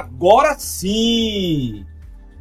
Agora 0.00 0.58
sim! 0.58 1.84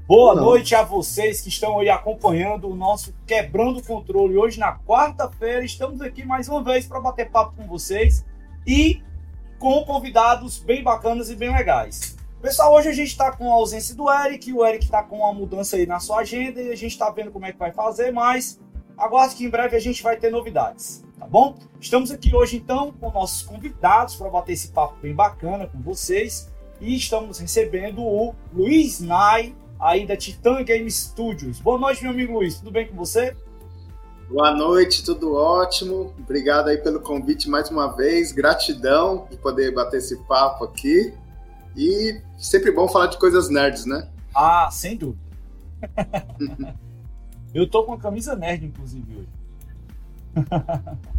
Boa 0.07 0.33
Não. 0.33 0.45
noite 0.45 0.73
a 0.73 0.81
vocês 0.81 1.41
que 1.41 1.49
estão 1.49 1.79
aí 1.79 1.89
acompanhando 1.89 2.69
o 2.69 2.73
nosso 2.73 3.13
Quebrando 3.27 3.79
o 3.79 3.83
Controle. 3.83 4.37
Hoje, 4.37 4.57
na 4.57 4.79
quarta-feira, 4.79 5.65
estamos 5.65 5.99
aqui 5.99 6.25
mais 6.25 6.47
uma 6.47 6.63
vez 6.63 6.85
para 6.87 7.01
bater 7.01 7.29
papo 7.29 7.57
com 7.57 7.67
vocês 7.67 8.25
e 8.65 9.03
com 9.59 9.83
convidados 9.83 10.57
bem 10.57 10.81
bacanas 10.81 11.29
e 11.29 11.35
bem 11.35 11.53
legais. 11.53 12.15
Pessoal, 12.41 12.73
hoje 12.75 12.87
a 12.87 12.93
gente 12.93 13.09
está 13.09 13.29
com 13.29 13.51
a 13.51 13.55
ausência 13.55 13.93
do 13.93 14.09
Eric, 14.09 14.53
o 14.53 14.65
Eric 14.65 14.85
está 14.85 15.03
com 15.03 15.17
uma 15.17 15.33
mudança 15.33 15.75
aí 15.75 15.85
na 15.85 15.99
sua 15.99 16.19
agenda 16.19 16.61
e 16.61 16.71
a 16.71 16.77
gente 16.77 16.93
está 16.93 17.09
vendo 17.09 17.29
como 17.29 17.45
é 17.45 17.51
que 17.51 17.59
vai 17.59 17.73
fazer, 17.73 18.13
mas 18.13 18.57
aguarde 18.97 19.35
que 19.35 19.43
em 19.43 19.49
breve 19.49 19.75
a 19.75 19.81
gente 19.81 20.01
vai 20.01 20.15
ter 20.15 20.31
novidades, 20.31 21.03
tá 21.19 21.27
bom? 21.27 21.57
Estamos 21.77 22.09
aqui 22.09 22.33
hoje 22.33 22.55
então 22.55 22.93
com 22.93 23.11
nossos 23.11 23.41
convidados 23.41 24.15
para 24.15 24.29
bater 24.29 24.53
esse 24.53 24.69
papo 24.69 24.95
bem 25.01 25.13
bacana 25.13 25.67
com 25.67 25.81
vocês 25.81 26.49
e 26.81 26.95
estamos 26.95 27.39
recebendo 27.39 28.01
o 28.01 28.33
Luiz 28.53 28.99
Nai, 28.99 29.55
aí 29.79 30.05
da 30.05 30.15
Titan 30.15 30.63
Game 30.63 30.89
Studios. 30.89 31.59
Boa 31.59 31.77
noite, 31.77 32.01
meu 32.01 32.11
amigo 32.11 32.33
Luiz, 32.33 32.59
tudo 32.59 32.71
bem 32.71 32.87
com 32.87 32.95
você? 32.95 33.35
Boa 34.29 34.51
noite, 34.55 35.03
tudo 35.03 35.33
ótimo. 35.33 36.13
Obrigado 36.19 36.69
aí 36.69 36.77
pelo 36.77 36.99
convite 36.99 37.49
mais 37.49 37.69
uma 37.69 37.87
vez. 37.87 38.31
Gratidão 38.31 39.27
de 39.29 39.37
poder 39.37 39.73
bater 39.73 39.97
esse 39.97 40.17
papo 40.23 40.65
aqui. 40.65 41.13
E 41.75 42.21
sempre 42.37 42.71
bom 42.71 42.87
falar 42.87 43.07
de 43.07 43.17
coisas 43.17 43.49
nerds, 43.49 43.85
né? 43.85 44.07
Ah, 44.35 44.69
sem 44.71 44.95
dúvida. 44.95 45.23
Eu 47.53 47.67
tô 47.67 47.83
com 47.83 47.93
a 47.93 47.97
camisa 47.97 48.35
nerd, 48.35 48.65
inclusive, 48.65 49.15
hoje. 49.17 49.29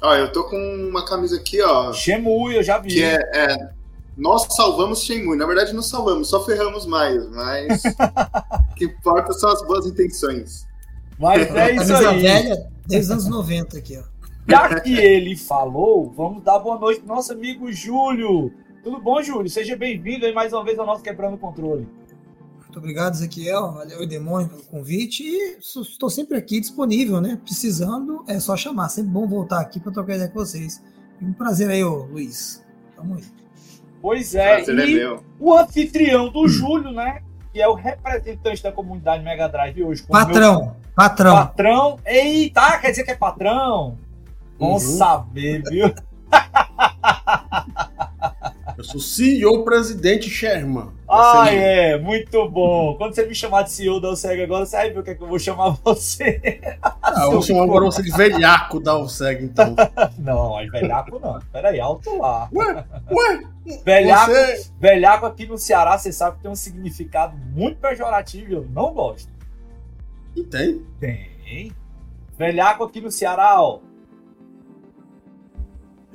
ó, 0.00 0.14
eu 0.14 0.32
tô 0.32 0.44
com 0.44 0.56
uma 0.56 1.04
camisa 1.04 1.36
aqui, 1.36 1.60
ó. 1.62 1.92
Shemui, 1.92 2.56
eu 2.56 2.62
já 2.62 2.78
vi. 2.78 2.90
Que 2.90 3.02
é, 3.02 3.20
é 3.34 3.76
nós 4.16 4.46
salvamos 4.54 5.02
Shenmue. 5.02 5.36
Na 5.36 5.46
verdade, 5.46 5.74
não 5.74 5.82
salvamos, 5.82 6.30
só 6.30 6.42
ferramos 6.44 6.86
mais, 6.86 7.28
mas 7.30 7.82
o 7.84 8.74
que 8.74 8.86
importa 8.86 9.32
são 9.34 9.50
as 9.50 9.62
boas 9.66 9.86
intenções. 9.86 10.66
Mas 11.18 11.54
é 11.54 11.74
isso 11.74 11.94
aí. 11.94 12.22
velha, 12.22 12.66
desde 12.86 13.12
os 13.12 13.26
anos 13.26 13.28
90 13.28 13.78
aqui, 13.78 13.98
ó. 13.98 14.02
Já 14.48 14.80
que 14.80 14.96
ele 14.96 15.36
falou, 15.36 16.12
vamos 16.16 16.42
dar 16.42 16.58
boa 16.58 16.78
noite 16.78 17.00
pro 17.00 17.14
nosso 17.14 17.32
amigo 17.32 17.70
Júlio. 17.72 18.52
Tudo 18.82 19.00
bom, 19.00 19.20
Júlio? 19.20 19.50
Seja 19.50 19.76
bem-vindo 19.76 20.24
aí 20.24 20.32
mais 20.32 20.52
uma 20.52 20.64
vez 20.64 20.78
ao 20.78 20.86
nosso 20.86 21.02
Quebrando 21.02 21.34
o 21.34 21.38
Controle. 21.38 21.86
Muito 22.76 22.84
obrigado, 22.84 23.14
Ezequiel. 23.14 23.72
Valeu, 23.72 24.06
Demônio, 24.06 24.50
pelo 24.50 24.62
convite. 24.64 25.22
E 25.22 25.56
estou 25.58 26.10
sempre 26.10 26.36
aqui 26.36 26.60
disponível, 26.60 27.22
né? 27.22 27.38
Precisando, 27.42 28.22
é 28.28 28.38
só 28.38 28.54
chamar. 28.54 28.90
Sempre 28.90 29.12
bom 29.12 29.26
voltar 29.26 29.60
aqui 29.60 29.80
para 29.80 29.90
trocar 29.90 30.16
ideia 30.16 30.28
com 30.28 30.38
vocês. 30.38 30.82
Um 31.22 31.32
prazer 31.32 31.70
aí, 31.70 31.82
ô, 31.82 32.04
Luiz. 32.04 32.62
Tamo 32.94 33.14
aí. 33.14 33.24
Pois 34.02 34.34
é, 34.34 34.62
e 34.62 35.00
é 35.00 35.18
o 35.40 35.56
anfitrião 35.56 36.28
do 36.28 36.46
Júlio, 36.46 36.92
né? 36.92 37.22
Que 37.50 37.62
é 37.62 37.66
o 37.66 37.72
representante 37.72 38.62
da 38.62 38.70
comunidade 38.70 39.24
Mega 39.24 39.48
Drive 39.48 39.82
hoje. 39.82 40.02
Patrão, 40.02 40.60
meu... 40.60 40.76
patrão. 40.94 41.34
Patrão. 41.34 41.98
Eita, 42.04 42.78
quer 42.78 42.90
dizer 42.90 43.04
que 43.04 43.12
é 43.12 43.16
patrão? 43.16 43.96
Bom 44.58 44.74
uhum. 44.74 44.78
saber, 44.78 45.62
viu? 45.62 45.94
Eu 48.76 48.84
sou 48.84 49.00
CEO 49.00 49.64
presidente 49.64 50.28
Sherman. 50.28 50.90
Ah, 51.08 51.50
é, 51.50 51.98
muito 51.98 52.46
bom. 52.50 52.94
Quando 52.98 53.14
você 53.14 53.24
me 53.24 53.34
chamar 53.34 53.62
de 53.62 53.72
CEO 53.72 53.98
da 53.98 54.10
OSEG 54.10 54.42
agora, 54.42 54.66
você 54.66 54.76
vai 54.76 54.90
ver 54.90 54.98
o 54.98 55.02
que, 55.02 55.10
é 55.10 55.14
que 55.14 55.22
eu 55.22 55.28
vou 55.28 55.38
chamar 55.38 55.70
você. 55.82 56.60
Ah, 56.82 57.24
eu 57.24 57.32
vou 57.32 57.42
chamar 57.42 57.62
agora 57.62 57.86
você 57.86 58.02
de 58.02 58.10
velhaco 58.10 58.78
da 58.78 58.98
OSEG, 58.98 59.44
então. 59.44 59.74
não, 60.18 60.58
aí 60.58 60.68
velhaco 60.68 61.18
não. 61.18 61.40
Peraí, 61.50 61.80
alto 61.80 62.18
lá. 62.18 62.50
Ué, 62.52 62.84
ué. 63.10 63.42
Velhaco, 63.82 64.30
você... 64.30 64.70
velhaco 64.78 65.24
aqui 65.24 65.46
no 65.46 65.56
Ceará, 65.56 65.96
você 65.96 66.12
sabe 66.12 66.36
que 66.36 66.42
tem 66.42 66.50
um 66.50 66.56
significado 66.56 67.34
muito 67.54 67.78
pejorativo, 67.78 68.52
eu 68.52 68.68
não 68.70 68.92
gosto. 68.92 69.32
E 70.36 70.42
tem? 70.42 70.84
Tem. 71.00 71.72
Velhaco 72.38 72.84
aqui 72.84 73.00
no 73.00 73.10
Ceará, 73.10 73.62
ó 73.62 73.80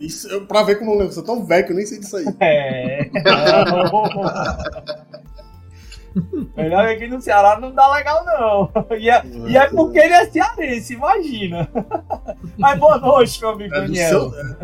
isso, 0.01 0.41
pra 0.47 0.63
ver 0.63 0.79
como 0.79 0.99
eu 0.99 1.11
sou 1.11 1.23
tão 1.23 1.45
velho 1.45 1.65
que 1.65 1.71
eu 1.71 1.75
nem 1.75 1.85
sei 1.85 1.99
disso 1.99 2.17
aí. 2.17 2.25
É. 2.41 3.09
Melhor 6.57 6.87
que 6.87 6.93
aqui 6.93 7.07
no 7.07 7.21
Ceará 7.21 7.57
não 7.57 7.73
dá 7.73 7.89
legal, 7.93 8.25
não. 8.25 8.69
E 8.97 9.09
é, 9.09 9.23
e 9.47 9.55
é 9.55 9.69
porque 9.69 9.97
ele 9.97 10.13
é 10.13 10.29
cearense, 10.29 10.93
imagina. 10.93 11.69
Mas 12.57 12.77
boa 12.77 12.97
noite, 12.97 13.39
meu 13.39 13.51
amigo 13.51 13.73
é 13.73 13.81
Daniel. 13.81 14.29
Seu... 14.29 14.57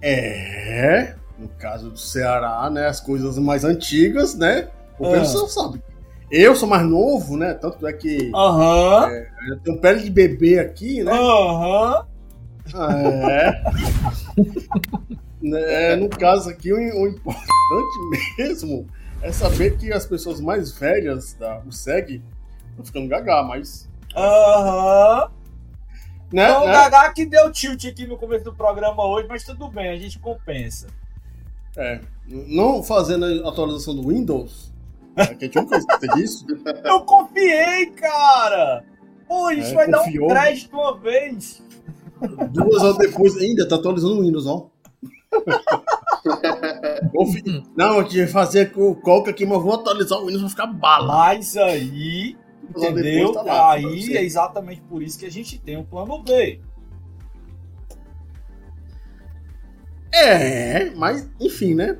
É, 0.00 1.14
no 1.38 1.46
caso 1.50 1.90
do 1.90 1.98
Ceará, 1.98 2.68
né? 2.68 2.88
As 2.88 3.00
coisas 3.00 3.38
mais 3.38 3.64
antigas, 3.64 4.34
né? 4.34 4.70
O 4.98 5.06
ah. 5.06 5.12
pessoal 5.12 5.46
sabe. 5.46 5.80
Eu 6.28 6.56
sou 6.56 6.68
mais 6.68 6.84
novo, 6.84 7.36
né? 7.36 7.54
Tanto 7.54 7.86
é 7.86 7.92
que. 7.92 8.32
Aham. 8.34 9.08
É, 9.08 9.28
eu 9.50 9.60
tenho 9.60 9.80
pele 9.80 10.00
de 10.00 10.10
bebê 10.10 10.58
aqui, 10.58 11.04
né? 11.04 11.12
Aham. 11.12 12.06
É. 13.30 13.62
é. 15.92 15.96
No 15.96 16.08
caso 16.08 16.50
aqui, 16.50 16.72
o, 16.72 16.76
o, 16.76 17.08
importante 17.08 17.98
mesmo 18.38 18.86
é 19.20 19.32
saber 19.32 19.76
que 19.76 19.92
as 19.92 20.06
pessoas 20.06 20.40
mais 20.40 20.72
velhas 20.72 21.34
da 21.34 21.60
USEG 21.60 22.22
estão 22.70 22.84
ficando 22.84 23.08
gagá, 23.08 23.42
mas. 23.42 23.88
Aham. 24.16 25.24
Uhum. 25.24 25.42
Né, 26.32 26.44
então, 26.44 26.64
né? 26.64 26.70
o 26.70 26.72
Gagá 26.72 27.12
que 27.12 27.26
deu 27.26 27.52
tilt 27.52 27.84
aqui 27.84 28.06
no 28.06 28.16
começo 28.16 28.42
do 28.42 28.54
programa 28.54 29.04
hoje, 29.06 29.28
mas 29.28 29.44
tudo 29.44 29.68
bem, 29.68 29.90
a 29.90 29.96
gente 29.96 30.18
compensa. 30.18 30.86
É. 31.76 32.00
Não 32.26 32.82
fazendo 32.82 33.26
a 33.44 33.50
atualização 33.50 33.94
do 33.94 34.08
Windows. 34.08 34.72
É 35.14 35.26
que 35.26 35.44
a 35.44 35.48
gente 35.48 35.56
nunca 35.56 35.78
isso. 36.18 36.46
Eu 36.84 37.02
confiei, 37.02 37.86
cara! 37.90 38.82
Pô, 39.28 39.46
a 39.46 39.54
gente 39.54 39.70
é, 39.70 39.74
vai 39.74 39.90
confiou. 39.90 40.28
dar 40.28 40.34
um 40.34 40.38
crédito 40.38 40.74
uma 40.74 40.98
vez. 40.98 41.62
Duas 42.50 42.82
horas 42.82 42.98
depois 42.98 43.36
ainda 43.36 43.68
tá 43.68 43.76
atualizando 43.76 44.18
o 44.18 44.22
Windows, 44.22 44.46
ó. 44.46 44.70
Não, 47.76 47.98
eu 47.98 48.08
tinha 48.08 48.28
fazer 48.28 48.72
com 48.72 48.90
o 48.90 48.94
Coca 48.94 49.30
aqui, 49.30 49.44
mas 49.44 49.60
vou 49.62 49.74
atualizar 49.74 50.18
o 50.18 50.26
Windows, 50.26 50.42
vai 50.42 50.50
ficar 50.50 50.66
bala. 50.66 51.08
Mas 51.08 51.56
aí, 51.56 52.36
entendeu? 52.68 53.32
Tá 53.32 53.42
lá, 53.42 53.72
aí 53.72 54.16
é 54.16 54.22
exatamente 54.22 54.80
por 54.82 55.02
isso 55.02 55.18
que 55.18 55.26
a 55.26 55.30
gente 55.30 55.58
tem 55.58 55.76
o 55.76 55.84
plano 55.84 56.22
B. 56.22 56.60
É, 60.12 60.90
mas 60.90 61.28
enfim, 61.40 61.74
né? 61.74 61.98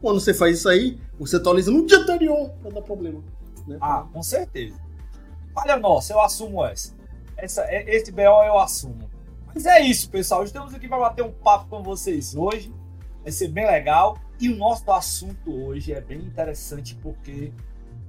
Quando 0.00 0.20
você 0.20 0.34
faz 0.34 0.58
isso 0.58 0.68
aí, 0.68 0.98
você 1.18 1.36
atualiza 1.36 1.70
no 1.70 1.86
dia 1.86 1.98
anterior 1.98 2.50
pra 2.60 2.72
dar 2.72 2.82
problema. 2.82 3.22
Né? 3.66 3.78
Ah, 3.80 4.04
com 4.12 4.22
certeza. 4.22 4.74
Olha, 5.54 5.76
nossa, 5.76 6.12
eu 6.12 6.20
assumo 6.20 6.64
essa. 6.64 6.94
essa 7.36 7.64
esse 7.70 8.10
BO 8.10 8.20
eu 8.20 8.58
assumo. 8.58 9.11
Mas 9.54 9.66
é 9.66 9.80
isso, 9.80 10.08
pessoal. 10.08 10.44
Estamos 10.44 10.72
aqui 10.72 10.88
para 10.88 10.98
bater 10.98 11.22
um 11.22 11.30
papo 11.30 11.66
com 11.68 11.82
vocês 11.82 12.34
hoje. 12.34 12.72
Vai 13.22 13.30
ser 13.30 13.48
bem 13.48 13.66
legal. 13.66 14.18
E 14.40 14.48
o 14.48 14.56
nosso 14.56 14.90
assunto 14.90 15.52
hoje 15.52 15.92
é 15.92 16.00
bem 16.00 16.18
interessante 16.20 16.94
porque 16.96 17.52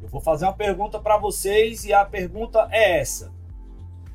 eu 0.01 0.07
vou 0.07 0.21
fazer 0.21 0.45
uma 0.45 0.53
pergunta 0.53 0.99
para 0.99 1.17
vocês 1.17 1.83
e 1.83 1.91
a 1.91 2.05
pergunta 2.05 2.67
é 2.71 2.99
essa: 2.99 3.31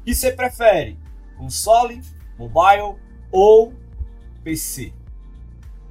O 0.00 0.04
que 0.04 0.14
você 0.14 0.32
prefere? 0.32 0.98
Console, 1.36 2.00
mobile 2.38 2.96
ou 3.30 3.74
PC? 4.42 4.94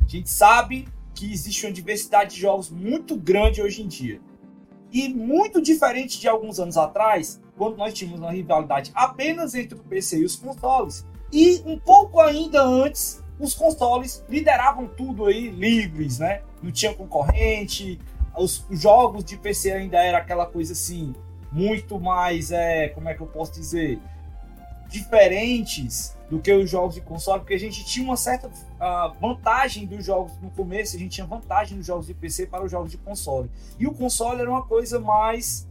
A 0.03 0.09
gente 0.09 0.29
sabe 0.29 0.87
que 1.13 1.31
existe 1.31 1.65
uma 1.67 1.71
diversidade 1.71 2.35
de 2.35 2.41
jogos 2.41 2.69
muito 2.69 3.15
grande 3.15 3.61
hoje 3.61 3.83
em 3.83 3.87
dia. 3.87 4.19
E 4.91 5.09
muito 5.09 5.61
diferente 5.61 6.19
de 6.19 6.27
alguns 6.27 6.59
anos 6.59 6.77
atrás, 6.77 7.39
quando 7.57 7.77
nós 7.77 7.93
tínhamos 7.93 8.21
uma 8.21 8.31
rivalidade 8.31 8.91
apenas 8.95 9.53
entre 9.53 9.77
o 9.77 9.83
PC 9.83 10.19
e 10.19 10.25
os 10.25 10.35
consoles, 10.35 11.05
e 11.31 11.61
um 11.65 11.77
pouco 11.77 12.19
ainda 12.19 12.63
antes, 12.63 13.23
os 13.39 13.53
consoles 13.53 14.23
lideravam 14.29 14.87
tudo 14.87 15.25
aí 15.25 15.49
livres, 15.49 16.19
né? 16.19 16.41
Não 16.61 16.71
tinha 16.71 16.93
concorrente, 16.93 17.99
os 18.37 18.65
jogos 18.71 19.23
de 19.23 19.37
PC 19.37 19.71
ainda 19.71 19.97
era 19.97 20.19
aquela 20.19 20.45
coisa 20.45 20.73
assim, 20.73 21.13
muito 21.51 21.99
mais, 21.99 22.51
é, 22.51 22.89
como 22.89 23.09
é 23.09 23.13
que 23.13 23.21
eu 23.21 23.27
posso 23.27 23.53
dizer, 23.53 23.99
diferentes 24.89 26.15
do 26.29 26.39
que 26.39 26.51
os 26.53 26.69
jogos 26.69 26.95
de 26.95 27.01
console, 27.01 27.39
porque 27.39 27.53
a 27.53 27.59
gente 27.59 27.85
tinha 27.85 28.05
uma 28.05 28.17
certa 28.17 28.47
uh, 28.47 29.13
vantagem 29.19 29.85
dos 29.85 30.05
jogos 30.05 30.33
no 30.41 30.49
começo, 30.51 30.95
a 30.95 30.99
gente 30.99 31.11
tinha 31.11 31.25
vantagem 31.25 31.77
nos 31.77 31.85
jogos 31.85 32.07
de 32.07 32.13
PC 32.13 32.47
para 32.47 32.63
os 32.63 32.71
jogos 32.71 32.91
de 32.91 32.97
console. 32.97 33.49
E 33.79 33.87
o 33.87 33.93
console 33.93 34.41
era 34.41 34.49
uma 34.49 34.65
coisa 34.65 34.99
mais 34.99 35.67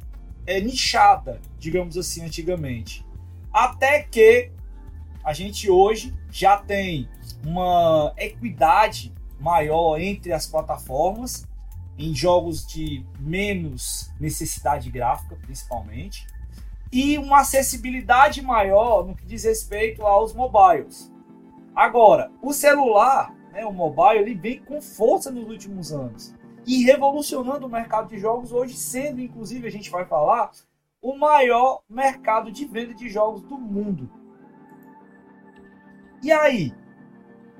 é, 0.46 0.60
nichada, 0.60 1.40
digamos 1.58 1.96
assim, 1.96 2.24
antigamente. 2.24 3.04
Até 3.52 4.02
que 4.02 4.50
a 5.26 5.32
gente 5.32 5.68
hoje 5.68 6.14
já 6.30 6.56
tem 6.56 7.08
uma 7.44 8.14
equidade 8.16 9.12
maior 9.40 10.00
entre 10.00 10.32
as 10.32 10.46
plataformas 10.46 11.44
em 11.98 12.14
jogos 12.14 12.64
de 12.64 13.04
menos 13.18 14.12
necessidade 14.20 14.88
gráfica, 14.88 15.34
principalmente, 15.34 16.28
e 16.92 17.18
uma 17.18 17.40
acessibilidade 17.40 18.40
maior 18.40 19.04
no 19.04 19.16
que 19.16 19.26
diz 19.26 19.42
respeito 19.42 20.06
aos 20.06 20.32
mobiles. 20.32 21.12
Agora, 21.74 22.30
o 22.40 22.52
celular, 22.52 23.34
né, 23.50 23.66
o 23.66 23.72
mobile, 23.72 24.20
ele 24.20 24.34
vem 24.34 24.60
com 24.60 24.80
força 24.80 25.28
nos 25.32 25.48
últimos 25.48 25.90
anos 25.90 26.32
e 26.64 26.84
revolucionando 26.84 27.66
o 27.66 27.70
mercado 27.70 28.10
de 28.10 28.18
jogos 28.18 28.52
hoje, 28.52 28.74
sendo 28.74 29.20
inclusive 29.20 29.66
a 29.66 29.72
gente 29.72 29.90
vai 29.90 30.04
falar 30.04 30.52
o 31.02 31.18
maior 31.18 31.82
mercado 31.88 32.52
de 32.52 32.64
venda 32.64 32.94
de 32.94 33.08
jogos 33.08 33.42
do 33.42 33.58
mundo. 33.58 34.08
E 36.22 36.32
aí, 36.32 36.72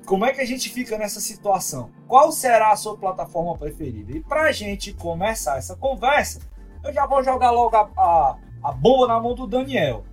como 0.06 0.24
é 0.24 0.32
que 0.32 0.40
a 0.40 0.46
gente 0.46 0.70
fica 0.70 0.96
nessa 0.96 1.20
situação? 1.20 1.90
Qual 2.06 2.30
será 2.30 2.72
a 2.72 2.76
sua 2.76 2.96
plataforma 2.96 3.56
preferida? 3.56 4.12
E 4.12 4.20
para 4.20 4.42
a 4.42 4.52
gente 4.52 4.92
começar 4.92 5.58
essa 5.58 5.74
conversa, 5.76 6.40
eu 6.84 6.92
já 6.92 7.06
vou 7.06 7.22
jogar 7.22 7.50
logo 7.50 7.76
a, 7.76 7.90
a, 7.96 8.38
a 8.62 8.72
bomba 8.72 9.08
na 9.08 9.20
mão 9.20 9.34
do 9.34 9.46
Daniel. 9.46 10.04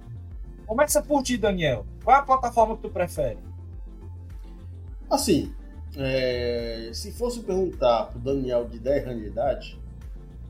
Começa 0.65 1.01
por 1.01 1.21
ti, 1.21 1.37
Daniel. 1.37 1.85
Qual 2.03 2.15
é 2.15 2.19
a 2.19 2.23
plataforma 2.23 2.75
que 2.75 2.81
tu 2.81 2.89
prefere? 2.89 3.37
Assim, 5.09 5.53
é, 5.95 6.89
se 6.93 7.11
fosse 7.11 7.41
perguntar 7.41 8.07
pro 8.07 8.19
Daniel 8.19 8.65
de 8.65 8.79
10 8.79 9.07
anos 9.07 9.21
de 9.21 9.27
idade, 9.27 9.79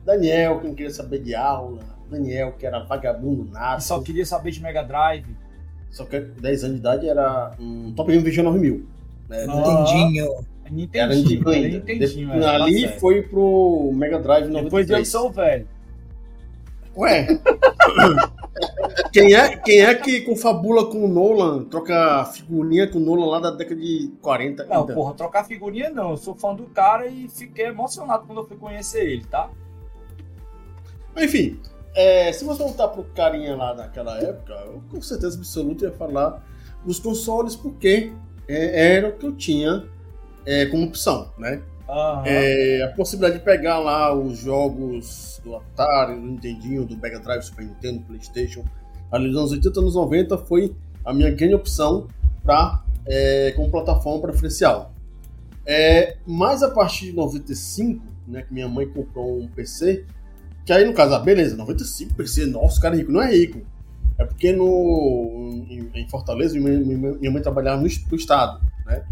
Daniel 0.04 0.60
que 0.60 0.66
não 0.66 0.74
queria 0.74 0.92
saber 0.92 1.22
de 1.22 1.34
aula, 1.34 1.80
Daniel 2.10 2.52
que 2.52 2.66
era 2.66 2.82
vagabundo 2.84 3.44
nada. 3.50 3.80
Só 3.80 4.00
queria 4.00 4.24
saber 4.24 4.50
de 4.52 4.62
Mega 4.62 4.82
Drive. 4.82 5.36
Só 5.94 6.04
que 6.04 6.18
10 6.18 6.64
anos 6.64 6.74
de 6.74 6.80
idade 6.80 7.08
era 7.08 7.52
um 7.58 7.92
Top 7.92 8.10
Game 8.10 8.24
Vision 8.24 8.46
9000. 8.46 8.84
Né? 9.28 9.46
Nintendinho. 9.46 10.44
Nintendinho, 10.68 10.88
era 10.92 11.14
Nintendinho 11.14 11.48
ainda. 11.50 11.68
Nintendinho, 11.68 12.30
De, 12.32 12.44
ali 12.44 12.88
tá 12.88 12.98
foi 12.98 13.22
pro 13.22 13.92
Mega 13.94 14.18
Drive 14.18 14.48
93. 14.48 14.86
Depois 14.86 14.90
eu 14.90 15.04
sou 15.04 15.30
velho. 15.30 15.68
Ué. 16.96 17.28
quem, 19.12 19.34
é, 19.34 19.56
quem 19.56 19.82
é 19.82 19.94
que 19.94 20.22
confabula 20.22 20.86
com 20.86 21.04
o 21.04 21.08
Nolan, 21.08 21.64
troca 21.66 22.24
figurinha 22.24 22.88
com 22.88 22.98
o 22.98 23.00
Nolan 23.00 23.26
lá 23.26 23.38
da 23.38 23.50
década 23.52 23.80
de 23.80 24.10
40? 24.20 24.64
Não, 24.64 24.80
ainda? 24.80 24.94
porra, 24.94 25.14
trocar 25.14 25.44
figurinha 25.44 25.90
não. 25.90 26.10
Eu 26.10 26.16
sou 26.16 26.34
fã 26.34 26.56
do 26.56 26.64
cara 26.64 27.06
e 27.06 27.28
fiquei 27.28 27.66
emocionado 27.66 28.26
quando 28.26 28.38
eu 28.38 28.48
fui 28.48 28.56
conhecer 28.56 29.08
ele, 29.08 29.24
tá? 29.26 29.48
Enfim, 31.16 31.60
é, 31.94 32.32
se 32.32 32.44
você 32.44 32.62
voltar 32.62 32.88
pro 32.88 33.04
carinha 33.04 33.56
lá 33.56 33.72
daquela 33.72 34.18
época, 34.18 34.52
eu 34.66 34.82
com 34.90 35.00
certeza 35.00 35.38
absoluta 35.38 35.84
ia 35.86 35.92
falar 35.92 36.44
dos 36.84 36.98
consoles, 36.98 37.54
porque 37.54 38.12
é, 38.48 38.96
era 38.96 39.08
o 39.08 39.12
que 39.12 39.26
eu 39.26 39.34
tinha 39.34 39.84
é, 40.44 40.66
como 40.66 40.84
opção, 40.84 41.30
né? 41.38 41.62
É, 42.24 42.82
a 42.82 42.88
possibilidade 42.96 43.38
de 43.38 43.44
pegar 43.44 43.78
lá 43.78 44.14
os 44.14 44.38
jogos 44.38 45.40
do 45.44 45.54
Atari, 45.54 46.14
do 46.14 46.26
Nintendinho, 46.26 46.84
do 46.84 46.96
Mega 46.96 47.20
Drive, 47.20 47.42
Super 47.42 47.64
Nintendo, 47.64 48.00
Playstation, 48.00 48.64
ali 49.12 49.28
nos 49.28 49.36
anos 49.36 49.52
80 49.52 49.80
anos 49.80 49.94
90 49.94 50.38
foi 50.38 50.74
a 51.04 51.12
minha 51.12 51.30
grande 51.30 51.54
opção 51.54 52.08
para 52.42 52.82
é, 53.06 53.52
como 53.54 53.70
plataforma 53.70 54.22
preferencial. 54.22 54.92
É, 55.66 56.16
mas 56.26 56.62
a 56.62 56.70
partir 56.70 57.06
de 57.06 57.12
95, 57.12 58.04
né, 58.26 58.42
que 58.42 58.52
minha 58.52 58.68
mãe 58.68 58.86
comprou 58.86 59.38
um 59.38 59.46
PC, 59.46 60.04
que 60.64 60.72
aí, 60.72 60.84
no 60.84 60.94
caso, 60.94 61.14
ah, 61.14 61.18
beleza, 61.18 61.56
95 61.56 62.14
PC, 62.14 62.46
nossa, 62.46 62.78
o 62.78 62.80
cara 62.80 62.94
é 62.94 62.98
rico. 62.98 63.12
Não 63.12 63.22
é 63.22 63.30
rico. 63.30 63.60
É 64.18 64.24
porque 64.24 64.52
no, 64.52 65.64
em, 65.68 65.90
em 65.94 66.08
Fortaleza, 66.08 66.58
minha, 66.58 66.78
minha, 66.78 67.30
mãe 67.30 67.42
trabalhava 67.42 67.82
no, 67.82 67.88
no 67.88 68.16
estado, 68.16 68.60
né? 68.86 69.04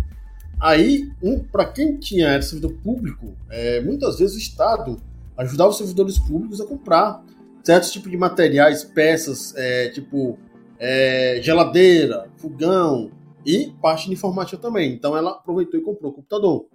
Aí, 0.60 1.10
um, 1.20 1.40
para 1.40 1.64
quem 1.64 1.96
tinha 1.96 2.28
era 2.28 2.42
servidor 2.42 2.74
público, 2.84 3.34
é, 3.50 3.80
muitas 3.80 4.20
vezes 4.20 4.36
o 4.36 4.38
Estado 4.38 4.96
ajudava 5.36 5.70
os 5.70 5.76
servidores 5.76 6.20
públicos 6.20 6.60
a 6.60 6.66
comprar 6.66 7.20
certos 7.64 7.90
tipos 7.90 8.08
de 8.08 8.16
materiais, 8.16 8.84
peças, 8.84 9.52
é, 9.56 9.88
tipo 9.88 10.38
é, 10.78 11.40
geladeira, 11.42 12.28
fogão 12.36 13.10
e 13.44 13.72
parte 13.82 14.06
de 14.06 14.12
informática 14.12 14.56
também. 14.56 14.92
Então 14.92 15.16
ela 15.16 15.32
aproveitou 15.32 15.80
e 15.80 15.82
comprou 15.82 16.12
o 16.12 16.14
computador, 16.14 16.66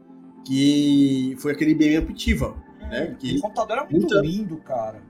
que 0.46 1.36
foi 1.40 1.54
aquele 1.54 1.72
IBM 1.72 1.96
Aptiva, 1.96 2.56
né? 2.90 3.16
Que 3.20 3.38
o 3.38 3.42
computador 3.42 3.78
era 3.78 3.88
muito 3.90 4.14
muita... 4.14 4.22
lindo, 4.22 4.58
cara. 4.58 5.02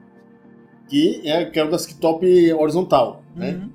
Que 0.87 1.21
é, 1.29 1.45
que 1.45 1.59
é 1.59 1.63
o 1.63 1.69
desktop 1.69 2.53
horizontal, 2.53 3.23
né? 3.35 3.51
uhum. 3.51 3.57
né? 3.59 3.69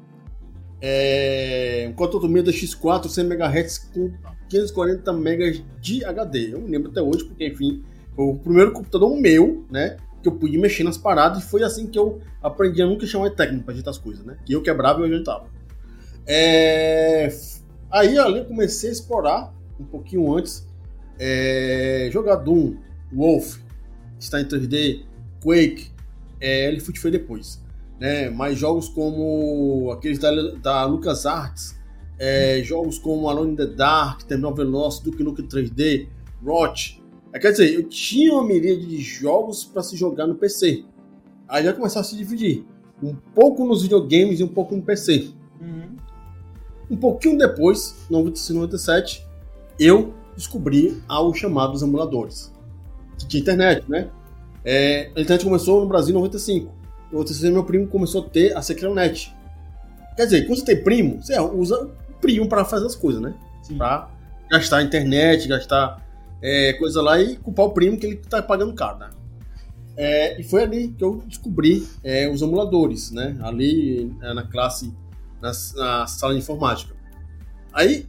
É, 0.85 1.93
um 1.95 2.43
da 2.43 2.51
X4 2.51 3.09
100 3.09 3.25
MHz 3.25 3.79
com 3.95 4.11
540 4.49 5.13
MB 5.13 5.65
de 5.81 6.05
HD. 6.05 6.55
Eu 6.55 6.61
me 6.61 6.71
lembro 6.71 6.91
até 6.91 7.01
hoje, 7.01 7.25
porque, 7.25 7.47
enfim, 7.47 7.85
foi 8.17 8.25
o 8.25 8.35
primeiro 8.35 8.73
computador 8.73 9.17
meu, 9.17 9.65
né? 9.71 9.97
Que 10.21 10.29
eu 10.29 10.33
pude 10.33 10.59
mexer 10.59 10.83
nas 10.83 10.99
paradas 10.99 11.45
e 11.45 11.47
foi 11.47 11.63
assim 11.63 11.87
que 11.87 11.99
eu 11.99 12.21
aprendi 12.43 12.83
a 12.83 12.87
nunca 12.87 13.07
chamar 13.07 13.29
de 13.29 13.37
técnico 13.37 13.65
para 13.65 13.73
ajeitar 13.73 13.93
as 13.93 13.99
coisas, 13.99 14.25
né? 14.25 14.37
Que 14.45 14.55
eu 14.55 14.63
quebrava 14.63 14.99
e 14.99 15.03
eu 15.03 15.07
ajeitava. 15.07 15.47
É... 16.27 17.29
Aí 17.91 18.19
ali 18.19 18.39
eu 18.39 18.45
comecei 18.45 18.91
a 18.91 18.93
explorar 18.93 19.55
um 19.79 19.85
pouquinho 19.85 20.37
antes. 20.37 20.67
É... 21.19 22.09
Jogar 22.13 22.37
Doom, 22.37 22.77
Wolf, 23.13 23.59
está 24.23 24.41
em 24.41 24.45
3D, 24.45 25.03
Quake, 25.43 25.91
é, 26.41 26.69
ele 26.69 26.81
foi 26.81 27.11
depois. 27.11 27.61
Né? 28.01 28.31
Mas 28.31 28.59
jogos 28.59 28.89
como 28.89 29.91
aqueles 29.93 30.19
da, 30.19 30.31
da 30.63 30.85
LucasArts, 30.85 31.79
é, 32.19 32.63
jogos 32.63 32.99
como 32.99 33.29
Alone 33.29 33.53
in 33.53 33.57
the 33.57 33.67
Dark, 33.67 34.23
Terminal 34.23 34.55
Velocity, 34.55 35.11
Duke 35.11 35.23
Nukem 35.23 35.47
3D, 35.47 36.09
Rot. 36.45 37.03
É, 37.33 37.39
quer 37.39 37.53
dizer, 37.53 37.75
eu 37.75 37.85
tinha 37.85 38.33
uma 38.33 38.45
miríade 38.45 38.87
de 38.87 38.99
jogos 38.99 39.65
para 39.65 39.83
se 39.83 39.97
jogar 39.97 40.27
no 40.27 40.35
PC. 40.35 40.85
Aí 41.49 41.65
já 41.65 41.73
começou 41.73 42.01
a 42.01 42.05
se 42.05 42.17
dividir. 42.17 42.65
Um 43.03 43.15
pouco 43.35 43.67
nos 43.67 43.83
videogames 43.83 44.41
e 44.41 44.45
um 44.45 44.49
pouco 44.49 44.77
no 44.77 44.83
PC. 44.83 45.31
Uhum. 45.61 45.97
Um 46.91 46.97
pouquinho 46.97 47.37
depois, 47.39 48.07
no 48.09 48.23
97, 48.23 49.27
eu 49.79 50.15
descobri 50.37 51.03
os 51.09 51.39
chamados 51.39 51.83
emuladores 51.83 52.52
que 53.19 53.27
tinha 53.27 53.41
internet, 53.41 53.85
né? 53.89 54.09
É, 54.65 55.11
a 55.17 55.21
internet 55.21 55.45
começou 55.45 55.81
no 55.81 55.89
Brasil 55.89 56.11
em 56.11 56.19
95. 56.19 56.73
Em 57.11 57.15
96, 57.15 57.53
meu 57.53 57.65
primo 57.65 57.87
começou 57.87 58.23
a 58.25 58.29
ter 58.29 58.57
a 58.57 58.63
Secrenet. 58.63 59.35
Quer 60.17 60.25
dizer, 60.25 60.47
quando 60.47 60.59
você 60.59 60.65
tem 60.65 60.83
primo, 60.83 61.23
você 61.23 61.39
usa 61.39 61.85
o 61.85 61.91
primo 62.21 62.49
para 62.49 62.65
fazer 62.65 62.87
as 62.87 62.95
coisas, 62.95 63.21
né? 63.21 63.35
Sim. 63.63 63.77
Pra 63.77 64.11
gastar 64.51 64.79
a 64.79 64.83
internet, 64.83 65.49
gastar 65.49 66.03
é, 66.43 66.75
coisa 66.75 67.01
lá 67.01 67.21
e 67.21 67.37
culpar 67.37 67.67
o 67.67 67.71
primo 67.71 67.97
que 67.97 68.07
ele 68.07 68.17
tá 68.17 68.43
pagando 68.43 68.75
caro, 68.75 68.99
né? 68.99 69.11
É, 69.97 70.41
e 70.41 70.43
foi 70.43 70.63
ali 70.63 70.89
que 70.89 71.05
eu 71.05 71.23
descobri 71.27 71.87
é, 72.03 72.29
os 72.29 72.43
emuladores, 72.43 73.11
né? 73.11 73.37
Ali 73.43 74.15
é, 74.23 74.35
na 74.35 74.43
classe, 74.43 74.93
na, 75.41 75.53
na, 75.77 76.07
sala 76.07 76.33
de 76.33 76.41
informática. 76.41 76.95
Aí 77.73 78.07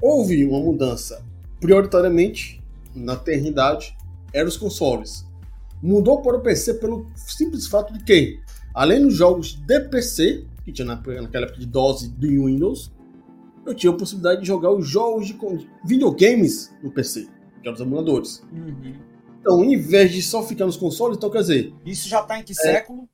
houve 0.00 0.46
uma 0.46 0.60
mudança, 0.60 1.22
prioritariamente 1.60 2.62
na 2.94 3.14
eternidade, 3.14 3.96
eram 4.32 4.48
os 4.48 4.56
consoles. 4.56 5.26
Mudou 5.82 6.22
para 6.22 6.36
o 6.36 6.40
PC 6.40 6.74
pelo 6.74 7.06
simples 7.14 7.66
fato 7.66 7.92
de 7.92 8.02
que, 8.02 8.40
além 8.74 9.02
dos 9.02 9.14
jogos 9.14 9.54
de 9.54 9.80
PC, 9.80 10.44
que 10.64 10.72
tinha 10.72 10.86
naquela 10.86 11.46
época 11.46 11.60
de 11.60 11.66
dose 11.66 12.08
do 12.08 12.26
Windows, 12.26 12.92
eu 13.64 13.74
tinha 13.74 13.92
a 13.92 13.96
possibilidade 13.96 14.40
de 14.40 14.46
jogar 14.46 14.72
os 14.72 14.88
jogos 14.88 15.26
de 15.26 15.38
videogames 15.84 16.74
no 16.82 16.90
PC, 16.90 17.28
que 17.62 17.68
eram 17.68 17.74
os 17.74 17.80
emuladores. 17.80 18.42
Uhum. 18.52 18.94
Então, 19.40 19.64
em 19.64 19.78
vez 19.78 20.12
de 20.12 20.22
só 20.22 20.42
ficar 20.42 20.66
nos 20.66 20.76
consoles, 20.76 21.16
então 21.16 21.30
quer 21.30 21.40
dizer. 21.40 21.72
Isso 21.84 22.08
já 22.08 22.20
está 22.20 22.38
em 22.38 22.42
que 22.42 22.52
é, 22.52 22.54
século? 22.54 23.08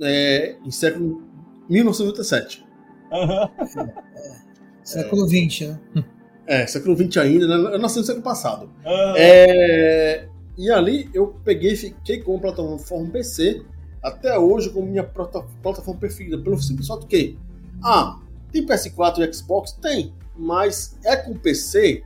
É, 0.00 0.56
em 0.64 0.70
século 0.70 1.22
1997. 1.68 2.64
Uhum. 3.10 3.92
século 4.84 5.28
XX, 5.28 5.68
né? 5.68 6.04
É, 6.46 6.66
século 6.66 6.96
XX 6.96 7.16
ainda, 7.18 7.46
né? 7.46 7.74
Eu 7.74 7.78
nasci 7.78 7.98
no 7.98 8.04
século 8.04 8.22
passado. 8.22 8.70
Ah. 8.84 9.14
É, 9.16 10.28
e 10.56 10.70
ali 10.70 11.10
eu 11.12 11.36
peguei 11.44 11.72
e 11.72 11.76
fiquei 11.76 12.20
com 12.20 12.36
a 12.36 12.40
plataforma 12.40 13.10
PC 13.10 13.62
até 14.02 14.38
hoje 14.38 14.70
como 14.70 14.86
minha 14.86 15.02
plataforma 15.02 15.98
preferida, 15.98 16.38
pelo 16.38 16.60
simples 16.62 16.86
fato 16.86 17.06
que, 17.08 17.36
ah, 17.82 18.20
tem 18.52 18.64
PS4 18.64 19.18
e 19.18 19.32
Xbox? 19.32 19.72
Tem, 19.72 20.14
mas 20.36 20.96
é 21.04 21.16
com 21.16 21.34
PC 21.34 22.04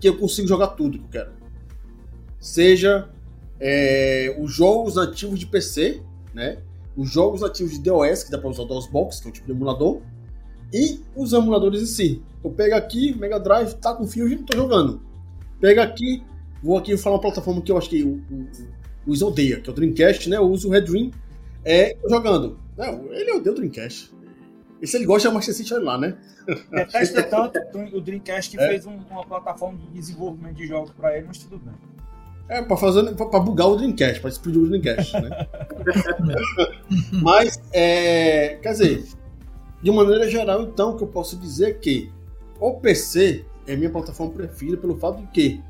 que 0.00 0.08
eu 0.08 0.18
consigo 0.18 0.48
jogar 0.48 0.68
tudo 0.68 0.98
que 0.98 1.04
eu 1.04 1.08
quero. 1.10 1.32
Seja 2.40 3.08
é, 3.60 4.36
os 4.38 4.52
jogos 4.52 4.96
nativos 4.96 5.38
de 5.38 5.46
PC, 5.46 6.02
né? 6.34 6.58
Os 6.96 7.10
jogos 7.10 7.42
nativos 7.42 7.72
de 7.72 7.80
DOS, 7.80 8.24
que 8.24 8.30
dá 8.30 8.38
para 8.38 8.48
usar 8.48 8.62
o 8.62 8.66
DOSBox, 8.66 9.20
que 9.20 9.26
é 9.26 9.30
um 9.30 9.32
tipo 9.32 9.46
de 9.46 9.52
emulador, 9.52 10.02
e 10.72 11.00
os 11.16 11.32
emuladores 11.32 11.82
em 11.82 11.86
si. 11.86 12.22
Eu 12.42 12.50
pego 12.50 12.74
aqui, 12.74 13.16
Mega 13.18 13.38
Drive, 13.38 13.74
tá 13.74 13.94
com 13.94 14.06
Fusion, 14.06 14.38
não 14.38 14.44
tô 14.44 14.56
jogando. 14.56 15.00
Pega 15.60 15.82
aqui, 15.82 16.22
vou 16.62 16.78
aqui 16.78 16.96
falar 16.96 17.16
uma 17.16 17.22
plataforma 17.22 17.60
que 17.60 17.72
eu 17.72 17.78
acho 17.78 17.90
que 17.90 18.02
o, 18.02 18.22
o, 18.30 19.12
o 19.12 19.26
odeia, 19.26 19.60
que 19.60 19.68
é 19.68 19.72
o 19.72 19.74
Dreamcast, 19.74 20.28
né? 20.28 20.36
Eu 20.36 20.44
uso 20.44 20.68
o 20.68 20.70
Red 20.70 20.82
Dream, 20.82 21.10
é, 21.64 21.96
jogando. 22.08 22.58
Não, 22.76 23.12
ele 23.12 23.32
odeia 23.32 23.52
o 23.52 23.56
Dreamcast. 23.56 24.12
E 24.80 24.86
se 24.86 24.96
ele 24.96 25.06
gosta, 25.06 25.28
é 25.28 25.32
Master 25.32 25.54
System, 25.54 25.80
lá, 25.80 25.98
né? 25.98 26.16
Detesta 26.70 27.22
tanto 27.24 27.96
o 27.96 28.00
Dreamcast 28.00 28.56
que 28.56 28.62
é. 28.62 28.68
fez 28.68 28.86
um, 28.86 28.96
uma 29.10 29.24
plataforma 29.26 29.76
de 29.78 29.86
desenvolvimento 29.88 30.56
de 30.56 30.66
jogos 30.66 30.92
para 30.92 31.16
ele, 31.16 31.26
mas 31.26 31.38
tudo 31.38 31.58
bem. 31.58 31.74
É, 32.48 32.62
pra, 32.62 32.76
fazer, 32.76 33.14
pra, 33.14 33.26
pra 33.26 33.40
bugar 33.40 33.68
o 33.68 33.76
Dreamcast, 33.76 34.20
pra 34.20 34.30
explodir 34.30 34.62
o 34.62 34.66
Dreamcast, 34.66 35.12
né? 35.20 35.46
mas, 37.20 37.60
é, 37.72 38.58
quer 38.62 38.72
dizer, 38.72 39.04
de 39.82 39.90
maneira 39.90 40.28
geral, 40.28 40.62
então, 40.62 40.90
o 40.90 40.96
que 40.96 41.04
eu 41.04 41.08
posso 41.08 41.36
dizer 41.36 41.70
é 41.70 41.72
que 41.72 42.10
o 42.60 42.74
PC 42.74 43.44
é 43.66 43.76
minha 43.76 43.90
plataforma 43.90 44.32
preferida 44.32 44.76
pelo 44.76 44.98
fato 44.98 45.20
de 45.20 45.26
que 45.28 45.62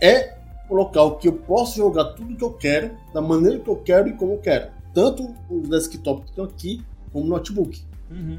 é 0.00 0.36
o 0.68 0.74
local 0.74 1.18
que 1.18 1.28
eu 1.28 1.32
posso 1.32 1.76
jogar 1.76 2.12
tudo 2.12 2.36
que 2.36 2.44
eu 2.44 2.52
quero, 2.52 2.92
da 3.12 3.20
maneira 3.20 3.58
que 3.58 3.68
eu 3.68 3.76
quero 3.76 4.08
e 4.08 4.12
como 4.12 4.32
eu 4.32 4.38
quero. 4.38 4.70
Tanto 4.94 5.34
os 5.50 5.68
desktop 5.68 6.22
que 6.22 6.30
estão 6.30 6.44
aqui, 6.44 6.82
como 7.12 7.24
o 7.24 7.28
notebook. 7.28 7.82
Uhum. 8.10 8.38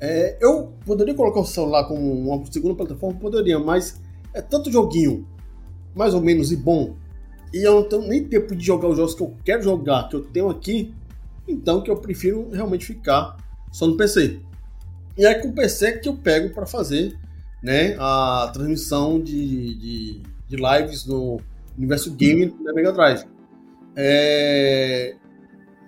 É, 0.00 0.36
eu 0.40 0.72
poderia 0.84 1.14
colocar 1.14 1.40
o 1.40 1.44
celular 1.44 1.84
como 1.84 2.12
uma 2.12 2.44
segunda 2.50 2.74
plataforma? 2.74 3.18
Poderia, 3.20 3.58
mas 3.58 4.00
é 4.34 4.42
tanto 4.42 4.70
joguinho 4.70 5.26
mais 5.94 6.14
ou 6.14 6.20
menos 6.20 6.50
e 6.50 6.56
bom, 6.56 6.94
e 7.52 7.62
eu 7.62 7.74
não 7.74 7.84
tenho 7.84 8.02
nem 8.02 8.24
tempo 8.24 8.56
de 8.56 8.64
jogar 8.64 8.88
os 8.88 8.96
jogos 8.96 9.14
que 9.14 9.22
eu 9.22 9.34
quero 9.44 9.62
jogar, 9.62 10.08
que 10.08 10.16
eu 10.16 10.24
tenho 10.24 10.48
aqui, 10.48 10.94
então 11.46 11.82
que 11.82 11.90
eu 11.90 11.96
prefiro 11.96 12.48
realmente 12.50 12.86
ficar 12.86 13.36
só 13.72 13.86
no 13.86 13.96
PC. 13.96 14.38
E 15.18 15.26
é 15.26 15.34
com 15.34 15.48
o 15.48 15.52
PC 15.52 15.98
que 15.98 16.08
eu 16.08 16.16
pego 16.16 16.54
para 16.54 16.66
fazer 16.66 17.18
né, 17.62 17.96
a 17.98 18.50
transmissão 18.52 19.20
de, 19.20 19.74
de, 19.74 20.22
de, 20.48 20.56
lives 20.56 21.06
no 21.06 21.40
universo 21.76 22.10
gaming 22.12 22.54
da 22.62 22.72
Mega 22.72 22.92
Drive. 22.92 23.24
É... 23.96 25.16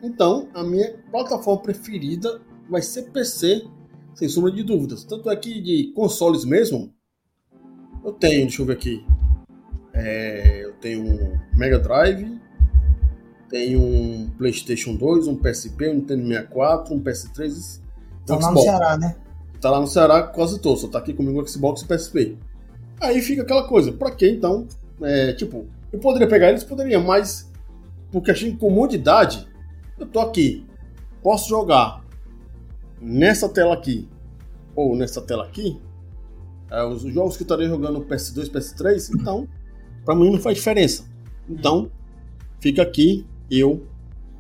Então, 0.03 0.49
a 0.55 0.62
minha 0.62 0.95
plataforma 1.11 1.62
preferida 1.62 2.41
vai 2.69 2.83
ser 2.83 3.11
PC, 3.11 3.64
sem 4.14 4.29
sombra 4.29 4.50
de 4.50 4.62
dúvidas. 4.62 5.05
Tanto 5.05 5.31
é 5.31 5.37
que 5.37 5.61
de 5.61 5.93
consoles 5.95 6.45
mesmo, 6.45 6.93
eu 8.05 8.12
tenho, 8.12 8.43
deixa 8.43 8.62
eu 8.62 8.67
ver 8.67 8.75
aqui. 8.75 9.05
É, 9.95 10.64
eu 10.64 10.73
tenho 10.75 11.41
Mega 11.55 11.79
Drive, 11.79 12.38
tenho 13.48 13.80
um 13.80 14.30
PlayStation 14.36 14.94
2, 14.94 15.28
um 15.28 15.36
PSP, 15.36 15.88
um 15.88 15.94
Nintendo 15.94 16.26
64, 16.26 16.94
um 16.94 17.00
PS3. 17.00 17.80
Tá 18.26 18.36
lá 18.36 18.50
no 18.50 18.60
Ceará, 18.60 18.96
né? 18.96 19.16
Tá 19.60 19.70
lá 19.70 19.80
no 19.80 19.86
Ceará 19.86 20.22
quase 20.22 20.60
todo, 20.60 20.78
só 20.78 20.88
tá 20.88 20.98
aqui 20.98 21.12
comigo 21.12 21.40
o 21.40 21.48
Xbox 21.48 21.82
e 21.82 21.84
o 21.84 21.88
PSP. 21.88 22.38
Aí 23.00 23.20
fica 23.20 23.42
aquela 23.42 23.66
coisa, 23.66 23.92
pra 23.92 24.10
que 24.10 24.28
então? 24.28 24.66
É, 25.02 25.32
tipo, 25.32 25.66
eu 25.92 25.98
poderia 25.98 26.28
pegar 26.28 26.50
eles, 26.50 26.64
poderia, 26.64 27.00
mas 27.00 27.50
por 28.10 28.22
questão 28.22 28.48
de 28.48 28.56
comodidade, 28.56 29.48
eu 29.98 30.06
tô 30.06 30.20
aqui, 30.20 30.66
posso 31.22 31.48
jogar 31.48 32.04
nessa 33.00 33.48
tela 33.48 33.74
aqui 33.74 34.08
ou 34.74 34.96
nessa 34.96 35.20
tela 35.20 35.44
aqui, 35.44 35.80
é, 36.70 36.84
os 36.84 37.02
jogos 37.02 37.36
que 37.36 37.42
eu 37.42 37.46
estaria 37.46 37.68
jogando 37.68 38.04
PS2, 38.04 38.50
PS3, 38.50 39.14
então, 39.14 39.48
para 40.04 40.14
mim 40.14 40.30
não 40.30 40.40
faz 40.40 40.56
diferença. 40.56 41.04
Então, 41.48 41.90
fica 42.60 42.82
aqui 42.82 43.26
eu 43.58 43.87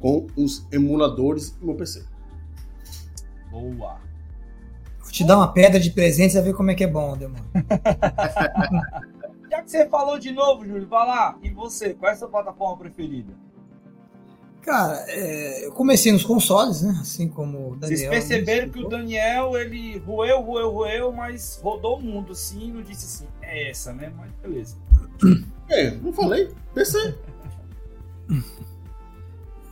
com 0.00 0.26
os 0.36 0.66
emuladores 0.70 1.56
no 1.60 1.68
meu 1.68 1.76
PC. 1.76 2.04
Boa. 3.50 3.98
Vou 5.00 5.10
te 5.10 5.24
dar 5.24 5.36
uma 5.36 5.52
pedra 5.52 5.80
de 5.80 5.90
presente 5.90 6.36
e 6.36 6.40
ver 6.40 6.54
como 6.54 6.70
é 6.70 6.74
que 6.74 6.84
é 6.84 6.86
bom, 6.86 7.16
demônio. 7.16 7.44
Já 9.50 9.62
que 9.62 9.70
você 9.70 9.88
falou 9.88 10.18
de 10.18 10.32
novo, 10.32 10.66
Júlio, 10.66 10.88
vai 10.88 11.06
lá. 11.06 11.38
E 11.42 11.48
você, 11.48 11.94
qual 11.94 12.10
é 12.10 12.14
a 12.14 12.18
sua 12.18 12.28
plataforma 12.28 12.76
preferida? 12.76 13.32
Cara, 14.60 15.04
é, 15.08 15.66
eu 15.66 15.72
comecei 15.72 16.10
nos 16.10 16.24
consoles, 16.24 16.82
né? 16.82 16.98
Assim 17.00 17.28
como 17.28 17.72
o 17.72 17.76
Daniel. 17.76 17.98
Vocês 17.98 18.10
perceberam 18.10 18.70
que 18.70 18.80
o 18.80 18.88
Daniel, 18.88 19.56
ele 19.56 19.98
roeu, 19.98 20.40
roeu, 20.40 20.70
roeu, 20.70 21.12
mas 21.12 21.60
rodou 21.62 21.98
o 21.98 22.02
mundo, 22.02 22.32
assim, 22.32 22.72
não 22.72 22.82
disse 22.82 23.04
assim, 23.04 23.26
é 23.42 23.70
essa, 23.70 23.92
né? 23.92 24.12
Mas 24.16 24.30
beleza. 24.42 24.76
É, 25.68 25.90
não 25.92 26.12
falei, 26.12 26.50
PC. 26.74 27.14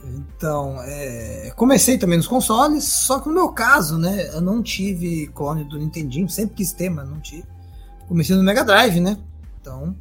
Então, 0.05 0.81
é, 0.81 1.51
comecei 1.55 1.97
também 1.97 2.17
nos 2.17 2.27
consoles, 2.27 2.83
só 2.83 3.19
que 3.19 3.27
no 3.29 3.33
meu 3.33 3.49
caso, 3.49 3.97
né, 3.97 4.29
eu 4.33 4.41
não 4.41 4.61
tive 4.61 5.27
clone 5.27 5.63
do 5.63 5.77
Nintendinho, 5.77 6.27
sempre 6.27 6.55
quis 6.55 6.73
ter, 6.73 6.89
mas 6.89 7.07
não 7.09 7.19
tive. 7.19 7.45
Comecei 8.07 8.35
no 8.35 8.43
Mega 8.43 8.65
Drive, 8.65 8.99
né? 8.99 9.17
Então, 9.61 9.95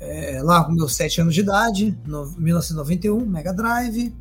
é, 0.00 0.42
lá 0.42 0.64
com 0.64 0.72
meus 0.72 0.96
7 0.96 1.20
anos 1.20 1.34
de 1.34 1.40
idade, 1.40 1.96
no, 2.04 2.26
1991, 2.36 3.24
Mega 3.24 3.52
Drive. 3.52 4.12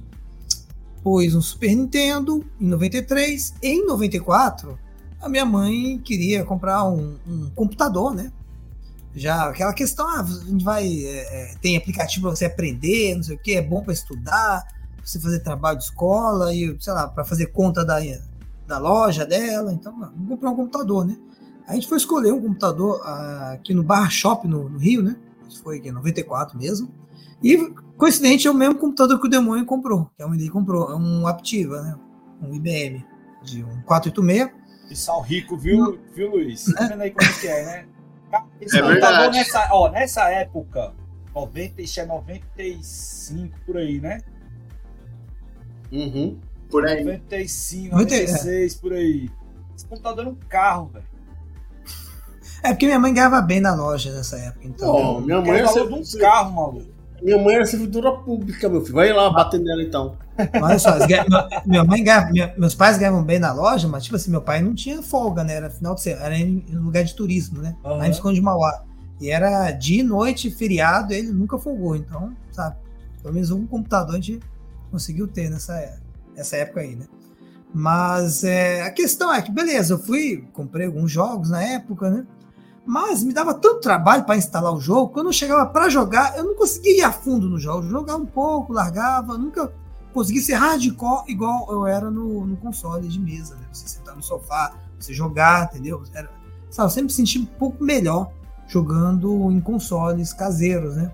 Pôs 1.02 1.34
um 1.34 1.42
Super 1.42 1.76
Nintendo 1.76 2.46
em 2.60 2.68
93. 2.68 3.56
Em 3.64 3.86
94, 3.88 4.78
a 5.20 5.28
minha 5.28 5.46
mãe 5.46 5.98
queria 5.98 6.46
comprar 6.46 6.84
um, 6.84 7.18
um 7.28 7.50
computador, 7.56 8.14
né? 8.14 8.32
Já 9.16 9.50
aquela 9.50 9.74
questão, 9.74 10.08
ah, 10.08 10.22
a 10.22 10.46
gente 10.46 10.64
vai. 10.64 10.88
É, 10.88 11.54
é 11.54 11.56
tem 11.60 11.76
aplicativo 11.76 12.28
para 12.28 12.36
você 12.36 12.46
aprender, 12.46 13.16
não 13.16 13.24
sei 13.24 13.36
o 13.36 13.40
que, 13.40 13.56
é 13.56 13.62
bom 13.62 13.82
para 13.82 13.94
estudar, 13.94 14.64
você 15.04 15.20
fazer 15.20 15.40
trabalho 15.40 15.78
de 15.78 15.86
escola 15.86 16.54
e, 16.54 16.76
sei 16.80 16.94
lá, 16.94 17.08
para 17.08 17.24
fazer 17.24 17.48
conta 17.48 17.84
da, 17.84 18.00
da 18.68 18.78
loja 18.78 19.26
dela. 19.26 19.74
Então, 19.74 19.98
vamos 20.00 20.30
comprar 20.30 20.52
um 20.52 20.56
computador, 20.56 21.06
né? 21.06 21.18
A 21.68 21.74
gente 21.74 21.88
foi 21.88 21.98
escolher 21.98 22.34
um 22.34 22.42
computador 22.42 23.02
ah, 23.04 23.52
aqui 23.54 23.74
no 23.74 23.84
Bar 23.84 24.10
Shop, 24.10 24.48
no, 24.48 24.70
no 24.70 24.78
Rio, 24.78 25.02
né? 25.02 25.16
Isso 25.48 25.64
foi 25.64 25.80
em 25.80 25.92
94 25.92 26.58
mesmo. 26.58 26.90
E, 27.44 27.58
coincidente, 27.98 28.48
é 28.48 28.52
o 28.52 28.54
mesmo 28.54 28.76
computador 28.76 29.20
que 29.20 29.28
o 29.28 29.30
Demônio 29.30 29.66
comprou, 29.66 30.10
que 30.16 30.24
é 30.24 30.26
um 30.26 30.34
ele 30.34 30.50
comprou, 30.50 30.92
é 30.92 30.96
um 30.96 31.28
Aptiva, 31.28 31.82
né? 31.82 31.96
Um 32.42 32.54
IBM 32.54 33.06
de 33.44 33.64
um 33.64 33.82
486. 33.82 34.62
Pessoal 34.90 35.22
rico, 35.22 35.58
viu, 35.58 36.00
viu 36.14 36.32
Luiz? 36.32 36.66
Tá 36.66 36.88
vendo 36.88 37.02
aí 37.02 37.12
como 37.12 37.30
é 37.30 37.34
que 37.34 37.48
é, 37.48 37.66
né? 37.66 37.86
Esse 38.60 38.78
é 38.78 38.82
computador 38.82 39.32
nessa, 39.32 39.70
ó, 39.72 39.90
nessa 39.90 40.30
época, 40.30 40.94
90, 41.34 41.82
isso 41.82 42.00
é 42.00 42.06
95 42.06 43.58
por 43.66 43.78
aí, 43.78 44.00
né? 44.00 44.20
Uhum. 45.92 46.38
Por 46.70 46.88
aí. 46.88 47.04
95, 47.04 47.96
96, 47.96 48.76
por 48.76 48.94
aí. 48.94 49.30
Esse 49.76 49.86
computador 49.86 50.26
era 50.26 50.30
um 50.30 50.38
carro, 50.48 50.92
velho. 50.94 51.06
É 52.64 52.70
porque 52.70 52.86
minha 52.86 53.00
mãe 53.00 53.14
ganhava 53.14 53.42
bem 53.42 53.60
na 53.60 53.74
loja 53.74 54.12
nessa 54.14 54.38
época. 54.38 54.68
Então. 54.68 54.90
Oh, 54.90 55.22
minha 55.22 55.42
mãe 55.42 55.60
é 55.60 55.64
valor 55.64 55.88
de 55.88 56.16
um 56.16 56.20
carro, 56.20 56.52
maluco. 56.54 56.92
Minha 57.22 57.38
mãe 57.38 57.56
era 57.56 57.66
servidora 57.66 58.12
pública, 58.14 58.68
meu 58.68 58.82
filho. 58.82 58.96
Vai 58.96 59.14
lá 59.14 59.30
bater 59.30 59.60
nela 59.60 59.84
então. 59.84 60.16
Olha 60.62 60.80
só, 60.80 60.92
minha 61.66 61.84
mãe 61.84 62.04
ganhava, 62.04 62.32
minha, 62.32 62.54
meus 62.58 62.74
pais 62.74 62.98
ganhavam 62.98 63.24
bem 63.24 63.38
na 63.38 63.54
loja, 63.54 63.88
mas 63.88 64.04
tipo 64.04 64.16
assim, 64.16 64.32
meu 64.32 64.42
pai 64.42 64.60
não 64.62 64.74
tinha 64.74 65.04
folga, 65.04 65.44
né? 65.44 65.54
Era 65.54 65.70
final 65.70 65.94
de 65.94 66.02
semana, 66.02 66.26
era 66.26 66.38
em, 66.38 66.66
em 66.68 66.76
lugar 66.76 67.04
de 67.04 67.14
turismo, 67.14 67.62
né? 67.62 67.76
Uhum. 67.84 67.98
Lá 67.98 68.08
em 68.08 68.10
Visconde 68.10 68.36
de 68.36 68.42
Mauá. 68.42 68.84
E 69.20 69.30
era 69.30 69.70
dia 69.72 70.00
e 70.00 70.04
noite, 70.04 70.50
feriado, 70.50 71.14
ele 71.14 71.32
nunca 71.32 71.60
folgou. 71.60 71.96
Então, 71.96 72.36
sabe, 72.52 72.76
pelo 73.22 73.34
menos 73.36 73.52
um 73.52 73.68
computador 73.68 74.16
a 74.16 74.20
gente 74.20 74.40
conseguiu 74.92 75.28
ter 75.28 75.50
nessa, 75.50 76.00
nessa 76.36 76.58
época 76.58 76.82
aí, 76.82 76.96
né? 76.96 77.08
Mas 77.74 78.44
é, 78.44 78.82
a 78.82 78.92
questão 78.92 79.34
é 79.34 79.42
que, 79.42 79.52
beleza, 79.52 79.94
eu 79.94 80.00
fui, 80.00 80.46
comprei 80.52 80.86
alguns 80.86 81.10
jogos 81.10 81.50
na 81.50 81.64
época, 81.64 82.10
né? 82.10 82.28
Mas 82.86 83.24
me 83.24 83.34
dava 83.34 83.54
tanto 83.54 83.80
trabalho 83.80 84.26
para 84.26 84.36
instalar 84.36 84.74
o 84.74 84.80
jogo, 84.80 85.14
quando 85.14 85.28
eu 85.28 85.34
chegava 85.34 85.66
para 85.68 85.88
jogar, 85.88 86.38
eu 86.38 86.44
não 86.44 86.56
conseguia 86.56 86.98
ir 86.98 87.02
a 87.04 87.12
fundo 87.12 87.48
no 87.48 87.60
jogo. 87.60 87.88
Jogava 87.88 88.22
um 88.22 88.26
pouco, 88.26 88.74
largava, 88.74 89.38
nunca 89.38 89.72
consegui 90.14 90.42
ser 90.42 90.56
hardcore 90.56 91.24
igual 91.32 91.72
eu 91.72 91.88
era 91.88 92.10
no, 92.10 92.46
no 92.46 92.58
console 92.58 93.08
de 93.08 93.20
mesa. 93.20 93.56
Né? 93.56 93.66
Você 93.72 93.88
sentar 93.88 94.16
no 94.16 94.24
sofá, 94.24 94.74
você 95.00 95.14
jogar, 95.14 95.66
entendeu? 95.66 96.04
Era, 96.14 96.30
sabe, 96.70 96.88
eu 96.88 96.90
sempre 96.90 97.14
senti 97.14 97.40
um 97.40 97.46
pouco 97.46 97.84
melhor 97.84 98.32
jogando 98.68 99.52
em 99.52 99.62
consoles 99.62 100.34
caseiros, 100.34 100.96
né? 100.96 101.12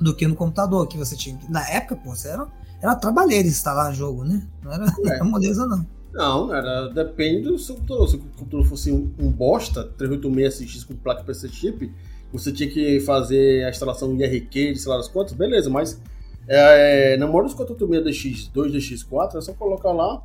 Do 0.00 0.14
que 0.14 0.26
no 0.26 0.34
computador, 0.34 0.86
que 0.86 0.98
você 0.98 1.16
tinha. 1.16 1.38
Na 1.48 1.68
época, 1.68 1.96
pô, 1.96 2.14
você 2.14 2.28
era, 2.28 2.46
era 2.82 2.94
trabalheiro 2.94 3.48
instalar 3.48 3.94
jogo, 3.94 4.24
né? 4.24 4.42
Não 4.62 4.72
era, 4.72 4.86
é. 5.06 5.22
moleza, 5.22 5.66
não. 5.66 5.86
Não, 6.12 6.54
era, 6.54 6.88
depende 6.88 7.42
do 7.42 7.58
seu 7.58 7.76
computador. 7.76 8.08
Se 8.08 8.16
o 8.16 8.18
computador 8.18 8.66
fosse 8.66 8.92
um, 8.92 9.12
um 9.18 9.30
bosta, 9.30 9.84
386 9.96 10.84
com 10.84 10.94
placa 10.94 11.22
PC 11.22 11.48
chip, 11.48 11.92
você 12.32 12.52
tinha 12.52 12.68
que 12.68 13.00
fazer 13.00 13.64
a 13.64 13.70
instalação 13.70 14.14
IRQ, 14.14 14.72
de 14.72 14.78
sei 14.78 14.90
lá 14.90 14.96
das 14.96 15.08
quantas, 15.08 15.32
beleza, 15.32 15.68
mas 15.68 16.00
é, 16.48 17.16
na 17.16 17.26
maioria 17.26 17.54
dos 17.54 17.56
486DX, 17.56 18.50
2DX4, 18.52 19.36
é 19.36 19.40
só 19.40 19.52
colocar 19.52 19.92
lá, 19.92 20.22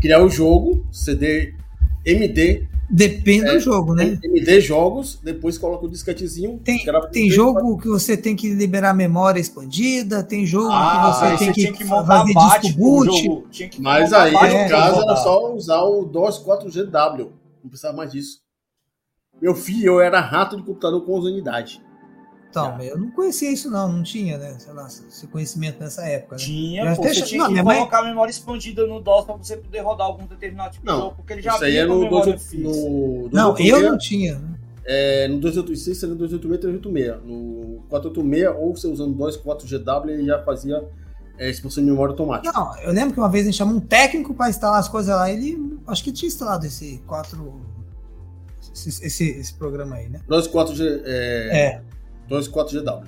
criar 0.00 0.22
o 0.22 0.28
jogo, 0.28 0.86
CD 0.92 1.54
MD 2.04 2.68
Depende 2.90 3.48
é, 3.48 3.54
do 3.54 3.60
jogo, 3.60 3.94
né? 3.94 4.18
MD 4.24 4.60
jogos, 4.62 5.18
depois 5.22 5.58
coloca 5.58 5.84
o 5.84 5.90
disquetezinho. 5.90 6.58
Tem, 6.64 6.82
tem 7.12 7.30
jogo 7.30 7.78
que 7.78 7.86
você 7.86 8.16
tem 8.16 8.34
que 8.34 8.52
liberar 8.54 8.94
memória 8.94 9.38
expandida, 9.38 10.22
tem 10.22 10.46
jogo 10.46 10.70
ah, 10.72 11.12
que 11.12 11.38
você 11.38 11.44
tem 11.44 11.52
que, 11.52 11.72
que 11.72 11.84
fazer 11.84 12.32
disco 12.32 12.78
boot. 12.78 13.44
Mas 13.78 14.12
aí, 14.12 14.32
no 14.32 14.70
caso, 14.70 15.02
era 15.02 15.16
só 15.16 15.54
usar 15.54 15.82
o 15.82 16.04
DOS 16.04 16.42
4GW. 16.42 17.28
Não 17.62 17.68
precisava 17.68 17.96
mais 17.96 18.12
disso. 18.12 18.40
Meu 19.40 19.54
filho, 19.54 19.86
eu 19.86 20.00
era 20.00 20.20
rato 20.20 20.56
de 20.56 20.62
computador 20.62 21.04
com 21.04 21.18
unidade. 21.18 21.82
Então, 22.50 22.80
eu 22.80 22.98
não 22.98 23.10
conhecia 23.10 23.50
isso 23.50 23.70
não, 23.70 23.92
não 23.92 24.02
tinha, 24.02 24.38
né? 24.38 24.56
Sei 24.58 24.72
lá, 24.72 24.86
esse 24.86 25.26
conhecimento 25.26 25.80
nessa 25.80 26.06
época. 26.06 26.36
Né? 26.36 26.42
Tinha, 26.42 26.96
pô, 26.96 27.02
você 27.02 27.22
tinha 27.22 27.42
não, 27.46 27.54
que 27.54 27.62
colocar 27.62 28.00
mãe... 28.00 28.10
memória 28.10 28.30
expandida 28.30 28.86
no 28.86 29.00
DOS 29.00 29.26
para 29.26 29.34
você 29.34 29.56
poder 29.56 29.80
rodar 29.80 30.06
algum 30.06 30.26
determinado 30.26 30.72
tipo 30.72 30.86
não, 30.86 30.94
de 30.94 31.00
jogo, 31.00 31.16
porque 31.16 31.32
ele 31.34 31.42
já 31.42 31.54
isso 31.54 31.64
aí 31.64 31.76
é 31.76 31.84
no, 31.84 32.08
2, 32.08 32.52
no, 32.54 33.28
Não, 33.30 33.58
eu 33.58 33.82
não 33.82 33.98
tinha. 33.98 34.40
É, 34.86 35.28
no 35.28 35.38
286 35.38 35.98
seria 35.98 36.14
no 36.14 36.18
286 36.18 36.60
386. 36.80 37.22
No 37.24 37.82
486, 37.90 38.56
ou 38.58 38.74
você 38.74 38.86
usando 38.86 39.14
DOS 39.14 39.36
4GW, 39.36 40.08
ele 40.08 40.24
já 40.24 40.42
fazia 40.42 40.82
é, 41.36 41.50
expansão 41.50 41.84
de 41.84 41.90
memória 41.90 42.12
automática. 42.12 42.50
Não, 42.50 42.78
eu 42.78 42.92
lembro 42.92 43.12
que 43.12 43.20
uma 43.20 43.28
vez 43.28 43.44
a 43.44 43.50
gente 43.50 43.58
chamou 43.58 43.76
um 43.76 43.80
técnico 43.80 44.32
para 44.32 44.48
instalar 44.48 44.80
as 44.80 44.88
coisas 44.88 45.14
lá, 45.14 45.30
ele 45.30 45.78
acho 45.86 46.02
que 46.02 46.10
tinha 46.10 46.28
instalado 46.28 46.64
esse 46.64 47.02
4 47.06 47.60
esse, 48.72 49.04
esse, 49.04 49.30
esse 49.30 49.54
programa 49.54 49.96
aí, 49.96 50.08
né? 50.08 50.20
2.4G. 50.28 51.02
É, 51.04 51.58
É, 51.58 51.82
2.4GW. 52.28 53.06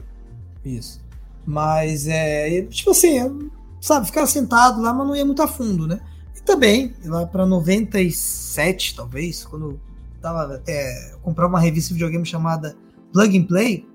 isso. 0.65 1.01
Mas 1.47 2.07
é. 2.07 2.63
Tipo 2.63 2.91
assim, 2.91 3.19
eu, 3.19 3.51
sabe, 3.81 4.07
ficava 4.07 4.27
sentado 4.27 4.81
lá, 4.81 4.93
mas 4.93 5.07
não 5.07 5.17
ia 5.17 5.25
muito 5.25 5.43
a 5.43 5.49
fundo, 5.49 5.87
né? 5.87 6.01
E 6.37 6.41
também, 6.43 6.95
lá 7.05 7.27
pra 7.27 7.47
97, 7.47 8.95
talvez, 8.95 9.45
quando 9.45 9.73
eu 9.73 9.81
tava 10.21 10.55
até. 10.55 11.13
Eu 11.13 11.19
comprava 11.19 11.53
uma 11.53 11.61
revista 11.61 11.89
de 11.89 11.95
videogame 11.95 12.25
chamada 12.25 12.77
Plug 13.13 13.39
and 13.39 13.45
Play, 13.45 13.87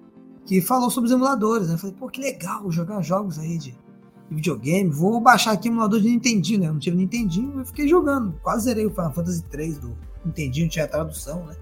que 0.46 0.62
falou 0.62 0.90
sobre 0.90 1.08
os 1.08 1.14
emuladores, 1.14 1.68
né? 1.68 1.76
Eu 1.76 1.78
falei, 1.78 1.96
pô, 1.98 2.10
que 2.10 2.22
legal 2.22 2.70
jogar 2.72 3.02
jogos 3.02 3.40
aí 3.40 3.58
de, 3.58 3.72
de 3.72 4.36
videogame. 4.36 4.90
Vou 4.90 5.20
baixar 5.22 5.52
aqui 5.52 5.68
emulador 5.68 6.02
de 6.02 6.10
Nintendinho, 6.10 6.60
né? 6.60 6.68
Eu 6.68 6.74
não 6.74 6.80
tive 6.80 6.98
Nintendinho, 6.98 7.60
eu 7.60 7.66
fiquei 7.66 7.88
jogando. 7.88 8.34
Quase 8.42 8.66
zerei 8.66 8.86
o 8.86 8.92
Final 8.92 9.14
Fantasy 9.14 9.44
3 9.44 9.80
do 9.80 9.98
Nintendinho, 10.26 10.70
tinha 10.70 10.86
a 10.86 10.88
tradução, 10.88 11.46
né? 11.46 11.56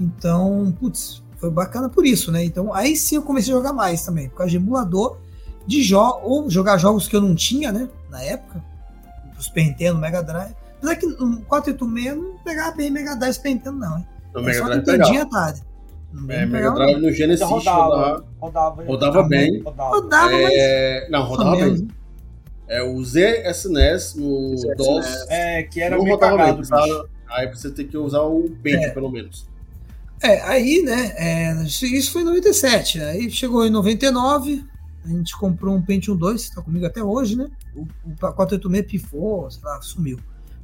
Então, 0.00 0.74
putz, 0.80 1.21
foi 1.42 1.50
bacana 1.50 1.88
por 1.88 2.06
isso, 2.06 2.30
né? 2.30 2.44
Então, 2.44 2.72
aí 2.72 2.94
sim 2.96 3.16
eu 3.16 3.22
comecei 3.22 3.52
a 3.52 3.56
jogar 3.56 3.72
mais 3.72 4.04
também, 4.04 4.28
por 4.28 4.36
causa 4.36 4.50
de 4.52 4.56
emulador 4.56 5.18
de 5.66 5.82
jogos, 5.82 6.22
ou 6.24 6.48
jogar 6.48 6.78
jogos 6.78 7.08
que 7.08 7.16
eu 7.16 7.20
não 7.20 7.34
tinha, 7.34 7.72
né? 7.72 7.88
Na 8.08 8.22
época, 8.22 8.64
pro 9.34 9.42
Super 9.42 9.64
Nintendo, 9.64 9.98
Mega 9.98 10.22
Drive. 10.22 10.54
Apesar 10.78 10.96
que 10.96 11.06
no 11.06 11.40
486 11.42 12.16
não 12.16 12.38
pegava 12.44 12.76
bem 12.76 12.90
Mega 12.90 13.16
Drive 13.16 13.34
Super 13.34 13.48
Nintendo, 13.54 13.76
não, 13.78 13.98
hein? 13.98 14.06
No 14.32 14.40
É 14.40 14.44
Mega 14.44 14.58
só 14.58 14.64
Drive 14.66 14.84
pegava. 14.84 15.26
tarde. 15.30 15.62
Não 16.12 16.30
É, 16.30 16.46
Mega 16.46 16.70
Drive 16.72 17.00
no 17.00 17.10
Genesis 17.12 17.42
Ainda 17.42 17.54
rodava, 17.54 17.84
rodava. 17.84 18.24
rodava. 18.40 18.84
Rodava 18.84 19.22
bem. 19.24 19.62
Rodava. 19.62 19.90
Rodava, 19.90 20.30
mas 20.32 20.52
É, 20.54 21.08
não, 21.10 21.24
rodava 21.24 21.56
bem. 21.56 21.88
É, 22.68 22.82
o 22.82 23.02
ZSNES 23.04 24.14
no 24.14 24.56
ZSNES. 24.56 24.76
DOS. 24.76 25.26
É, 25.28 25.62
que 25.64 25.80
era 25.82 25.96
meio 25.96 26.10
bem. 26.10 26.18
cagado, 26.18 26.56
precisava- 26.58 26.86
bicho. 26.86 27.08
aí 27.28 27.48
você 27.54 27.70
tem 27.70 27.86
que 27.86 27.96
usar 27.98 28.22
o 28.22 28.48
Paint, 28.62 28.82
É. 28.84 28.90
pelo 28.90 29.10
menos. 29.10 29.50
É, 30.22 30.40
aí, 30.42 30.82
né, 30.82 31.12
é, 31.16 31.62
isso 31.64 32.12
foi 32.12 32.22
em 32.22 32.26
97, 32.26 33.00
aí 33.00 33.28
chegou 33.28 33.66
em 33.66 33.70
99, 33.70 34.64
a 35.04 35.08
gente 35.08 35.36
comprou 35.36 35.74
um 35.74 35.82
Pentium 35.82 36.14
2, 36.14 36.48
que 36.48 36.54
tá 36.54 36.62
comigo 36.62 36.86
até 36.86 37.02
hoje, 37.02 37.36
né, 37.36 37.50
o, 37.74 37.82
o 38.04 38.16
486 38.16 38.86
pifou, 38.86 39.50
sei 39.50 39.64
lá, 39.64 39.82
sumiu, 39.82 40.20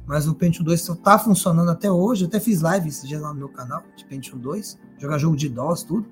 mas 0.07 0.29
o 0.29 0.33
Pentium 0.33 0.63
2 0.63 0.87
tá 1.03 1.19
funcionando 1.19 1.69
até 1.69 1.91
hoje, 1.91 2.23
eu 2.23 2.29
até 2.29 2.39
fiz 2.39 2.61
live 2.61 2.87
esse 2.87 3.05
dia 3.05 3.19
lá 3.19 3.33
no 3.33 3.39
meu 3.39 3.49
canal, 3.49 3.83
de 3.97 4.05
Pentium 4.05 4.39
2, 4.39 4.79
jogar 4.97 5.17
jogo 5.17 5.35
de 5.35 5.49
DOS, 5.49 5.83
tudo, 5.83 6.07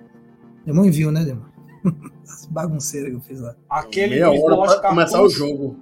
Demon 0.65 0.83
enviou, 0.83 1.13
né, 1.13 1.23
Demon? 1.23 1.45
As 2.27 2.45
bagunceiras 2.47 3.09
que 3.09 3.15
eu 3.15 3.21
fiz 3.21 3.39
lá. 3.39 3.55
Aquele 3.69 4.15
Meia 4.15 4.29
do 4.29 4.59
hora 4.59 4.81
pra 4.81 4.89
começar 4.89 5.21
o 5.21 5.29
jogo. 5.29 5.79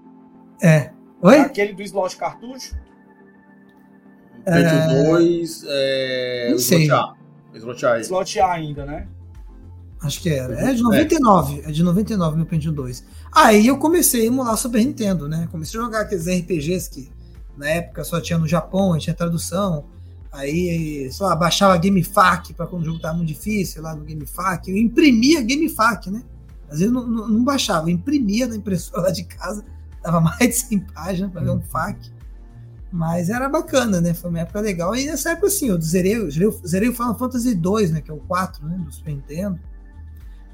É, 0.61 0.91
oi? 1.19 1.39
Aquele 1.39 1.73
do 1.73 1.81
slot 1.81 2.15
cartucho. 2.15 2.75
Paint 4.45 5.07
2, 5.07 5.63
é. 5.67 6.49
Não 6.51 6.59
sei. 6.59 6.83
Slot. 6.83 7.24
Slot 7.57 7.85
A. 7.85 7.99
Slot 7.99 8.39
A 8.39 8.51
ainda, 8.51 8.85
né? 8.85 9.07
Acho 10.01 10.21
que 10.21 10.29
era. 10.29 10.53
É 10.59 10.73
de 10.73 10.83
99. 10.83 11.61
É, 11.65 11.71
de 11.71 11.83
99 11.83 12.37
meu 12.37 12.45
Pentium 12.45 12.73
2. 12.73 13.03
Aí 13.31 13.65
eu 13.67 13.77
comecei 13.77 14.21
a 14.21 14.25
emular 14.25 14.55
Super 14.57 14.83
Nintendo, 14.83 15.27
né? 15.27 15.47
Comecei 15.51 15.79
a 15.79 15.83
jogar 15.83 16.01
aqueles 16.01 16.27
RPGs 16.27 16.89
que 16.89 17.09
na 17.57 17.67
época 17.69 18.03
só 18.03 18.19
tinha 18.19 18.37
no 18.37 18.47
Japão, 18.47 18.97
tinha 18.97 19.13
tradução. 19.13 19.85
Aí, 20.31 21.09
sei 21.11 21.25
lá, 21.25 21.35
baixava 21.35 21.77
GameFAQ 21.77 22.53
para 22.53 22.67
quando 22.67 22.81
o 22.81 22.85
jogo 22.85 22.99
tava 22.99 23.15
muito 23.15 23.29
difícil, 23.29 23.81
lá 23.81 23.95
no 23.95 24.03
GameFAQ. 24.03 24.69
Eu 24.69 24.77
imprimia 24.77 25.41
GameFAQ, 25.41 26.11
né? 26.11 26.23
Às 26.69 26.79
vezes 26.79 26.93
não, 26.93 27.07
não, 27.07 27.27
não 27.27 27.43
baixava, 27.43 27.89
eu 27.89 27.93
imprimia 27.93 28.45
na 28.45 28.55
impressora 28.55 29.03
lá 29.03 29.11
de 29.11 29.23
casa. 29.23 29.63
Dava 30.03 30.19
mais 30.21 30.39
de 30.39 30.53
100 30.53 30.79
páginas 30.93 31.31
para 31.31 31.41
ver 31.41 31.51
um 31.51 31.61
FAQ. 31.61 32.14
Mas 32.95 33.29
era 33.29 33.49
bacana, 33.49 33.99
né? 33.99 34.13
Foi 34.13 34.29
uma 34.29 34.39
época 34.39 34.61
legal. 34.61 34.95
E 34.95 35.05
nessa 35.05 35.31
época, 35.31 35.47
assim, 35.47 35.67
eu 35.67 35.81
zerei, 35.81 36.15
zerei, 36.65 36.87
o 36.87 36.93
Final 36.93 37.17
Fantasy 37.17 37.53
2, 37.53 37.91
né? 37.91 37.99
Que 37.99 38.09
é 38.09 38.13
o 38.13 38.19
4, 38.19 38.65
né? 38.65 38.77
Do 38.77 38.89
Super 38.89 39.13
Nintendo. 39.13 39.59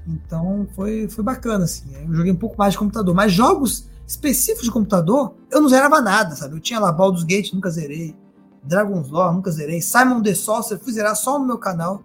Então 0.08 0.67
foi, 0.75 1.08
foi 1.08 1.23
bacana, 1.23 1.65
assim. 1.65 1.93
Eu 1.93 2.12
joguei 2.15 2.32
um 2.32 2.36
pouco 2.36 2.56
mais 2.58 2.73
de 2.73 2.80
computador. 2.80 3.13
Mas 3.13 3.32
jogos 3.32 3.88
específicos 4.08 4.63
de 4.63 4.71
computador, 4.71 5.36
eu 5.51 5.62
não 5.62 5.69
zerava 5.69 6.01
nada, 6.01 6.36
sabe? 6.36 6.56
Eu 6.56 6.60
tinha 6.60 6.80
lá 6.80 6.91
Baldur's 6.91 7.23
Gate, 7.23 7.54
nunca 7.54 7.69
zerei. 7.69 8.15
Dragon's 8.63 9.12
Law, 9.12 9.32
nunca 9.32 9.51
zerei. 9.51 9.80
Simon 9.80 10.23
the 10.23 10.34
Sorcerer, 10.34 10.84
fui 10.84 10.93
zerar 10.93 11.15
só 11.15 11.38
no 11.38 11.45
meu 11.45 11.60
canal 11.60 12.04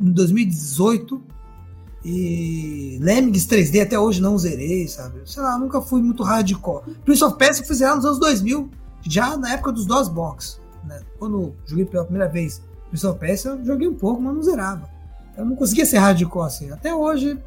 em 0.00 0.10
2018. 0.10 1.22
E 2.02 2.98
Lemmings 3.02 3.46
3D 3.46 3.82
até 3.82 3.98
hoje 3.98 4.22
não 4.22 4.38
zerei, 4.38 4.88
sabe? 4.88 5.20
Sei 5.26 5.42
lá, 5.42 5.58
nunca 5.58 5.82
fui 5.82 6.00
muito 6.00 6.22
hardcore. 6.22 6.94
Prince 7.04 7.22
of 7.22 7.36
Persia 7.36 7.62
eu 7.62 7.66
fui 7.66 7.76
zerar 7.76 7.94
nos 7.94 8.06
anos 8.06 8.18
2000, 8.18 8.70
já 9.08 9.36
na 9.36 9.52
época 9.52 9.72
dos 9.72 9.86
DOS 9.86 10.08
Box. 10.08 10.60
Né? 10.84 11.00
Quando 11.18 11.54
joguei 11.64 11.84
pela 11.84 12.04
primeira 12.04 12.28
vez 12.28 12.62
of 13.04 13.18
Persia, 13.18 13.50
eu 13.50 13.64
joguei 13.64 13.88
um 13.88 13.94
pouco, 13.94 14.20
mas 14.22 14.34
não 14.34 14.42
zerava. 14.42 14.88
Eu 15.36 15.44
não 15.44 15.56
conseguia 15.56 15.84
ser 15.84 15.98
hardcore 15.98 16.46
assim. 16.46 16.70
Até 16.70 16.94
hoje, 16.94 17.38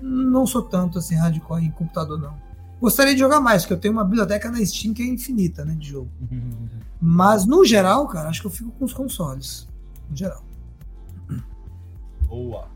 não 0.00 0.46
sou 0.46 0.62
tanto 0.62 0.98
assim 0.98 1.14
hardcore 1.14 1.64
em 1.64 1.70
computador, 1.70 2.18
não. 2.18 2.34
Gostaria 2.80 3.12
de 3.12 3.20
jogar 3.20 3.40
mais, 3.40 3.62
porque 3.62 3.74
eu 3.74 3.78
tenho 3.78 3.92
uma 3.92 4.04
biblioteca 4.04 4.50
na 4.50 4.64
Steam 4.64 4.94
que 4.94 5.02
é 5.02 5.06
infinita, 5.06 5.64
né, 5.64 5.74
de 5.74 5.88
jogo. 5.88 6.10
Mas, 7.00 7.46
no 7.46 7.64
geral, 7.64 8.06
cara, 8.08 8.28
acho 8.28 8.40
que 8.40 8.46
eu 8.46 8.50
fico 8.50 8.70
com 8.72 8.84
os 8.84 8.92
consoles. 8.92 9.68
No 10.08 10.16
geral. 10.16 10.42
Boa. 12.26 12.68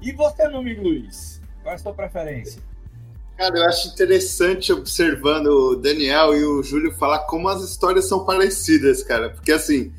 E 0.00 0.12
você, 0.12 0.48
meu 0.48 0.58
amigo 0.58 0.82
Luiz? 0.82 1.40
Qual 1.62 1.72
é 1.72 1.76
a 1.76 1.78
sua 1.78 1.94
preferência? 1.94 2.62
Cara, 3.36 3.58
eu 3.58 3.64
acho 3.66 3.88
interessante 3.88 4.72
observando 4.72 5.46
o 5.46 5.76
Daniel 5.76 6.34
e 6.34 6.44
o 6.44 6.62
Júlio 6.62 6.92
falar 6.94 7.20
como 7.20 7.48
as 7.48 7.62
histórias 7.62 8.06
são 8.06 8.24
parecidas, 8.24 9.02
cara. 9.02 9.30
Porque 9.30 9.50
assim, 9.52 9.92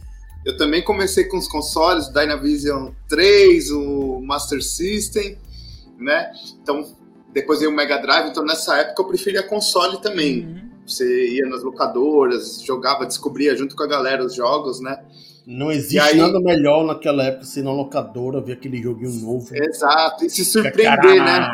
eu 0.45 0.55
também 0.57 0.83
comecei 0.83 1.25
com 1.25 1.37
os 1.37 1.47
consoles, 1.47 2.07
o 2.07 2.13
Dynavision 2.13 2.91
3, 3.09 3.71
o 3.71 4.21
Master 4.21 4.61
System, 4.63 5.37
né? 5.97 6.31
Então, 6.61 6.85
depois 7.33 7.59
veio 7.59 7.71
o 7.71 7.75
Mega 7.75 7.97
Drive, 7.97 8.29
então 8.29 8.45
nessa 8.45 8.77
época 8.77 9.01
eu 9.01 9.07
preferia 9.07 9.43
console 9.43 10.01
também. 10.01 10.45
Uhum. 10.45 10.69
Você 10.85 11.29
ia 11.29 11.45
nas 11.47 11.63
locadoras, 11.63 12.61
jogava, 12.61 13.05
descobria 13.05 13.55
junto 13.55 13.75
com 13.75 13.83
a 13.83 13.87
galera 13.87 14.23
os 14.23 14.35
jogos, 14.35 14.79
né? 14.81 14.97
Não 15.45 15.71
existe 15.71 15.99
aí- 15.99 16.17
nada 16.17 16.39
melhor 16.39 16.85
naquela 16.85 17.23
época 17.23 17.45
se 17.45 17.61
na 17.61 17.71
locadora 17.71 18.39
ver 18.39 18.53
aquele 18.53 18.81
joguinho 18.81 19.11
novo. 19.21 19.49
Exato, 19.53 20.25
e 20.25 20.29
se 20.29 20.45
surpreender, 20.45 21.23
né? 21.23 21.47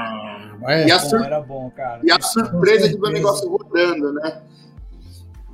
Né? 0.60 0.88
E 0.88 0.91
a, 0.91 0.98
Bom, 0.98 1.10
sur- 1.10 1.24
era 1.24 1.41
bom, 1.41 1.69
cara. 1.72 2.02
e 2.04 2.12
a 2.12 2.19
surpresa 2.22 2.88
de 2.89 2.95
ver 2.98 3.08
o 3.08 3.12
negócio 3.12 3.50
rodando, 3.50 4.13
né? 4.13 4.41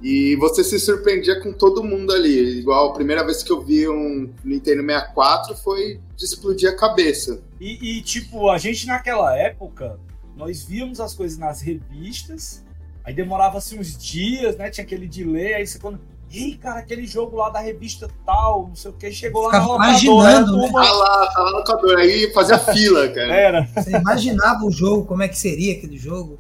E 0.02 0.36
você 0.36 0.64
se 0.64 0.78
surpreendia 0.80 1.40
com 1.42 1.52
todo 1.54 1.84
mundo 1.84 2.12
ali. 2.14 2.60
Igual 2.60 2.90
a 2.92 2.94
primeira 2.94 3.26
vez 3.26 3.42
que 3.42 3.52
eu 3.52 3.62
vi 3.62 3.88
um 3.88 4.30
Nintendo 4.44 4.82
64 4.84 5.56
foi 5.58 6.00
de 6.16 6.26
explodir 6.26 6.70
a 6.70 6.76
cabeça. 6.76 7.42
E, 7.60 7.98
e, 7.98 8.02
tipo, 8.02 8.50
a 8.50 8.58
gente 8.58 8.86
naquela 8.86 9.36
época, 9.38 9.98
nós 10.36 10.64
víamos 10.64 11.00
as 11.00 11.14
coisas 11.16 11.38
nas 11.38 11.62
revistas, 11.62 12.64
aí 13.04 13.14
demorava-se 13.14 13.80
uns 13.80 13.98
dias, 13.98 14.58
né? 14.58 14.70
Tinha 14.70 14.84
aquele 14.84 15.08
delay, 15.08 15.54
aí 15.56 15.66
você 15.66 15.80
quando. 15.80 16.00
Ei, 16.38 16.58
cara, 16.58 16.80
aquele 16.80 17.06
jogo 17.08 17.38
lá 17.38 17.50
da 17.50 17.60
revista 17.60 18.10
tal, 18.26 18.68
não 18.68 18.76
sei 18.76 18.92
o 18.92 18.94
que, 18.94 19.12
chegou 19.12 19.44
lá 19.44 19.52
Ficava 19.52 19.66
na 19.66 19.72
locadora, 19.74 19.92
imaginando, 19.92 20.54
a 20.54 20.58
né? 20.58 20.64
turma- 20.64 20.82
Tá 20.84 20.92
lá, 20.92 21.28
tá 21.34 21.40
lá 21.44 21.52
no 21.52 21.58
locador. 21.58 21.98
Aí 21.98 22.34
fazia 22.34 22.60
fila, 22.60 23.08
cara. 23.10 23.34
Era. 23.36 23.68
Você 23.76 23.92
imaginava 23.92 24.66
o 24.66 24.72
jogo, 24.72 25.06
como 25.06 25.24
é 25.24 25.28
que 25.28 25.38
seria 25.38 25.74
aquele 25.74 25.98
jogo. 25.98 26.38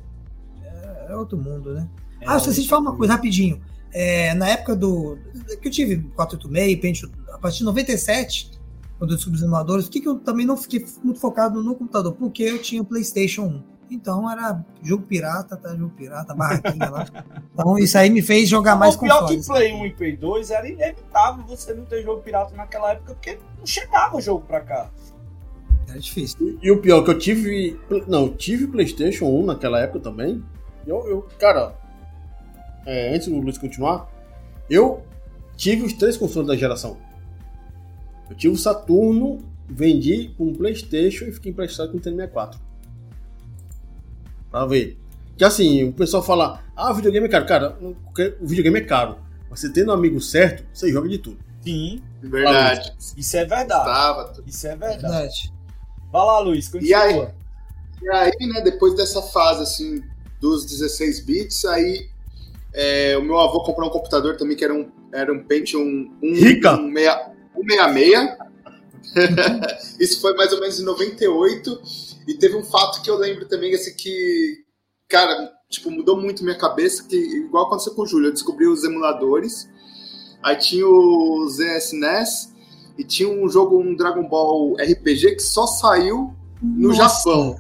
É, 0.64 1.12
é 1.12 1.16
outro 1.16 1.38
mundo, 1.38 1.74
né? 1.74 1.88
Ah, 2.26 2.34
eu 2.34 2.38
esqueci 2.38 2.64
de 2.64 2.68
falar 2.70 2.82
uma 2.82 2.96
coisa 2.96 3.14
rapidinho. 3.14 3.62
É, 3.94 4.34
na 4.34 4.50
época 4.50 4.76
do. 4.76 5.18
que 5.62 5.68
eu 5.68 5.72
tive 5.72 5.98
486, 6.16 6.80
Pentium, 6.82 7.10
a 7.32 7.38
partir 7.38 7.60
de 7.60 7.64
97, 7.66 8.52
quando 8.98 9.12
eu 9.12 9.16
descobri 9.16 9.38
os 9.40 9.44
emuladores, 9.44 9.86
por 9.86 9.92
que, 9.92 10.02
que 10.02 10.08
eu 10.10 10.16
também 10.20 10.46
não 10.46 10.58
fiquei 10.58 10.86
muito 11.04 11.20
focado 11.20 11.64
no 11.64 11.76
computador? 11.76 12.14
Porque 12.14 12.44
eu 12.44 12.62
tinha 12.62 12.82
o 12.82 12.86
PlayStation 12.86 13.44
1. 13.44 13.64
Então 13.90 14.30
era 14.30 14.64
jogo 14.82 15.04
pirata, 15.04 15.56
tá? 15.56 15.76
Jogo 15.76 15.94
pirata, 15.96 16.34
barraquinha 16.34 16.90
lá. 16.90 17.06
Então 17.54 17.78
isso 17.78 17.98
aí 17.98 18.10
me 18.10 18.22
fez 18.22 18.50
jogar 18.50 18.76
mais 18.76 18.96
o 18.96 19.00
pior 19.00 19.28
que. 19.28 19.46
Play 19.46 19.74
1 19.74 19.86
e 19.86 19.94
Play 19.94 20.18
2 20.18 20.52
era 20.52 20.68
inevitável 20.68 21.44
você 21.46 21.74
não 21.74 21.86
ter 21.86 22.04
jogo 22.04 22.22
pirata 22.22 22.56
naquela 22.56 22.92
época, 22.92 23.14
porque 23.14 23.40
não 23.58 23.66
chegava 23.66 24.18
o 24.18 24.22
jogo 24.22 24.46
pra 24.46 24.62
cá. 24.62 24.90
Era 25.88 26.00
difícil. 26.00 26.58
E 26.62 26.72
o 26.72 26.82
pior 26.82 27.04
que 27.04 27.12
eu 27.12 27.18
tive. 27.18 27.80
Não, 28.08 28.24
eu 28.24 28.36
tive 28.36 28.68
PlayStation 28.68 29.26
1 29.26 29.46
naquela 29.46 29.80
época 29.80 30.00
também. 30.00 30.44
Eu, 30.86 31.08
eu 31.08 31.28
cara, 31.40 31.76
é, 32.86 33.16
antes 33.16 33.28
do 33.28 33.40
Luiz 33.40 33.58
continuar, 33.58 34.10
eu 34.70 35.04
tive 35.56 35.84
os 35.84 35.94
três 35.94 36.18
consoles 36.18 36.48
da 36.48 36.56
geração. 36.56 36.98
Eu 38.30 38.36
tive 38.36 38.54
o 38.54 38.58
Saturno, 38.58 39.40
vendi 39.68 40.34
com 40.38 40.48
o 40.48 40.56
PlayStation 40.56 41.26
e 41.26 41.32
fiquei 41.32 41.52
emprestado 41.52 41.88
com 41.88 41.94
o 41.94 41.96
Nintendo 41.98 42.18
64. 42.18 42.65
Pra 44.56 44.66
ver. 44.66 44.98
Que 45.38 45.44
assim, 45.44 45.84
o 45.84 45.92
pessoal 45.92 46.24
fala, 46.24 46.64
ah, 46.78 46.90
o 46.90 46.96
videogame 46.96 47.28
é 47.28 47.30
caro. 47.30 47.46
Cara, 47.46 47.78
o 47.82 48.48
videogame 48.48 48.80
é 48.80 48.84
caro. 48.86 49.18
Mas 49.50 49.60
você 49.60 49.70
tendo 49.70 49.92
um 49.92 49.94
amigo 49.94 50.22
certo, 50.22 50.64
você 50.74 50.90
joga 50.90 51.10
de 51.10 51.18
tudo. 51.18 51.38
Sim, 51.62 52.02
Verdade. 52.22 52.94
isso 53.18 53.36
é 53.36 53.44
verdade. 53.44 53.84
Tava. 53.84 54.34
Isso 54.48 54.66
é 54.66 54.78
verdade. 54.78 55.02
Verdade. 55.02 55.54
Vai 56.10 56.26
lá, 56.26 56.40
Luiz, 56.40 56.70
continua. 56.70 56.90
E 56.90 56.94
aí? 56.94 57.28
E 58.02 58.10
aí, 58.10 58.48
né, 58.48 58.62
depois 58.62 58.96
dessa 58.96 59.22
fase, 59.22 59.62
assim, 59.62 60.02
dos 60.40 60.66
16 60.66 61.26
bits, 61.26 61.66
aí 61.66 62.08
é, 62.72 63.18
o 63.18 63.24
meu 63.24 63.38
avô 63.38 63.62
comprou 63.62 63.90
um 63.90 63.92
computador 63.92 64.38
também 64.38 64.56
que 64.56 64.64
era 64.64 64.74
um, 64.74 64.90
era 65.14 65.34
um 65.34 65.44
Pentium 65.44 66.14
1, 66.24 66.34
Rica! 66.34 66.78
um 66.78 66.88
meia- 66.88 67.30
166. 67.54 68.38
Isso 70.00 70.22
foi 70.22 70.34
mais 70.38 70.54
ou 70.54 70.62
menos 70.62 70.80
em 70.80 70.84
98. 70.86 72.15
E 72.28 72.34
teve 72.36 72.56
um 72.56 72.64
fato 72.64 73.02
que 73.02 73.10
eu 73.10 73.18
lembro 73.18 73.46
também, 73.46 73.74
assim, 73.74 73.94
que, 73.96 74.64
cara, 75.08 75.52
tipo, 75.70 75.92
mudou 75.92 76.20
muito 76.20 76.44
minha 76.44 76.58
cabeça, 76.58 77.04
que 77.04 77.16
igual 77.16 77.68
aconteceu 77.68 77.94
com 77.94 78.04
o 78.04 78.08
Júlio, 78.08 78.28
eu 78.30 78.34
descobri 78.34 78.68
os 78.68 78.84
emuladores. 78.84 79.68
Aí 80.44 80.56
tinha 80.58 80.88
o 80.88 81.48
ZSNES 81.50 82.54
e 82.98 83.04
tinha 83.04 83.30
um 83.30 83.50
jogo, 83.50 83.80
um 83.80 83.96
Dragon 83.96 84.28
Ball 84.28 84.76
RPG 84.76 85.36
que 85.36 85.44
só 85.44 85.68
saiu 85.68 86.34
no 86.62 86.90
Nossa. 86.90 87.18
Japão. 87.18 87.60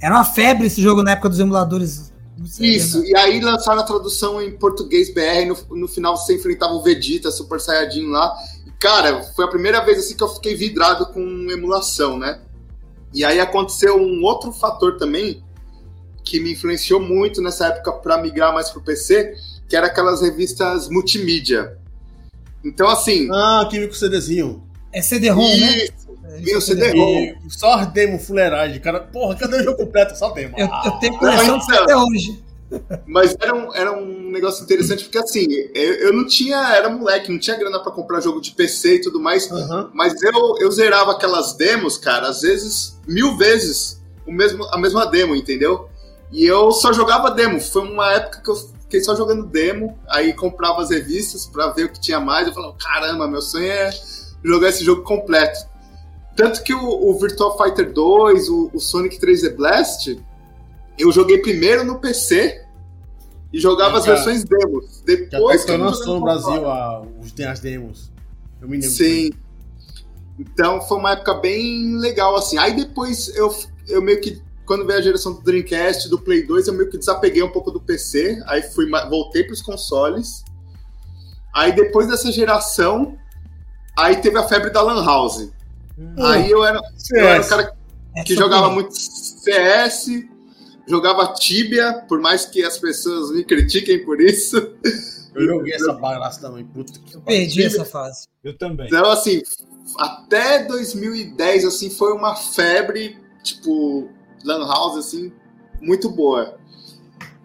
Era 0.00 0.14
uma 0.14 0.24
febre 0.24 0.66
esse 0.66 0.80
jogo 0.80 1.02
na 1.02 1.12
época 1.12 1.28
dos 1.28 1.40
emuladores. 1.40 2.12
Isso, 2.60 3.04
e 3.04 3.16
aí 3.16 3.40
lançaram 3.40 3.80
a 3.80 3.84
tradução 3.84 4.40
em 4.40 4.56
português 4.56 5.12
BR, 5.12 5.46
no, 5.48 5.76
no 5.76 5.88
final 5.88 6.16
você 6.16 6.36
enfrentava 6.36 6.72
o 6.72 6.82
Vegeta, 6.82 7.32
Super 7.32 7.60
Saiyajin 7.60 8.06
lá. 8.06 8.32
E, 8.64 8.70
cara, 8.78 9.24
foi 9.34 9.44
a 9.44 9.48
primeira 9.48 9.84
vez 9.84 9.98
assim 9.98 10.16
que 10.16 10.22
eu 10.22 10.28
fiquei 10.28 10.54
vidrado 10.54 11.06
com 11.06 11.20
emulação, 11.50 12.16
né? 12.16 12.40
E 13.12 13.24
aí 13.24 13.40
aconteceu 13.40 13.96
um 13.96 14.22
outro 14.22 14.52
fator 14.52 14.96
também 14.96 15.42
que 16.24 16.38
me 16.40 16.52
influenciou 16.52 17.00
muito 17.00 17.40
nessa 17.40 17.68
época 17.68 17.92
para 17.92 18.18
migrar 18.18 18.52
mais 18.52 18.68
pro 18.70 18.82
PC, 18.82 19.34
que 19.68 19.74
era 19.74 19.86
aquelas 19.86 20.20
revistas 20.20 20.88
multimídia. 20.88 21.78
Então, 22.64 22.88
assim. 22.88 23.28
Ah, 23.32 23.66
que 23.70 23.86
com 23.86 23.94
CDzinho. 23.94 24.62
É 24.92 25.00
CD-ROM, 25.00 25.56
né? 25.56 25.88
Vinha 26.38 26.58
o 26.58 26.60
CD-ROM. 26.60 27.34
Só 27.48 27.84
demo 27.86 28.18
fuleiragem, 28.18 28.80
cara. 28.80 29.00
Porra, 29.00 29.36
cadê 29.36 29.56
o 29.56 29.64
jogo 29.64 29.78
completo? 29.78 30.16
Só 30.16 30.30
demo. 30.30 30.54
Eu, 30.58 30.68
eu 30.84 30.92
tenho 30.98 31.18
coleção 31.18 31.58
de 31.58 31.76
até 31.76 31.96
hoje. 31.96 32.42
Mas 33.06 33.34
era 33.40 33.54
um, 33.54 33.74
era 33.74 33.92
um 33.92 34.30
negócio 34.30 34.62
interessante, 34.62 35.04
porque 35.04 35.18
assim, 35.18 35.46
eu, 35.74 35.94
eu 35.94 36.12
não 36.12 36.26
tinha, 36.26 36.74
era 36.74 36.88
moleque, 36.88 37.30
não 37.30 37.38
tinha 37.38 37.56
grana 37.56 37.80
para 37.80 37.92
comprar 37.92 38.20
jogo 38.20 38.40
de 38.40 38.52
PC 38.52 38.96
e 38.96 39.00
tudo 39.00 39.20
mais, 39.20 39.50
uhum. 39.50 39.90
mas 39.94 40.14
eu, 40.22 40.56
eu 40.60 40.70
zerava 40.70 41.12
aquelas 41.12 41.54
demos, 41.54 41.96
cara, 41.96 42.28
às 42.28 42.42
vezes, 42.42 42.98
mil 43.06 43.36
vezes 43.36 44.02
o 44.26 44.32
mesmo, 44.32 44.64
a 44.66 44.78
mesma 44.78 45.06
demo, 45.06 45.34
entendeu? 45.34 45.88
E 46.30 46.44
eu 46.44 46.70
só 46.70 46.92
jogava 46.92 47.30
demo, 47.30 47.58
foi 47.60 47.82
uma 47.82 48.12
época 48.12 48.42
que 48.42 48.50
eu 48.50 48.56
fiquei 48.82 49.02
só 49.02 49.16
jogando 49.16 49.46
demo, 49.46 49.98
aí 50.08 50.34
comprava 50.34 50.82
as 50.82 50.90
revistas 50.90 51.46
para 51.46 51.68
ver 51.68 51.84
o 51.84 51.92
que 51.92 52.00
tinha 52.00 52.20
mais, 52.20 52.46
eu 52.46 52.54
falava, 52.54 52.76
caramba, 52.78 53.26
meu 53.26 53.40
sonho 53.40 53.70
é 53.70 53.90
jogar 54.44 54.68
esse 54.68 54.84
jogo 54.84 55.02
completo. 55.02 55.58
Tanto 56.36 56.62
que 56.62 56.72
o, 56.72 57.10
o 57.10 57.18
Virtual 57.18 57.56
Fighter 57.56 57.92
2, 57.92 58.48
o, 58.48 58.70
o 58.72 58.78
Sonic 58.78 59.18
3D 59.18 59.56
Blast, 59.56 60.16
eu 60.98 61.12
joguei 61.12 61.38
primeiro 61.38 61.84
no 61.84 62.00
PC 62.00 62.64
e 63.52 63.58
jogava 63.58 63.96
é, 63.96 63.98
as 64.00 64.06
versões 64.06 64.44
demos. 64.44 65.02
Depois 65.04 65.64
que, 65.64 65.72
que 65.72 65.78
lançou 65.78 66.16
no 66.16 66.20
Brasil 66.22 66.68
a, 66.68 67.02
os, 67.20 67.32
tem 67.32 67.46
as 67.46 67.60
demos. 67.60 68.10
Eu 68.60 68.68
me 68.68 68.78
lembro. 68.78 68.90
Sim. 68.90 69.30
Então 70.38 70.80
foi 70.82 70.98
uma 70.98 71.12
época 71.12 71.34
bem 71.34 71.96
legal, 71.96 72.36
assim. 72.36 72.58
Aí 72.58 72.74
depois 72.74 73.28
eu, 73.36 73.54
eu 73.88 74.02
meio 74.02 74.20
que, 74.20 74.42
quando 74.66 74.86
veio 74.86 74.98
a 74.98 75.02
geração 75.02 75.34
do 75.34 75.42
Dreamcast, 75.42 76.08
do 76.08 76.18
Play 76.18 76.46
2, 76.46 76.68
eu 76.68 76.74
meio 76.74 76.90
que 76.90 76.98
desapeguei 76.98 77.42
um 77.42 77.50
pouco 77.50 77.70
do 77.70 77.80
PC. 77.80 78.42
Aí 78.46 78.62
fui, 78.62 78.88
voltei 79.08 79.44
para 79.44 79.54
os 79.54 79.62
consoles. 79.62 80.44
Aí 81.54 81.72
depois 81.72 82.06
dessa 82.06 82.30
geração, 82.30 83.16
aí 83.96 84.16
teve 84.16 84.38
a 84.38 84.42
febre 84.42 84.70
da 84.70 84.82
Lan 84.82 85.04
House. 85.04 85.48
Hum. 85.98 86.14
Aí 86.18 86.50
eu 86.50 86.64
era, 86.64 86.80
eu 87.12 87.26
era 87.26 87.40
um 87.42 87.48
cara 87.48 87.72
que 88.24 88.34
jogava 88.34 88.70
muito 88.70 88.92
CS, 88.94 90.08
jogava 90.88 91.32
Tibia, 91.34 92.04
por 92.08 92.20
mais 92.20 92.46
que 92.46 92.64
as 92.64 92.78
pessoas 92.78 93.30
me 93.30 93.44
critiquem 93.44 94.04
por 94.04 94.20
isso. 94.20 94.56
Eu 95.34 95.46
joguei 95.46 95.74
essa 95.74 95.92
bagaça 95.92 96.40
também, 96.40 96.64
puta 96.64 96.92
que 96.98 97.14
Eu 97.14 97.20
perdi 97.20 97.50
Tibia. 97.50 97.66
essa 97.66 97.84
fase. 97.84 98.26
Eu 98.42 98.56
também. 98.56 98.86
Então, 98.86 99.08
assim, 99.10 99.42
até 99.98 100.64
2010, 100.64 101.64
assim, 101.64 101.90
foi 101.90 102.12
uma 102.12 102.34
febre, 102.34 103.18
tipo, 103.42 104.08
Lan 104.44 104.66
House, 104.66 104.96
assim, 104.96 105.32
muito 105.80 106.10
boa. 106.10 106.58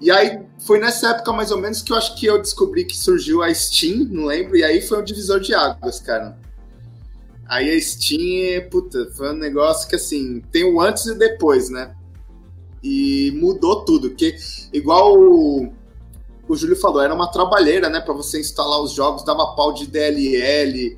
E 0.02 0.10
aí, 0.10 0.42
foi 0.66 0.80
nessa 0.80 1.12
época, 1.12 1.32
mais 1.34 1.52
ou 1.52 1.60
menos, 1.60 1.82
que 1.82 1.92
eu 1.92 1.98
acho 1.98 2.16
que 2.16 2.26
eu 2.26 2.42
descobri 2.42 2.86
que 2.86 2.98
surgiu 2.98 3.44
a 3.44 3.54
Steam, 3.54 4.08
não 4.10 4.26
lembro, 4.26 4.58
e 4.58 4.64
aí 4.64 4.82
foi 4.82 5.00
um 5.00 5.04
divisor 5.04 5.40
de 5.40 5.54
águas, 5.54 6.00
cara. 6.00 6.38
Aí 7.48 7.70
a 7.70 7.80
Steam, 7.80 8.70
puta, 8.70 9.12
foi 9.16 9.30
um 9.32 9.38
negócio 9.38 9.88
que, 9.88 9.96
assim, 9.96 10.42
tem 10.52 10.64
o 10.64 10.82
antes 10.82 11.06
e 11.06 11.12
o 11.12 11.18
depois, 11.18 11.70
né? 11.70 11.96
E 12.84 13.32
mudou 13.36 13.86
tudo. 13.86 14.10
Porque, 14.10 14.36
igual 14.74 15.17
o, 15.17 15.72
o 16.48 16.56
Júlio 16.56 16.76
falou, 16.76 17.02
era 17.02 17.13
uma 17.13 17.32
trabalheira, 17.32 17.89
né, 17.89 18.02
para 18.02 18.13
você 18.13 18.39
instalar 18.39 18.82
os 18.82 18.91
jogos, 18.91 19.24
dava 19.24 19.56
pau 19.56 19.74
de 19.74 19.88
DLL. 19.88 20.98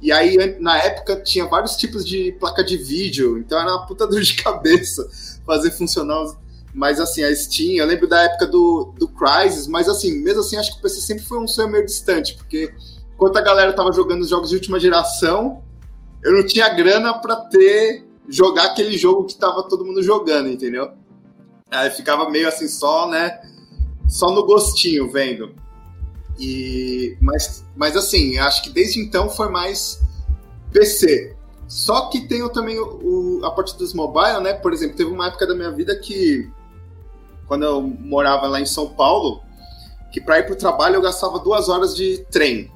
E 0.00 0.12
aí, 0.12 0.56
na 0.60 0.78
época, 0.78 1.20
tinha 1.20 1.46
vários 1.46 1.76
tipos 1.76 2.06
de 2.06 2.32
placa 2.32 2.64
de 2.64 2.76
vídeo, 2.76 3.38
então 3.38 3.60
era 3.60 3.70
uma 3.70 3.86
puta 3.86 4.06
dor 4.06 4.20
de 4.20 4.34
cabeça 4.42 5.08
fazer 5.44 5.70
funcionar. 5.70 6.26
Mas 6.74 7.00
assim, 7.00 7.24
a 7.24 7.34
Steam, 7.34 7.76
eu 7.76 7.86
lembro 7.86 8.06
da 8.06 8.22
época 8.22 8.46
do, 8.46 8.92
do 8.98 9.08
Crysis, 9.08 9.66
mas 9.66 9.88
assim, 9.88 10.20
mesmo 10.20 10.40
assim, 10.40 10.58
acho 10.58 10.72
que 10.72 10.78
o 10.78 10.82
PC 10.82 11.00
sempre 11.00 11.24
foi 11.24 11.38
um 11.38 11.48
sonho 11.48 11.70
meio 11.70 11.86
distante, 11.86 12.34
porque 12.36 12.70
enquanto 13.14 13.38
a 13.38 13.40
galera 13.40 13.72
tava 13.72 13.90
jogando 13.92 14.20
os 14.20 14.28
jogos 14.28 14.50
de 14.50 14.56
última 14.56 14.78
geração, 14.78 15.62
eu 16.22 16.34
não 16.34 16.46
tinha 16.46 16.68
grana 16.68 17.14
para 17.14 17.36
ter 17.36 18.04
jogar 18.28 18.66
aquele 18.66 18.98
jogo 18.98 19.24
que 19.24 19.36
tava 19.36 19.62
todo 19.62 19.86
mundo 19.86 20.02
jogando, 20.02 20.50
entendeu? 20.50 20.90
Aí 21.76 21.90
ficava 21.90 22.28
meio 22.30 22.48
assim 22.48 22.68
só, 22.68 23.08
né? 23.08 23.40
Só 24.08 24.30
no 24.30 24.46
gostinho 24.46 25.10
vendo. 25.10 25.54
E 26.38 27.16
mas, 27.20 27.64
mas 27.74 27.96
assim, 27.96 28.38
acho 28.38 28.62
que 28.62 28.70
desde 28.70 29.00
então 29.00 29.28
foi 29.28 29.48
mais 29.50 30.00
PC. 30.72 31.34
Só 31.68 32.08
que 32.08 32.28
tenho 32.28 32.48
também 32.48 32.78
o, 32.78 33.40
a 33.44 33.50
parte 33.50 33.76
dos 33.76 33.92
mobile, 33.92 34.40
né? 34.40 34.54
Por 34.54 34.72
exemplo, 34.72 34.96
teve 34.96 35.10
uma 35.10 35.26
época 35.28 35.46
da 35.46 35.54
minha 35.54 35.70
vida 35.70 35.96
que 35.98 36.50
quando 37.46 37.64
eu 37.64 37.82
morava 37.82 38.46
lá 38.46 38.60
em 38.60 38.66
São 38.66 38.88
Paulo, 38.88 39.42
que 40.12 40.20
para 40.20 40.38
ir 40.38 40.44
para 40.44 40.54
o 40.54 40.56
trabalho 40.56 40.96
eu 40.96 41.02
gastava 41.02 41.38
duas 41.38 41.68
horas 41.68 41.94
de 41.94 42.24
trem. 42.30 42.70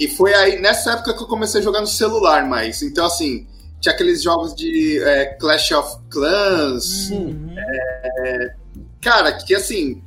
E 0.00 0.06
foi 0.08 0.32
aí 0.32 0.60
nessa 0.60 0.92
época 0.92 1.14
que 1.14 1.22
eu 1.22 1.26
comecei 1.26 1.60
a 1.60 1.64
jogar 1.64 1.80
no 1.80 1.86
celular 1.86 2.46
mais. 2.46 2.82
Então 2.82 3.04
assim, 3.04 3.46
tinha 3.80 3.94
aqueles 3.94 4.22
jogos 4.22 4.54
de 4.54 5.00
é, 5.02 5.26
Clash 5.34 5.72
of 5.72 5.98
Clans. 6.10 7.10
Uhum. 7.10 7.54
É, 7.56 8.54
cara, 9.00 9.32
que 9.32 9.54
assim. 9.54 10.02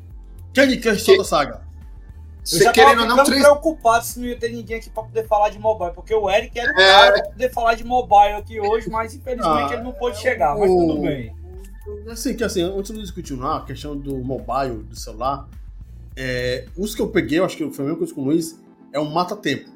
Candy 0.54 0.78
Crush 0.78 1.04
que... 1.04 1.12
toda 1.12 1.24
saga. 1.24 1.62
Você 2.44 2.64
já 2.64 2.72
querendo 2.72 3.06
não 3.06 3.24
três... 3.24 3.42
preocupado 3.42 4.04
se 4.04 4.20
não 4.20 4.28
ia 4.28 4.38
ter 4.38 4.50
ninguém 4.50 4.78
aqui 4.78 4.90
pra 4.90 5.04
poder 5.04 5.28
falar 5.28 5.50
de 5.50 5.60
mobile, 5.60 5.92
porque 5.94 6.14
o 6.14 6.30
Eric 6.30 6.60
era 6.60 6.74
o 6.74 6.80
é... 6.80 6.86
cara 6.86 7.14
pra 7.14 7.32
poder 7.32 7.50
falar 7.52 7.76
de 7.76 7.84
mobile 7.84 8.34
aqui 8.34 8.60
hoje, 8.60 8.90
mas 8.90 9.14
infelizmente 9.14 9.72
ah, 9.72 9.74
ele 9.74 9.84
não 9.84 9.92
pôde 9.92 10.18
chegar, 10.18 10.58
mas 10.58 10.70
o... 10.70 10.76
tudo 10.76 11.02
bem. 11.02 11.36
Assim, 12.10 12.36
que 12.36 12.44
assim, 12.44 12.62
antes 12.64 12.92
de 12.92 13.00
discutir 13.00 13.36
lá, 13.36 13.58
a 13.58 13.62
questão 13.62 13.96
do 13.96 14.18
mobile, 14.18 14.84
do 14.84 14.96
celular, 14.96 15.48
é, 16.16 16.66
os 16.76 16.96
que 16.96 17.02
eu 17.02 17.08
peguei, 17.10 17.40
eu 17.40 17.46
acho 17.46 17.56
que 17.56 17.72
foi 17.72 17.86
a 17.86 17.88
mesma 17.88 18.00
coisa 18.00 18.14
com 18.14 18.22
o 18.22 18.26
Luiz, 18.26 18.60
é 18.92 19.00
um 19.00 19.10
mata-tempo. 19.10 19.70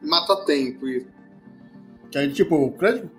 Mata-tempo, 0.00 0.88
isso. 0.88 1.06
Que 2.12 2.18
aí, 2.18 2.30
tipo, 2.30 2.54
o 2.54 2.72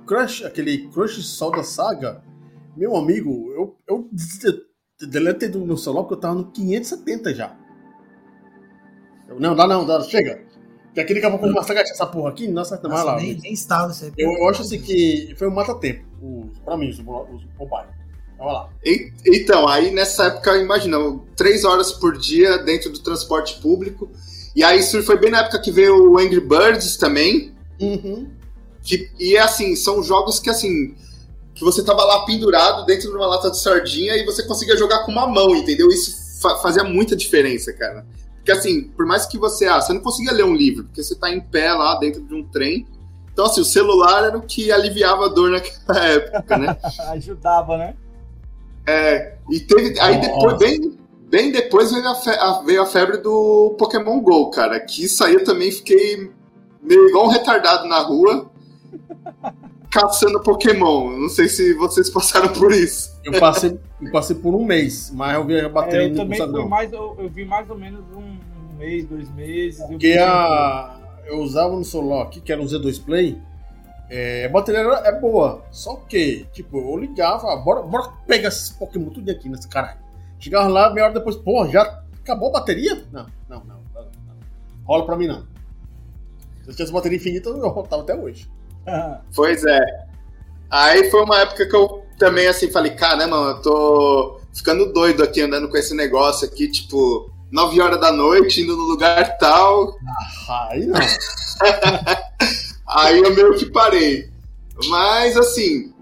Crush, 0.05 0.45
aquele 0.45 0.87
Crush 0.89 1.23
Sol 1.23 1.49
da 1.49 1.63
Saga, 1.63 2.23
meu 2.77 2.95
amigo, 2.95 3.51
eu, 3.55 3.75
eu 3.87 4.07
deletei 5.01 5.49
do 5.49 5.65
meu 5.65 5.77
celular 5.77 6.03
porque 6.03 6.13
eu 6.13 6.19
tava 6.19 6.35
no 6.35 6.51
570 6.51 7.33
já. 7.33 7.57
Eu, 9.27 9.39
não, 9.39 9.55
dá 9.55 9.65
não, 9.65 9.83
dá, 9.83 9.99
chega. 10.03 10.45
Que 10.93 10.99
aquele 10.99 11.19
que 11.19 11.27
com 11.27 11.47
uma 11.47 11.63
saga 11.63 11.81
essa 11.81 12.05
porra 12.05 12.29
aqui, 12.29 12.47
nossa, 12.47 12.79
não 12.83 12.95
é 12.95 13.03
lá. 13.03 13.15
Nem, 13.15 13.35
nem 13.39 13.53
estava 13.53 13.91
isso 13.91 14.05
aí. 14.05 14.11
Eu, 14.15 14.31
eu 14.31 14.47
acho 14.47 14.61
assim 14.61 14.79
que 14.79 15.33
foi 15.37 15.47
um 15.47 15.53
mata-tempo, 15.55 16.05
pra 16.63 16.77
mim, 16.77 16.89
os, 16.89 16.99
os 16.99 17.45
mobile. 17.57 17.89
Então, 19.25 19.67
aí 19.67 19.89
nessa 19.89 20.25
época, 20.25 20.55
imagina, 20.57 20.97
três 21.35 21.63
horas 21.63 21.91
por 21.91 22.15
dia 22.15 22.59
dentro 22.59 22.91
do 22.91 22.99
transporte 22.99 23.59
público. 23.59 24.11
E 24.55 24.63
aí 24.63 24.81
isso 24.81 25.01
foi 25.01 25.17
bem 25.17 25.31
na 25.31 25.39
época 25.39 25.59
que 25.59 25.71
veio 25.71 26.11
o 26.11 26.19
Angry 26.19 26.41
Birds 26.41 26.95
também. 26.95 27.55
Uhum. 27.81 28.42
Que, 28.83 29.09
e 29.17 29.35
é 29.35 29.39
assim, 29.39 29.75
são 29.75 30.03
jogos 30.03 30.39
que 30.39 30.49
assim. 30.49 30.95
Que 31.55 31.63
você 31.63 31.83
tava 31.83 32.03
lá 32.03 32.25
pendurado 32.25 32.85
dentro 32.85 33.09
de 33.09 33.15
uma 33.15 33.27
lata 33.27 33.49
de 33.49 33.59
sardinha 33.59 34.15
e 34.17 34.25
você 34.25 34.43
conseguia 34.43 34.75
jogar 34.75 35.05
com 35.05 35.11
uma 35.11 35.27
mão, 35.27 35.55
entendeu? 35.55 35.87
Isso 35.89 36.41
fa 36.41 36.57
fazia 36.57 36.83
muita 36.83 37.15
diferença, 37.15 37.71
cara. 37.71 38.05
Porque 38.35 38.51
assim, 38.51 38.83
por 38.83 39.05
mais 39.05 39.25
que 39.25 39.37
você. 39.37 39.65
Ah, 39.65 39.79
você 39.79 39.93
não 39.93 40.01
conseguia 40.01 40.33
ler 40.33 40.43
um 40.43 40.55
livro, 40.55 40.83
porque 40.83 41.01
você 41.01 41.15
tá 41.15 41.31
em 41.31 41.39
pé 41.39 41.71
lá 41.71 41.97
dentro 41.97 42.21
de 42.21 42.33
um 42.33 42.43
trem. 42.43 42.85
Então, 43.31 43.45
assim, 43.45 43.61
o 43.61 43.65
celular 43.65 44.25
era 44.25 44.37
o 44.37 44.41
que 44.41 44.71
aliviava 44.71 45.25
a 45.25 45.29
dor 45.29 45.49
naquela 45.49 46.05
época, 46.05 46.57
né? 46.57 46.77
Ajudava, 47.09 47.77
né? 47.77 47.95
É, 48.85 49.35
e 49.49 49.59
teve. 49.61 49.97
Aí 49.99 50.19
depois, 50.19 50.57
bem, 50.57 50.97
bem 51.29 51.51
depois 51.51 51.91
veio 51.91 52.07
a, 52.09 52.15
fe, 52.15 52.29
a, 52.31 52.61
veio 52.65 52.81
a 52.81 52.85
febre 52.85 53.17
do 53.17 53.75
Pokémon 53.77 54.19
GO, 54.19 54.49
cara. 54.49 54.79
Que 54.79 55.05
isso 55.05 55.23
aí 55.23 55.35
eu 55.35 55.43
também 55.43 55.71
fiquei 55.71 56.31
meio 56.81 57.07
igual 57.07 57.25
um 57.25 57.29
retardado 57.29 57.87
na 57.87 57.99
rua 57.99 58.51
caçando 59.93 60.41
Pokémon. 60.41 61.11
Não 61.11 61.29
sei 61.29 61.47
se 61.47 61.73
vocês 61.75 62.09
passaram 62.09 62.51
por 62.51 62.71
isso. 62.71 63.19
Eu 63.23 63.39
passei, 63.39 63.79
eu 64.01 64.11
passei 64.11 64.35
por 64.35 64.55
um 64.55 64.65
mês, 64.65 65.11
mas 65.13 65.35
eu 65.35 65.45
vi 65.45 65.59
a 65.59 65.69
bateria 65.69 66.07
é, 66.07 66.11
eu 66.11 66.15
também 66.15 66.39
fui 66.39 66.65
mais, 66.65 66.91
eu, 66.91 67.15
eu, 67.19 67.29
vi 67.29 67.45
mais 67.45 67.69
ou 67.69 67.77
menos 67.77 68.03
um, 68.15 68.37
mês, 68.77 69.05
dois 69.05 69.29
meses. 69.33 69.81
Porque 69.85 70.17
a, 70.19 70.97
eu 71.25 71.39
usava 71.39 71.75
no 71.75 71.85
celular 71.85 72.23
aqui, 72.23 72.41
que 72.41 72.51
era 72.51 72.61
um 72.61 72.65
Z2 72.65 73.03
Play, 73.05 73.37
É, 74.09 74.45
a 74.45 74.49
bateria 74.49 74.81
é 74.81 75.19
boa, 75.19 75.63
só 75.71 75.95
que, 75.95 76.45
tipo, 76.51 76.77
eu 76.77 76.97
ligava, 76.97 77.55
bora, 77.55 77.81
bora 77.83 78.09
pegar 78.27 78.49
esses 78.49 78.69
Pokémon 78.69 79.09
tudo 79.09 79.31
aqui 79.31 79.47
nesse 79.47 79.67
caralho. 79.67 79.99
Chegava 80.39 80.67
lá, 80.67 80.93
meia 80.93 81.05
hora 81.05 81.13
depois, 81.13 81.37
pô, 81.37 81.65
já 81.67 82.03
acabou 82.21 82.49
a 82.49 82.59
bateria? 82.59 83.05
Não, 83.11 83.25
não, 83.47 83.59
não. 83.63 83.79
não, 83.93 84.03
não. 84.03 84.35
Rola 84.83 85.05
pra 85.05 85.15
mim 85.15 85.27
não. 85.27 85.41
Se 86.63 86.69
eu 86.69 86.73
tivesse 86.73 86.91
bateria 86.91 87.17
infinita, 87.17 87.49
eu 87.49 87.73
voltava 87.73 88.01
até 88.01 88.13
hoje. 88.13 88.49
Pois 89.35 89.63
é. 89.65 89.79
Aí 90.69 91.09
foi 91.09 91.23
uma 91.23 91.39
época 91.39 91.67
que 91.67 91.75
eu 91.75 92.03
também, 92.17 92.47
assim, 92.47 92.71
falei, 92.71 92.91
caramba, 92.91 93.35
eu 93.35 93.61
tô 93.61 94.39
ficando 94.53 94.91
doido 94.91 95.23
aqui 95.23 95.41
andando 95.41 95.69
com 95.69 95.77
esse 95.77 95.95
negócio 95.95 96.47
aqui, 96.47 96.69
tipo, 96.69 97.31
9 97.51 97.79
horas 97.81 97.99
da 97.99 98.11
noite, 98.11 98.61
indo 98.61 98.75
no 98.75 98.83
lugar 98.83 99.37
tal. 99.37 99.97
Ah, 100.49 100.69
aí 100.71 100.85
não. 100.85 100.99
aí 102.87 103.19
eu 103.19 103.33
meio 103.33 103.55
que 103.55 103.65
parei. 103.67 104.29
Mas, 104.89 105.37
assim, 105.37 105.93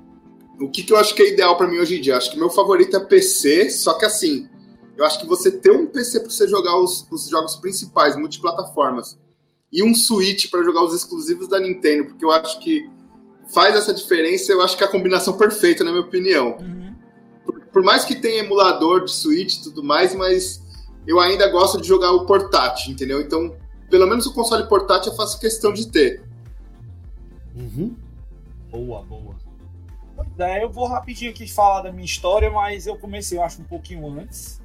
o 0.59 0.69
que, 0.69 0.83
que 0.83 0.93
eu 0.93 0.97
acho 0.97 1.13
que 1.15 1.21
é 1.21 1.33
ideal 1.33 1.57
para 1.57 1.67
mim 1.67 1.79
hoje 1.79 1.97
em 1.97 2.01
dia? 2.01 2.15
Acho 2.15 2.31
que 2.31 2.37
meu 2.39 2.49
favorito 2.49 2.95
é 2.95 2.99
PC, 2.99 3.69
só 3.69 3.93
que 3.95 4.05
assim, 4.05 4.47
eu 4.95 5.05
acho 5.05 5.19
que 5.19 5.25
você 5.25 5.51
ter 5.51 5.71
um 5.71 5.87
PC 5.87 6.19
para 6.19 6.29
você 6.29 6.47
jogar 6.47 6.77
os, 6.77 7.07
os, 7.11 7.27
jogos 7.27 7.55
principais, 7.55 8.15
multiplataformas, 8.15 9.17
e 9.71 9.83
um 9.83 9.95
Switch 9.95 10.49
para 10.49 10.63
jogar 10.63 10.83
os 10.83 10.93
exclusivos 10.93 11.47
da 11.47 11.59
Nintendo, 11.59 12.05
porque 12.05 12.25
eu 12.25 12.31
acho 12.31 12.59
que 12.59 12.89
faz 13.53 13.75
essa 13.75 13.93
diferença, 13.93 14.51
eu 14.51 14.61
acho 14.61 14.77
que 14.77 14.83
é 14.83 14.87
a 14.87 14.91
combinação 14.91 15.37
perfeita, 15.37 15.83
na 15.83 15.91
minha 15.91 16.03
opinião. 16.03 16.57
Uhum. 16.57 16.95
Por, 17.45 17.59
por, 17.67 17.83
mais 17.83 18.03
que 18.03 18.15
tenha 18.15 18.43
emulador 18.43 19.05
de 19.05 19.11
Switch 19.11 19.55
e 19.55 19.63
tudo 19.63 19.83
mais, 19.83 20.13
mas 20.13 20.61
eu 21.07 21.19
ainda 21.19 21.47
gosto 21.49 21.79
de 21.79 21.87
jogar 21.87 22.11
o 22.11 22.25
portátil, 22.25 22.91
entendeu? 22.91 23.21
Então, 23.21 23.55
pelo 23.89 24.07
menos 24.07 24.25
o 24.25 24.33
console 24.33 24.67
portátil 24.67 25.11
eu 25.11 25.17
faço 25.17 25.39
questão 25.39 25.71
de 25.73 25.87
ter. 25.89 26.23
Uhum. 27.55 27.95
Boa, 28.69 29.03
boa. 29.03 29.35
Pois 30.15 30.39
é, 30.39 30.63
eu 30.63 30.69
vou 30.69 30.87
rapidinho 30.87 31.31
aqui 31.31 31.47
falar 31.51 31.81
da 31.81 31.91
minha 31.91 32.05
história, 32.05 32.49
mas 32.49 32.87
eu 32.87 32.97
comecei, 32.97 33.37
eu 33.37 33.43
acho, 33.43 33.61
um 33.61 33.65
pouquinho 33.65 34.07
antes. 34.07 34.61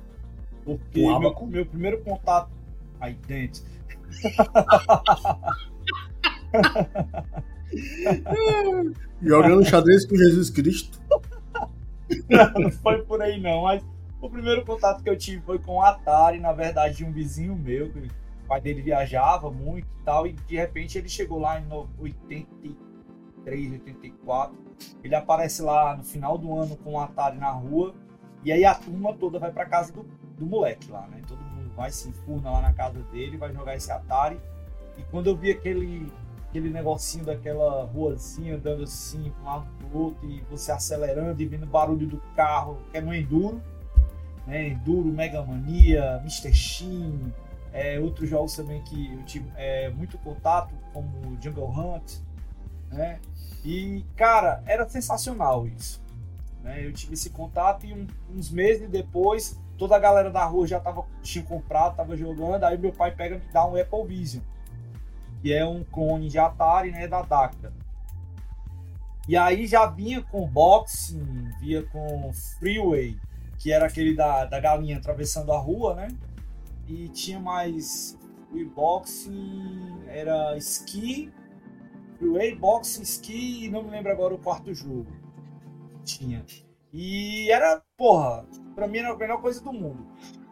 Porque 0.65 1.01
meu, 1.01 1.35
meu 1.47 1.67
primeiro 1.67 2.03
contato. 2.03 2.51
Aí 3.01 3.15
dentro. 3.27 3.63
Jogando 9.23 9.65
xadrez 9.65 10.05
com 10.07 10.17
Jesus 10.17 10.51
Cristo. 10.51 11.01
Não, 12.29 12.53
não 12.61 12.71
foi 12.71 13.03
por 13.03 13.21
aí 13.21 13.41
não, 13.41 13.63
mas 13.63 13.83
o 14.21 14.31
primeiro 14.31 14.65
contato 14.65 15.03
que 15.03 15.11
eu 15.11 15.17
tive 15.17 15.43
foi 15.43 15.59
com 15.59 15.77
o 15.77 15.83
Atari, 15.83 16.39
na 16.39 16.53
verdade, 16.53 16.97
de 16.97 17.05
um 17.05 17.13
vizinho 17.13 17.57
meu, 17.57 17.91
que 17.91 17.99
o 17.99 18.47
pai 18.47 18.61
dele 18.61 18.83
viajava 18.83 19.51
muito 19.51 19.87
e 19.87 20.05
tal, 20.05 20.27
e 20.27 20.33
de 20.33 20.57
repente 20.57 20.99
ele 20.99 21.09
chegou 21.09 21.39
lá 21.39 21.61
em 21.61 21.67
83, 21.99 23.73
84. 23.73 24.57
Ele 25.03 25.15
aparece 25.15 25.63
lá 25.63 25.97
no 25.97 26.05
final 26.05 26.39
do 26.39 26.55
ano 26.55 26.77
com 26.77 26.95
o 26.95 27.01
Atari 27.01 27.39
na 27.39 27.51
rua, 27.51 27.95
e 28.45 28.53
aí 28.53 28.65
a 28.65 28.75
turma 28.75 29.15
toda 29.15 29.39
vai 29.39 29.53
para 29.53 29.67
casa 29.67 29.93
do, 29.93 30.05
do 30.39 30.47
moleque 30.47 30.91
lá, 30.91 31.07
né? 31.09 31.23
Todo 31.27 31.46
vai 31.77 31.91
se 31.91 32.09
enfurna 32.09 32.51
lá 32.51 32.61
na 32.61 32.73
casa 32.73 33.01
dele, 33.13 33.37
vai 33.37 33.53
jogar 33.53 33.77
esse 33.77 33.93
Atari. 33.93 34.41
E 34.97 35.03
quando 35.05 35.29
eu 35.29 35.37
vi 35.37 35.51
aquele 35.51 36.11
aquele 36.49 36.71
negocinho 36.71 37.25
daquela 37.25 37.85
ruazinha 37.85 38.57
andando 38.57 38.85
assim 38.85 39.31
para 39.31 39.43
um 39.43 39.45
lado 39.45 39.67
pro 39.79 39.99
outro 39.99 40.31
e 40.31 40.41
você 40.51 40.73
acelerando 40.73 41.43
e 41.43 41.47
vendo 41.47 41.67
barulho 41.67 42.07
do 42.07 42.17
carro, 42.35 42.79
que 42.91 42.97
é 42.97 43.01
no 43.01 43.15
Enduro, 43.15 43.61
né? 44.47 44.69
Enduro, 44.69 45.09
Mega 45.09 45.43
Mania, 45.43 46.19
Mr. 46.23 46.55
Shin, 46.55 47.33
é, 47.73 48.01
outros 48.01 48.29
jogos 48.29 48.57
também 48.57 48.81
que 48.83 49.13
eu 49.13 49.23
tive 49.25 49.51
é, 49.57 49.91
muito 49.91 50.17
contato, 50.19 50.73
como 50.95 51.37
Jungle 51.43 51.69
Hunt, 51.69 52.21
né? 52.91 53.21
E, 53.65 54.05
cara, 54.17 54.63
era 54.65 54.89
sensacional 54.89 55.67
isso. 55.67 56.03
Né? 56.63 56.87
Eu 56.87 56.93
tive 56.93 57.15
esse 57.15 57.31
contato 57.31 57.85
e 57.85 57.93
um, 57.93 58.07
uns 58.35 58.51
meses 58.51 58.89
depois, 58.89 59.61
toda 59.77 59.97
a 59.97 59.99
galera 59.99 60.31
da 60.31 60.45
rua 60.45 60.67
já 60.67 60.81
tava, 60.81 61.05
tinha 61.23 61.45
comprado, 61.45 61.97
tava 61.97 62.17
jogando, 62.17 62.65
aí 62.65 62.79
meu 62.79 62.93
pai 62.93 63.11
pega 63.15 63.37
me 63.37 63.45
dá 63.53 63.67
um 63.67 63.81
Apple 63.81 64.07
Vision, 64.07 64.43
que 65.43 65.53
é 65.53 65.65
um 65.65 65.85
clone 65.85 66.29
de 66.29 66.39
Atari, 66.39 66.91
né, 66.91 67.07
da 67.07 67.23
Dacta. 67.23 67.73
E 69.29 69.37
aí 69.37 69.67
já 69.67 69.87
vinha 69.87 70.23
com 70.23 70.47
boxing, 70.47 71.51
via 71.61 71.83
com 71.83 72.33
freeway, 72.59 73.19
que 73.59 73.73
era 73.73 73.87
aquele 73.87 74.15
da, 74.15 74.45
da 74.45 74.61
galinha 74.61 74.99
atravessando 74.99 75.53
a 75.53 75.59
rua, 75.59 75.95
né? 75.95 76.09
E 76.87 77.09
tinha 77.09 77.41
mais 77.41 78.17
boxing, 78.75 80.05
era 80.07 80.57
ski, 80.59 81.33
freeway, 82.17 82.55
boxing, 82.55 83.03
ski 83.03 83.65
e 83.65 83.71
não 83.71 83.83
me 83.83 83.91
lembro 83.91 84.13
agora 84.13 84.35
o 84.35 84.39
quarto 84.39 84.73
jogo. 84.73 85.07
Tinha. 86.05 86.45
E 86.93 87.51
era, 87.51 87.83
porra, 87.97 88.47
pra 88.77 88.87
mim 88.87 88.99
era 88.99 89.13
a 89.13 89.17
melhor 89.17 89.41
coisa 89.41 89.61
do 89.61 89.73
mundo. 89.73 90.07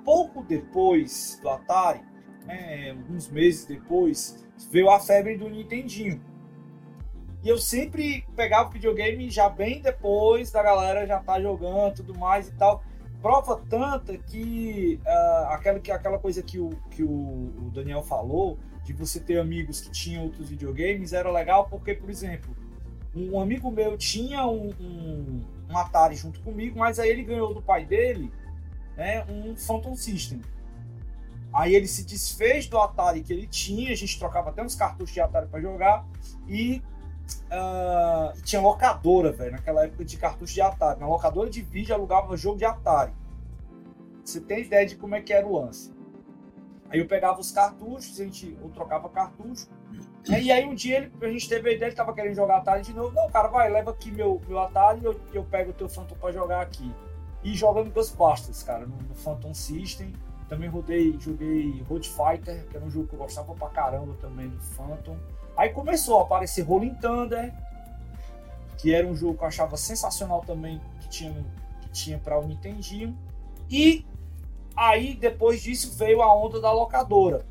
Pouco 0.05 0.43
depois 0.43 1.39
do 1.41 1.49
Atari, 1.49 2.03
né, 2.45 2.91
alguns 2.91 3.29
meses 3.29 3.65
depois, 3.65 4.45
veio 4.71 4.91
a 4.91 4.99
febre 4.99 5.37
do 5.37 5.49
Nintendinho. 5.49 6.21
E 7.45 7.49
eu 7.49 7.59
sempre 7.59 8.27
pegava 8.35 8.71
videogame 8.71 9.31
já 9.31 9.49
bem 9.49 9.81
depois 9.81 10.51
da 10.51 10.63
galera 10.63 11.07
já 11.07 11.21
tá 11.21 11.41
jogando 11.41 11.95
tudo 11.95 12.19
mais 12.19 12.49
e 12.49 12.53
tal 12.53 12.83
prova 13.25 13.59
tanta 13.71 14.19
que 14.19 15.01
uh, 15.03 15.47
aquela, 15.55 15.81
que 15.81 15.91
aquela 15.91 16.19
coisa 16.19 16.43
que, 16.43 16.59
o, 16.59 16.69
que 16.91 17.03
o, 17.03 17.09
o, 17.09 17.71
Daniel 17.73 18.03
falou, 18.03 18.59
de 18.85 18.93
você 18.93 19.19
ter 19.19 19.39
amigos 19.39 19.81
que 19.81 19.91
tinham 19.91 20.25
outros 20.25 20.51
videogames, 20.51 21.15
era 21.15 21.33
legal 21.33 21.67
porque, 21.71 21.95
por 21.95 22.11
exemplo, 22.11 22.55
um 23.17 23.41
amigo 23.41 23.71
meu 23.71 23.97
tinha 23.97 24.47
um, 24.47 24.69
um, 24.79 25.41
um 25.69 25.77
Atari 25.77 26.15
junto 26.15 26.41
comigo, 26.41 26.79
mas 26.79 26.99
aí 26.99 27.09
ele 27.09 27.25
ganhou 27.25 27.55
do 27.55 27.63
pai 27.63 27.85
dele 27.85 28.33
né, 28.97 29.25
um 29.25 29.57
Phantom 29.57 29.95
System. 29.97 30.41
Aí 31.53 31.75
ele 31.75 31.87
se 31.87 32.05
desfez 32.05 32.67
do 32.67 32.79
Atari 32.79 33.23
que 33.23 33.33
ele 33.33 33.47
tinha, 33.47 33.93
a 33.93 33.97
gente 33.97 34.19
trocava 34.19 34.51
até 34.51 34.63
uns 34.63 34.75
cartuchos 34.75 35.15
de 35.15 35.21
Atari 35.21 35.47
para 35.47 35.61
jogar, 35.61 36.07
e 36.49 36.83
Uh, 37.47 38.39
tinha 38.43 38.61
locadora, 38.61 39.33
velho, 39.33 39.53
naquela 39.53 39.85
época 39.85 40.05
de 40.05 40.17
cartucho 40.19 40.53
de 40.53 40.61
Atari. 40.61 41.01
Na 41.01 41.09
locadora 41.09 41.49
de 41.49 41.63
vídeo 41.63 41.95
alugava 41.95 42.37
jogo 42.37 42.59
de 42.59 42.67
Atari. 42.67 43.13
Você 44.23 44.41
tem 44.41 44.61
ideia 44.61 44.87
de 44.87 44.97
como 44.97 45.15
é 45.15 45.23
que 45.23 45.33
era 45.33 45.47
o 45.47 45.59
lance. 45.59 45.94
Aí 46.95 47.01
eu 47.01 47.09
pegava 47.09 47.41
os 47.41 47.51
cartuchos, 47.51 48.21
a 48.21 48.23
gente 48.23 48.57
ou 48.63 48.71
trocava 48.71 49.09
cartucho. 49.09 49.67
E 50.29 50.53
aí 50.53 50.65
um 50.65 50.77
dia 50.77 50.99
ele, 50.99 51.13
a 51.23 51.29
gente 51.29 51.49
teve 51.49 51.69
a 51.69 51.73
ideia, 51.73 51.89
ele 51.89 51.97
tava 51.97 52.15
querendo 52.15 52.37
jogar 52.37 52.59
Atari 52.59 52.83
de 52.83 52.95
novo. 52.95 53.13
Não, 53.13 53.29
cara, 53.29 53.49
vai, 53.49 53.69
leva 53.69 53.91
aqui 53.91 54.13
meu, 54.13 54.41
meu 54.47 54.61
Atari 54.61 55.01
e 55.01 55.05
eu, 55.05 55.21
eu 55.33 55.43
pego 55.43 55.71
o 55.71 55.75
teu 55.75 55.89
Phantom 55.89 56.15
pra 56.15 56.31
jogar 56.31 56.61
aqui. 56.61 56.89
E 57.43 57.53
jogando 57.53 57.91
Ghostbusters, 57.91 58.63
cara, 58.63 58.87
no, 58.87 58.97
no 58.97 59.15
Phantom 59.17 59.53
System. 59.53 60.13
Também 60.49 60.69
rodei, 60.69 61.19
joguei 61.19 61.83
Road 61.89 62.09
Fighter, 62.09 62.65
que 62.69 62.77
era 62.77 62.87
um 62.87 62.91
jogo 62.91 63.09
que 63.09 63.15
eu 63.15 63.19
gostava 63.19 63.53
pra 63.55 63.69
caramba 63.71 64.15
também 64.21 64.49
do 64.49 64.61
Phantom. 64.61 65.19
Aí 65.57 65.71
começou 65.71 66.21
a 66.21 66.23
aparecer 66.23 66.63
Rolling 66.63 66.95
Thunder, 66.95 67.53
que 68.79 68.95
era 68.95 69.05
um 69.05 69.17
jogo 69.17 69.37
que 69.37 69.43
eu 69.43 69.49
achava 69.49 69.77
sensacional 69.77 70.43
também, 70.43 70.81
que 71.01 71.09
tinha, 71.09 71.45
que 71.81 71.89
tinha 71.89 72.19
para 72.21 72.39
o 72.39 72.47
Nintendinho. 72.47 73.19
E 73.69 74.07
aí 74.77 75.15
depois 75.15 75.63
disso 75.63 75.97
veio 75.97 76.23
a 76.23 76.35
onda 76.35 76.61
da 76.61 76.73
locadora. 76.73 77.45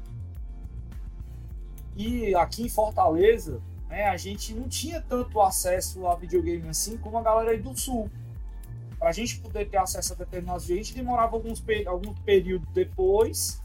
E 1.95 2.33
aqui 2.35 2.63
em 2.63 2.69
Fortaleza, 2.69 3.61
né, 3.87 4.05
a 4.05 4.17
gente 4.17 4.53
não 4.53 4.67
tinha 4.67 5.01
tanto 5.01 5.39
acesso 5.39 6.07
a 6.07 6.15
videogame 6.15 6.67
assim 6.67 6.97
como 6.97 7.17
a 7.17 7.21
galera 7.21 7.51
aí 7.51 7.59
do 7.59 7.77
Sul. 7.77 8.09
Para 8.97 9.09
a 9.09 9.13
gente 9.13 9.39
poder 9.39 9.69
ter 9.69 9.77
acesso 9.77 10.13
a 10.13 10.15
determinados 10.15 10.63
jogos, 10.63 10.79
a 10.79 10.83
gente 10.83 10.95
demorava 10.95 11.35
alguns, 11.35 11.63
algum 11.85 12.13
período 12.13 12.65
depois, 12.73 13.61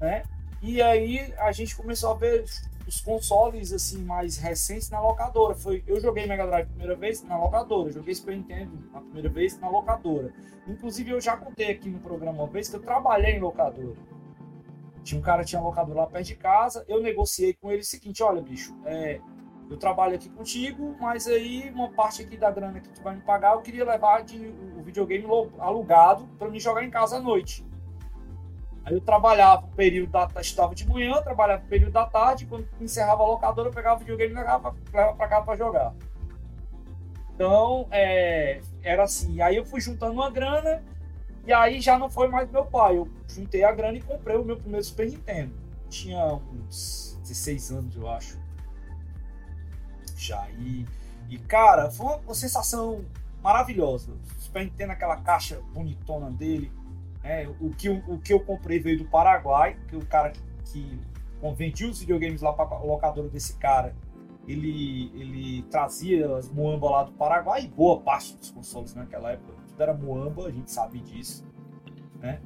né? 0.00 0.22
E 0.60 0.80
aí 0.80 1.34
a 1.38 1.50
gente 1.50 1.74
começou 1.74 2.12
a 2.12 2.14
ver 2.14 2.44
os 2.86 3.00
consoles 3.00 3.72
assim 3.72 4.02
mais 4.04 4.36
recentes 4.36 4.90
na 4.90 5.00
locadora. 5.00 5.54
Foi, 5.54 5.82
eu 5.86 6.00
joguei 6.00 6.26
Mega 6.26 6.46
Drive 6.46 6.64
a 6.64 6.68
primeira 6.68 6.96
vez 6.96 7.22
na 7.22 7.38
locadora, 7.38 7.90
joguei 7.90 8.14
Super 8.14 8.36
Nintendo 8.36 8.78
a 8.94 9.00
primeira 9.00 9.28
vez 9.28 9.58
na 9.58 9.68
locadora. 9.68 10.32
Inclusive 10.66 11.10
eu 11.10 11.20
já 11.20 11.36
contei 11.36 11.70
aqui 11.70 11.88
no 11.88 11.98
programa 11.98 12.42
uma 12.42 12.46
vez 12.46 12.68
que 12.68 12.76
eu 12.76 12.80
trabalhei 12.80 13.36
em 13.36 13.40
locadora. 13.40 13.96
Tinha 15.02 15.18
um 15.18 15.22
cara 15.22 15.44
tinha 15.44 15.60
locadora 15.60 16.00
lá 16.00 16.06
perto 16.06 16.26
de 16.26 16.36
casa, 16.36 16.84
eu 16.88 17.02
negociei 17.02 17.54
com 17.54 17.70
ele 17.70 17.80
o 17.80 17.84
seguinte, 17.84 18.22
olha 18.22 18.40
bicho, 18.40 18.76
é, 18.84 19.20
eu 19.68 19.76
trabalho 19.76 20.14
aqui 20.14 20.28
contigo, 20.28 20.94
mas 21.00 21.26
aí 21.26 21.70
uma 21.70 21.90
parte 21.90 22.22
aqui 22.22 22.36
da 22.36 22.50
grana 22.50 22.78
que 22.78 22.88
tu 22.88 23.02
vai 23.02 23.16
me 23.16 23.22
pagar, 23.22 23.54
eu 23.54 23.62
queria 23.62 23.84
levar 23.84 24.22
de, 24.22 24.38
o 24.76 24.82
videogame 24.82 25.26
alugado 25.58 26.28
para 26.38 26.48
me 26.48 26.60
jogar 26.60 26.84
em 26.84 26.90
casa 26.90 27.16
à 27.16 27.20
noite. 27.20 27.66
Aí 28.84 28.94
eu 28.94 29.00
trabalhava 29.00 29.66
o 29.66 29.70
período 29.70 30.10
da 30.10 30.28
estava 30.40 30.74
de 30.74 30.88
manhã, 30.88 31.22
trabalhava 31.22 31.64
o 31.64 31.68
período 31.68 31.92
da 31.92 32.04
tarde, 32.04 32.46
quando 32.46 32.66
encerrava 32.80 33.22
a 33.22 33.26
locadora, 33.26 33.68
eu 33.68 33.72
pegava 33.72 33.96
o 33.96 33.98
videogame 34.00 34.32
e 34.32 34.36
levava 34.36 34.74
para 34.92 35.28
casa 35.28 35.44
para 35.44 35.56
jogar. 35.56 35.94
Então, 37.34 37.86
é, 37.90 38.60
era 38.82 39.04
assim. 39.04 39.40
Aí 39.40 39.56
eu 39.56 39.64
fui 39.64 39.80
juntando 39.80 40.12
uma 40.12 40.30
grana, 40.30 40.82
e 41.46 41.52
aí 41.52 41.80
já 41.80 41.98
não 41.98 42.10
foi 42.10 42.28
mais 42.28 42.50
meu 42.50 42.64
pai. 42.64 42.96
Eu 42.96 43.08
juntei 43.28 43.64
a 43.64 43.72
grana 43.72 43.98
e 43.98 44.02
comprei 44.02 44.36
o 44.36 44.44
meu 44.44 44.56
primeiro 44.56 44.84
Super 44.84 45.08
Nintendo. 45.08 45.52
Tinha 45.88 46.34
uns 46.34 47.18
16 47.22 47.70
anos, 47.72 47.96
eu 47.96 48.08
acho. 48.08 48.38
Já. 50.16 50.48
E, 50.58 50.86
E, 51.28 51.38
cara, 51.38 51.90
foi 51.90 52.06
uma, 52.24 52.34
sensação 52.34 53.04
maravilhosa. 53.42 54.12
Super 54.38 54.64
Nintendo, 54.64 54.92
aquela 54.92 55.16
caixa 55.16 55.60
bonitona 55.72 56.30
dele. 56.30 56.70
É, 57.24 57.48
o, 57.60 57.70
que, 57.70 57.88
o, 57.88 58.18
que 58.18 58.32
eu 58.32 58.40
comprei 58.40 58.80
veio 58.80 58.98
do 58.98 59.04
Paraguai, 59.04 59.76
que 59.88 59.96
o 59.96 60.04
cara 60.04 60.30
que, 60.30 60.40
que 60.64 61.00
vendia 61.56 61.88
os 61.88 62.00
videogames 62.00 62.42
lá 62.42 62.52
para 62.52 62.76
a 62.76 62.82
locadora 62.82 63.28
desse 63.28 63.56
cara, 63.58 63.94
ele, 64.46 65.12
ele 65.14 65.62
trazia 65.70 66.36
as 66.36 66.50
Moamba 66.50 66.90
lá 66.90 67.02
do 67.04 67.12
Paraguai 67.12 67.64
e 67.64 67.68
boa 67.68 68.00
parte 68.00 68.36
dos 68.36 68.50
consoles 68.50 68.94
naquela 68.94 69.32
época. 69.32 69.54
Tudo 69.68 69.82
era 69.82 69.94
Moamba, 69.94 70.46
a 70.46 70.50
gente 70.50 70.70
sabe 70.70 70.98
disso. 70.98 71.44
Né? 72.20 72.40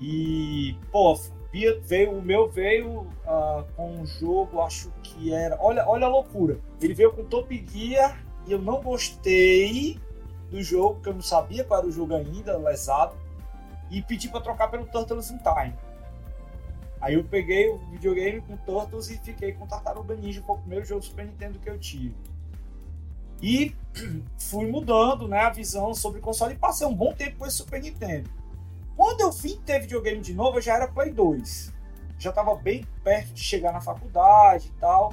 E, 0.00 0.76
pô, 0.90 1.14
veio, 1.84 2.12
o 2.12 2.22
meu 2.22 2.50
veio 2.50 3.00
uh, 3.00 3.64
com 3.76 3.92
um 3.92 4.06
jogo, 4.06 4.60
acho 4.60 4.90
que 5.02 5.32
era. 5.32 5.58
Olha, 5.60 5.86
olha 5.86 6.06
a 6.06 6.08
loucura. 6.08 6.58
Ele 6.80 6.94
veio 6.94 7.12
com 7.12 7.24
Top 7.24 7.66
Gear 7.70 8.24
e 8.46 8.52
eu 8.52 8.60
não 8.60 8.80
gostei 8.80 9.98
do 10.50 10.62
jogo, 10.62 10.94
porque 10.94 11.10
eu 11.10 11.14
não 11.14 11.22
sabia 11.22 11.64
qual 11.64 11.80
era 11.80 11.88
o 11.88 11.92
jogo 11.92 12.14
ainda, 12.14 12.56
lesado. 12.58 13.14
E 13.92 14.00
pedi 14.00 14.28
para 14.28 14.40
trocar 14.40 14.68
pelo 14.68 14.86
Turtles 14.86 15.30
in 15.30 15.38
Time. 15.38 15.74
Aí 16.98 17.14
eu 17.14 17.22
peguei 17.22 17.68
o 17.68 17.76
videogame 17.90 18.40
com 18.40 18.56
Turtles 18.56 19.10
e 19.10 19.18
fiquei 19.18 19.52
com 19.52 19.66
Tartaruga 19.66 20.14
Ninja, 20.14 20.42
foi 20.42 20.56
o 20.56 20.58
primeiro 20.58 20.84
jogo 20.84 21.02
Super 21.02 21.26
Nintendo 21.26 21.58
que 21.58 21.68
eu 21.68 21.78
tive. 21.78 22.16
E 23.42 23.76
fui 24.38 24.66
mudando 24.66 25.28
né, 25.28 25.40
a 25.40 25.50
visão 25.50 25.92
sobre 25.94 26.20
console 26.20 26.54
e 26.54 26.56
passei 26.58 26.86
um 26.86 26.94
bom 26.94 27.12
tempo 27.12 27.38
com 27.38 27.46
esse 27.46 27.58
Super 27.58 27.82
Nintendo. 27.82 28.30
Quando 28.96 29.20
eu 29.20 29.30
vim 29.30 29.60
ter 29.60 29.80
videogame 29.80 30.20
de 30.20 30.32
novo, 30.32 30.56
eu 30.56 30.62
já 30.62 30.74
era 30.74 30.88
Play 30.88 31.10
2. 31.10 31.72
Já 32.18 32.30
estava 32.30 32.54
bem 32.54 32.86
perto 33.04 33.34
de 33.34 33.42
chegar 33.42 33.72
na 33.72 33.80
faculdade 33.80 34.68
e 34.68 34.80
tal. 34.80 35.12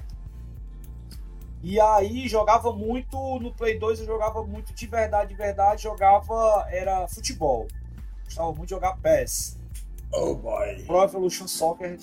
E 1.62 1.82
aí 1.82 2.30
jogava 2.30 2.72
muito 2.72 3.40
no 3.40 3.52
Play 3.52 3.78
2, 3.78 4.00
eu 4.02 4.06
jogava 4.06 4.42
muito 4.44 4.74
de 4.74 4.88
verdade, 4.88 5.30
de 5.30 5.36
verdade, 5.36 5.84
jogava 5.84 6.66
era 6.70 7.08
futebol. 7.08 7.68
Gostava 8.30 8.50
muito 8.50 8.66
de 8.66 8.70
jogar 8.70 8.96
PES. 8.98 9.58
Oh 10.14 10.36
boy. 10.36 10.84
Pro 10.86 11.04
Evolution 11.04 11.48
Soccer. 11.48 11.98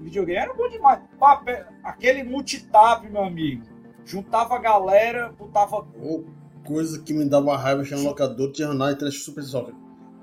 videogame 0.00 0.40
era 0.40 0.52
bom 0.52 0.68
demais. 0.68 1.00
Aquele 1.84 2.24
multitap, 2.24 3.08
meu 3.08 3.22
amigo. 3.22 3.64
Juntava 4.04 4.56
a 4.56 4.58
galera, 4.58 5.32
botava. 5.38 5.86
Oh, 6.02 6.24
coisa 6.64 7.00
que 7.00 7.12
me 7.12 7.24
dava 7.24 7.56
raiva, 7.56 7.84
tinha 7.84 8.00
um 8.00 8.04
locador, 8.04 8.50
tinha 8.50 8.74
nada 8.74 9.08
e 9.08 9.12
Super 9.12 9.44
Soccer. 9.44 9.74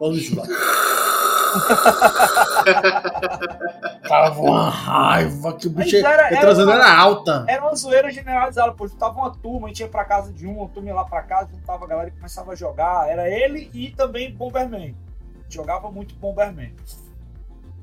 Lixo 0.01 0.35
lá. 0.35 0.43
Tava 4.07 4.39
uma 4.39 4.69
raiva 4.69 5.53
que 5.53 5.67
o 5.67 5.69
bicho 5.69 5.97
era, 5.97 6.27
era, 6.27 6.39
trazendo 6.39 6.71
era 6.71 6.97
alta. 6.97 7.45
Era 7.47 7.63
uma 7.63 7.75
zoeira 7.75 8.09
generalizada, 8.09 8.71
pô. 8.71 8.87
Tava 8.89 9.19
uma 9.19 9.31
turma, 9.31 9.67
a 9.67 9.69
gente 9.69 9.81
ia 9.81 9.87
pra 9.87 10.05
casa 10.05 10.31
de 10.31 10.47
um, 10.47 10.57
uma 10.57 10.69
turma 10.69 10.89
ia 10.89 10.95
lá 10.95 11.05
pra 11.05 11.21
casa, 11.23 11.49
juntava 11.51 11.85
a 11.85 11.87
galera 11.87 12.09
e 12.09 12.11
começava 12.11 12.53
a 12.53 12.55
jogar. 12.55 13.09
Era 13.09 13.29
ele 13.29 13.69
e 13.73 13.91
também 13.91 14.33
Bomberman 14.33 14.95
jogava 15.49 15.91
muito 15.91 16.15
Bomberman. 16.15 16.73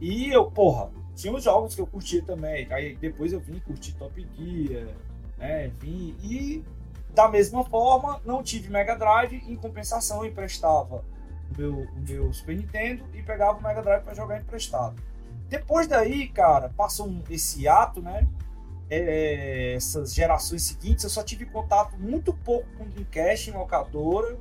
E 0.00 0.31
eu, 0.31 0.50
porra, 0.50 0.90
tinha 1.14 1.33
uns 1.33 1.44
jogos 1.44 1.74
que 1.74 1.81
eu 1.81 1.87
curtia 1.87 2.22
também. 2.22 2.66
Aí 2.72 2.96
depois 2.96 3.33
eu 3.33 3.40
vim 3.40 3.59
curtir 3.61 3.94
Top 3.94 4.27
Gear, 4.37 4.88
né? 5.38 5.70
Vim 5.81 6.14
e 6.22 6.64
da 7.14 7.29
mesma 7.29 7.64
forma 7.64 8.20
não 8.24 8.42
tive 8.42 8.70
Mega 8.70 8.96
Drive, 8.96 9.42
em 9.48 9.57
compensação 9.57 10.24
eu 10.24 10.31
emprestava 10.31 11.05
o 11.52 11.61
meu, 11.61 11.72
o 11.72 12.00
meu 12.09 12.33
Super 12.33 12.57
Nintendo 12.57 13.04
e 13.14 13.22
pegava 13.22 13.59
o 13.59 13.62
Mega 13.62 13.83
Drive 13.83 14.02
para 14.02 14.14
jogar 14.14 14.40
emprestado. 14.40 14.94
Depois 15.48 15.87
daí, 15.87 16.28
cara, 16.28 16.70
passou 16.76 17.07
um, 17.07 17.22
esse 17.30 17.68
ato, 17.68 18.00
né? 18.00 18.26
É, 18.90 19.74
essas 19.74 20.14
gerações 20.14 20.62
seguintes, 20.62 21.04
eu 21.04 21.11
só 21.11 21.22
tive 21.22 21.46
contato 21.46 21.96
muito 21.98 22.35
pouco 22.35 22.66
com 22.76 22.85
Dreamcast 22.85 23.50
em 23.50 23.54
locadora 23.54 24.37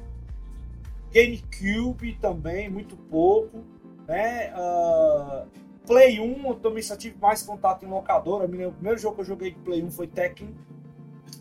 GameCube 1.14 2.16
também, 2.20 2.70
muito 2.70 2.98
pouco. 2.98 3.64
Né? 4.08 4.52
Uh, 4.56 5.48
Play 5.86 6.20
1 6.20 6.48
eu 6.48 6.56
também 6.56 6.82
só 6.82 6.96
tive 6.96 7.18
mais 7.20 7.44
contato 7.44 7.86
em 7.86 7.88
locadora. 7.88 8.46
O 8.46 8.50
primeiro 8.50 8.98
jogo 8.98 9.16
que 9.16 9.22
eu 9.22 9.26
joguei 9.26 9.52
de 9.52 9.60
Play 9.60 9.84
1 9.84 9.92
foi 9.92 10.08
Tekken. 10.08 10.54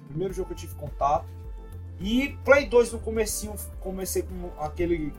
Primeiro 0.08 0.34
jogo 0.34 0.48
que 0.48 0.52
eu 0.52 0.58
tive 0.58 0.74
contato. 0.74 1.26
E 1.98 2.36
Play 2.44 2.66
2 2.66 2.92
no 2.92 2.98
comecinho, 2.98 3.54
comecei 3.80 4.22
com 4.22 4.62
aquele, 4.62 5.12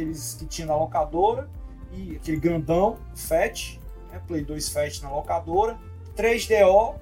aqueles 0.00 0.34
que 0.34 0.46
tinha 0.46 0.66
na 0.66 0.76
locadora. 0.76 1.48
E 1.92 2.16
aquele 2.16 2.38
grandão, 2.38 2.98
Fat. 3.14 3.78
Né? 4.10 4.20
Play 4.26 4.44
2 4.44 4.68
Fat 4.70 5.02
na 5.02 5.10
locadora. 5.10 5.78
3DO. 6.16 6.96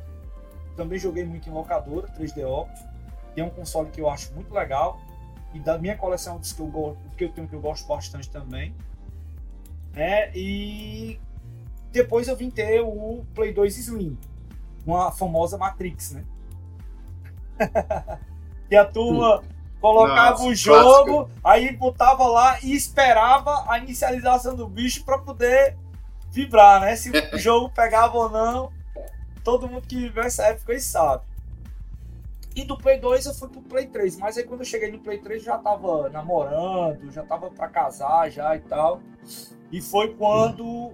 Também 0.76 0.98
joguei 0.98 1.24
muito 1.24 1.48
em 1.48 1.52
locadora, 1.52 2.08
3DO. 2.08 2.68
Tem 3.34 3.44
um 3.44 3.50
console 3.50 3.90
que 3.90 4.00
eu 4.00 4.08
acho 4.08 4.32
muito 4.34 4.52
legal 4.52 5.00
e 5.54 5.58
da 5.58 5.78
minha 5.78 5.96
coleção 5.96 6.38
dos 6.38 6.52
que 6.52 6.60
eu 6.60 6.66
gosto, 6.66 6.98
que 7.16 7.24
eu 7.24 7.30
tenho 7.30 7.48
que 7.48 7.54
eu 7.54 7.60
gosto 7.60 7.86
bastante 7.86 8.30
também. 8.30 8.74
Né? 9.92 10.30
E 10.34 11.18
depois 11.90 12.28
eu 12.28 12.36
vim 12.36 12.50
ter 12.50 12.80
o 12.80 13.24
Play 13.34 13.52
2 13.52 13.78
Slim, 13.78 14.18
com 14.84 14.96
a 14.96 15.10
famosa 15.10 15.56
Matrix, 15.56 16.12
né? 16.12 16.24
e 18.70 18.76
a 18.76 18.84
turma 18.84 19.42
colocava 19.80 20.30
Nossa, 20.30 20.44
o 20.44 20.54
jogo, 20.54 21.04
clássico. 21.04 21.30
aí 21.44 21.72
botava 21.76 22.26
lá 22.26 22.58
e 22.62 22.74
esperava 22.74 23.64
a 23.68 23.78
inicialização 23.78 24.54
do 24.54 24.66
bicho 24.66 25.04
para 25.04 25.18
poder 25.18 25.76
vibrar, 26.30 26.80
né? 26.80 26.96
Se 26.96 27.10
o 27.32 27.38
jogo 27.38 27.70
pegava 27.70 28.16
ou 28.16 28.28
não, 28.28 28.72
todo 29.44 29.68
mundo 29.68 29.86
que 29.86 29.96
viveu 29.96 30.22
essa 30.24 30.44
época 30.44 30.72
aí 30.72 30.80
sabe. 30.80 31.22
E 32.54 32.64
do 32.64 32.76
Play 32.76 32.98
2 32.98 33.26
eu 33.26 33.34
fui 33.34 33.48
pro 33.48 33.62
Play 33.62 33.86
3. 33.86 34.18
Mas 34.18 34.36
aí 34.36 34.44
quando 34.44 34.60
eu 34.60 34.66
cheguei 34.66 34.90
no 34.90 34.98
Play 34.98 35.18
3 35.18 35.42
já 35.42 35.58
tava 35.58 36.08
namorando, 36.08 37.10
já 37.12 37.22
tava 37.22 37.50
pra 37.50 37.68
casar 37.68 38.30
já 38.30 38.56
e 38.56 38.60
tal. 38.60 39.00
E 39.70 39.80
foi 39.80 40.14
quando 40.14 40.92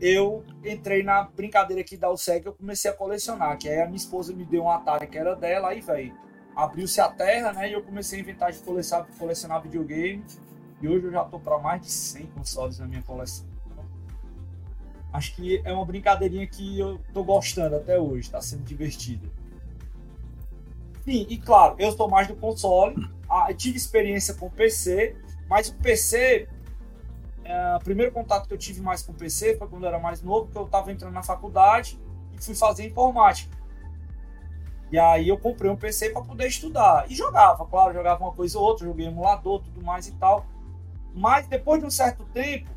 eu 0.00 0.44
entrei 0.64 1.02
na 1.02 1.22
brincadeira 1.24 1.82
aqui 1.82 1.96
da 1.96 2.10
USEG 2.10 2.46
eu 2.46 2.52
comecei 2.52 2.90
a 2.90 2.94
colecionar. 2.94 3.56
Que 3.58 3.68
aí 3.68 3.80
a 3.80 3.86
minha 3.86 3.96
esposa 3.96 4.34
me 4.34 4.44
deu 4.44 4.64
um 4.64 4.70
Atari 4.70 5.06
que 5.06 5.16
era 5.16 5.36
dela, 5.36 5.68
aí, 5.68 5.80
velho, 5.80 6.14
abriu-se 6.58 7.00
a 7.00 7.08
terra, 7.08 7.52
né? 7.52 7.70
E 7.70 7.72
eu 7.72 7.82
comecei 7.82 8.18
a 8.18 8.22
inventar 8.22 8.50
de 8.50 8.58
colecionar, 8.58 9.06
colecionar 9.16 9.62
videogame. 9.62 10.24
E 10.82 10.88
hoje 10.88 11.06
eu 11.06 11.12
já 11.12 11.24
tô 11.24 11.38
para 11.38 11.56
mais 11.58 11.80
de 11.82 11.90
100 11.90 12.26
consoles 12.26 12.78
na 12.80 12.86
minha 12.86 13.02
coleção. 13.02 13.46
Acho 15.12 15.36
que 15.36 15.62
é 15.64 15.72
uma 15.72 15.84
brincadeirinha 15.84 16.46
que 16.48 16.78
eu 16.78 17.00
tô 17.14 17.22
gostando 17.22 17.76
até 17.76 17.98
hoje, 17.98 18.28
tá 18.28 18.40
sendo 18.40 18.64
divertida. 18.64 19.26
Sim, 21.04 21.26
e 21.28 21.38
claro, 21.38 21.76
eu 21.78 21.90
estou 21.90 22.10
mais 22.10 22.26
do 22.26 22.34
console. 22.34 23.08
Ah, 23.30 23.52
tive 23.54 23.76
experiência 23.76 24.34
com 24.34 24.50
PC, 24.50 25.16
mas 25.48 25.68
o 25.68 25.74
PC, 25.76 26.48
é, 27.44 27.76
o 27.76 27.78
primeiro 27.78 28.10
contato 28.10 28.48
que 28.48 28.54
eu 28.54 28.58
tive 28.58 28.80
mais 28.80 29.02
com 29.02 29.12
o 29.12 29.14
PC 29.14 29.56
foi 29.56 29.68
quando 29.68 29.84
eu 29.84 29.88
era 29.88 29.98
mais 30.00 30.22
novo, 30.22 30.50
que 30.50 30.58
eu 30.58 30.64
estava 30.64 30.90
entrando 30.90 31.14
na 31.14 31.22
faculdade 31.22 31.98
e 32.32 32.44
fui 32.44 32.54
fazer 32.54 32.86
informática. 32.86 33.57
E 34.90 34.98
aí 34.98 35.28
eu 35.28 35.38
comprei 35.38 35.70
um 35.70 35.76
PC 35.76 36.10
para 36.10 36.22
poder 36.22 36.46
estudar. 36.46 37.10
E 37.10 37.14
jogava, 37.14 37.64
claro, 37.66 37.92
jogava 37.92 38.24
uma 38.24 38.32
coisa 38.32 38.58
ou 38.58 38.64
outra, 38.64 38.86
joguei 38.86 39.06
emulador, 39.06 39.62
tudo 39.62 39.84
mais 39.84 40.06
e 40.06 40.12
tal. 40.12 40.46
Mas 41.14 41.46
depois 41.46 41.80
de 41.80 41.86
um 41.86 41.90
certo 41.90 42.24
tempo, 42.26 42.70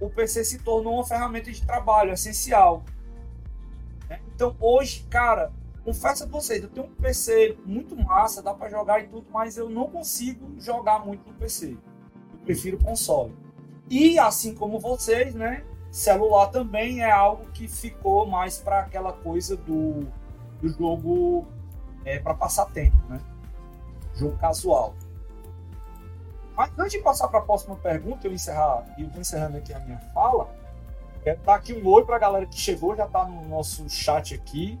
o 0.00 0.08
PC 0.08 0.44
se 0.44 0.58
tornou 0.58 0.94
uma 0.94 1.06
ferramenta 1.06 1.50
de 1.50 1.64
trabalho 1.64 2.12
essencial. 2.12 2.84
Então 4.34 4.54
hoje, 4.60 5.04
cara, 5.10 5.50
confesso 5.84 6.24
a 6.24 6.26
vocês, 6.26 6.62
eu 6.62 6.68
tenho 6.68 6.86
um 6.86 6.94
PC 6.94 7.56
muito 7.64 7.96
massa, 7.96 8.42
dá 8.42 8.52
para 8.52 8.68
jogar 8.68 9.00
e 9.00 9.08
tudo, 9.08 9.26
mas 9.32 9.56
eu 9.56 9.68
não 9.68 9.88
consigo 9.88 10.60
jogar 10.60 11.04
muito 11.04 11.26
no 11.26 11.34
PC. 11.34 11.76
Eu 12.32 12.38
prefiro 12.44 12.78
console. 12.78 13.34
E 13.88 14.18
assim 14.18 14.54
como 14.54 14.78
vocês, 14.78 15.34
né? 15.34 15.64
Celular 15.90 16.48
também 16.48 17.00
é 17.00 17.10
algo 17.10 17.46
que 17.52 17.66
ficou 17.66 18.26
mais 18.26 18.58
para 18.58 18.80
aquela 18.80 19.12
coisa 19.12 19.56
do, 19.56 20.06
do 20.60 20.68
jogo 20.68 21.46
é, 22.06 22.20
para 22.20 22.32
passar 22.32 22.66
tempo, 22.66 22.96
né? 23.08 23.20
Jogo 24.14 24.38
casual. 24.38 24.94
Mas 26.56 26.70
antes 26.78 26.92
de 26.92 27.00
passar 27.00 27.28
para 27.28 27.40
a 27.40 27.42
próxima 27.42 27.76
pergunta, 27.76 28.26
eu 28.26 28.32
encerrar 28.32 28.86
e 28.96 29.02
eu 29.02 29.10
vou 29.10 29.20
encerrando 29.20 29.58
aqui 29.58 29.74
a 29.74 29.80
minha 29.80 29.98
fala. 30.14 30.48
Quero 31.22 31.40
dar 31.42 31.56
aqui 31.56 31.74
um 31.74 31.86
oi 31.86 32.04
para 32.04 32.16
a 32.16 32.18
galera 32.18 32.46
que 32.46 32.58
chegou, 32.58 32.96
já 32.96 33.04
está 33.04 33.26
no 33.26 33.46
nosso 33.48 33.86
chat 33.90 34.32
aqui. 34.32 34.78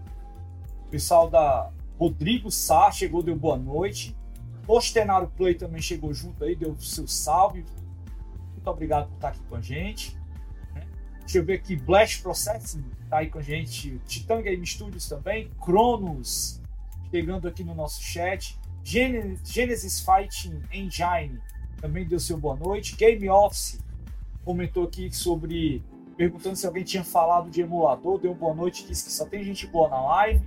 O 0.86 0.90
pessoal 0.90 1.28
da 1.28 1.70
Rodrigo 1.98 2.50
Sá 2.50 2.90
chegou, 2.92 3.22
deu 3.22 3.36
boa 3.36 3.58
noite. 3.58 4.16
Postenário 4.64 5.28
Play 5.36 5.54
também 5.54 5.82
chegou 5.82 6.14
junto 6.14 6.44
aí, 6.44 6.54
deu 6.54 6.70
o 6.70 6.80
seu 6.80 7.06
salve. 7.06 7.66
Muito 8.52 8.70
obrigado 8.70 9.08
por 9.08 9.16
estar 9.16 9.28
aqui 9.28 9.40
com 9.48 9.56
a 9.56 9.60
gente. 9.60 10.16
Né? 10.72 10.86
Deixa 11.20 11.38
eu 11.38 11.44
ver 11.44 11.54
aqui, 11.54 11.76
Blast 11.76 12.22
Processing 12.22 12.84
tá 13.10 13.18
aí 13.18 13.28
com 13.28 13.40
a 13.40 13.42
gente. 13.42 14.00
Titan 14.06 14.40
Game 14.42 14.64
Studios 14.64 15.08
também. 15.08 15.50
Cronos 15.60 16.60
chegando 17.10 17.48
aqui 17.48 17.64
no 17.64 17.74
nosso 17.74 18.02
chat. 18.02 18.58
Genesis 18.84 20.00
Fighting 20.00 20.62
Engine 20.72 21.40
também 21.80 22.06
deu 22.06 22.20
seu 22.20 22.38
boa 22.38 22.56
noite. 22.56 22.96
Game 22.96 23.28
Office 23.28 23.80
comentou 24.44 24.84
aqui 24.84 25.10
sobre. 25.14 25.82
perguntando 26.16 26.56
se 26.56 26.66
alguém 26.66 26.84
tinha 26.84 27.04
falado 27.04 27.50
de 27.50 27.60
emulador. 27.60 28.18
Deu 28.18 28.34
boa 28.34 28.54
noite, 28.54 28.86
disse 28.86 29.04
que 29.04 29.12
só 29.12 29.26
tem 29.26 29.42
gente 29.42 29.66
boa 29.66 29.88
na 29.88 30.00
live. 30.00 30.46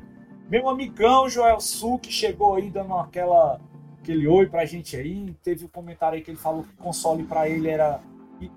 Meu 0.50 0.68
amigão 0.68 1.30
Joel 1.30 1.60
Su, 1.60 2.00
que 2.00 2.12
chegou 2.12 2.56
aí 2.56 2.70
dando 2.70 2.94
aquela, 2.96 3.60
aquele 4.02 4.28
oi 4.28 4.48
pra 4.48 4.66
gente 4.66 4.96
aí. 4.96 5.36
Teve 5.44 5.66
um 5.66 5.68
comentário 5.68 6.18
aí 6.18 6.24
que 6.24 6.32
ele 6.32 6.38
falou 6.38 6.64
que 6.64 6.76
console 6.78 7.24
para 7.24 7.48
ele 7.48 7.68
era 7.68 8.02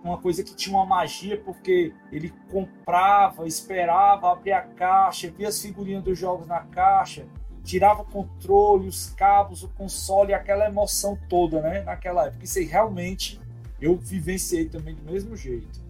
uma 0.03 0.17
coisa 0.17 0.45
que 0.45 0.55
tinha 0.55 0.77
uma 0.77 0.87
magia, 0.87 1.41
porque 1.45 1.93
ele 2.13 2.33
comprava, 2.51 3.47
esperava 3.47 4.31
abrir 4.31 4.53
a 4.53 4.63
caixa, 4.63 5.31
via 5.31 5.49
as 5.49 5.61
figurinhas 5.61 6.05
dos 6.05 6.17
jogos 6.17 6.47
na 6.47 6.61
caixa, 6.61 7.27
tirava 7.65 8.03
o 8.03 8.05
controle, 8.05 8.89
os 8.89 9.11
cabos, 9.11 9.63
o 9.63 9.69
console, 9.69 10.35
aquela 10.35 10.67
emoção 10.67 11.19
toda, 11.29 11.61
né? 11.61 11.83
Naquela 11.83 12.27
época. 12.27 12.45
Isso 12.45 12.59
aí 12.59 12.65
realmente 12.65 13.41
eu 13.81 13.97
vivenciei 13.97 14.69
também 14.69 14.95
do 14.95 15.03
mesmo 15.11 15.37
jeito. 15.37 15.81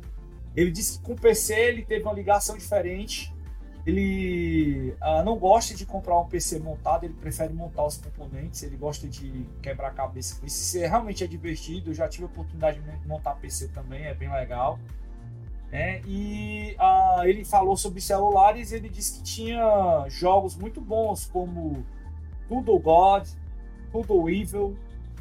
Ele 0.55 0.71
disse 0.71 0.99
que 0.99 1.05
com 1.05 1.13
o 1.13 1.17
PC 1.17 1.55
ele 1.55 1.83
teve 1.83 2.05
uma 2.05 2.13
ligação 2.13 2.57
diferente. 2.57 3.33
Ele 3.85 4.95
uh, 5.03 5.25
não 5.25 5.37
gosta 5.37 5.75
de 5.75 5.85
comprar 5.85 6.19
um 6.21 6.27
PC 6.27 6.61
montado, 6.61 7.05
ele 7.05 7.15
prefere 7.15 7.53
montar 7.53 7.85
os 7.85 7.97
componentes, 7.97 8.63
ele 8.63 8.77
gosta 8.77 9.09
de 9.09 9.45
quebrar 9.61 9.89
a 9.89 9.93
cabeça 9.93 10.39
com 10.39 10.47
isso. 10.47 10.63
Isso 10.63 10.79
realmente 10.79 11.25
é 11.25 11.27
divertido. 11.27 11.91
Eu 11.91 11.95
já 11.95 12.09
tive 12.09 12.25
a 12.25 12.27
oportunidade 12.27 12.81
de 12.81 13.09
montar 13.09 13.35
PC 13.37 13.69
também, 13.69 14.05
é 14.05 14.15
bem 14.15 14.31
legal. 14.31 14.79
É, 15.73 16.03
e 16.07 16.77
uh, 16.79 17.25
ele 17.25 17.47
falou 17.47 17.79
sobre 17.79 17.99
celulares, 17.99 18.73
ele 18.73 18.91
disse 18.91 19.19
que 19.19 19.23
tinha 19.23 20.05
jogos 20.11 20.55
muito 20.55 20.83
bons 20.83 21.25
como 21.25 21.83
Tudo 22.47 22.79
God, 22.79 23.27
Tudo 23.91 24.29
Evil, 24.29 24.77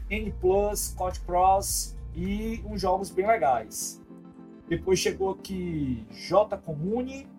N 0.09 0.29
Plus, 0.33 0.93
COD 0.93 1.21
Cross 1.21 1.97
e 2.13 2.61
uns 2.65 2.81
jogos 2.81 3.09
bem 3.09 3.25
legais. 3.25 4.01
Depois 4.67 4.99
chegou 4.99 5.31
aqui 5.31 6.05
J 6.11 6.57
Comune, 6.57 7.29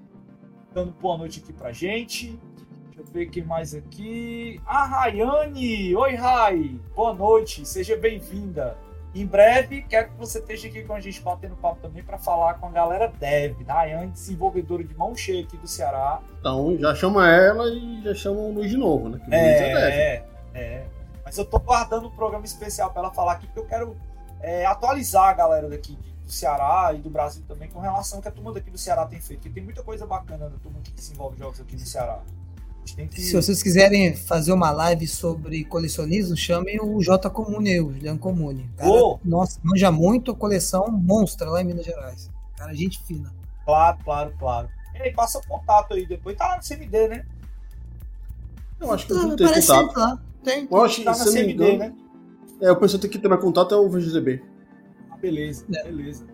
dando 0.72 0.92
boa 0.92 1.18
noite 1.18 1.40
aqui 1.40 1.52
pra 1.52 1.70
gente. 1.70 2.38
Deixa 2.86 3.00
eu 3.00 3.04
ver 3.06 3.26
quem 3.26 3.44
mais 3.44 3.74
aqui. 3.74 4.58
A 4.64 4.86
Rayane! 4.86 5.94
Oi, 5.94 6.14
Rai! 6.14 6.80
Boa 6.94 7.12
noite, 7.12 7.66
seja 7.66 7.94
bem-vinda. 7.94 8.76
Em 9.14 9.26
breve, 9.26 9.82
quero 9.82 10.08
que 10.08 10.16
você 10.16 10.38
esteja 10.38 10.68
aqui 10.68 10.84
com 10.84 10.94
a 10.94 11.00
gente 11.00 11.20
batendo 11.20 11.54
papo 11.56 11.80
também 11.82 12.02
para 12.02 12.16
falar 12.16 12.54
com 12.54 12.66
a 12.66 12.70
galera 12.70 13.08
Dev, 13.08 13.62
da 13.62 13.74
Rayane, 13.74 14.10
desenvolvedora 14.10 14.82
de 14.82 14.94
mão 14.94 15.14
cheia 15.14 15.42
aqui 15.42 15.56
do 15.58 15.68
Ceará. 15.68 16.20
Então, 16.40 16.78
já 16.78 16.94
chama 16.94 17.30
ela 17.30 17.68
e 17.68 18.02
já 18.02 18.14
chama 18.14 18.40
o 18.40 18.52
Luiz 18.52 18.70
de 18.70 18.78
novo, 18.78 19.10
né? 19.10 19.20
Que 19.22 19.34
é, 19.34 19.34
é, 19.34 20.24
é. 20.54 20.86
Mas 21.22 21.36
eu 21.36 21.44
tô 21.44 21.58
guardando 21.58 22.06
um 22.08 22.10
programa 22.10 22.46
especial 22.46 22.90
para 22.90 23.02
ela 23.02 23.12
falar 23.12 23.32
aqui, 23.32 23.46
porque 23.46 23.60
eu 23.60 23.66
quero 23.66 23.96
é, 24.40 24.64
atualizar 24.64 25.28
a 25.28 25.34
galera 25.34 25.68
daqui 25.68 25.98
do 26.24 26.32
Ceará 26.32 26.92
e 26.94 26.98
do 26.98 27.10
Brasil 27.10 27.44
também 27.46 27.68
com 27.68 27.80
relação 27.80 28.18
ao 28.18 28.22
que 28.22 28.28
a 28.28 28.32
turma 28.32 28.52
daqui 28.52 28.70
do 28.70 28.78
Ceará 28.78 29.04
tem 29.04 29.20
feito, 29.20 29.40
porque 29.40 29.52
tem 29.52 29.62
muita 29.62 29.82
coisa 29.82 30.06
bacana 30.06 30.48
da 30.48 30.56
turma 30.56 30.80
que 30.82 30.90
desenvolve 30.90 31.38
jogos 31.38 31.60
aqui 31.60 31.74
no 31.74 31.80
Ceará. 31.80 32.20
Que... 32.84 33.20
Se 33.20 33.34
vocês 33.34 33.62
quiserem 33.62 34.14
fazer 34.14 34.52
uma 34.52 34.70
live 34.70 35.06
sobre 35.06 35.64
colecionismo, 35.64 36.36
chamem 36.36 36.80
o 36.80 37.00
J 37.00 37.30
Comune, 37.30 37.80
o 37.80 37.92
Juliano 37.92 38.18
Comune. 38.18 38.68
Cara, 38.76 38.90
oh. 38.90 39.18
Nossa, 39.24 39.58
manja 39.62 39.90
muito 39.90 40.32
a 40.32 40.34
coleção 40.34 40.90
monstra 40.90 41.48
lá 41.48 41.62
em 41.62 41.64
Minas 41.64 41.86
Gerais. 41.86 42.30
Cara, 42.56 42.74
gente 42.74 43.02
fina. 43.04 43.32
Claro, 43.64 43.98
claro, 44.04 44.34
claro. 44.38 44.68
E 44.94 45.02
aí, 45.02 45.12
passa 45.12 45.38
o 45.38 45.46
contato 45.46 45.94
aí 45.94 46.06
depois. 46.06 46.36
Tá 46.36 46.48
lá 46.48 46.56
no 46.56 46.62
CMD, 46.62 47.08
né? 47.08 47.24
Eu 48.80 48.92
acho 48.92 49.06
que 49.06 49.12
eu 49.12 49.16
não 49.16 49.36
tenho 49.36 49.54
contato. 49.54 49.96
Lá. 49.96 50.22
Tem, 50.42 50.68
Eu 50.70 50.84
acho 50.84 50.96
que 50.96 51.04
tá 51.04 51.16
na 51.16 51.24
CMD, 51.24 51.52
engano, 51.52 51.78
né? 51.78 51.94
É, 52.60 52.70
o 52.70 52.76
pessoal 52.76 53.00
tem 53.00 53.10
que 53.10 53.18
ter 53.18 53.28
mais 53.28 53.40
contato 53.40 53.74
é 53.74 53.78
o 53.78 53.88
VGDB. 53.88 54.42
Ah, 55.10 55.16
beleza, 55.16 55.64
é. 55.72 55.84
beleza. 55.84 56.26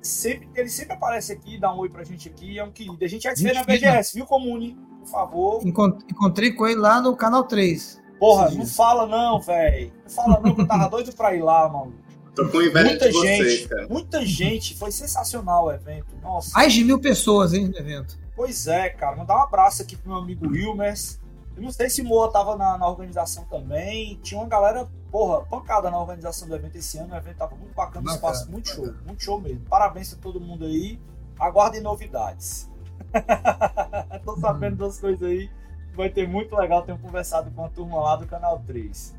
Sempre, 0.00 0.48
ele 0.54 0.68
sempre 0.68 0.94
aparece 0.94 1.32
aqui, 1.32 1.58
dá 1.58 1.74
um 1.74 1.78
oi 1.78 1.88
pra 1.88 2.04
gente 2.04 2.28
aqui, 2.28 2.58
é 2.58 2.64
um 2.64 2.70
querido. 2.70 3.04
A 3.04 3.08
gente 3.08 3.22
já 3.24 3.34
se 3.34 3.42
vê 3.42 3.52
na 3.52 3.64
BGS, 3.64 4.14
viu, 4.14 4.24
Comune? 4.24 4.78
Por 5.08 5.12
favor. 5.12 5.66
Encontrei 5.66 6.52
com 6.52 6.66
ele 6.66 6.80
lá 6.80 7.00
no 7.00 7.16
canal 7.16 7.44
3. 7.44 8.00
Porra, 8.18 8.50
não 8.50 8.66
fala 8.66 9.06
não, 9.06 9.40
velho. 9.40 9.92
Não 10.04 10.10
fala 10.10 10.40
não, 10.40 10.54
que 10.54 10.60
eu 10.60 10.66
tava 10.66 10.88
doido 10.90 11.12
pra 11.12 11.34
ir 11.34 11.42
lá, 11.42 11.68
mano. 11.68 11.94
Tô 12.34 12.48
com 12.48 12.62
inveja 12.62 12.88
muita 12.90 13.10
de 13.10 13.20
gente, 13.20 13.44
vocês, 13.44 13.66
cara. 13.66 13.88
Muita 13.88 14.26
gente, 14.26 14.76
foi 14.76 14.92
sensacional 14.92 15.66
o 15.66 15.72
evento. 15.72 16.14
Nossa. 16.22 16.52
Mais 16.54 16.72
de 16.72 16.84
mil 16.84 17.00
pessoas, 17.00 17.52
hein, 17.52 17.68
no 17.68 17.76
evento. 17.76 18.18
Pois 18.36 18.66
é, 18.68 18.88
cara. 18.90 19.16
Mandar 19.16 19.36
um 19.36 19.42
abraço 19.42 19.82
aqui 19.82 19.96
pro 19.96 20.10
meu 20.10 20.18
amigo 20.18 20.48
Wilmers. 20.48 21.18
Eu 21.56 21.62
não 21.62 21.72
sei 21.72 21.90
se 21.90 22.02
Moa 22.02 22.30
tava 22.30 22.56
na, 22.56 22.78
na, 22.78 22.88
organização 22.88 23.44
também. 23.46 24.20
Tinha 24.22 24.40
uma 24.40 24.48
galera, 24.48 24.88
porra, 25.10 25.44
pancada 25.46 25.90
na 25.90 25.98
organização 25.98 26.46
do 26.46 26.54
evento 26.54 26.76
esse 26.76 26.98
ano. 26.98 27.12
O 27.12 27.16
evento 27.16 27.36
tava 27.36 27.56
muito 27.56 27.74
bacana, 27.74 28.04
bacana 28.04 28.14
espaço 28.14 28.50
muito 28.50 28.70
bacana. 28.70 28.92
show, 28.92 29.04
muito 29.04 29.22
show 29.24 29.40
mesmo. 29.40 29.60
Parabéns 29.68 30.12
a 30.12 30.16
todo 30.16 30.40
mundo 30.40 30.64
aí. 30.64 31.00
Aguardem 31.40 31.80
novidades. 31.80 32.70
Tô 34.24 34.36
sabendo 34.36 34.76
das 34.76 35.00
coisas 35.00 35.22
aí. 35.22 35.50
Vai 35.94 36.10
ter 36.10 36.28
muito 36.28 36.54
legal. 36.56 36.82
Tenho 36.82 36.98
conversado 36.98 37.50
com 37.50 37.64
a 37.64 37.68
turma 37.68 38.00
lá 38.00 38.16
do 38.16 38.26
canal 38.26 38.62
3. 38.66 39.16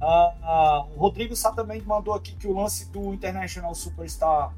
Ah, 0.00 0.34
ah, 0.42 0.86
o 0.96 0.98
Rodrigo 0.98 1.36
Sá 1.36 1.52
também 1.52 1.80
mandou 1.82 2.12
aqui 2.12 2.34
que 2.34 2.46
o 2.48 2.52
lance 2.52 2.90
do 2.90 3.14
International 3.14 3.74
Superstar 3.74 4.52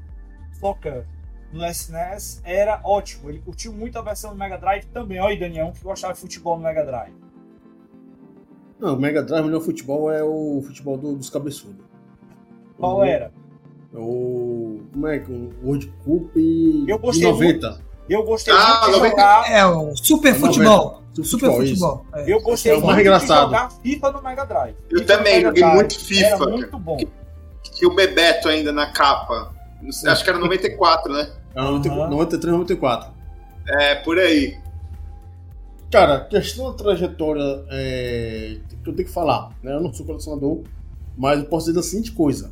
Soccer 0.59 1.05
no 1.53 1.65
SNES 1.65 2.41
era 2.43 2.81
ótimo. 2.83 3.29
Ele 3.29 3.39
curtiu 3.39 3.71
muito 3.71 3.97
a 3.97 4.01
versão 4.01 4.31
do 4.31 4.37
Mega 4.37 4.57
Drive 4.57 4.85
também. 4.85 5.19
Olha 5.19 5.29
aí, 5.29 5.39
Daniel, 5.39 5.71
que 5.71 5.83
gostava 5.83 6.13
de 6.13 6.19
futebol 6.19 6.57
no 6.57 6.63
Mega 6.63 6.83
Drive. 6.83 7.13
Não, 8.79 8.95
o 8.95 8.99
Mega 8.99 9.23
Drive, 9.23 9.43
o 9.43 9.45
melhor 9.45 9.61
futebol 9.61 10.11
é 10.11 10.23
o 10.23 10.61
futebol 10.65 10.97
do, 10.97 11.15
dos 11.15 11.29
cabeçudos. 11.29 11.85
Qual 12.77 12.97
o, 12.97 13.03
era? 13.03 13.31
É 13.93 13.97
o. 13.97 14.81
Como 14.91 15.07
é 15.07 15.19
que? 15.19 15.31
O 15.31 15.53
World 15.63 15.93
Cup 16.03 16.35
e. 16.35 16.85
Eu 16.87 16.99
gostei 16.99 17.31
90. 17.31 17.69
Muito, 17.69 17.85
eu 18.09 18.23
gostei 18.23 18.53
ah, 18.53 18.81
muito 18.83 19.01
de 19.01 19.09
jogar. 19.09 19.51
É 19.51 19.65
o 19.65 19.95
Super 19.95 20.35
Futebol. 20.35 21.01
Super, 21.13 21.25
super 21.25 21.51
Futebol. 21.51 22.05
É. 22.13 22.31
Eu 22.31 22.41
gostei 22.41 22.73
é 22.73 22.77
o 22.77 22.85
mais 22.85 22.99
engraçado. 22.99 23.49
de 23.49 23.55
jogar 23.55 23.71
FIFA 23.71 24.11
no 24.11 24.21
Mega 24.21 24.45
Drive. 24.45 24.75
Eu 24.89 24.99
FIFA 24.99 25.17
também, 25.17 25.41
joguei 25.41 25.65
muito 25.65 25.99
FIFA. 25.99 26.25
Era 26.25 26.47
muito 26.47 26.77
bom. 26.77 26.97
Tinha 27.73 27.89
o 27.89 27.95
Bebeto 27.95 28.49
ainda 28.49 28.71
na 28.71 28.91
capa. 28.91 29.53
Acho 30.07 30.23
que 30.23 30.29
era 30.29 30.39
94, 30.39 31.13
né? 31.13 31.31
É, 31.55 31.61
93, 31.61 32.53
94. 32.53 33.11
É, 33.67 33.95
por 33.95 34.19
aí. 34.19 34.57
Cara, 35.91 36.25
questão 36.25 36.71
da 36.71 36.77
trajetória 36.77 37.65
é, 37.69 38.57
que 38.83 38.89
eu 38.89 38.93
tenho 38.93 39.07
que 39.07 39.13
falar, 39.13 39.49
né? 39.63 39.73
Eu 39.73 39.81
não 39.81 39.93
sou 39.93 40.05
colecionador, 40.05 40.63
mas 41.17 41.39
eu 41.39 41.45
posso 41.45 41.67
dizer 41.67 41.79
a 41.79 41.83
seguinte 41.83 42.11
coisa. 42.11 42.51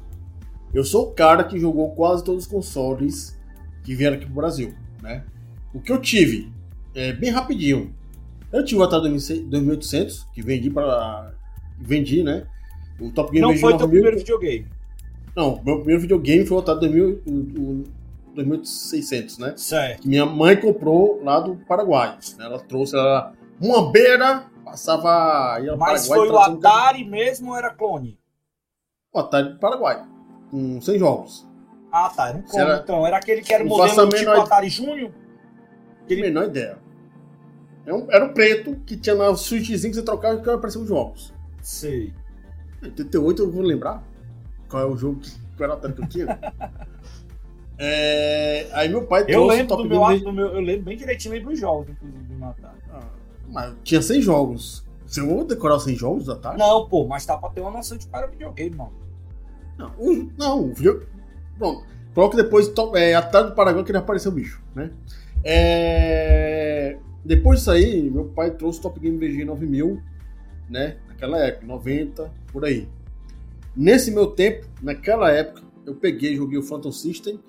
Eu 0.73 0.83
sou 0.83 1.09
o 1.09 1.11
cara 1.11 1.43
que 1.43 1.59
jogou 1.59 1.91
quase 1.91 2.23
todos 2.23 2.45
os 2.45 2.49
consoles 2.49 3.37
que 3.83 3.93
vieram 3.93 4.15
aqui 4.15 4.25
pro 4.25 4.35
Brasil, 4.35 4.73
né? 5.01 5.25
O 5.73 5.79
que 5.79 5.91
eu 5.91 5.99
tive, 5.99 6.51
é 6.93 7.11
bem 7.13 7.31
rapidinho. 7.31 7.93
Eu 8.51 8.63
tive 8.63 8.79
o 8.79 8.83
Atari 8.83 9.09
2800, 9.09 10.27
que 10.33 10.41
vendi 10.41 10.69
para 10.69 11.33
vendi, 11.79 12.21
né? 12.21 12.45
O 12.99 13.11
Top 13.11 13.31
Game 13.31 13.41
Não 13.45 13.57
foi 13.57 13.75
teu 13.75 13.89
primeiro 13.89 14.17
videogame. 14.17 14.67
Não, 15.35 15.59
meu 15.63 15.77
primeiro 15.77 16.01
videogame 16.01 16.45
foi 16.45 16.57
o 16.57 16.59
Atari 16.59 16.79
2000, 16.81 17.23
o, 17.25 17.83
2600, 18.35 19.37
né? 19.39 19.53
Certo. 19.57 20.07
Minha 20.07 20.25
mãe 20.25 20.55
comprou 20.55 21.21
lá 21.23 21.39
do 21.39 21.55
Paraguai. 21.55 22.17
Né? 22.37 22.45
Ela 22.45 22.59
trouxe 22.59 22.95
ela, 22.95 23.33
uma 23.59 23.91
beira, 23.91 24.45
passava. 24.63 25.59
Ia 25.59 25.75
Mas 25.75 26.07
Paraguai, 26.07 26.29
foi 26.29 26.29
o 26.29 26.39
Atari 26.39 27.03
um... 27.03 27.09
mesmo 27.09 27.49
ou 27.49 27.57
era 27.57 27.71
clone? 27.71 28.19
O 29.11 29.19
Atari 29.19 29.53
do 29.53 29.59
Paraguai, 29.59 30.03
com 30.51 30.79
100 30.79 30.99
jogos. 30.99 31.47
Ah, 31.91 32.09
tá. 32.09 32.29
Era 32.29 32.37
um 32.37 32.41
clone, 32.43 32.65
era... 32.65 32.81
então. 32.83 33.07
Era 33.07 33.17
aquele 33.17 33.41
que 33.41 33.53
era 33.53 33.63
o 33.63 33.67
modelo 33.67 34.09
tipo 34.09 34.11
menor... 34.11 34.39
Atari 34.39 34.69
Júnior? 34.69 35.11
Aquele... 36.03 36.21
Menor 36.21 36.45
ideia. 36.45 36.77
Era 37.85 37.95
um, 37.95 38.11
era 38.11 38.25
um 38.25 38.33
preto 38.33 38.75
que 38.85 38.95
tinha 38.95 39.15
na 39.15 39.35
switchzinho 39.35 39.91
que 39.91 39.99
você 39.99 40.03
trocava 40.03 40.39
e 40.39 40.41
que 40.41 40.49
apareciam 40.49 40.83
os 40.83 40.89
jogos. 40.89 41.33
Sei. 41.61 42.13
Em 42.81 42.85
88 42.85 43.41
eu 43.41 43.51
vou 43.51 43.61
lembrar 43.61 44.03
qual 44.69 44.83
é 44.83 44.85
o 44.85 44.95
jogo 44.95 45.19
que 45.19 45.63
era 45.63 45.75
que 45.77 46.01
eu 46.01 46.07
tinha. 46.07 46.39
É, 47.75 48.69
aí 48.71 48.87
meu 48.87 49.05
pai 49.05 49.25
eu 49.27 49.45
lembro 49.45 49.75
do 49.77 49.85
meu, 49.85 50.19
do 50.19 50.31
meu, 50.31 50.47
Eu 50.49 50.61
lembro 50.61 50.83
bem 50.83 50.95
direitinho, 50.95 51.33
lembro 51.33 51.51
os 51.51 51.59
jogos, 51.59 51.89
inclusive, 51.89 52.23
do 52.23 52.37
Natal. 52.37 52.71
Ah, 52.91 53.09
mas 53.49 53.73
tinha 53.83 54.01
100 54.01 54.21
jogos. 54.21 54.85
Você 55.05 55.21
vai 55.21 55.43
decorar 55.43 55.75
os 55.75 55.83
100 55.83 55.95
jogos 55.95 56.25
da 56.27 56.35
tarde? 56.35 56.59
Não, 56.59 56.87
pô, 56.87 57.05
mas 57.07 57.25
tá 57.25 57.35
pra 57.35 57.49
ter 57.49 57.61
uma 57.61 57.71
noção 57.71 57.97
de 57.97 58.07
cara 58.07 58.27
videogame, 58.27 58.75
mano. 58.75 58.93
Não, 59.77 59.91
o, 59.97 60.31
não, 60.37 60.65
o 60.65 60.73
video... 60.73 61.05
Pronto. 61.57 61.83
Coloca 62.13 62.37
depois 62.37 62.71
é, 62.95 63.19
tarde 63.21 63.49
do 63.49 63.55
Paraguai 63.55 63.83
que 63.83 63.91
ele 63.91 63.97
apareceu 63.97 64.31
o 64.31 64.35
bicho, 64.35 64.61
né? 64.75 64.91
É... 65.43 66.97
Depois 67.23 67.59
disso 67.59 67.71
aí, 67.71 68.09
meu 68.09 68.25
pai 68.25 68.51
trouxe 68.51 68.79
o 68.79 68.81
Top 68.81 68.99
Game 68.99 69.17
VG 69.17 69.45
9000, 69.45 70.01
né? 70.69 70.97
Naquela 71.07 71.39
época, 71.39 71.65
90, 71.65 72.31
por 72.51 72.65
aí. 72.65 72.87
Nesse 73.75 74.11
meu 74.11 74.27
tempo, 74.27 74.67
naquela 74.81 75.31
época, 75.31 75.63
eu 75.85 75.95
peguei, 75.95 76.35
joguei 76.35 76.57
o 76.57 76.63
Phantom 76.63 76.91
System, 76.91 77.39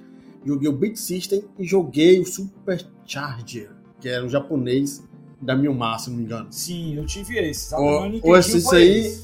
joguei 0.44 0.68
o 0.68 0.72
Beat 0.72 0.96
System 0.96 1.44
e 1.58 1.64
joguei 1.64 2.20
o 2.20 2.26
Supercharger, 2.26 3.70
que 4.00 4.08
era 4.08 4.24
um 4.24 4.28
japonês 4.28 5.02
da 5.40 5.56
Milmar, 5.56 5.98
se 5.98 6.10
não 6.10 6.16
me 6.16 6.24
engano. 6.24 6.46
Sim, 6.50 6.96
eu 6.96 7.04
tive 7.04 7.38
esse. 7.38 7.74
Ou, 7.74 8.20
ou 8.22 8.36
esse 8.36 8.74
aí, 8.74 9.16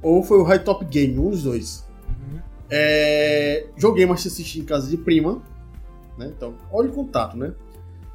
ou 0.00 0.22
foi 0.22 0.38
o 0.38 0.42
High 0.42 0.64
Top 0.64 0.84
Game, 0.84 1.18
um 1.18 1.30
dos 1.30 1.44
dois. 1.44 1.86
Uhum. 2.08 2.40
É, 2.70 3.66
joguei 3.76 4.04
Master 4.06 4.32
System 4.32 4.62
em 4.62 4.64
casa 4.64 4.88
de 4.88 4.96
prima, 4.96 5.42
né? 6.18 6.32
Então, 6.36 6.54
olha 6.72 6.88
o 6.88 6.92
contato, 6.92 7.36
né? 7.36 7.54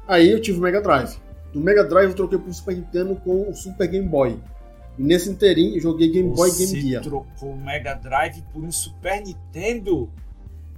Aí 0.08 0.30
eu 0.32 0.40
tive 0.40 0.58
o 0.58 0.62
Mega 0.62 0.80
Drive. 0.80 1.16
Do 1.52 1.60
Mega 1.60 1.84
Drive 1.84 2.08
eu 2.10 2.14
troquei 2.16 2.38
pro 2.38 2.52
Super 2.52 2.74
Nintendo 2.76 3.14
com 3.16 3.48
o 3.50 3.54
Super 3.54 3.86
Game 3.86 4.08
Boy. 4.08 4.38
E 4.98 5.02
nesse 5.02 5.28
inteirinho 5.30 5.76
eu 5.76 5.80
joguei 5.80 6.08
Game 6.10 6.34
Boy 6.34 6.48
e 6.48 6.52
Game 6.52 6.66
Você 6.70 6.80
Gear. 6.80 7.02
trocou 7.02 7.52
o 7.52 7.56
Mega 7.56 7.94
Drive 7.94 8.42
por 8.52 8.62
um 8.64 8.72
Super 8.72 9.22
Nintendo? 9.22 10.08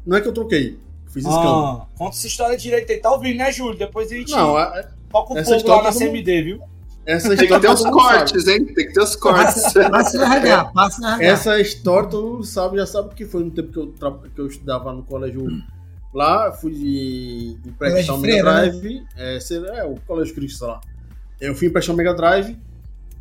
Não 0.04 0.16
é 0.16 0.20
que 0.20 0.28
eu 0.28 0.32
troquei, 0.32 0.78
fiz. 1.08 1.24
Ah, 1.26 1.86
conta 1.96 2.16
essa 2.16 2.26
história 2.26 2.56
direito 2.56 2.90
aí. 2.90 2.98
Tá 2.98 3.12
ouvindo, 3.12 3.38
né, 3.38 3.50
Júlio? 3.52 3.78
Depois 3.78 4.10
a 4.10 4.14
gente 4.14 4.30
Não, 4.32 4.56
a- 4.56 4.84
toca 5.10 5.34
o 5.34 5.38
essa 5.38 5.44
fogo 5.44 5.50
lá 5.52 5.56
história 5.58 5.82
na 5.84 5.92
CMD, 5.92 6.42
viu? 6.42 6.60
essa 7.06 7.28
Tem 7.36 7.48
que 7.48 7.60
ter 7.60 7.68
os 7.70 7.84
mundo 7.84 8.00
sabe. 8.00 8.16
cortes, 8.18 8.46
hein? 8.48 8.64
Tem 8.66 8.86
que 8.86 8.92
ter 8.92 9.00
os 9.02 9.16
cortes. 9.16 9.72
Passa 9.90 10.18
no 10.18 10.24
RH, 10.24 10.64
passa 10.66 11.00
no 11.00 11.08
RH. 11.08 11.24
Essa 11.24 11.60
história 11.60 12.08
todo 12.08 12.26
mundo 12.28 12.44
sabe, 12.44 12.76
já 12.76 12.86
sabe 12.86 13.14
que 13.14 13.24
foi 13.24 13.42
no 13.44 13.50
tempo 13.50 13.72
que 13.72 13.78
eu, 13.78 13.92
que 14.34 14.40
eu 14.40 14.46
estudava 14.46 14.92
no 14.92 15.02
colégio 15.02 15.46
lá, 16.12 16.52
fui 16.52 16.72
de 16.72 17.58
emprestar 17.66 18.16
o 18.16 18.18
Mega 18.18 18.32
Freira, 18.42 18.62
né? 18.62 18.68
Drive, 18.68 19.06
é, 19.16 19.40
sei 19.40 19.58
lá, 19.58 19.78
é, 19.78 19.84
o 19.84 19.94
Colégio 20.06 20.34
Cristo 20.34 20.66
lá. 20.66 20.80
Eu 21.40 21.54
fui 21.54 21.68
emprestar 21.68 21.94
o 21.94 21.96
Mega 21.96 22.14
Drive 22.14 22.58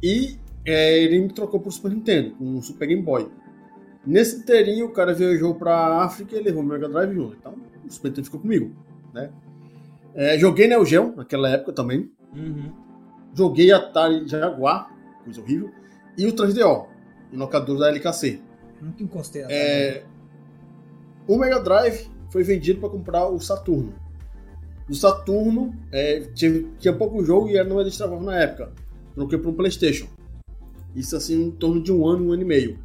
e 0.01 0.37
é, 0.65 0.99
ele 0.99 1.19
me 1.19 1.29
trocou 1.29 1.59
pro 1.59 1.71
Super 1.71 1.91
Nintendo, 1.91 2.31
com 2.35 2.57
o 2.57 2.61
Super 2.61 2.87
Game 2.87 3.01
Boy. 3.01 3.29
Nesse 4.05 4.37
inteirinho, 4.37 4.87
o 4.87 4.91
cara 4.91 5.13
viajou 5.13 5.55
pra 5.55 6.03
África 6.03 6.35
e 6.35 6.41
levou 6.41 6.63
o 6.63 6.65
Mega 6.65 6.89
Drive 6.89 7.13
junto. 7.13 7.35
Então, 7.39 7.55
o 7.85 7.91
Super 7.91 8.09
Nintendo 8.09 8.25
ficou 8.25 8.39
comigo, 8.39 8.75
né? 9.13 9.29
É, 10.15 10.37
joguei 10.37 10.67
Neo 10.67 10.85
Geo 10.85 11.13
naquela 11.15 11.49
época 11.49 11.71
também. 11.71 12.11
Uhum. 12.35 12.71
Joguei 13.33 13.71
Atari 13.71 14.27
Jaguar, 14.27 14.91
coisa 15.23 15.39
horrível, 15.41 15.71
e 16.17 16.25
o 16.25 16.33
3DO, 16.33 16.87
em 17.31 17.37
locador 17.37 17.77
da 17.77 17.89
LKC. 17.89 18.41
Nunca 18.81 19.03
encostei. 19.03 19.43
ela. 19.43 19.51
É, 19.51 20.03
o 21.27 21.37
Mega 21.37 21.59
Drive 21.59 22.09
foi 22.29 22.43
vendido 22.43 22.79
para 22.79 22.89
comprar 22.89 23.27
o 23.27 23.39
Saturno. 23.39 23.93
O 24.89 24.95
Saturno 24.95 25.73
é, 25.91 26.21
tinha, 26.33 26.65
tinha 26.79 26.93
pouco 26.93 27.23
jogo 27.23 27.49
e 27.49 27.55
era- 27.57 27.67
não 27.67 27.79
era 27.79 27.87
destravável 27.87 28.25
na 28.25 28.35
época. 28.39 28.71
Troquei 29.13 29.37
para 29.37 29.49
um 29.49 29.53
PlayStation. 29.53 30.07
Isso 30.95 31.15
assim 31.15 31.43
em 31.47 31.51
torno 31.51 31.81
de 31.81 31.91
um 31.91 32.07
ano, 32.07 32.27
um 32.29 32.31
ano 32.31 32.41
e 32.41 32.45
meio. 32.45 32.79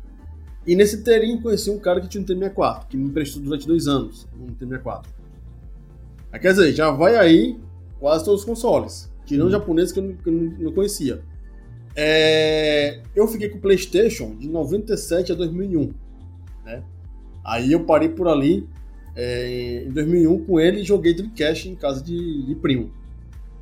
E 0.66 0.74
nesse 0.76 0.96
inteirinho 0.96 1.40
conheci 1.42 1.70
um 1.70 1.78
cara 1.78 2.00
que 2.00 2.08
tinha 2.08 2.22
um 2.22 2.26
T64, 2.26 2.86
que 2.88 2.96
me 2.96 3.06
emprestou 3.08 3.42
durante 3.42 3.66
dois 3.66 3.86
anos 3.86 4.26
um 4.38 4.46
T64. 4.54 5.04
Ah, 6.32 6.38
Quer 6.38 6.50
dizer, 6.52 6.72
já 6.72 6.90
vai 6.90 7.16
aí 7.16 7.58
quase 7.98 8.24
todos 8.24 8.40
os 8.40 8.46
consoles, 8.46 9.10
tirando 9.24 9.48
o 9.48 9.50
japonês 9.50 9.92
que 9.92 9.98
eu 10.00 10.04
não, 10.04 10.14
que 10.14 10.28
eu 10.28 10.32
não 10.32 10.72
conhecia. 10.72 11.22
É, 11.96 13.00
eu 13.14 13.26
fiquei 13.28 13.48
com 13.48 13.58
o 13.58 13.60
PlayStation 13.60 14.34
de 14.36 14.48
97 14.48 15.32
a 15.32 15.34
2001. 15.34 15.92
Né? 16.64 16.82
Aí 17.44 17.72
eu 17.72 17.84
parei 17.84 18.08
por 18.08 18.26
ali 18.26 18.68
é, 19.16 19.84
em 19.86 19.90
2001 19.90 20.44
com 20.44 20.58
ele 20.58 20.82
joguei 20.82 21.14
Dreamcast 21.14 21.68
em 21.68 21.74
casa 21.74 22.02
de, 22.02 22.46
de 22.46 22.54
primo. 22.56 22.90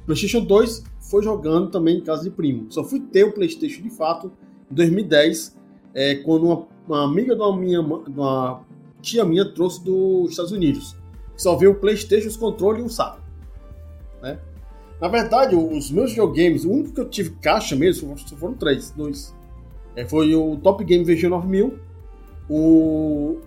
PlayStation 0.06 0.40
2 0.40 0.84
foi 1.00 1.22
jogando 1.22 1.70
também 1.70 1.98
em 1.98 2.00
casa 2.00 2.22
de 2.22 2.30
primo. 2.30 2.70
Só 2.70 2.82
fui 2.82 3.00
ter 3.00 3.24
o 3.24 3.32
PlayStation 3.32 3.82
de 3.82 3.90
fato 3.90 4.32
em 4.70 4.74
2010, 4.74 5.56
é, 5.94 6.16
quando 6.16 6.46
uma, 6.46 6.66
uma 6.88 7.04
amiga 7.04 7.34
uma, 7.34 7.56
minha, 7.56 7.80
uma 7.80 8.62
tia 9.00 9.24
minha 9.24 9.44
trouxe 9.44 9.84
dos 9.84 10.30
Estados 10.30 10.52
Unidos. 10.52 10.96
Só 11.36 11.56
veio 11.56 11.72
o 11.72 11.74
PlayStation, 11.74 12.28
os 12.28 12.36
controles 12.36 12.82
e 12.82 12.84
um 12.84 12.88
saco. 12.88 13.20
Né? 14.22 14.38
Na 15.00 15.08
verdade, 15.08 15.54
os 15.54 15.90
meus 15.90 16.10
videogames, 16.10 16.64
o 16.64 16.70
único 16.70 16.94
que 16.94 17.00
eu 17.00 17.08
tive 17.08 17.30
caixa 17.42 17.74
mesmo 17.76 18.16
só 18.16 18.36
foram 18.36 18.54
três, 18.54 18.90
dois. 18.92 19.34
É, 19.94 20.06
foi 20.06 20.34
o 20.34 20.56
Top 20.56 20.82
Game 20.84 21.04
VG9000, 21.04 21.72
o 22.48 23.38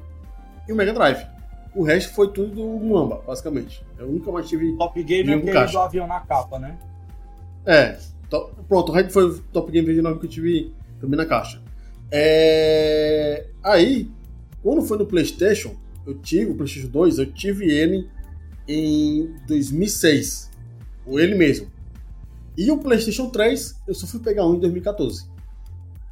e 0.68 0.74
o 0.74 0.76
Mega 0.76 0.94
Drive. 0.94 1.35
O 1.76 1.84
resto 1.84 2.14
foi 2.14 2.32
tudo 2.32 2.56
do 2.56 2.64
Muamba, 2.86 3.22
basicamente. 3.28 3.84
Eu 4.00 4.08
nunca 4.08 4.32
mais 4.32 4.48
tive. 4.48 4.76
Top 4.78 5.04
Game 5.04 5.30
é 5.30 5.36
aquele 5.36 5.72
do 5.72 5.80
avião 5.80 6.08
na 6.08 6.20
capa, 6.22 6.58
né? 6.58 6.78
É, 7.66 7.98
to- 8.30 8.50
pronto, 8.68 8.92
o 8.92 8.96
resto 8.96 9.12
foi 9.12 9.26
o 9.30 9.40
Top 9.52 9.72
Game 9.72 9.86
VG9 9.88 10.20
que 10.20 10.26
eu 10.26 10.30
tive 10.30 10.74
também 11.02 11.18
na 11.18 11.26
caixa. 11.26 11.62
É, 12.12 13.46
Aí, 13.64 14.10
quando 14.64 14.82
foi 14.84 14.98
no 14.98 15.06
PlayStation, 15.06 15.76
eu 16.06 16.18
tive 16.20 16.52
o 16.52 16.56
PlayStation 16.56 16.88
2, 16.88 17.18
eu 17.20 17.26
tive 17.34 17.66
ele 17.70 18.08
em 18.68 19.36
2006. 19.48 20.50
Ou 21.06 21.20
ele 21.20 21.36
mesmo. 21.36 21.68
E 22.58 22.72
o 22.72 22.78
PlayStation 22.78 23.30
3, 23.30 23.82
eu 23.88 23.94
só 23.94 24.08
fui 24.08 24.20
pegar 24.22 24.46
um 24.48 24.56
em 24.56 24.60
2014. 24.60 25.28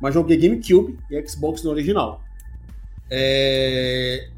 Mas 0.02 0.14
joguei 0.14 0.36
GameCube 0.36 1.00
e 1.10 1.28
Xbox 1.28 1.64
no 1.64 1.70
original. 1.72 2.22
É, 3.10 4.30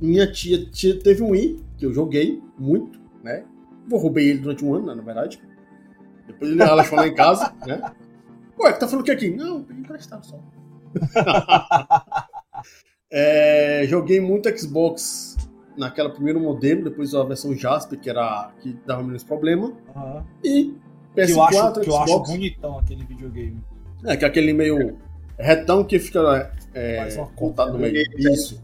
Minha 0.00 0.30
tia, 0.30 0.64
tia 0.66 0.98
teve 0.98 1.22
um 1.22 1.30
Wii, 1.30 1.60
que 1.76 1.84
eu 1.86 1.92
joguei 1.92 2.42
muito, 2.58 2.98
né? 3.22 3.44
Eu 3.90 3.98
roubei 3.98 4.28
ele 4.28 4.38
durante 4.38 4.64
um 4.64 4.74
ano, 4.74 4.86
né, 4.86 4.94
na 4.94 5.02
verdade. 5.02 5.40
Depois 6.26 6.50
ele 6.50 6.62
ela 6.62 6.84
lá 6.90 7.06
em 7.08 7.14
casa, 7.14 7.54
né? 7.66 7.92
Ué, 8.58 8.72
tá 8.72 8.86
falando 8.86 9.02
o 9.02 9.04
que 9.04 9.10
aqui? 9.10 9.30
Não, 9.30 9.62
peguei 9.62 9.82
emprestado 9.82 10.24
só. 10.24 10.40
É, 13.12 13.84
joguei 13.88 14.20
muito 14.20 14.48
Xbox 14.56 15.36
naquela 15.76 16.10
primeiro 16.10 16.38
modelo, 16.38 16.84
depois 16.84 17.12
a 17.12 17.24
versão 17.24 17.54
Jasper, 17.56 17.98
que 17.98 18.08
era 18.08 18.52
que 18.60 18.78
dava 18.86 19.02
menos 19.02 19.24
problema. 19.24 19.72
Aham. 19.96 20.24
E 20.44 20.76
Que, 21.14 21.20
eu 21.22 21.26
PS4, 21.26 21.42
acho, 21.42 21.80
que 21.80 21.90
eu 21.90 21.96
acho 21.96 22.06
Xbox. 22.06 22.30
bonitão 22.30 22.78
aquele 22.78 23.04
videogame. 23.04 23.64
É, 24.04 24.16
que 24.16 24.24
é 24.24 24.28
aquele 24.28 24.52
meio 24.52 24.96
retão 25.36 25.82
que 25.82 25.98
fica 25.98 26.52
é, 26.72 27.08
cortado 27.34 27.72
no 27.72 27.78
meio. 27.80 27.96
Isso. 28.16 28.62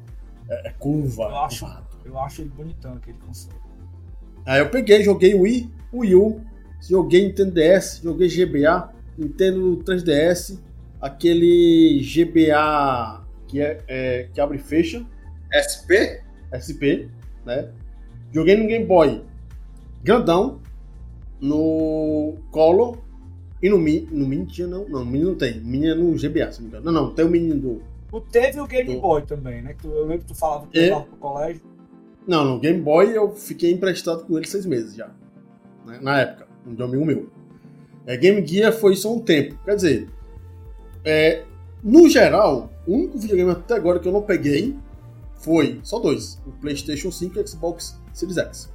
É, 0.49 0.69
é 0.69 0.71
curva. 0.73 1.25
Eu 1.25 1.37
acho. 1.39 1.65
curvado. 1.65 1.87
Eu 2.05 2.19
acho 2.19 2.43
ele 2.43 2.51
bonitão, 2.51 2.95
aquele 2.95 3.19
console. 3.19 3.57
Aí 4.45 4.61
eu 4.61 4.69
peguei, 4.69 5.03
joguei 5.03 5.35
o 5.35 5.41
Wii, 5.43 5.71
o 5.93 5.99
Wii 5.99 6.15
U, 6.15 6.41
joguei 6.81 7.27
Nintendo 7.27 7.53
DS, 7.53 8.01
joguei 8.03 8.29
GBA, 8.29 8.93
Nintendo 9.19 9.77
3DS, 9.85 10.59
aquele 11.01 12.01
GBA 12.03 13.25
que, 13.49 13.61
é, 13.61 13.81
é- 13.89 14.29
que 14.33 14.41
abre 14.41 14.59
e 14.59 14.61
fecha, 14.61 15.05
SP? 15.51 16.23
SP, 16.55 17.09
né? 17.45 17.71
Joguei 18.33 18.57
no 18.57 18.69
Game 18.69 18.85
Boy 18.85 19.23
grandão, 20.07 20.61
no 21.41 22.37
Color 22.53 22.99
e 23.61 23.69
no 23.69 23.79
Mini. 23.79 24.09
No 24.13 24.27
Mini 24.27 24.47
tinha 24.47 24.69
não, 24.69 24.89
não, 24.89 25.05
no 25.05 25.11
Mini 25.11 25.25
não 25.25 25.35
tem. 25.35 25.61
Mini 25.61 25.89
é 25.89 25.95
no 25.95 26.13
GBA, 26.15 26.53
se 26.53 26.61
não 26.63 26.69
me 26.69 26.69
engano. 26.69 26.85
Não, 26.85 26.93
não, 26.93 27.15
tem 27.15 27.25
o 27.25 27.29
Mini 27.29 27.53
do. 27.55 27.83
Tu 28.11 28.21
teve 28.21 28.61
o 28.61 28.67
Game 28.67 28.99
Boy 29.01 29.23
também, 29.23 29.63
né? 29.63 29.75
Tu, 29.81 29.89
eu 29.89 30.03
lembro 30.07 30.21
que 30.21 30.33
tu 30.33 30.35
falava 30.35 30.67
que 30.67 30.73
tu 30.73 30.79
É. 30.79 30.83
levava 30.83 31.05
pro 31.05 31.17
colégio. 31.17 31.63
Não, 32.27 32.45
no 32.45 32.59
Game 32.61 32.81
Boy 32.81 33.17
eu 33.17 33.31
fiquei 33.33 33.73
emprestado 33.73 34.25
com 34.25 34.37
ele 34.37 34.47
seis 34.47 34.65
meses 34.67 34.95
já. 34.95 35.09
né, 35.85 35.99
Na 36.03 36.21
época, 36.21 36.47
um 36.67 36.75
de 36.75 36.83
um 36.83 36.85
amigo 36.87 37.05
meu. 37.05 37.31
É, 38.07 38.17
Game 38.17 38.45
Gear 38.47 38.73
foi 38.73 38.95
só 38.97 39.13
um 39.15 39.21
tempo. 39.21 39.57
Quer 39.65 39.77
dizer, 39.77 40.09
é, 41.05 41.45
no 41.83 42.09
geral, 42.09 42.71
o 42.87 42.93
único 42.95 43.19
videogame 43.19 43.51
até 43.51 43.75
agora 43.75 43.99
que 43.99 44.07
eu 44.09 44.13
não 44.13 44.23
peguei 44.23 44.77
foi 45.37 45.81
só 45.83 45.99
dois: 45.99 46.41
o 46.47 46.51
PlayStation 46.53 47.11
5 47.11 47.39
e 47.39 47.43
o 47.43 47.47
Xbox 47.47 48.01
Series 48.13 48.39
X. 48.39 48.73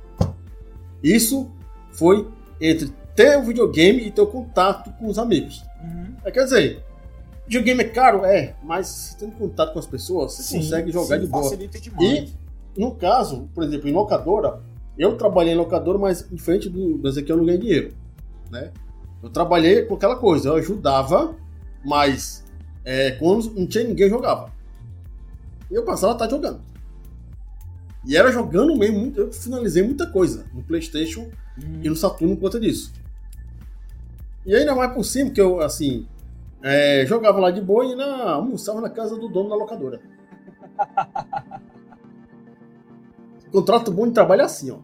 Isso 1.04 1.50
foi 1.92 2.28
entre 2.60 2.90
ter 3.16 3.38
o 3.38 3.44
videogame 3.44 4.06
e 4.08 4.12
ter 4.12 4.22
o 4.22 4.28
contato 4.28 4.92
com 4.98 5.08
os 5.08 5.18
amigos. 5.18 5.64
Uhum. 5.84 6.16
É, 6.24 6.32
quer 6.32 6.44
dizer, 6.44 6.84
videogame 7.48 7.82
é 7.82 7.88
caro? 7.88 8.26
É, 8.26 8.56
mas 8.64 9.16
tendo 9.20 9.34
contato 9.34 9.74
com 9.74 9.80
as 9.80 9.88
pessoas, 9.88 10.34
você 10.34 10.58
consegue 10.58 10.92
jogar 10.92 11.18
sim, 11.18 11.22
de 11.22 11.28
boa. 11.28 11.58
Demais. 11.58 12.34
No 12.78 12.96
caso, 12.96 13.50
por 13.54 13.64
exemplo, 13.64 13.90
em 13.90 13.92
locadora, 13.92 14.62
eu 14.98 15.18
trabalhei 15.18 15.54
em 15.54 15.58
locadora, 15.58 15.98
mas 15.98 16.26
diferente 16.32 16.70
do, 16.70 16.98
do 16.98 17.08
Ezequiel, 17.10 17.36
eu 17.36 17.40
não 17.40 17.46
ganhei 17.46 17.60
dinheiro. 17.62 17.94
Né? 18.50 18.72
Eu 19.22 19.30
trabalhei 19.30 19.84
com 19.84 19.96
aquela 19.96 20.16
coisa, 20.16 20.50
eu 20.50 20.56
ajudava, 20.56 21.36
mas 21.84 22.44
é, 22.86 23.12
quando 23.12 23.52
não 23.54 23.68
tinha 23.68 23.84
ninguém, 23.84 24.06
eu 24.06 24.12
jogava. 24.12 24.52
E 25.70 25.76
eu 25.76 25.84
passava 25.84 26.14
a 26.14 26.16
tarde 26.16 26.34
jogando. 26.34 26.62
E 28.06 28.18
era 28.18 28.32
jogando 28.32 28.76
mesmo, 28.76 29.00
muito- 29.00 29.20
eu 29.20 29.32
finalizei 29.32 29.84
muita 29.84 30.08
coisa 30.08 30.46
no 30.54 30.64
Playstation 30.64 31.30
Uhum. 31.62 31.82
e 31.84 31.90
no 31.90 31.96
Saturno 31.96 32.36
por 32.36 32.44
conta 32.44 32.60
disso. 32.60 32.92
E 34.46 34.56
ainda 34.56 34.74
mais 34.74 34.94
por 34.94 35.04
cima, 35.04 35.30
que 35.30 35.40
eu, 35.40 35.60
assim, 35.62 36.08
é, 36.64 37.06
jogava 37.06 37.40
lá 37.40 37.52
de 37.52 37.62
boa 37.62 37.86
e 37.86 37.96
na, 37.96 38.32
almoçava 38.34 38.82
na 38.82 38.90
casa 38.90 39.18
do 39.18 39.28
dono 39.30 39.50
da 39.50 39.56
locadora. 39.56 40.00
Contrato 43.52 43.92
bom 43.92 44.08
de 44.08 44.14
trabalho 44.14 44.42
é 44.42 44.46
assim, 44.46 44.72
ó. 44.72 44.78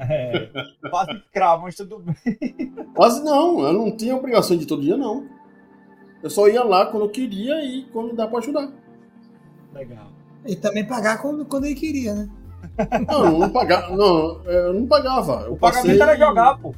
É, 0.00 0.48
quase 0.90 1.12
escravo, 1.16 1.64
mas 1.64 1.74
tudo 1.74 1.98
bem. 1.98 2.72
Quase 2.94 3.24
não, 3.24 3.60
eu 3.66 3.72
não 3.72 3.96
tinha 3.96 4.14
obrigação 4.14 4.56
de 4.56 4.64
todo 4.66 4.82
dia, 4.82 4.96
não. 4.96 5.26
Eu 6.22 6.30
só 6.30 6.46
ia 6.48 6.62
lá 6.62 6.86
quando 6.86 7.04
eu 7.04 7.08
queria 7.10 7.60
e 7.64 7.84
quando 7.92 8.14
dá 8.14 8.28
pra 8.28 8.38
ajudar. 8.38 8.70
Legal. 9.74 10.06
E 10.46 10.54
também 10.54 10.86
pagar 10.86 11.20
quando, 11.20 11.44
quando 11.44 11.64
ele 11.64 11.74
queria, 11.74 12.14
né? 12.14 12.28
Não, 13.08 13.24
eu 13.24 13.38
não 13.38 13.50
pagava. 13.50 13.96
Não, 13.96 14.44
eu 14.44 14.74
não 14.74 14.86
pagava. 14.86 15.42
Eu 15.46 15.54
O 15.54 15.56
pagamento 15.58 15.98
passei, 15.98 16.00
era 16.00 16.16
jogar, 16.16 16.58
pô. 16.58 16.72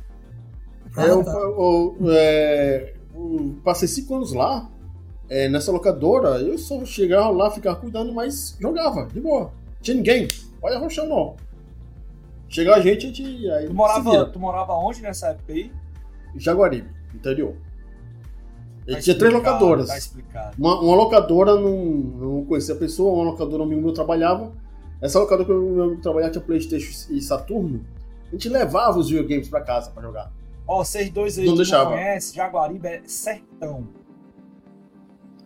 Eu, 0.96 1.20
Ah, 1.20 1.24
tá. 1.24 1.32
eu- 1.32 1.96
é, 2.08 2.94
eu 3.20 3.54
passei 3.62 3.86
cinco 3.86 4.14
anos 4.14 4.32
lá, 4.32 4.68
é, 5.28 5.48
nessa 5.48 5.70
locadora, 5.70 6.40
eu 6.40 6.58
só 6.58 6.84
chegava 6.84 7.30
lá, 7.30 7.50
ficava 7.50 7.76
cuidando, 7.76 8.12
mas 8.12 8.56
jogava, 8.60 9.06
de 9.06 9.20
boa. 9.20 9.52
Tinha 9.80 9.96
ninguém, 9.96 10.26
olha 10.60 10.78
roxão 10.78 11.08
não. 11.08 11.36
Chegava 12.48 12.78
a 12.78 12.80
gente, 12.80 13.06
a 13.06 13.08
gente 13.08 13.50
aí 13.50 13.66
Tu 13.66 13.74
morava, 13.74 14.24
tu 14.26 14.38
morava 14.40 14.72
onde 14.74 15.00
nessa 15.00 15.28
época 15.28 15.52
aí? 15.52 15.72
Jaguaribe, 16.36 16.90
interior. 17.14 17.54
Ele 18.86 18.96
Tá 18.96 19.02
tinha 19.02 19.18
três 19.18 19.32
locadoras. 19.32 20.10
Tá. 20.32 20.50
Uma, 20.58 20.80
uma 20.80 20.96
locadora, 20.96 21.54
não, 21.54 21.76
não 21.76 22.44
conhecia 22.44 22.74
a 22.74 22.78
pessoa, 22.78 23.14
uma 23.14 23.30
locadora, 23.30 23.62
um 23.62 23.66
amigo 23.66 23.80
meu 23.80 23.92
trabalhava. 23.92 24.52
Essa 25.00 25.20
locadora 25.20 25.46
que 25.46 25.52
amigo 25.52 26.02
trabalhava 26.02 26.32
tinha 26.32 26.44
Playstation 26.44 27.12
e 27.12 27.20
Saturno. 27.22 27.84
A 28.28 28.32
gente 28.32 28.48
levava 28.48 28.98
os 28.98 29.08
videogames 29.08 29.48
pra 29.48 29.60
casa 29.60 29.90
pra 29.92 30.02
jogar. 30.02 30.32
Ó, 30.72 30.84
vocês 30.84 31.10
dois 31.10 31.36
aí 31.36 31.46
Não 31.46 31.56
que 31.56 31.68
não 31.68 31.86
conhecem, 31.86 32.36
Jaguaribe 32.36 32.86
é 32.86 33.02
sertão. 33.04 33.88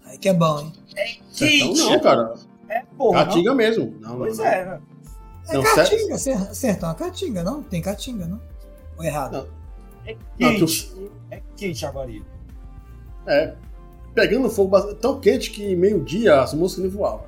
Aí 0.04 0.18
que 0.18 0.28
é 0.28 0.34
bom, 0.34 0.58
hein? 0.60 0.72
Sertão 1.32 1.68
Quente. 1.68 1.80
não, 1.80 2.00
cara. 2.00 2.34
É 2.68 2.82
porra, 2.98 3.18
não? 3.20 3.24
Caatinga 3.24 3.54
mesmo. 3.54 3.96
Não, 4.00 4.18
Pois 4.18 4.36
não, 4.36 4.44
não. 4.44 4.50
é, 4.52 4.64
né? 4.66 4.80
É 5.48 5.54
Não, 5.54 5.62
Caatinga, 5.62 6.18
sertão 6.18 6.90
é 6.90 6.94
Caatinga, 6.94 7.42
não? 7.42 7.62
Tem 7.62 7.80
Caatinga, 7.80 8.26
não? 8.26 8.38
Ou 8.98 9.04
errado? 9.04 9.32
Não. 9.32 9.46
É 10.06 10.14
Não, 10.38 10.50
quente. 10.58 10.94
É 11.30 11.40
quente 11.56 11.78
Jaguaribe. 11.80 12.26
É. 13.26 13.54
Pegando 14.14 14.50
fogo 14.50 14.78
tão 14.96 15.18
quente 15.20 15.50
que 15.52 15.74
meio-dia 15.74 16.42
as 16.42 16.52
moscas 16.52 16.82
nem 16.82 16.90
voavam. 16.90 17.24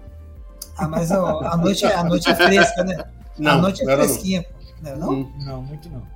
Ah, 0.77 0.87
mas 0.87 1.11
ó, 1.13 1.41
a, 1.41 1.57
noite, 1.57 1.87
é- 1.87 1.95
a 1.95 2.05
noite 2.05 2.29
é 2.29 2.35
fresca, 2.37 2.85
né? 2.85 3.05
Não, 3.39 3.53
a 3.53 3.57
noite 3.57 3.81
é 3.81 3.87
não 3.87 3.97
não. 3.97 4.05
fresquinha, 4.05 4.43
pô. 4.43 4.51
Não, 4.83 4.91
é 4.91 4.97
não? 4.97 5.11
Hum. 5.13 5.33
Não, 5.47 5.63
muito 5.63 5.89
não. 5.89 6.16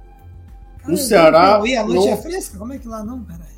Cara, 0.83 0.97
Ceará, 0.97 1.62
E 1.66 1.76
a 1.76 1.85
noite 1.85 2.07
não- 2.07 2.12
é 2.12 2.16
fresca? 2.16 2.59
Como 2.59 2.72
é 2.72 2.78
que 2.78 2.89
lá 2.89 3.05
não, 3.05 3.22
caralho? 3.24 3.51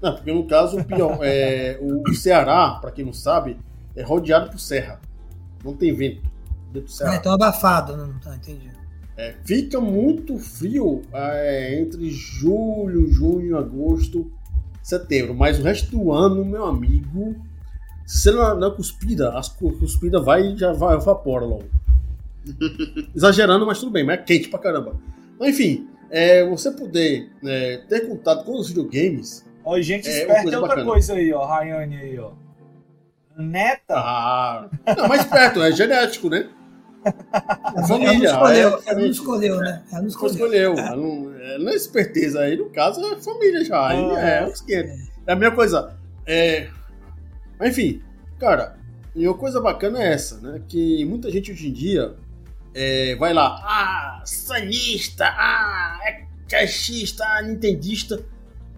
Não, 0.00 0.14
porque 0.14 0.32
no 0.32 0.46
caso, 0.46 0.78
o, 0.78 0.84
pior, 0.84 1.18
é, 1.22 1.78
o 1.80 2.14
Ceará, 2.14 2.78
pra 2.80 2.90
quem 2.92 3.04
não 3.04 3.12
sabe, 3.12 3.58
é 3.96 4.02
rodeado 4.02 4.50
por 4.50 4.60
serra. 4.60 5.00
Não 5.64 5.74
tem 5.74 5.92
vento 5.94 6.22
dentro 6.72 6.82
do 6.88 6.92
Ah, 6.92 6.96
Ceará. 6.96 7.16
então 7.16 7.32
abafado. 7.32 7.96
Não, 7.96 8.16
tá, 8.20 8.36
entendi. 8.36 8.70
É, 9.16 9.34
fica 9.44 9.80
muito 9.80 10.38
frio 10.38 11.02
é, 11.12 11.80
entre 11.80 12.08
julho, 12.10 13.10
junho, 13.12 13.58
agosto, 13.58 14.30
setembro. 14.82 15.34
Mas 15.34 15.58
o 15.58 15.62
resto 15.64 15.90
do 15.90 16.12
ano, 16.12 16.44
meu 16.44 16.64
amigo, 16.64 17.34
se 18.06 18.20
você 18.20 18.30
não, 18.30 18.56
não 18.56 18.70
cuspida, 18.70 19.36
as 19.36 19.48
cu- 19.48 19.72
cuspida 19.72 20.20
vai 20.20 20.52
e 20.52 20.56
já 20.56 20.72
vai, 20.72 20.94
evapora 20.96 21.44
logo. 21.44 21.64
Exagerando, 23.14 23.66
mas 23.66 23.80
tudo 23.80 23.90
bem, 23.90 24.04
mas 24.04 24.20
é 24.20 24.22
quente 24.22 24.48
pra 24.48 24.60
caramba. 24.60 24.94
Mas, 25.38 25.48
enfim, 25.50 25.88
é, 26.10 26.44
você 26.44 26.70
poder 26.70 27.30
é, 27.44 27.78
ter 27.88 28.08
contato 28.08 28.44
com 28.44 28.52
os 28.58 28.68
videogames. 28.68 29.44
Ó, 29.64 29.80
gente 29.80 30.08
É, 30.08 30.20
esperta 30.20 30.42
é 30.50 30.58
outra 30.58 30.60
bacana. 30.76 30.84
coisa 30.84 31.14
aí, 31.14 31.32
ó. 31.32 31.44
Rayane 31.44 31.96
aí, 31.96 32.18
ó. 32.18 32.32
Neta. 33.36 33.94
Ah, 33.94 34.68
não, 34.96 35.08
mais 35.08 35.24
perto, 35.24 35.62
é 35.62 35.70
genético, 35.72 36.28
né? 36.28 36.48
Ela 37.04 37.86
família, 37.86 38.12
não 38.18 38.24
escolheu, 38.24 38.68
é 38.68 38.90
ela 38.90 38.98
não 39.00 39.06
escolheu, 39.06 39.56
né? 39.58 39.82
Ela 39.92 40.00
não 40.02 40.08
escolheu. 40.08 40.34
escolheu. 40.34 40.78
ela 40.78 40.96
Não, 40.96 41.34
é, 41.38 41.58
não 41.58 41.68
é 41.70 41.74
esperteza 41.74 42.40
aí, 42.40 42.56
no 42.56 42.68
caso, 42.70 43.00
é 43.06 43.16
família 43.20 43.64
já. 43.64 43.88
Aí 43.88 43.98
Ah. 44.16 44.20
é 44.20 44.50
500. 44.50 45.08
É 45.26 45.32
a 45.32 45.36
mesma 45.36 45.54
coisa. 45.54 45.96
É... 46.26 46.68
Mas, 47.58 47.70
enfim, 47.70 48.02
cara, 48.38 48.76
e 49.14 49.26
uma 49.28 49.36
coisa 49.36 49.60
bacana 49.60 50.02
é 50.02 50.12
essa, 50.12 50.40
né? 50.40 50.60
Que 50.66 51.04
muita 51.04 51.30
gente 51.30 51.52
hoje 51.52 51.68
em 51.68 51.72
dia 51.72 52.14
é, 52.74 53.16
vai 53.16 53.32
lá, 53.32 53.60
ah, 53.62 54.22
sanista, 54.24 55.24
ah, 55.26 55.98
é 56.04 56.26
caixista, 56.48 57.24
ah, 57.24 57.42
nintendista. 57.42 58.24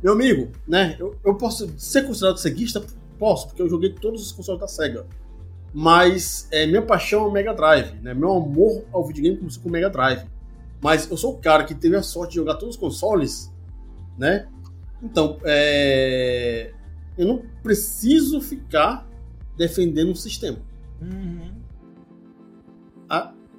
Meu 0.03 0.15
amigo, 0.15 0.51
né? 0.67 0.97
Eu, 0.99 1.17
eu 1.25 1.35
posso 1.35 1.73
ser 1.79 2.07
considerado 2.07 2.39
ceguista? 2.39 2.83
Posso, 3.19 3.49
porque 3.49 3.61
eu 3.61 3.69
joguei 3.69 3.93
todos 3.93 4.23
os 4.23 4.33
consoles 4.33 4.61
da 4.61 4.67
SEGA. 4.67 5.07
Mas 5.73 6.49
é, 6.51 6.67
minha 6.67 6.83
paixão 6.83 7.25
é 7.25 7.29
o 7.29 7.31
Mega 7.31 7.55
Drive, 7.55 7.95
né? 8.01 8.15
Meu 8.15 8.33
amor 8.33 8.85
ao 8.93 9.07
videogame 9.07 9.37
começou 9.37 9.63
com 9.63 9.69
o 9.69 9.73
Mega 9.73 9.91
Drive. 9.91 10.25
Mas 10.81 11.11
eu 11.11 11.17
sou 11.17 11.35
o 11.35 11.39
cara 11.39 11.65
que 11.65 11.75
teve 11.75 11.95
a 11.95 12.03
sorte 12.03 12.31
de 12.31 12.37
jogar 12.37 12.55
todos 12.55 12.75
os 12.75 12.81
consoles, 12.81 13.53
né? 14.19 14.49
Então, 15.03 15.39
é... 15.45 16.73
eu 17.17 17.27
não 17.27 17.43
preciso 17.63 18.41
ficar 18.41 19.07
defendendo 19.57 20.11
um 20.11 20.15
sistema. 20.15 20.59
Uhum. 21.01 21.60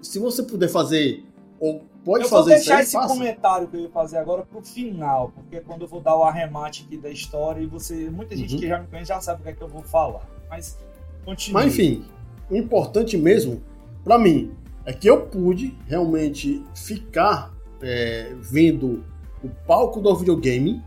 Se 0.02 0.20
você 0.20 0.44
puder 0.44 0.68
fazer, 0.70 1.24
ou 1.60 1.84
pode 2.04 2.24
eu 2.26 2.30
vou 2.30 2.40
fazer 2.40 2.56
isso 2.56 2.66
deixar 2.66 2.78
aí, 2.78 2.84
esse 2.84 2.92
faça. 2.94 3.08
comentário 3.08 3.68
que 3.68 3.78
eu 3.78 3.82
ia 3.82 3.90
fazer 3.90 4.18
agora 4.18 4.44
pro 4.44 4.62
final, 4.64 5.32
porque 5.36 5.58
é 5.58 5.60
quando 5.60 5.82
eu 5.84 5.88
vou 5.88 6.02
dar 6.02 6.16
o 6.18 6.24
arremate 6.24 6.84
aqui 6.88 6.98
da 6.98 7.10
história 7.10 7.62
e 7.62 7.66
você, 7.68 8.10
muita 8.10 8.36
gente 8.36 8.56
Uhum. 8.56 8.60
que 8.60 8.68
já 8.68 8.80
me 8.80 8.88
conhece 8.88 9.10
já 9.10 9.22
sabe 9.22 9.42
o 9.42 9.44
que 9.44 9.50
é 9.50 9.54
que 9.54 9.62
eu 9.62 9.68
vou 9.68 9.84
falar. 9.84 10.28
Mas 10.50 10.78
continue. 11.24 11.54
Mas 11.54 11.74
enfim, 11.74 12.04
o 12.50 12.56
importante 12.56 13.18
mesmo, 13.18 13.62
pra 14.04 14.18
mim, 14.18 14.52
é 14.86 14.92
que 14.94 15.08
eu 15.08 15.26
pude 15.28 15.78
realmente 15.88 16.64
ficar 16.76 17.54
é, 17.82 18.34
vendo 18.40 19.04
o 19.44 19.50
palco 19.68 20.00
do 20.02 20.16
videogame 20.16 20.82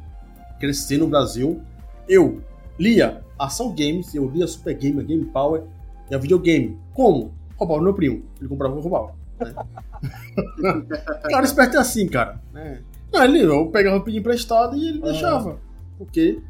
crescer 0.59 0.99
no 0.99 1.07
Brasil. 1.07 1.61
Eu 2.09 2.41
lia 2.79 3.25
Ação 3.39 3.69
Games, 3.75 4.15
eu 4.15 4.29
lia 4.29 4.47
Super 4.47 4.75
Game, 4.77 5.03
Game 5.05 5.25
Power 5.27 5.63
e 6.11 6.15
a 6.15 6.19
videogame. 6.19 6.77
Como? 6.93 7.33
Roubava 7.65 7.81
o 7.81 7.85
meu 7.85 7.95
primo. 7.95 8.23
Ele 8.39 8.49
comprava 8.49 8.75
eu 8.77 8.81
roubava. 8.81 9.15
Né? 9.41 9.55
cara 11.31 11.45
esperto 11.45 11.77
é 11.77 11.81
assim, 11.81 12.07
cara. 12.09 12.41
né? 12.53 12.83
Não, 13.13 13.23
ele, 13.25 13.41
eu 13.45 13.69
pegava 13.71 14.03
o 14.05 14.11
emprestado 14.11 14.77
e 14.77 14.89
ele 14.89 15.01
Ah. 15.03 15.07
deixava. 15.13 15.59
Porque 15.99 16.41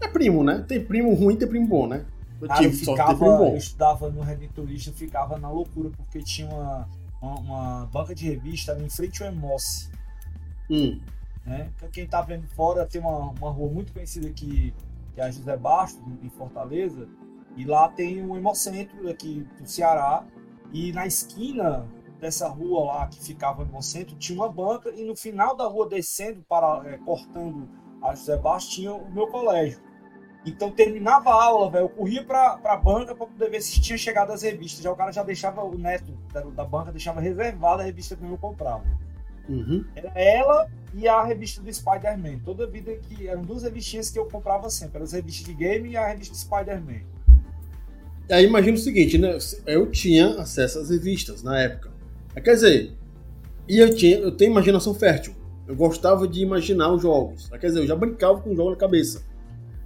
é 0.00 0.08
primo, 0.08 0.44
né? 0.44 0.64
Tem 0.66 0.84
primo 0.84 1.12
ruim, 1.14 1.36
tem 1.36 1.48
primo 1.48 1.66
bom, 1.66 1.86
né? 1.86 2.04
Eu 2.40 2.48
Cara, 2.48 2.62
eu, 2.62 2.70
tive 2.70 2.84
de 2.84 2.90
ficava, 2.90 3.12
ter 3.12 3.18
primo 3.18 3.38
bom. 3.38 3.52
eu 3.52 3.56
estudava 3.56 4.10
no 4.10 4.20
Redentorista, 4.20 4.90
eu 4.90 4.94
ficava 4.94 5.38
na 5.38 5.50
loucura, 5.50 5.90
porque 5.96 6.20
tinha 6.20 6.48
uma, 6.48 6.88
uma, 7.20 7.34
uma 7.40 7.86
banca 7.86 8.14
de 8.14 8.26
revista 8.28 8.72
ali 8.72 8.84
em 8.84 8.90
frente 8.90 9.22
ao 9.22 9.28
Emoce. 9.30 9.88
Hum. 10.70 11.00
né? 11.44 11.70
Quem 11.92 12.06
tá 12.06 12.22
vendo 12.22 12.46
fora 12.48 12.86
tem 12.86 13.00
uma, 13.00 13.30
uma 13.30 13.50
rua 13.50 13.70
muito 13.70 13.92
conhecida 13.92 14.28
aqui, 14.28 14.72
que 15.14 15.20
é 15.20 15.24
a 15.24 15.30
José 15.30 15.56
Bastos, 15.56 16.02
em 16.22 16.28
Fortaleza, 16.30 17.08
e 17.56 17.64
lá 17.64 17.88
tem 17.88 18.22
um 18.22 18.36
Hemocentro 18.36 19.08
aqui 19.08 19.46
do 19.60 19.68
Ceará, 19.68 20.24
e 20.74 20.92
na 20.92 21.06
esquina 21.06 21.86
dessa 22.18 22.48
rua 22.48 22.84
lá 22.84 23.06
que 23.06 23.22
ficava 23.24 23.62
o 23.62 23.64
Hemocentro 23.64 24.16
tinha 24.16 24.36
uma 24.36 24.48
banca, 24.48 24.90
e 24.90 25.04
no 25.04 25.14
final 25.14 25.56
da 25.56 25.64
rua 25.66 25.88
descendo, 25.88 26.42
para, 26.48 26.82
é, 26.86 26.98
cortando 26.98 27.68
a 28.02 28.12
José 28.14 28.36
Bastos, 28.36 28.74
tinha 28.74 28.92
o 28.92 29.08
meu 29.12 29.28
colégio. 29.28 29.80
Então 30.44 30.72
terminava 30.72 31.30
a 31.30 31.44
aula, 31.44 31.70
velho, 31.70 31.84
eu 31.84 31.88
corria 31.88 32.24
pra, 32.24 32.56
pra 32.58 32.76
banca 32.76 33.14
pra 33.14 33.24
poder 33.24 33.50
ver 33.50 33.62
se 33.62 33.80
tinha 33.80 33.96
chegado 33.96 34.32
as 34.32 34.42
revistas. 34.42 34.82
Já 34.82 34.90
o 34.90 34.96
cara 34.96 35.12
já 35.12 35.22
deixava, 35.22 35.62
o 35.62 35.78
neto 35.78 36.12
da, 36.32 36.40
da 36.40 36.64
banca 36.64 36.90
deixava 36.90 37.20
reservada 37.20 37.82
a 37.82 37.86
revista 37.86 38.16
que 38.16 38.24
eu 38.24 38.36
comprava. 38.36 38.84
Uhum. 39.48 39.84
Era 39.94 40.12
ela 40.14 40.70
e 40.92 41.06
a 41.06 41.22
revista 41.22 41.62
do 41.62 41.72
Spider-Man. 41.72 42.40
Toda 42.44 42.66
vida 42.66 42.94
que. 42.96 43.28
Eram 43.28 43.42
duas 43.42 43.62
revistinhas 43.62 44.10
que 44.10 44.18
eu 44.18 44.26
comprava 44.26 44.68
sempre. 44.68 44.96
Eram 44.96 45.04
as 45.04 45.12
revistas 45.12 45.46
de 45.46 45.54
game 45.54 45.90
e 45.90 45.96
a 45.96 46.08
revista 46.08 46.34
do 46.34 46.38
Spider-Man. 46.38 47.13
Aí 48.30 48.46
imagina 48.46 48.76
o 48.76 48.80
seguinte, 48.80 49.18
né? 49.18 49.36
Eu 49.66 49.90
tinha 49.90 50.40
acesso 50.40 50.78
às 50.78 50.90
revistas 50.90 51.42
na 51.42 51.58
época. 51.60 51.90
Quer 52.34 52.54
dizer, 52.54 52.92
e 53.68 53.78
eu, 53.78 53.94
tinha, 53.94 54.18
eu 54.18 54.32
tenho 54.32 54.50
imaginação 54.50 54.94
fértil. 54.94 55.34
Eu 55.66 55.76
gostava 55.76 56.26
de 56.26 56.42
imaginar 56.42 56.92
os 56.92 57.02
jogos. 57.02 57.48
Quer 57.48 57.68
dizer, 57.68 57.80
eu 57.80 57.86
já 57.86 57.96
brincava 57.96 58.40
com 58.40 58.50
o 58.50 58.56
jogo 58.56 58.70
na 58.70 58.76
cabeça. 58.76 59.22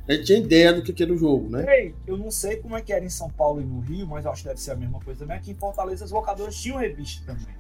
Eu 0.09 0.25
tinha 0.25 0.39
ideia 0.39 0.73
do 0.73 0.83
que 0.83 1.03
era 1.03 1.13
o 1.13 1.19
jogo, 1.19 1.51
né? 1.51 1.65
Ei, 1.69 1.95
eu 2.07 2.17
não 2.17 2.31
sei 2.31 2.57
como 2.57 2.75
é 2.77 2.81
que 2.81 2.93
era 2.93 3.05
em 3.05 3.11
São 3.11 3.29
Paulo 3.29 3.61
e 3.61 3.65
no 3.65 3.81
Rio, 3.81 4.07
mas 4.07 4.25
acho 4.25 4.43
que 4.43 4.49
deve 4.49 4.61
ser 4.61 4.71
a 4.71 4.77
mesma 4.77 4.99
coisa 5.01 5.21
também. 5.21 5.37
Aqui 5.37 5.51
em 5.51 5.55
Fortaleza 5.55 6.05
as 6.05 6.11
locadoras 6.11 6.57
tinham 6.57 6.79
revista 6.79 7.27
também. 7.27 7.55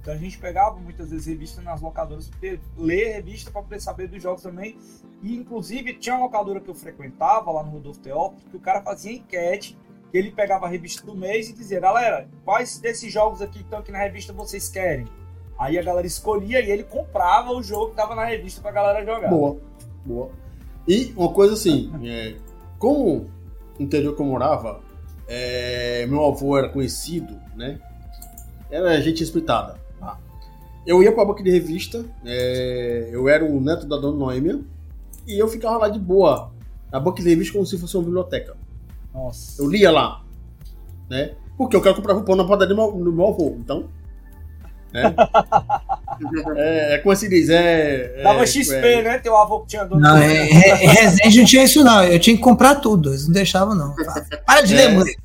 Então 0.00 0.14
a 0.14 0.16
gente 0.16 0.38
pegava 0.38 0.76
muitas 0.76 1.10
vezes 1.10 1.26
revista 1.26 1.60
nas 1.60 1.82
locadoras, 1.82 2.28
poder 2.28 2.58
ler 2.76 3.16
revista 3.16 3.50
para 3.50 3.62
poder 3.62 3.80
saber 3.80 4.08
dos 4.08 4.22
jogos 4.22 4.42
também. 4.42 4.78
E 5.22 5.36
inclusive 5.36 5.92
tinha 5.94 6.14
uma 6.14 6.24
locadora 6.24 6.58
que 6.58 6.70
eu 6.70 6.74
frequentava 6.74 7.50
lá 7.50 7.62
no 7.62 7.70
Rodolfo 7.70 8.00
Teófilo, 8.00 8.48
que 8.48 8.56
o 8.56 8.60
cara 8.60 8.80
fazia 8.80 9.12
enquete, 9.12 9.76
que 10.10 10.16
ele 10.18 10.30
pegava 10.30 10.66
a 10.66 10.68
revista 10.68 11.04
do 11.04 11.14
mês 11.14 11.48
e 11.48 11.52
dizia, 11.52 11.80
galera, 11.80 12.28
quais 12.44 12.78
desses 12.78 13.12
jogos 13.12 13.42
aqui 13.42 13.58
que 13.58 13.64
estão 13.64 13.78
aqui 13.78 13.92
na 13.92 13.98
revista 13.98 14.32
vocês 14.32 14.68
querem? 14.68 15.06
Aí 15.58 15.78
a 15.78 15.82
galera 15.82 16.06
escolhia 16.06 16.60
e 16.60 16.70
ele 16.70 16.84
comprava 16.84 17.50
o 17.50 17.62
jogo 17.62 17.90
que 17.90 17.96
tava 17.96 18.14
na 18.14 18.24
revista 18.24 18.60
pra 18.60 18.70
galera 18.70 19.04
jogar. 19.04 19.28
Boa, 19.28 19.58
boa. 20.04 20.30
E 20.86 21.12
uma 21.16 21.32
coisa 21.32 21.54
assim, 21.54 21.92
é, 22.06 22.36
como 22.78 23.28
no 23.78 23.84
interior 23.84 24.14
que 24.14 24.22
eu 24.22 24.26
morava, 24.26 24.80
é, 25.26 26.06
meu 26.06 26.24
avô 26.24 26.56
era 26.56 26.68
conhecido, 26.68 27.38
né? 27.56 27.80
Era 28.70 29.00
gente 29.00 29.20
respeitada. 29.20 29.78
tá? 29.98 30.18
Eu 30.86 31.02
ia 31.02 31.12
pra 31.12 31.24
banca 31.24 31.42
de 31.42 31.50
revista, 31.50 32.04
é, 32.24 33.08
eu 33.12 33.28
era 33.28 33.44
o 33.44 33.60
neto 33.60 33.86
da 33.86 33.96
dona 33.96 34.16
Noêmia, 34.16 34.60
e 35.26 35.38
eu 35.38 35.48
ficava 35.48 35.76
lá 35.76 35.88
de 35.88 35.98
boa, 35.98 36.50
na 36.90 36.98
banca 36.98 37.22
de 37.22 37.28
revista 37.28 37.52
como 37.52 37.66
se 37.66 37.76
fosse 37.76 37.96
uma 37.96 38.04
biblioteca. 38.04 38.56
Nossa. 39.18 39.60
Eu 39.60 39.68
lia 39.68 39.90
lá, 39.90 40.24
né? 41.10 41.32
Porque 41.56 41.74
eu 41.74 41.82
quero 41.82 41.96
comprar 41.96 42.16
o 42.16 42.22
pão 42.22 42.36
na 42.36 42.44
padaria 42.44 42.74
do 42.74 42.80
meu, 42.80 43.04
do 43.04 43.12
meu 43.12 43.26
avô, 43.26 43.56
então. 43.58 43.88
Né? 44.92 45.02
é, 46.56 46.94
é 46.94 46.98
como 46.98 47.14
se 47.16 47.28
diz, 47.28 47.50
é. 47.50 48.20
é 48.20 48.22
Dava 48.22 48.46
XP, 48.46 48.74
é, 48.74 49.02
né? 49.02 49.18
Teu 49.18 49.36
avô 49.36 49.60
que 49.60 49.68
tinha 49.68 49.84
dono 49.84 50.00
Não, 50.00 50.16
é, 50.16 50.48
é, 50.48 50.84
em 50.84 50.88
Resende 50.88 51.40
não 51.40 51.44
tinha 51.44 51.64
isso, 51.64 51.82
não. 51.82 52.04
Eu 52.04 52.18
tinha 52.20 52.36
que 52.36 52.42
comprar 52.42 52.76
tudo. 52.76 53.10
Eles 53.10 53.26
não 53.26 53.34
deixavam, 53.34 53.74
não. 53.74 53.94
Para 54.46 54.62
de 54.62 54.74
É. 54.74 54.76
ler, 54.76 54.94
moleque. 54.94 55.20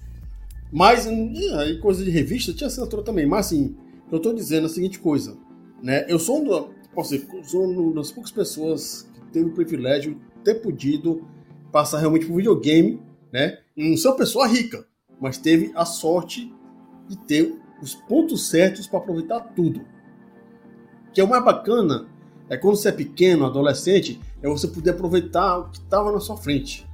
Mas, 0.71 1.05
hum, 1.05 1.31
aí, 1.59 1.77
coisa 1.77 2.03
de 2.03 2.09
revista, 2.09 2.51
tinha 2.51 2.67
assinatura 2.67 3.03
também. 3.03 3.27
Mas, 3.27 3.45
assim, 3.45 3.75
eu 4.11 4.19
tô 4.19 4.33
dizendo 4.33 4.65
a 4.65 4.69
seguinte 4.69 4.97
coisa, 4.97 5.37
né? 5.83 6.03
Eu 6.07 6.17
sou 6.17 6.41
um 6.41 6.67
posso 6.95 7.15
dizer, 7.15 7.27
sou 7.43 7.63
uma 7.63 7.93
das 7.93 8.11
poucas 8.11 8.31
pessoas 8.31 9.07
que 9.13 9.31
teve 9.31 9.49
o 9.49 9.53
privilégio 9.53 10.15
de 10.15 10.19
ter 10.43 10.55
podido 10.55 11.25
passar 11.71 11.99
realmente 11.99 12.25
por 12.25 12.35
videogame, 12.35 12.99
né? 13.33 13.57
Não 13.75 13.95
uma 13.95 14.15
pessoa 14.15 14.47
rica, 14.47 14.85
mas 15.19 15.39
teve 15.39 15.71
a 15.75 15.83
sorte 15.83 16.53
de 17.09 17.17
ter 17.17 17.59
os 17.81 17.95
pontos 17.95 18.47
certos 18.47 18.87
para 18.87 18.99
aproveitar 18.99 19.39
tudo. 19.55 19.81
Que 21.11 21.19
é 21.19 21.23
o 21.23 21.27
mais 21.27 21.43
bacana 21.43 22.05
é 22.49 22.57
quando 22.57 22.75
você 22.75 22.89
é 22.89 22.91
pequeno, 22.91 23.45
adolescente, 23.45 24.21
é 24.41 24.47
você 24.47 24.67
poder 24.67 24.91
aproveitar 24.91 25.57
o 25.57 25.69
que 25.69 25.77
estava 25.79 26.11
na 26.11 26.19
sua 26.19 26.37
frente. 26.37 26.87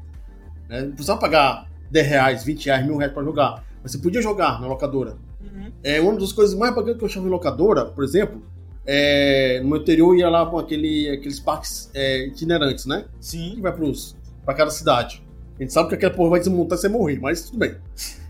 Né? 0.69 0.83
Não 0.83 0.91
precisava 0.91 1.19
pagar 1.19 1.69
10 1.91 2.07
reais, 2.07 2.43
20 2.45 2.65
reais, 2.65 2.85
mil 2.85 2.97
reais 2.97 3.13
para 3.13 3.23
jogar. 3.23 3.65
Mas 3.83 3.91
você 3.91 3.97
podia 3.97 4.21
jogar 4.21 4.61
na 4.61 4.67
locadora. 4.67 5.17
Uhum. 5.41 5.71
É 5.83 5.99
uma 5.99 6.17
das 6.17 6.31
coisas 6.31 6.57
mais 6.57 6.73
bacanas 6.73 6.97
que 6.97 7.03
eu 7.03 7.07
achava 7.07 7.27
em 7.27 7.29
locadora, 7.29 7.85
por 7.85 8.03
exemplo, 8.03 8.41
é, 8.85 9.59
no 9.61 9.69
meu 9.69 9.81
interior 9.81 10.15
ia 10.15 10.29
lá 10.29 10.45
com 10.45 10.57
aquele, 10.57 11.09
aqueles 11.09 11.39
parques 11.39 11.91
é, 11.93 12.27
itinerantes, 12.27 12.85
né? 12.85 13.05
Sim. 13.19 13.55
Que 13.55 13.61
vai 13.61 13.73
para 14.45 14.53
cada 14.53 14.71
cidade. 14.71 15.23
A 15.59 15.61
gente 15.61 15.73
sabe 15.73 15.89
que 15.89 15.95
aquela 15.95 16.13
porra 16.13 16.29
vai 16.29 16.39
desmontar 16.39 16.77
e 16.77 16.81
você 16.81 16.87
morrer, 16.87 17.19
mas 17.19 17.43
tudo 17.43 17.57
bem. 17.57 17.75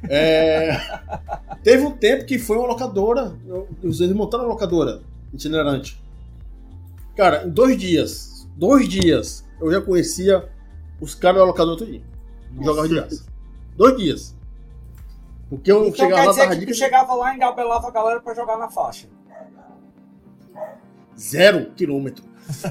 É, 0.10 0.76
teve 1.64 1.86
um 1.86 1.92
tempo 1.92 2.26
que 2.26 2.40
foi 2.40 2.58
uma 2.58 2.68
locadora, 2.68 3.38
eles 3.84 4.00
montaram 4.14 4.46
uma 4.46 4.54
locadora 4.54 5.04
itinerante. 5.32 6.02
Cara, 7.16 7.46
em 7.46 7.50
dois 7.52 7.78
dias, 7.78 8.48
dois 8.56 8.90
dias, 8.90 9.46
eu 9.62 9.72
já 9.72 9.80
conhecia 9.80 10.50
os 11.00 11.14
caras 11.14 11.40
da 11.40 11.46
locadora 11.46 11.78
todo 11.78 11.92
dia. 11.92 12.02
Jogava 12.60 12.88
de 12.88 12.96
graça. 12.96 13.26
Dois 13.78 13.98
dias. 13.98 14.36
Porque 15.52 15.72
eu 15.72 15.88
então, 15.88 15.96
chegava 15.96 16.22
quer 16.22 16.28
lá, 16.28 16.46
dizer 16.48 16.60
que 16.60 16.66
tu 16.66 16.78
chegava 16.78 17.14
lá 17.14 17.34
e 17.34 17.36
engabelava 17.36 17.88
a 17.88 17.92
galera 17.92 18.22
pra 18.22 18.34
jogar 18.34 18.58
na 18.58 18.70
faixa. 18.70 19.08
Zero 21.16 21.72
quilômetro. 21.74 22.24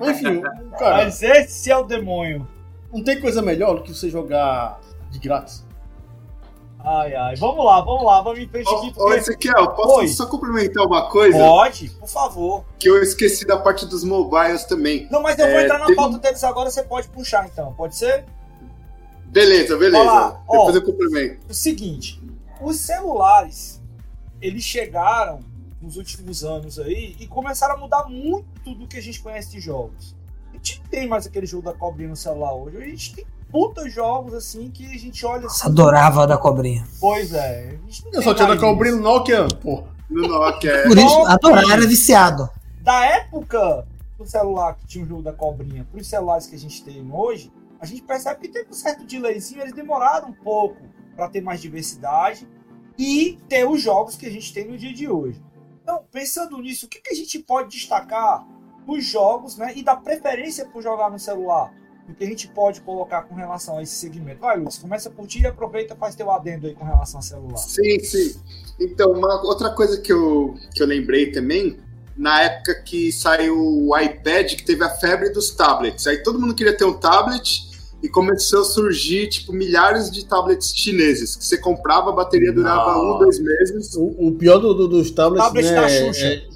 Mas 0.00 0.08
enfim, 0.20 0.42
cara. 0.78 1.04
Mas 1.04 1.22
esse 1.22 1.70
é 1.70 1.76
o 1.76 1.84
demônio. 1.84 2.46
Não 2.92 3.02
tem 3.02 3.20
coisa 3.20 3.42
melhor 3.42 3.76
do 3.76 3.82
que 3.82 3.94
você 3.94 4.08
jogar 4.08 4.80
de 5.10 5.18
grátis. 5.18 5.64
Ai, 6.88 7.14
ai. 7.14 7.36
Vamos 7.36 7.64
lá, 7.64 7.80
vamos 7.80 8.04
lá, 8.04 8.22
vamos 8.22 8.38
em 8.38 8.48
frente 8.48 8.72
aqui. 8.72 8.92
Porque... 8.92 9.02
Ô, 9.02 9.12
Ezequiel, 9.12 9.70
posso 9.70 9.96
Oi. 9.96 10.08
só 10.08 10.26
complementar 10.26 10.86
uma 10.86 11.10
coisa? 11.10 11.36
Pode, 11.36 11.90
por 11.90 12.08
favor. 12.08 12.64
Que 12.78 12.88
eu 12.88 13.02
esqueci 13.02 13.44
da 13.44 13.58
parte 13.58 13.84
dos 13.84 14.04
mobiles 14.04 14.64
também. 14.64 15.08
Não, 15.10 15.20
mas 15.20 15.36
eu 15.36 15.48
vou 15.48 15.58
é, 15.58 15.64
entrar 15.64 15.78
na 15.78 15.86
teve... 15.86 15.96
pauta 15.96 16.18
deles 16.18 16.44
agora, 16.44 16.70
você 16.70 16.84
pode 16.84 17.08
puxar 17.08 17.46
então, 17.46 17.74
pode 17.74 17.96
ser? 17.96 18.24
Beleza, 19.26 19.76
beleza. 19.76 20.00
Olá. 20.00 20.40
Depois 20.48 20.76
Ó, 20.76 20.78
eu 20.78 20.84
complemento. 20.84 21.46
O 21.50 21.54
seguinte, 21.54 22.22
os 22.60 22.76
celulares, 22.76 23.82
eles 24.40 24.62
chegaram 24.62 25.40
nos 25.82 25.96
últimos 25.96 26.44
anos 26.44 26.78
aí 26.78 27.16
e 27.18 27.26
começaram 27.26 27.74
a 27.74 27.78
mudar 27.78 28.04
muito 28.08 28.74
do 28.74 28.86
que 28.86 28.96
a 28.96 29.02
gente 29.02 29.20
conhece 29.20 29.50
de 29.50 29.60
jogos. 29.60 30.15
A 30.66 30.68
gente 30.68 30.82
tem 30.90 31.06
mais 31.06 31.24
aquele 31.24 31.46
jogo 31.46 31.62
da 31.62 31.72
cobrinha 31.72 32.08
no 32.08 32.16
celular 32.16 32.52
hoje. 32.52 32.76
A 32.76 32.80
gente 32.80 33.14
tem 33.14 33.26
puta 33.52 33.88
jogos 33.88 34.34
assim 34.34 34.68
que 34.68 34.84
a 34.84 34.98
gente 34.98 35.24
olha 35.24 35.46
assim. 35.46 35.68
Adorava 35.68 36.26
da 36.26 36.36
cobrinha. 36.36 36.84
Pois 36.98 37.32
é. 37.32 37.78
Eu 38.12 38.20
só 38.20 38.34
tinha 38.34 38.48
da 38.48 38.58
cobrinha 38.58 38.96
no 38.96 39.02
Nokia, 39.02 39.46
pô. 39.62 39.84
No 40.10 40.26
Nokia. 40.26 40.72
É. 40.72 40.88
Por 40.88 40.98
isso, 40.98 41.26
adorava, 41.26 41.72
era 41.72 41.86
viciado. 41.86 42.50
Da 42.80 43.04
época 43.06 43.86
do 44.18 44.26
celular 44.26 44.74
que 44.74 44.86
tinha 44.86 45.04
o 45.04 45.06
jogo 45.06 45.22
da 45.22 45.32
cobrinha, 45.32 45.86
para 45.88 46.00
os 46.00 46.08
celulares 46.08 46.48
que 46.48 46.56
a 46.56 46.58
gente 46.58 46.82
tem 46.82 47.08
hoje, 47.12 47.52
a 47.78 47.86
gente 47.86 48.02
percebe 48.02 48.40
que 48.40 48.48
teve 48.48 48.68
um 48.68 48.74
certo 48.74 49.04
delayzinho, 49.04 49.60
eles 49.60 49.72
demoraram 49.72 50.30
um 50.30 50.32
pouco 50.32 50.82
para 51.14 51.28
ter 51.28 51.42
mais 51.42 51.60
diversidade 51.60 52.48
e 52.98 53.38
ter 53.48 53.64
os 53.68 53.80
jogos 53.80 54.16
que 54.16 54.26
a 54.26 54.30
gente 54.30 54.52
tem 54.52 54.66
no 54.66 54.76
dia 54.76 54.92
de 54.92 55.08
hoje. 55.08 55.40
Então, 55.80 56.02
pensando 56.10 56.58
nisso, 56.58 56.86
o 56.86 56.88
que, 56.88 57.00
que 57.00 57.12
a 57.12 57.16
gente 57.16 57.38
pode 57.38 57.68
destacar 57.68 58.44
dos 58.86 59.04
jogos 59.04 59.56
né, 59.56 59.72
e 59.74 59.82
da 59.82 59.96
preferência 59.96 60.64
por 60.66 60.82
jogar 60.82 61.10
no 61.10 61.18
celular? 61.18 61.72
o 62.08 62.14
que 62.14 62.24
a 62.24 62.26
gente 62.26 62.48
pode 62.48 62.80
colocar 62.82 63.22
com 63.22 63.34
relação 63.34 63.78
a 63.78 63.82
esse 63.82 63.94
segmento? 63.94 64.40
Vai, 64.40 64.58
Lúcio, 64.58 64.80
começa 64.80 65.10
por 65.10 65.26
ti 65.26 65.40
e 65.40 65.46
aproveita 65.46 65.94
e 65.94 65.96
faz 65.96 66.14
teu 66.14 66.30
adendo 66.30 66.66
aí 66.66 66.74
com 66.74 66.84
relação 66.84 67.18
ao 67.18 67.22
celular. 67.22 67.56
Sim, 67.56 67.98
sim. 68.00 68.40
Então, 68.78 69.10
uma 69.12 69.42
outra 69.42 69.70
coisa 69.70 70.00
que 70.00 70.12
eu, 70.12 70.54
que 70.74 70.82
eu 70.82 70.86
lembrei 70.86 71.32
também, 71.32 71.78
na 72.16 72.42
época 72.42 72.82
que 72.82 73.10
saiu 73.10 73.58
o 73.58 73.98
iPad, 73.98 74.54
que 74.54 74.64
teve 74.64 74.84
a 74.84 74.88
febre 74.88 75.30
dos 75.30 75.50
tablets. 75.50 76.06
Aí 76.06 76.22
todo 76.22 76.40
mundo 76.40 76.54
queria 76.54 76.76
ter 76.76 76.84
um 76.84 76.94
tablet 76.94 77.66
e 78.02 78.08
começou 78.08 78.62
a 78.62 78.64
surgir, 78.64 79.28
tipo, 79.28 79.52
milhares 79.52 80.10
de 80.10 80.24
tablets 80.24 80.72
chineses, 80.74 81.34
que 81.34 81.44
você 81.44 81.58
comprava, 81.58 82.10
a 82.10 82.12
bateria 82.12 82.52
durava 82.52 82.92
Não. 82.92 83.16
um, 83.16 83.18
dois 83.18 83.38
meses. 83.40 83.94
O, 83.96 84.28
o 84.28 84.32
pior 84.32 84.58
do, 84.58 84.72
do, 84.74 84.88
dos 84.88 85.10
tablets 85.10 85.44
tablet 85.44 85.66
né, 85.66 85.74
da 85.74 85.88
Xuxa. 85.88 86.26
É, 86.26 86.55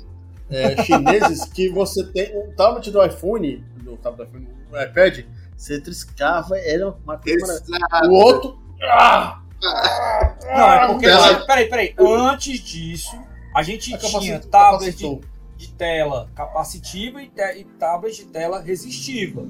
é, 0.51 0.83
chineses 0.83 1.45
que 1.45 1.69
você 1.69 2.05
tem 2.05 2.37
um 2.37 2.53
tablet 2.55 2.91
do 2.91 3.05
iPhone, 3.05 3.65
do 3.83 3.97
tablet 3.97 4.31
do 4.31 4.39
iPhone, 4.39 4.49
o 4.73 4.81
iPad, 4.81 5.25
você 5.57 5.81
triscava, 5.81 6.59
era 6.59 6.89
uma 6.89 7.19
coisa 7.19 7.63
O 8.09 8.13
outro. 8.13 8.59
Ah! 8.83 9.43
Não, 9.63 10.73
é 10.73 10.87
porque. 10.87 11.07
Ah, 11.07 11.45
peraí, 11.47 11.69
peraí. 11.69 11.95
Antes 11.99 12.61
disso, 12.61 13.17
a 13.55 13.63
gente 13.63 13.95
a 13.95 13.99
tinha 13.99 14.41
tablets 14.41 14.97
de, 14.97 15.21
de, 15.57 15.73
tela 15.73 16.29
capacitiva 16.35 17.23
e, 17.23 17.29
te, 17.29 17.59
e 17.59 17.65
tablets 17.65 18.17
de 18.17 18.25
tela 18.27 18.61
resistiva. 18.61 19.47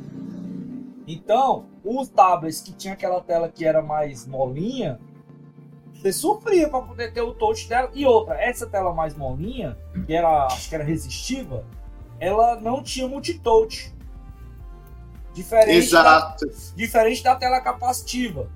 Então, 1.06 1.66
os 1.84 2.08
tablets 2.08 2.60
que 2.60 2.72
tinha 2.72 2.94
aquela 2.94 3.20
tela 3.20 3.48
que 3.48 3.64
era 3.64 3.80
mais 3.80 4.26
molinha, 4.26 4.98
você 6.00 6.12
sofria 6.12 6.68
para 6.68 6.80
poder 6.80 7.12
ter 7.12 7.20
o 7.20 7.34
touch 7.34 7.68
dela. 7.68 7.90
E 7.92 8.06
outra, 8.06 8.34
essa 8.40 8.66
tela 8.66 8.92
mais 8.94 9.14
molinha, 9.14 9.76
que 10.06 10.14
era, 10.14 10.46
acho 10.46 10.68
que 10.68 10.74
era 10.74 10.82
resistiva, 10.82 11.64
ela 12.18 12.58
não 12.60 12.82
tinha 12.82 13.06
multitouch. 13.06 13.92
Diferente 15.34 15.76
Exato. 15.76 16.46
Da, 16.46 16.52
diferente 16.74 17.22
da 17.22 17.36
tela 17.36 17.60
capacitiva. 17.60 18.48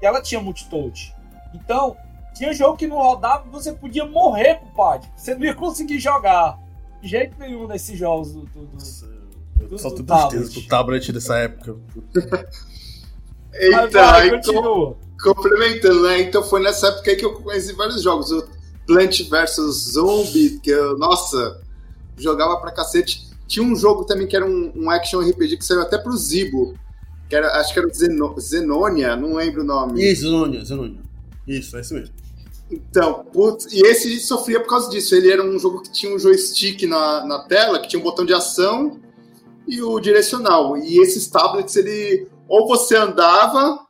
Que 0.00 0.06
ela 0.06 0.20
tinha 0.20 0.40
multitouch. 0.40 1.14
Então, 1.54 1.96
tinha 2.34 2.52
jogo 2.52 2.76
que 2.76 2.86
não 2.86 2.96
rodava 2.96 3.48
você 3.48 3.72
podia 3.72 4.04
morrer, 4.04 4.56
compadre. 4.56 5.08
Você 5.16 5.34
não 5.34 5.44
ia 5.44 5.54
conseguir 5.54 6.00
jogar. 6.00 6.58
De 7.00 7.08
jeito 7.08 7.38
nenhum 7.38 7.68
nesses 7.68 7.96
jogos 7.96 8.32
do. 8.32 8.40
do, 8.46 8.66
do, 8.66 9.68
do 9.68 9.78
só 9.78 9.90
do 9.90 10.02
tristeza 10.02 10.68
tablet 10.68 11.12
dessa 11.12 11.38
época. 11.38 11.76
então, 13.54 13.90
vai, 13.90 14.30
continua. 14.30 15.03
Complementando, 15.24 16.02
né? 16.02 16.20
Então 16.20 16.42
foi 16.42 16.62
nessa 16.62 16.88
época 16.88 17.10
aí 17.10 17.16
que 17.16 17.24
eu 17.24 17.32
conheci 17.32 17.72
vários 17.72 18.02
jogos. 18.02 18.30
O 18.30 18.46
Plant 18.86 19.22
vs 19.22 19.92
Zombie, 19.92 20.60
que 20.62 20.70
eu, 20.70 20.98
nossa, 20.98 21.60
jogava 22.18 22.58
pra 22.58 22.70
cacete. 22.70 23.30
Tinha 23.48 23.64
um 23.64 23.74
jogo 23.74 24.04
também 24.04 24.26
que 24.26 24.36
era 24.36 24.44
um, 24.44 24.72
um 24.76 24.90
action 24.90 25.20
RPG 25.20 25.56
que 25.56 25.64
saiu 25.64 25.80
até 25.80 25.96
pro 25.96 26.16
Zibo. 26.16 26.74
Que 27.28 27.36
era, 27.36 27.58
acho 27.58 27.72
que 27.72 27.78
era 27.78 27.88
Zeno, 27.88 28.38
Zenonia, 28.38 29.16
não 29.16 29.34
lembro 29.36 29.62
o 29.62 29.64
nome. 29.64 30.04
Isso, 30.04 30.22
Zenonia, 30.22 30.62
Zenonia. 30.62 31.00
Isso, 31.48 31.76
é 31.76 31.80
isso 31.80 31.94
mesmo. 31.94 32.14
Então, 32.70 33.24
putz, 33.32 33.72
e 33.72 33.80
esse 33.80 34.18
sofria 34.20 34.60
por 34.60 34.68
causa 34.68 34.90
disso. 34.90 35.14
Ele 35.14 35.30
era 35.30 35.42
um 35.42 35.58
jogo 35.58 35.80
que 35.80 35.90
tinha 35.90 36.14
um 36.14 36.18
joystick 36.18 36.82
na, 36.82 37.24
na 37.24 37.38
tela, 37.44 37.78
que 37.78 37.88
tinha 37.88 38.00
um 38.00 38.04
botão 38.04 38.26
de 38.26 38.34
ação 38.34 39.00
e 39.66 39.80
o 39.80 39.98
direcional. 40.00 40.76
E 40.76 41.00
esses 41.00 41.26
tablets, 41.28 41.76
ele 41.76 42.26
ou 42.46 42.66
você 42.66 42.94
andava 42.96 43.83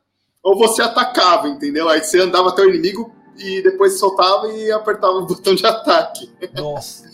ou 0.45 0.59
você 0.59 0.82
atacava, 0.82 1.49
entendeu? 1.49 1.88
Aí 1.88 2.05
você 2.05 2.20
andava 2.20 2.51
até 2.51 2.61
o 2.61 2.68
inimigo 2.68 3.11
e 3.38 3.62
depois 3.62 3.99
soltava 3.99 4.47
e 4.53 4.70
apertava 4.70 5.14
o 5.14 5.24
botão 5.26 5.55
de 5.55 5.66
ataque. 5.66 6.30
Nossa. 6.55 7.12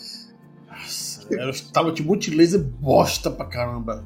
Era 1.31 1.49
tava 1.71 1.93
de 1.93 2.03
multilaser 2.03 2.59
bosta 2.59 3.31
pra 3.31 3.45
caramba. 3.45 4.03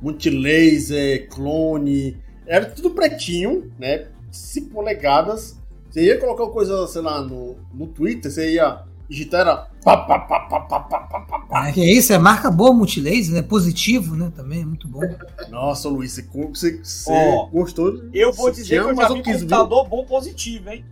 multilaser, 0.00 1.28
clone. 1.28 2.22
Era 2.46 2.66
tudo 2.66 2.90
pretinho, 2.90 3.72
né? 3.76 4.06
5 4.30 4.70
polegadas. 4.70 5.58
Você 5.90 6.04
ia 6.04 6.20
colocar 6.20 6.46
coisa, 6.46 6.86
sei 6.86 7.02
lá, 7.02 7.20
no, 7.20 7.56
no 7.74 7.88
Twitter, 7.88 8.30
você 8.30 8.52
ia 8.52 8.84
digitar, 9.10 9.40
era. 9.40 9.56
Pá, 9.82 9.96
pá, 9.96 10.20
pá, 10.20 10.40
pá, 10.40 10.60
pá, 10.60 10.80
pá, 10.80 11.00
pá, 11.00 11.38
pá. 11.40 11.68
É 11.68 11.72
que 11.72 11.80
é 11.80 11.92
isso, 11.92 12.12
é 12.12 12.18
marca 12.18 12.50
boa 12.50 12.72
multilaser, 12.72 13.34
né? 13.34 13.42
Positivo, 13.42 14.14
né? 14.14 14.32
Também, 14.34 14.62
é 14.62 14.64
muito 14.64 14.86
bom. 14.86 15.00
Nossa, 15.48 15.88
Luiz, 15.88 16.12
você, 16.12 16.22
você, 16.22 16.78
você 16.82 17.12
oh, 17.12 17.46
gostou? 17.48 18.04
Eu 18.14 18.32
vou 18.32 18.50
dizer 18.50 18.82
que 18.82 18.90
eu 18.90 18.96
já 18.96 19.08
vi 19.08 19.14
um 19.14 19.22
computador 19.22 19.88
bom 19.88 20.04
positivo, 20.04 20.70
hein? 20.70 20.84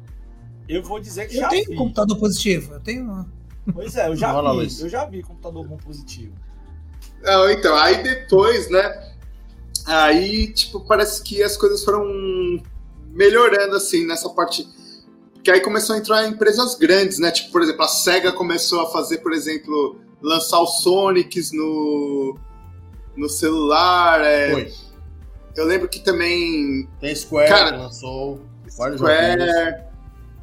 Eu 0.69 0.83
vou 0.83 1.01
dizer 1.01 1.29
que 1.29 1.37
eu 1.37 1.41
já 1.41 1.49
tenho 1.49 1.71
vi. 1.71 1.77
computador 1.77 2.19
positivo, 2.19 2.75
eu 2.75 2.81
tenho 2.81 3.05
uma. 3.05 3.33
Pois 3.73 3.97
é, 3.97 4.09
eu 4.09 4.17
já 4.17 4.35
Olha 4.35 4.67
vi, 4.67 4.81
eu 4.81 4.89
já 4.89 5.05
vi 5.05 5.23
computador 5.23 5.67
bom 5.67 5.77
positivo. 5.77 6.33
Não, 7.23 7.51
então, 7.51 7.77
aí 7.77 8.03
depois, 8.03 8.71
né? 8.71 9.15
Aí, 9.87 10.53
tipo, 10.53 10.81
parece 10.81 11.23
que 11.23 11.43
as 11.43 11.57
coisas 11.57 11.85
foram 11.85 12.05
melhorando, 13.13 13.77
assim, 13.77 14.07
nessa 14.07 14.29
parte. 14.31 14.69
Que 15.49 15.53
aí 15.53 15.61
começou 15.63 15.97
a 15.97 15.99
entrar 15.99 16.29
empresas 16.29 16.75
grandes, 16.75 17.19
né? 17.19 17.31
Tipo, 17.31 17.53
por 17.53 17.63
exemplo, 17.63 17.83
a 17.83 17.89
SEGA 17.89 18.33
começou 18.33 18.83
a 18.83 18.91
fazer, 18.91 19.17
por 19.23 19.33
exemplo, 19.33 19.99
lançar 20.21 20.61
os 20.61 20.83
Sonics 20.83 21.53
no, 21.53 22.37
no 23.17 23.31
celular. 23.31 24.21
É... 24.23 24.53
Foi. 24.53 24.73
Eu 25.57 25.65
lembro 25.65 25.89
que 25.89 26.01
também. 26.01 26.87
Tem 27.01 27.15
Square 27.15 27.49
Cara, 27.49 27.77
lançou. 27.79 28.43
Square. 28.69 29.87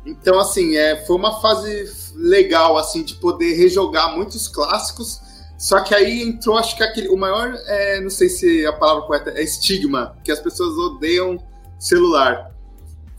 Então, 0.07 0.39
assim, 0.39 0.75
é, 0.75 1.05
foi 1.05 1.15
uma 1.17 1.39
fase 1.39 1.87
legal, 2.15 2.75
assim, 2.75 3.03
de 3.03 3.13
poder 3.13 3.53
rejogar 3.53 4.15
muitos 4.15 4.47
clássicos 4.47 5.21
Só 5.55 5.81
que 5.81 5.93
aí 5.93 6.23
entrou, 6.23 6.57
acho 6.57 6.75
que 6.75 6.81
aquele, 6.81 7.09
o 7.09 7.15
maior, 7.15 7.53
é, 7.67 8.01
não 8.01 8.09
sei 8.09 8.27
se 8.27 8.65
a 8.65 8.73
palavra 8.73 9.03
correta 9.03 9.29
é 9.35 9.43
estigma, 9.43 10.17
que 10.23 10.31
as 10.31 10.39
pessoas 10.39 10.75
odeiam 10.79 11.37
celular, 11.77 12.51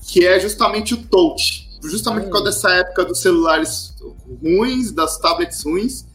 que 0.00 0.26
é 0.26 0.40
justamente 0.40 0.92
o 0.92 0.96
touch. 0.96 1.65
Justamente 1.90 2.24
por 2.24 2.32
causa 2.32 2.46
dessa 2.46 2.70
época 2.70 3.04
dos 3.04 3.20
celulares 3.20 3.94
ruins, 4.42 4.92
das 4.92 5.18
tablets 5.18 5.62
ruins, 5.64 6.06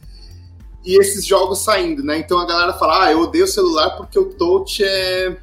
e 0.84 0.98
esses 0.98 1.24
jogos 1.24 1.60
saindo, 1.60 2.02
né? 2.02 2.18
Então 2.18 2.38
a 2.38 2.46
galera 2.46 2.72
fala, 2.74 3.04
ah, 3.04 3.12
eu 3.12 3.20
odeio 3.20 3.44
o 3.44 3.48
celular 3.48 3.96
porque 3.96 4.18
o 4.18 4.30
touch 4.34 4.82
é, 4.84 5.36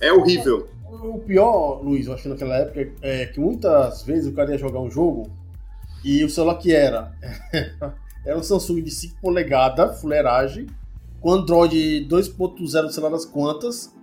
é 0.00 0.12
horrível. 0.12 0.68
O 1.02 1.18
pior, 1.18 1.80
Luiz, 1.82 2.06
eu 2.06 2.14
acho 2.14 2.24
que 2.24 2.28
naquela 2.28 2.56
época, 2.56 2.92
é 3.02 3.26
que 3.26 3.38
muitas 3.38 4.02
vezes 4.02 4.26
o 4.26 4.34
cara 4.34 4.50
ia 4.50 4.58
jogar 4.58 4.80
um 4.80 4.90
jogo 4.90 5.30
e 6.04 6.24
o 6.24 6.30
celular 6.30 6.56
que 6.56 6.72
era 6.72 7.12
era 8.24 8.36
um 8.36 8.42
Samsung 8.42 8.82
de 8.82 8.90
5 8.90 9.20
polegadas, 9.20 10.00
fuleiragem, 10.00 10.66
com 11.20 11.32
Android 11.32 12.06
2.0, 12.08 12.90
sei 12.90 13.02
lá 13.02 13.08
das 13.08 13.24
quantas. 13.24 13.94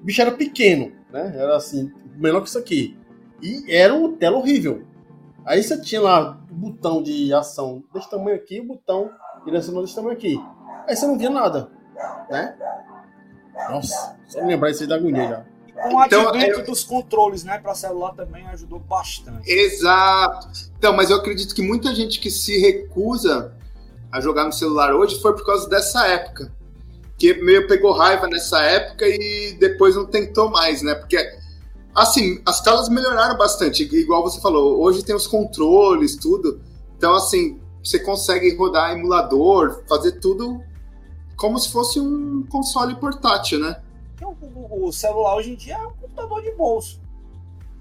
O 0.00 0.04
bicho 0.04 0.20
era 0.20 0.32
pequeno, 0.32 0.92
né? 1.12 1.32
Era 1.36 1.56
assim, 1.56 1.90
menor 2.16 2.40
que 2.40 2.48
isso 2.48 2.58
aqui. 2.58 2.96
E 3.42 3.64
era 3.72 3.94
uma 3.94 4.16
tela 4.16 4.38
horrível. 4.38 4.82
Aí 5.44 5.62
você 5.62 5.80
tinha 5.80 6.00
lá 6.00 6.38
o 6.50 6.54
botão 6.54 7.02
de 7.02 7.32
ação 7.32 7.82
desse 7.92 8.08
tamanho 8.08 8.36
aqui, 8.36 8.60
o 8.60 8.66
botão 8.66 9.10
direcional 9.44 9.82
desse 9.82 9.94
tamanho 9.94 10.16
aqui. 10.16 10.40
Aí 10.86 10.96
você 10.96 11.06
não 11.06 11.18
via 11.18 11.30
nada, 11.30 11.70
né? 12.30 12.56
Nossa, 13.70 14.16
só 14.28 14.40
lembrar 14.40 14.70
isso 14.70 14.82
aí 14.82 14.88
da 14.88 14.96
agonia 14.96 15.28
já. 15.28 15.52
Com 15.82 15.96
o 15.96 16.04
então, 16.04 16.28
advento 16.28 16.60
é... 16.60 16.62
dos 16.62 16.84
controles, 16.84 17.44
né, 17.44 17.58
para 17.58 17.74
celular 17.74 18.12
também 18.12 18.46
ajudou 18.48 18.78
bastante. 18.78 19.50
Exato. 19.50 20.48
Então, 20.78 20.92
mas 20.92 21.10
eu 21.10 21.16
acredito 21.16 21.54
que 21.54 21.62
muita 21.62 21.94
gente 21.94 22.20
que 22.20 22.30
se 22.30 22.58
recusa 22.58 23.52
a 24.10 24.20
jogar 24.20 24.44
no 24.44 24.52
celular 24.52 24.94
hoje 24.94 25.20
foi 25.20 25.34
por 25.34 25.44
causa 25.44 25.68
dessa 25.68 26.06
época. 26.06 26.52
Que 27.18 27.34
meio 27.34 27.66
pegou 27.66 27.92
raiva 27.92 28.26
nessa 28.26 28.62
época 28.62 29.06
e 29.06 29.56
depois 29.58 29.96
não 29.96 30.06
tentou 30.06 30.50
mais, 30.50 30.82
né? 30.82 30.94
Porque, 30.94 31.16
assim, 31.94 32.40
as 32.46 32.60
telas 32.60 32.88
melhoraram 32.88 33.36
bastante, 33.36 33.82
igual 33.82 34.22
você 34.22 34.40
falou. 34.40 34.80
Hoje 34.80 35.04
tem 35.04 35.14
os 35.14 35.26
controles, 35.26 36.16
tudo. 36.16 36.60
Então, 36.96 37.14
assim, 37.14 37.60
você 37.82 37.98
consegue 37.98 38.54
rodar 38.56 38.92
emulador, 38.92 39.82
fazer 39.88 40.12
tudo 40.12 40.62
como 41.36 41.58
se 41.58 41.70
fosse 41.72 41.98
um 41.98 42.46
console 42.46 42.94
portátil, 42.94 43.58
né? 43.58 43.82
O, 44.22 44.86
o 44.86 44.92
celular 44.92 45.36
hoje 45.36 45.52
em 45.52 45.56
dia 45.56 45.74
é 45.74 45.86
um 45.86 45.92
computador 45.92 46.42
de 46.42 46.52
bolso. 46.52 47.00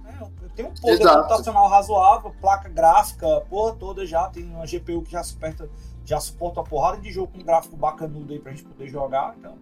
Né? 0.03 0.31
Tem 0.55 0.65
um 0.65 0.73
poder 0.73 0.93
Exato. 0.93 1.21
computacional 1.21 1.67
razoável, 1.69 2.33
placa 2.41 2.67
gráfica, 2.69 3.27
porra 3.49 3.75
toda 3.75 4.05
já, 4.05 4.27
tem 4.29 4.45
uma 4.45 4.65
GPU 4.65 5.03
que 5.03 5.11
já 5.11 5.23
suporta, 5.23 5.69
já 6.03 6.19
suporta 6.19 6.59
uma 6.61 6.65
porrada 6.65 6.99
de 6.99 7.11
jogo 7.11 7.31
com 7.33 7.43
gráfico 7.43 7.77
bacanudo 7.77 8.33
aí 8.33 8.39
pra 8.39 8.51
gente 8.51 8.63
poder 8.63 8.87
jogar, 8.87 9.35
então. 9.37 9.55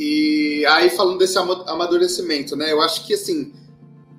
E 0.00 0.64
aí, 0.66 0.90
falando 0.90 1.18
desse 1.18 1.36
amadurecimento, 1.36 2.54
né? 2.54 2.70
Eu 2.70 2.80
acho 2.80 3.04
que 3.04 3.14
assim, 3.14 3.52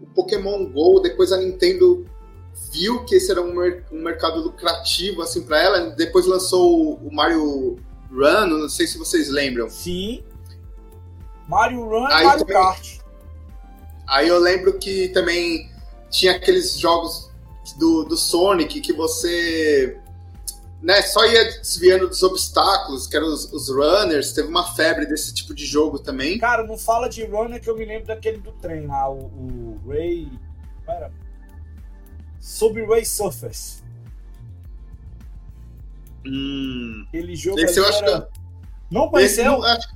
o 0.01 0.07
Pokémon 0.07 0.65
GO, 0.65 0.99
depois 0.99 1.31
a 1.31 1.37
Nintendo 1.37 2.05
viu 2.69 3.05
que 3.05 3.15
esse 3.15 3.31
era 3.31 3.41
um, 3.41 3.55
mer 3.55 3.85
um 3.89 4.01
mercado 4.01 4.41
lucrativo 4.41 5.21
assim 5.21 5.41
para 5.41 5.57
ela. 5.57 5.79
Depois 5.91 6.25
lançou 6.25 6.95
o 6.95 7.09
Mario 7.09 7.77
Run, 8.11 8.47
não 8.47 8.67
sei 8.67 8.87
se 8.87 8.97
vocês 8.97 9.29
lembram. 9.29 9.69
Sim. 9.69 10.21
Mario 11.47 11.85
Run 11.85 12.09
e 12.09 12.23
Mario 12.25 12.39
também, 12.39 12.55
Kart. 12.55 12.99
Aí 14.05 14.27
eu 14.27 14.37
lembro 14.37 14.77
que 14.79 15.07
também 15.09 15.71
tinha 16.09 16.33
aqueles 16.33 16.77
jogos 16.77 17.31
do, 17.77 18.03
do 18.03 18.17
Sonic 18.17 18.81
que 18.81 18.91
você 18.91 19.97
né, 20.81 21.01
só 21.01 21.25
ia 21.25 21.59
desviando 21.59 22.07
dos 22.07 22.23
obstáculos, 22.23 23.05
que 23.05 23.15
eram 23.15 23.27
os, 23.27 23.51
os, 23.51 23.69
runners, 23.69 24.31
teve 24.31 24.47
uma 24.47 24.63
febre 24.75 25.05
desse 25.05 25.33
tipo 25.33 25.53
de 25.53 25.65
jogo 25.65 25.99
também. 25.99 26.39
Cara, 26.39 26.63
não 26.63 26.77
fala 26.77 27.09
de 27.09 27.25
runner 27.25 27.61
que 27.61 27.69
eu 27.69 27.77
me 27.77 27.85
lembro 27.85 28.07
daquele 28.07 28.37
do 28.37 28.51
trem 28.53 28.87
lá, 28.87 29.09
o, 29.09 29.17
o 29.17 29.81
Ray. 29.87 30.31
Pera, 30.85 31.11
Subway 32.39 33.05
Surfers. 33.05 33.83
Hum. 36.25 37.05
Aquele 37.07 37.35
jogo 37.35 37.59
Esse 37.59 37.79
eu 37.79 37.85
acho 37.85 38.03
era... 38.03 38.21
que... 38.21 38.39
Não? 38.91 39.11
Não, 39.11 39.63
acho, 39.63 39.87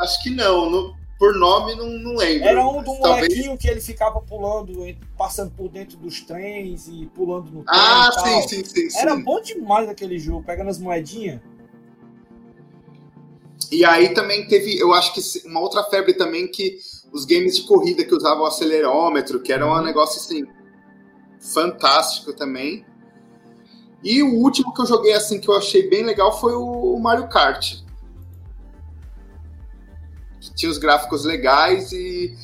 acho, 0.00 0.22
que 0.22 0.30
não. 0.30 0.68
No, 0.68 0.96
por 1.22 1.36
nome, 1.36 1.76
não, 1.76 1.88
não 1.88 2.16
lembro. 2.16 2.48
Era 2.48 2.66
um 2.66 2.82
do 2.82 2.96
Talvez... 2.96 3.28
molequinho 3.28 3.56
que 3.56 3.68
ele 3.68 3.80
ficava 3.80 4.20
pulando, 4.20 4.72
passando 5.16 5.52
por 5.52 5.68
dentro 5.68 5.96
dos 5.96 6.20
trens 6.22 6.88
e 6.88 7.06
pulando 7.14 7.44
no 7.44 7.62
trem. 7.62 7.66
Ah, 7.68 8.10
sim, 8.12 8.64
sim, 8.64 8.90
sim, 8.90 8.98
Era 8.98 9.14
bom 9.14 9.40
demais 9.40 9.88
aquele 9.88 10.18
jogo, 10.18 10.42
pegando 10.42 10.70
as 10.70 10.80
moedinhas. 10.80 11.40
E 13.70 13.84
aí 13.84 14.12
também 14.12 14.48
teve, 14.48 14.76
eu 14.76 14.92
acho 14.92 15.14
que 15.14 15.46
uma 15.46 15.60
outra 15.60 15.84
febre 15.84 16.12
também 16.12 16.48
que 16.48 16.80
os 17.12 17.24
games 17.24 17.54
de 17.54 17.68
corrida 17.68 18.04
que 18.04 18.16
usavam 18.16 18.42
o 18.42 18.46
acelerômetro, 18.46 19.40
que 19.40 19.52
era 19.52 19.64
um 19.64 19.70
uhum. 19.70 19.80
negócio 19.80 20.20
assim 20.20 20.44
fantástico 21.38 22.32
também. 22.32 22.84
E 24.02 24.24
o 24.24 24.40
último 24.40 24.74
que 24.74 24.82
eu 24.82 24.86
joguei 24.86 25.12
assim 25.12 25.38
que 25.38 25.48
eu 25.48 25.56
achei 25.56 25.88
bem 25.88 26.02
legal 26.02 26.36
foi 26.40 26.52
o 26.56 26.98
Mario 26.98 27.28
Kart. 27.28 27.76
Que 30.42 30.54
tinha 30.54 30.70
os 30.70 30.78
gráficos 30.78 31.24
legais 31.24 31.92
e, 31.92 32.36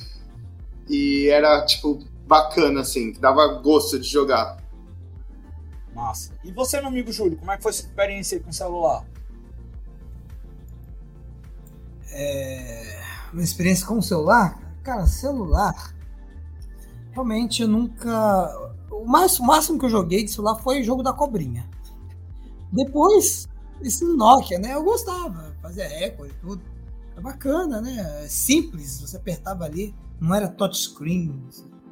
e 0.88 1.28
era 1.28 1.64
tipo 1.64 1.98
bacana 2.26 2.82
assim, 2.82 3.12
que 3.12 3.18
dava 3.18 3.46
gosto 3.60 3.98
de 3.98 4.08
jogar. 4.08 4.56
Massa. 5.94 6.32
E 6.44 6.52
você, 6.52 6.78
meu 6.78 6.88
amigo 6.88 7.10
Júlio, 7.10 7.36
como 7.36 7.50
é 7.50 7.56
que 7.56 7.62
foi 7.62 7.70
a 7.70 7.74
sua 7.74 7.86
experiência 7.86 8.38
com 8.38 8.50
o 8.50 8.52
celular? 8.52 9.04
É... 12.12 13.00
Uma 13.32 13.42
experiência 13.42 13.86
com 13.86 13.98
o 13.98 14.02
celular? 14.02 14.60
Cara, 14.84 15.06
celular. 15.06 15.94
Realmente 17.12 17.62
eu 17.62 17.68
nunca 17.68 18.68
o, 18.90 19.04
mais, 19.04 19.38
o 19.38 19.44
máximo 19.44 19.78
que 19.78 19.86
eu 19.86 19.90
joguei 19.90 20.24
de 20.24 20.30
celular 20.30 20.56
foi 20.56 20.80
o 20.80 20.84
jogo 20.84 21.02
da 21.02 21.12
cobrinha. 21.12 21.68
Depois, 22.72 23.48
esse 23.82 24.04
Nokia, 24.04 24.58
né? 24.58 24.74
Eu 24.74 24.82
gostava, 24.82 25.54
fazia 25.62 25.88
recorde 25.88 26.32
e 26.32 26.40
tudo. 26.40 26.62
É 27.18 27.20
bacana, 27.20 27.80
né? 27.80 28.22
É 28.24 28.28
simples, 28.28 29.00
você 29.00 29.16
apertava 29.16 29.64
ali, 29.64 29.94
não 30.20 30.34
era 30.34 30.48
touchscreen. 30.48 31.42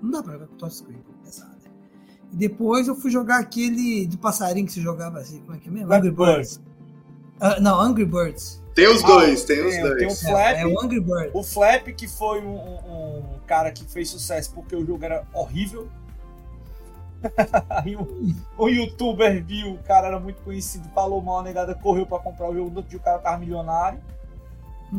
Não 0.00 0.10
dá 0.10 0.22
pra 0.22 0.34
jogar 0.34 0.46
com 0.46 0.56
touchscreen, 0.56 1.02
pesado. 1.24 1.50
Né? 1.64 1.70
E 2.32 2.36
depois 2.36 2.86
eu 2.86 2.94
fui 2.94 3.10
jogar 3.10 3.40
aquele 3.40 4.06
de 4.06 4.16
passarinho 4.16 4.66
que 4.66 4.72
se 4.72 4.80
jogava 4.80 5.18
assim, 5.18 5.40
como 5.40 5.54
é 5.54 5.58
que 5.58 5.68
é 5.68 5.72
mesmo? 5.72 5.92
Angry 5.92 6.10
Birds. 6.10 6.60
Uh, 7.40 7.60
não, 7.60 7.80
Angry 7.80 8.04
Birds. 8.04 8.62
Tem 8.74 8.88
os 8.88 9.02
dois, 9.02 9.42
ah, 9.42 9.46
tem 9.46 9.66
os 9.66 9.78
dois. 9.78 9.98
Tem 9.98 10.06
o 10.06 10.14
Flap, 10.14 10.56
é, 10.56 10.60
é, 10.60 10.66
o 10.66 10.80
Angry 10.80 11.00
Birds. 11.00 11.30
O 11.34 11.42
Flap, 11.42 11.86
que 11.88 12.06
foi 12.06 12.40
um, 12.42 12.56
um, 12.56 13.18
um 13.18 13.38
cara 13.46 13.72
que 13.72 13.84
fez 13.84 14.10
sucesso 14.10 14.52
porque 14.54 14.76
o 14.76 14.86
jogo 14.86 15.04
era 15.04 15.26
horrível 15.32 15.88
Aí 17.70 17.96
o, 17.96 18.06
o 18.58 18.68
youtuber 18.68 19.42
viu, 19.44 19.72
o 19.72 19.78
cara 19.78 20.08
era 20.08 20.20
muito 20.20 20.42
conhecido, 20.42 20.88
falou 20.94 21.22
mal, 21.22 21.40
a 21.40 21.42
negada 21.42 21.74
correu 21.74 22.06
pra 22.06 22.18
comprar 22.18 22.48
o 22.50 22.54
jogo, 22.54 22.70
do 22.70 22.82
dia 22.82 22.98
o 22.98 23.02
cara 23.02 23.18
tava 23.18 23.38
milionário. 23.38 24.00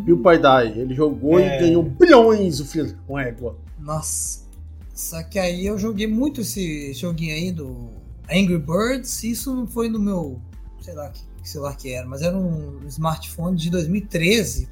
E 0.06 0.12
o 0.12 0.18
pai 0.18 0.40
Dai, 0.40 0.68
ele 0.68 0.94
jogou 0.94 1.40
é... 1.40 1.58
e 1.58 1.60
ganhou 1.62 1.84
bilhões 1.84 2.60
o 2.60 2.66
filho 2.66 2.98
com 3.08 3.18
égua. 3.18 3.58
Nossa. 3.80 4.46
Só 4.94 5.22
que 5.24 5.38
aí 5.38 5.66
eu 5.66 5.78
joguei 5.78 6.08
muito 6.08 6.42
esse 6.42 6.94
joguinho 6.94 7.34
aí 7.34 7.52
do 7.52 7.90
Angry 8.30 8.58
Birds, 8.58 9.24
isso 9.24 9.56
não 9.56 9.68
foi 9.68 9.90
no 9.90 10.00
meu, 10.00 10.42
sei 10.82 10.94
lá 10.94 11.10
que 11.10 11.22
celular 11.48 11.76
que 11.78 11.94
era, 11.94 12.06
mas 12.06 12.22
era 12.22 12.38
um 12.38 12.82
smartphone 12.88 13.56
de 13.56 13.70
2013 13.70 14.70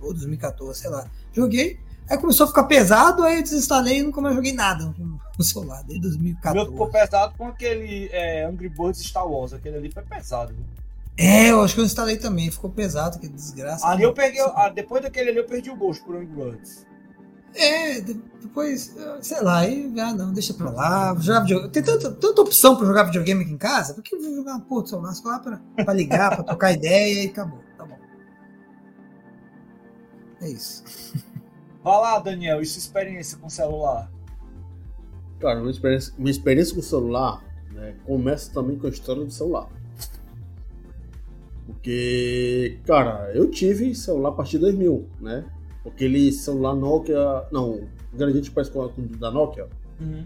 ou 0.00 0.12
2014, 0.12 0.78
sei 0.78 0.90
lá. 0.90 1.06
Joguei, 1.32 1.78
Aí 2.10 2.16
começou 2.16 2.44
a 2.44 2.48
ficar 2.48 2.64
pesado, 2.64 3.22
aí 3.22 3.36
eu 3.36 3.42
desinstalei 3.42 3.98
e 3.98 4.02
nunca 4.02 4.18
mais 4.18 4.34
joguei 4.34 4.54
nada 4.54 4.94
no 5.36 5.44
celular, 5.44 5.82
desde 5.84 6.00
2014. 6.00 6.58
O 6.58 6.62
meu 6.62 6.72
ficou 6.72 6.88
pesado 6.88 7.34
com 7.36 7.46
aquele 7.46 8.08
é, 8.10 8.46
Angry 8.46 8.70
Birds 8.70 9.02
Star 9.02 9.28
Wars, 9.28 9.52
aquele 9.52 9.76
ali 9.76 9.92
foi 9.92 10.02
pesado. 10.02 10.54
Viu? 10.54 10.64
É, 11.20 11.50
eu 11.50 11.60
acho 11.62 11.74
que 11.74 11.80
eu 11.80 11.84
instalei 11.84 12.16
também, 12.16 12.48
ficou 12.48 12.70
pesado, 12.70 13.18
que 13.18 13.28
desgraça. 13.28 13.84
Ali 13.88 14.04
eu 14.04 14.14
peguei, 14.14 14.40
ah, 14.40 14.68
depois 14.68 15.02
daquele 15.02 15.30
ali 15.30 15.38
eu 15.38 15.46
perdi 15.46 15.68
o 15.68 15.74
gosto 15.74 16.04
por 16.04 16.14
Angry 16.14 16.26
Birds. 16.26 16.86
É, 17.56 18.00
depois, 18.00 18.94
sei 19.20 19.40
lá, 19.40 19.58
aí, 19.58 19.92
ah, 19.98 20.14
não, 20.14 20.32
deixa 20.32 20.54
pra 20.54 20.70
lá. 20.70 21.16
Jogar 21.18 21.40
videogame. 21.40 21.72
Tem 21.72 21.82
tanta, 21.82 22.12
tanta 22.12 22.40
opção 22.40 22.76
pra 22.76 22.86
jogar 22.86 23.02
videogame 23.04 23.42
aqui 23.42 23.52
em 23.52 23.58
casa, 23.58 23.94
por 23.94 24.02
que 24.02 24.14
eu 24.14 24.22
vou 24.22 24.32
jogar 24.32 24.52
uma 24.52 24.60
porra 24.60 24.82
do 24.82 24.88
celular 24.90 25.14
só 25.14 25.28
lá 25.28 25.38
pra, 25.40 25.60
pra 25.84 25.92
ligar, 25.92 26.36
pra 26.36 26.44
trocar 26.44 26.72
ideia 26.72 27.24
e 27.24 27.26
acabou, 27.26 27.58
tá 27.76 27.84
bom. 27.84 27.98
É 30.40 30.48
isso. 30.48 30.84
Vai 31.82 32.00
lá, 32.00 32.20
Daniel, 32.20 32.62
e 32.62 32.66
sua 32.66 32.78
experiência 32.78 33.38
com 33.38 33.48
o 33.48 33.50
celular? 33.50 34.08
Cara, 35.40 35.58
minha 35.58 35.72
experiência, 35.72 36.14
minha 36.16 36.30
experiência 36.30 36.74
com 36.74 36.80
o 36.80 36.84
celular 36.84 37.42
né, 37.72 37.96
começa 38.06 38.52
também 38.52 38.78
com 38.78 38.86
a 38.86 38.90
história 38.90 39.24
do 39.24 39.32
celular. 39.32 39.68
Porque, 41.68 42.78
cara, 42.86 43.30
eu 43.34 43.50
tive 43.50 43.94
celular 43.94 44.30
a 44.30 44.32
partir 44.32 44.52
de 44.52 44.60
2000, 44.60 45.06
né? 45.20 45.44
Aquele 45.86 46.32
celular 46.32 46.74
Nokia. 46.74 47.44
Não, 47.52 47.82
grande 48.10 48.50
parece 48.50 48.70
com 48.70 48.80
o 48.80 48.88
da 49.18 49.30
Nokia. 49.30 49.68
Uhum. 50.00 50.24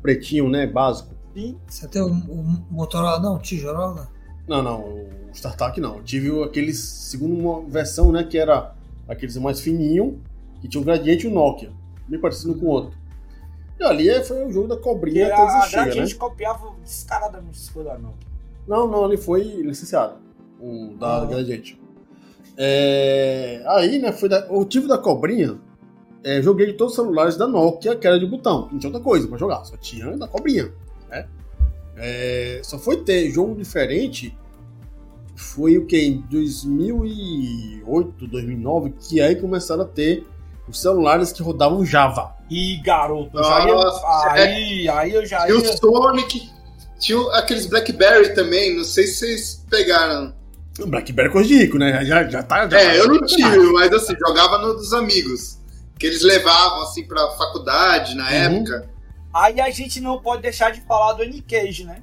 Pretinho, 0.00 0.48
né? 0.48 0.66
Básico. 0.66 1.14
Sim. 1.34 1.58
Você 1.68 1.86
tem 1.86 2.00
o, 2.00 2.08
o 2.08 2.42
Motorola, 2.70 3.20
não? 3.20 3.38
Tijorola? 3.38 4.08
Não, 4.48 4.62
não. 4.62 4.80
O 4.80 5.08
StarTAC 5.34 5.82
não. 5.82 5.98
Eu 5.98 6.02
tive 6.02 6.42
aqueles 6.42 6.78
segunda 6.78 7.60
versão, 7.68 8.10
né? 8.10 8.24
Que 8.24 8.38
era 8.38 8.74
aqueles 9.06 9.36
mais 9.36 9.60
fininho, 9.60 10.18
que 10.62 10.68
tinha 10.68 10.80
um 10.80 10.84
gradiente 10.84 11.26
e 11.26 11.28
um 11.28 11.34
Nokia. 11.34 11.70
Bem 12.08 12.18
parecido 12.18 12.54
com 12.54 12.64
o 12.64 12.70
outro. 12.70 12.98
E 13.78 13.84
ali 13.84 14.24
foi 14.24 14.46
o 14.46 14.50
jogo 14.50 14.68
da 14.68 14.78
cobrinha 14.78 15.26
até 15.26 15.36
a, 15.36 15.58
a 15.58 15.62
chega, 15.62 15.84
né? 15.84 15.92
gente 15.92 16.14
copiava 16.14 16.72
descaradamente 16.82 17.70
coisas 17.70 17.92
da 17.92 17.98
Nokia. 17.98 18.30
Não, 18.66 18.88
não, 18.88 19.04
ali 19.04 19.18
foi 19.18 19.42
licenciado. 19.42 20.29
O 20.60 20.94
da 20.98 21.22
Ah. 21.22 21.24
Gradiente. 21.26 21.80
É, 22.56 23.62
aí, 23.66 23.98
né, 23.98 24.12
foi 24.12 24.28
da, 24.28 24.46
o 24.50 24.64
tipo 24.64 24.86
da 24.86 24.98
cobrinha. 24.98 25.58
é, 26.22 26.42
joguei 26.42 26.66
de 26.66 26.72
todos 26.74 26.92
os 26.92 26.96
celulares 26.96 27.36
da 27.38 27.46
Nokia, 27.46 27.96
que 27.96 28.06
era 28.06 28.18
de 28.20 28.26
botão. 28.26 28.68
Não 28.70 28.78
tinha 28.78 28.90
outra 28.90 29.02
coisa 29.02 29.26
pra 29.26 29.38
jogar, 29.38 29.64
só 29.64 29.74
tinha 29.78 30.14
da 30.18 30.28
cobrinha. 30.28 30.70
Né? 31.08 31.26
É, 31.96 32.60
só 32.62 32.78
foi 32.78 32.98
ter 33.02 33.30
jogo 33.30 33.54
diferente. 33.54 34.36
Foi 35.34 35.78
o 35.78 35.86
que? 35.86 35.96
Em 35.98 36.20
2008, 36.30 38.26
2009, 38.26 38.92
que 39.00 39.20
aí 39.20 39.36
começaram 39.36 39.82
a 39.82 39.86
ter 39.86 40.26
os 40.68 40.78
celulares 40.80 41.32
que 41.32 41.42
rodavam 41.42 41.84
Java. 41.86 42.34
Ih, 42.50 42.76
garoto, 42.82 43.38
eu 43.38 43.42
já 43.44 43.64
ia, 43.66 43.74
Nossa, 43.74 44.30
aí, 44.32 44.88
aí 44.88 45.14
eu 45.14 45.24
já 45.24 45.46
Tinha 45.46 45.56
o 45.56 45.60
ia. 45.64 45.76
Sonic, 45.76 46.50
tinha 46.98 47.18
o- 47.18 47.30
aqueles 47.30 47.64
Blackberry 47.66 48.34
também, 48.34 48.76
não 48.76 48.84
sei 48.84 49.06
se 49.06 49.14
vocês 49.20 49.64
pegaram. 49.70 50.34
Blackberry 50.86 51.28
é 51.28 51.32
coisa 51.32 51.48
de 51.48 51.56
rico, 51.58 51.78
né? 51.78 52.04
Já, 52.04 52.28
já 52.28 52.42
tá. 52.42 52.68
Já 52.68 52.78
É, 52.80 52.86
tá- 52.90 52.94
eu 52.96 53.08
não 53.08 53.20
tive, 53.26 53.72
mas 53.72 53.92
assim, 53.92 54.14
jogava 54.18 54.58
no 54.58 54.74
dos 54.74 54.92
amigos. 54.92 55.58
Que 55.98 56.06
eles 56.06 56.22
levavam 56.22 56.82
assim 56.82 57.04
pra 57.04 57.30
faculdade 57.32 58.14
na 58.14 58.24
Uhum. 58.24 58.30
época. 58.30 58.90
Aí 59.34 59.60
a 59.60 59.70
gente 59.70 60.00
não 60.00 60.18
pode 60.20 60.42
deixar 60.42 60.70
de 60.70 60.80
falar 60.82 61.12
do 61.12 61.22
N-Cage, 61.22 61.84
né? 61.84 61.98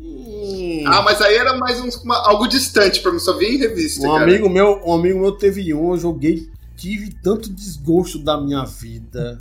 Hum. 0.00 0.82
Ah, 0.86 1.02
mas 1.02 1.20
aí 1.20 1.36
era 1.36 1.56
mais 1.58 1.80
um- 1.80 2.02
uma- 2.04 2.26
algo 2.26 2.46
distante 2.46 3.00
pra 3.00 3.12
mim, 3.12 3.18
só 3.18 3.36
via 3.36 3.50
em 3.50 3.58
revista. 3.58 4.06
Um 4.06 4.12
cara. 4.12 4.24
amigo 4.24 4.48
meu, 4.48 4.80
um 4.84 4.94
amigo 4.94 5.20
meu 5.20 5.32
teve 5.32 5.72
um, 5.74 5.92
eu 5.92 5.98
joguei, 5.98 6.48
tive 6.76 7.12
tanto 7.22 7.52
desgosto 7.52 8.18
da 8.18 8.40
minha 8.40 8.64
vida. 8.64 9.36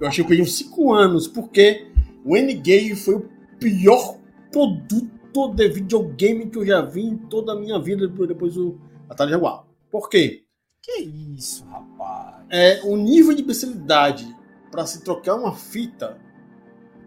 Eu 0.00 0.08
achei 0.08 0.16
que 0.24 0.32
eu 0.32 0.36
perdi 0.36 0.42
uns 0.42 0.56
5 0.56 0.92
anos, 0.92 1.28
porque 1.28 1.86
o 2.24 2.36
N-Game 2.36 2.96
foi 2.96 3.14
o 3.14 3.28
pior 3.60 4.16
produto 4.50 5.08
de 5.54 5.68
videogame 5.68 6.48
que 6.48 6.58
eu 6.58 6.66
já 6.66 6.80
vi 6.82 7.02
em 7.02 7.16
toda 7.16 7.52
a 7.52 7.56
minha 7.56 7.78
vida 7.78 8.06
depois, 8.06 8.54
do 8.54 8.80
Atari 9.08 9.30
Jaguar. 9.30 9.64
Por 9.90 10.08
quê? 10.08 10.44
Que 10.82 11.02
isso, 11.02 11.64
rapaz. 11.66 12.44
É, 12.48 12.80
o 12.84 12.96
nível 12.96 13.34
de 13.34 13.42
imbecilidade 13.42 14.26
pra 14.70 14.86
se 14.86 15.02
trocar 15.02 15.34
uma 15.34 15.54
fita 15.54 16.18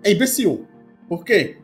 é 0.03 0.11
imbecil. 0.11 0.67
Por 1.07 1.23
quê? 1.23 1.57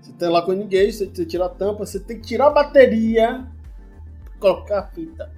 Você 0.00 0.12
tá 0.12 0.30
lá 0.30 0.42
com 0.42 0.52
N-Game, 0.52 0.92
você 0.92 1.06
tem 1.06 1.14
que 1.14 1.26
tirar 1.26 1.46
a 1.46 1.50
tampa, 1.50 1.84
você 1.84 1.98
tem 1.98 2.20
que 2.20 2.26
tirar 2.26 2.48
a 2.48 2.50
bateria, 2.50 3.46
colocar 4.38 4.80
a 4.80 4.86
fita. 4.86 5.32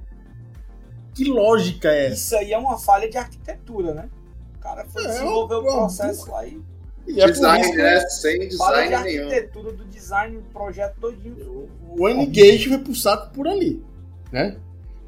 Que 1.14 1.24
lógica 1.24 1.88
é 1.88 2.06
essa? 2.06 2.14
Isso 2.14 2.36
aí 2.36 2.52
é 2.52 2.58
uma 2.58 2.78
falha 2.78 3.08
de 3.08 3.16
arquitetura, 3.16 3.94
né? 3.94 4.10
O 4.56 4.58
cara 4.60 4.84
foi 4.84 5.04
É, 5.04 5.08
desenvolver 5.08 5.54
o 5.56 5.62
processo 5.62 6.30
lá 6.30 6.46
e 6.46 6.60
E 7.08 7.20
é 7.20 7.30
Design, 7.30 7.64
isso 7.66 7.76
né? 7.76 8.00
Sem 8.10 8.50
falha 8.52 8.82
de 8.82 8.88
design 8.88 9.04
nenhum. 9.04 9.28
arquitetura 9.28 9.72
do 9.72 9.84
design 9.86 10.36
do 10.36 10.42
projeto 10.52 10.94
todinho. 11.00 11.68
o 11.88 12.08
N-Gage 12.08 12.68
foi 12.68 12.78
pro 12.78 12.94
saco 12.94 13.32
por 13.32 13.48
ali, 13.48 13.82
né? 14.30 14.56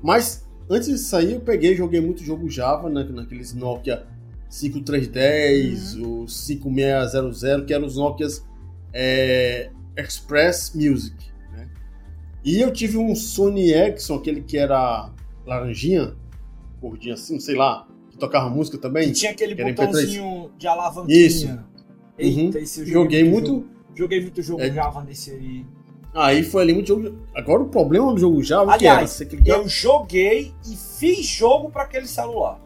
Mas 0.02 0.46
antes 0.68 0.88
disso 0.88 1.14
aí, 1.14 1.34
eu 1.34 1.40
peguei, 1.40 1.76
joguei 1.76 2.00
muito 2.00 2.24
jogo 2.24 2.48
Java, 2.48 2.88
né, 2.88 3.06
naqueles 3.10 3.52
Nokia 3.52 4.06
5310, 4.48 5.96
o 5.96 6.26
5600, 6.26 7.66
que 7.66 7.74
eram 7.74 7.86
os 7.86 7.96
Nokias 7.96 8.44
é, 8.92 9.70
Express 9.96 10.72
Music, 10.74 11.14
né? 11.52 11.68
E 12.44 12.60
eu 12.60 12.72
tive 12.72 12.96
um 12.96 13.14
Sony 13.14 13.70
Ericsson, 13.72 14.16
aquele 14.16 14.40
que 14.40 14.56
era 14.56 15.10
laranjinha, 15.46 16.16
gordinho 16.80 17.14
assim, 17.14 17.38
sei 17.38 17.54
lá, 17.54 17.86
que 18.10 18.18
tocava 18.18 18.48
música 18.48 18.76
E 18.76 18.80
também. 18.80 19.12
tinha 19.12 19.30
aquele 19.32 19.54
botãozinho 19.54 20.50
de 20.58 20.66
alavanquinha. 20.66 21.26
Isso. 21.26 21.69
Eita, 22.20 22.58
Uhum. 22.58 22.64
esse 22.64 22.80
eu 22.80 22.86
Joguei 22.86 23.24
muito, 23.24 23.46
jogo. 23.48 23.68
Joguei 23.94 24.20
muito 24.20 24.42
jogo 24.42 24.62
É. 24.62 24.70
Java 24.70 25.02
nesse 25.02 25.30
aí. 25.32 25.66
Aí 26.14 26.42
foi 26.42 26.62
ali 26.62 26.74
muito 26.74 26.88
jogo. 26.88 27.18
Agora 27.34 27.62
o 27.62 27.68
problema 27.68 28.12
do 28.12 28.18
jogo 28.18 28.42
Java 28.42 28.74
é 28.74 28.78
que 28.78 28.86
era 28.86 28.96
Aliás, 28.98 29.20
Eu 29.44 29.68
joguei 29.68 30.52
e 30.66 30.76
fiz 30.76 31.24
jogo 31.24 31.70
para 31.70 31.84
aquele 31.84 32.06
celular. 32.06 32.58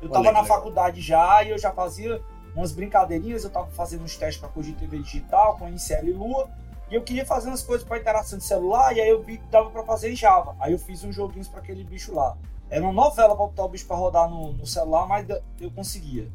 Eu 0.00 0.08
Olha 0.08 0.12
tava 0.12 0.28
que 0.28 0.32
na 0.32 0.44
faculdade 0.44 1.00
já 1.00 1.42
e 1.42 1.50
eu 1.50 1.58
já 1.58 1.72
fazia 1.72 2.20
umas 2.54 2.72
brincadeirinhas, 2.72 3.44
eu 3.44 3.50
tava 3.50 3.66
fazendo 3.68 4.02
uns 4.04 4.16
testes 4.16 4.38
para 4.38 4.48
Cogito 4.48 4.78
TV 4.78 4.98
Digital, 4.98 5.56
com 5.58 5.68
ICL 5.68 6.08
e 6.08 6.12
Lua, 6.12 6.48
e 6.90 6.94
eu 6.94 7.02
queria 7.02 7.26
fazer 7.26 7.48
umas 7.48 7.62
coisas 7.62 7.86
para 7.86 7.98
interação 7.98 8.38
de 8.38 8.44
celular, 8.44 8.96
e 8.96 9.00
aí 9.00 9.08
eu 9.08 9.22
vi 9.22 9.36
que 9.38 9.46
dava 9.50 9.68
para 9.70 9.82
fazer 9.82 10.10
em 10.10 10.16
Java. 10.16 10.56
Aí 10.58 10.72
eu 10.72 10.78
fiz 10.78 11.04
uns 11.04 11.14
joguinhos 11.14 11.48
para 11.48 11.60
aquele 11.60 11.84
bicho 11.84 12.14
lá. 12.14 12.36
Era 12.70 12.82
uma 12.82 12.92
novela 12.92 13.36
pra 13.36 13.44
botar 13.44 13.64
o 13.64 13.68
bicho 13.68 13.86
pra 13.86 13.96
rodar 13.96 14.28
no, 14.30 14.52
no 14.52 14.66
celular, 14.66 15.06
mas 15.06 15.26
eu 15.60 15.70
conseguia. 15.70 16.28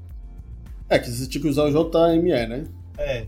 É, 0.91 0.99
que 0.99 1.09
você 1.09 1.25
tinha 1.25 1.41
que 1.41 1.47
usar 1.47 1.63
o 1.63 1.71
JME, 1.71 2.47
né? 2.47 2.65
É. 2.97 3.25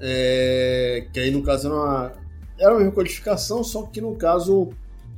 É, 0.00 1.06
que 1.12 1.20
aí 1.20 1.30
no 1.30 1.42
caso 1.42 1.66
era 1.68 1.74
uma, 1.76 2.12
era 2.58 2.70
uma 2.72 2.78
mesma 2.78 2.92
codificação, 2.94 3.62
só 3.62 3.82
que 3.82 4.00
no 4.00 4.14
caso 4.14 4.70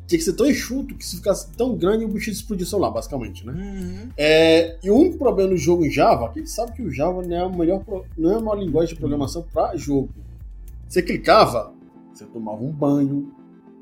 tinha 0.06 0.18
que 0.18 0.24
ser 0.24 0.32
tão 0.32 0.46
enxuto 0.46 0.94
que 0.96 1.04
se 1.04 1.16
ficasse 1.16 1.50
tão 1.52 1.76
grande 1.76 2.04
o 2.04 2.08
bicho 2.08 2.30
explodia 2.30 2.64
o 2.64 2.68
celular, 2.68 2.90
basicamente, 2.90 3.46
né? 3.46 3.52
Uhum. 3.52 4.08
É, 4.16 4.76
e 4.82 4.90
o 4.90 4.96
único 4.96 5.18
problema 5.18 5.50
no 5.50 5.56
jogo 5.56 5.84
em 5.84 5.90
Java, 5.90 6.30
que 6.32 6.38
a 6.38 6.42
gente 6.42 6.50
sabe 6.50 6.72
que 6.72 6.82
o 6.82 6.90
Java 6.90 7.22
não 7.22 7.36
é 7.36 7.40
a 7.40 7.48
melhor, 7.48 7.80
pro- 7.84 8.04
não 8.16 8.32
é 8.32 8.38
uma 8.38 8.54
linguagem 8.54 8.94
de 8.94 9.00
programação 9.00 9.44
para 9.52 9.76
jogo. 9.76 10.08
Você 10.88 11.02
clicava, 11.02 11.72
você 12.12 12.24
tomava 12.24 12.62
um 12.62 12.72
banho, 12.72 13.32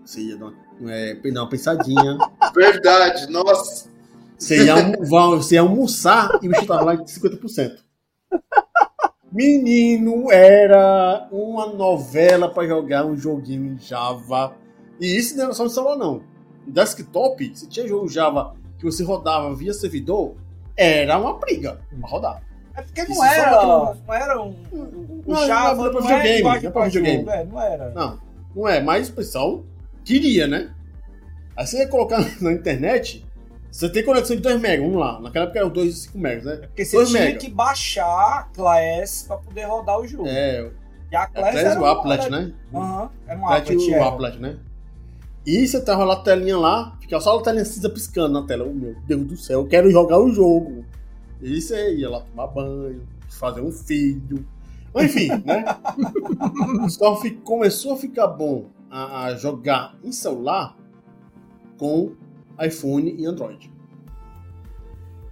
você 0.04 0.20
ia 0.20 0.36
dar 0.36 0.46
uma, 0.80 0.92
é, 0.92 1.14
dar 1.14 1.42
uma 1.42 1.48
pensadinha, 1.48 2.18
Verdade, 2.54 3.30
nossa. 3.30 3.88
você 4.36 4.64
ia, 4.64 4.72
almo- 4.74 5.38
você 5.38 5.54
ia 5.54 5.60
almoçar 5.60 6.38
e 6.42 6.48
o 6.48 6.50
bicho 6.50 6.66
tava 6.66 6.84
lá 6.84 6.94
de 6.96 7.04
50%. 7.10 7.85
Menino, 9.32 10.30
era 10.30 11.28
uma 11.30 11.66
novela 11.66 12.48
para 12.48 12.66
jogar 12.66 13.04
um 13.04 13.16
joguinho 13.16 13.74
em 13.74 13.78
Java. 13.78 14.54
E 15.00 15.16
isso 15.16 15.36
não 15.36 15.44
era 15.44 15.52
só 15.52 15.64
no 15.64 15.70
celular, 15.70 15.96
não. 15.96 16.22
No 16.66 16.72
desktop, 16.72 17.52
se 17.54 17.68
tinha 17.68 17.86
jogo 17.86 18.08
Java 18.08 18.54
que 18.78 18.84
você 18.84 19.02
rodava 19.02 19.54
via 19.54 19.72
servidor, 19.74 20.36
era 20.76 21.18
uma 21.18 21.38
briga 21.38 21.80
pra 22.00 22.08
rodar. 22.08 22.42
É 22.74 22.82
porque 22.82 23.00
Isso 23.02 23.10
não 23.10 23.16
só 23.16 23.24
era, 23.24 23.50
pra 23.50 23.94
não 24.06 24.14
era 24.14 24.42
um. 24.42 24.54
O 24.72 25.22
Não, 25.26 25.46
Java 25.46 25.76
não 25.76 25.92
não 25.92 26.00
não 26.00 26.72
pra 26.72 26.84
videogame. 26.84 27.28
é, 27.28 27.44
não 27.44 27.60
era. 27.60 27.90
Não, 27.90 28.20
não 28.54 28.68
é, 28.68 28.80
mas 28.82 29.08
o 29.08 29.12
pessoal 29.14 29.64
queria, 30.04 30.46
né? 30.46 30.74
Aí 31.56 31.66
você 31.66 31.78
ia 31.78 31.88
colocar 31.88 32.18
na 32.40 32.52
internet, 32.52 33.25
você 33.76 33.90
tem 33.90 34.04
conexão 34.04 34.34
de 34.36 34.42
2 34.42 34.56
MB, 34.56 34.78
vamos 34.78 34.96
lá. 34.96 35.20
Naquela 35.20 35.44
época 35.44 35.58
era 35.60 35.68
2 35.68 35.88
e 35.94 35.96
5 36.00 36.18
MB, 36.18 36.44
né? 36.44 36.56
Porque 36.68 36.84
você 36.84 37.04
tinha 37.04 37.20
mega. 37.24 37.38
que 37.38 37.50
baixar 37.50 38.06
a 38.38 38.42
Class 38.54 39.24
pra 39.26 39.36
poder 39.36 39.64
rodar 39.64 40.00
o 40.00 40.06
jogo. 40.06 40.26
É, 40.26 40.70
E 41.12 41.16
a 41.16 41.22
é 41.22 41.26
Class 41.26 41.50
Class 41.52 41.66
era 41.66 41.80
o 41.80 41.84
Applet, 41.86 42.30
né? 42.30 42.52
Aham, 42.74 43.10
era 43.26 43.38
um 43.38 43.48
Applet 43.48 43.76
o 43.90 43.94
era. 43.94 44.06
Applet, 44.08 44.38
né? 44.38 44.56
E 45.44 45.66
você 45.68 45.80
tava 45.84 46.04
lá 46.04 46.14
a 46.14 46.20
telinha 46.22 46.56
lá, 46.58 46.96
ficava 47.00 47.22
só 47.22 47.38
a 47.38 47.42
telinha 47.42 47.64
cinza 47.64 47.88
piscando 47.90 48.40
na 48.40 48.46
tela. 48.46 48.64
Oh, 48.66 48.72
meu 48.72 48.96
Deus 49.06 49.24
do 49.26 49.36
céu, 49.36 49.60
eu 49.60 49.66
quero 49.68 49.90
jogar 49.90 50.18
o 50.18 50.32
jogo. 50.32 50.84
E 51.42 51.60
você 51.60 51.94
ia 51.96 52.08
lá 52.08 52.20
tomar 52.22 52.46
banho, 52.46 53.06
fazer 53.28 53.60
um 53.60 53.70
filho. 53.70 54.44
Enfim, 54.98 55.28
né? 55.44 55.64
Só 56.88 57.14
fi- 57.20 57.32
começou 57.32 57.92
a 57.92 57.96
ficar 57.98 58.26
bom 58.28 58.70
a, 58.90 59.24
a 59.26 59.34
jogar 59.36 59.94
em 60.02 60.10
celular 60.10 60.74
com 61.76 62.12
iPhone 62.60 63.14
e 63.18 63.26
Android. 63.26 63.70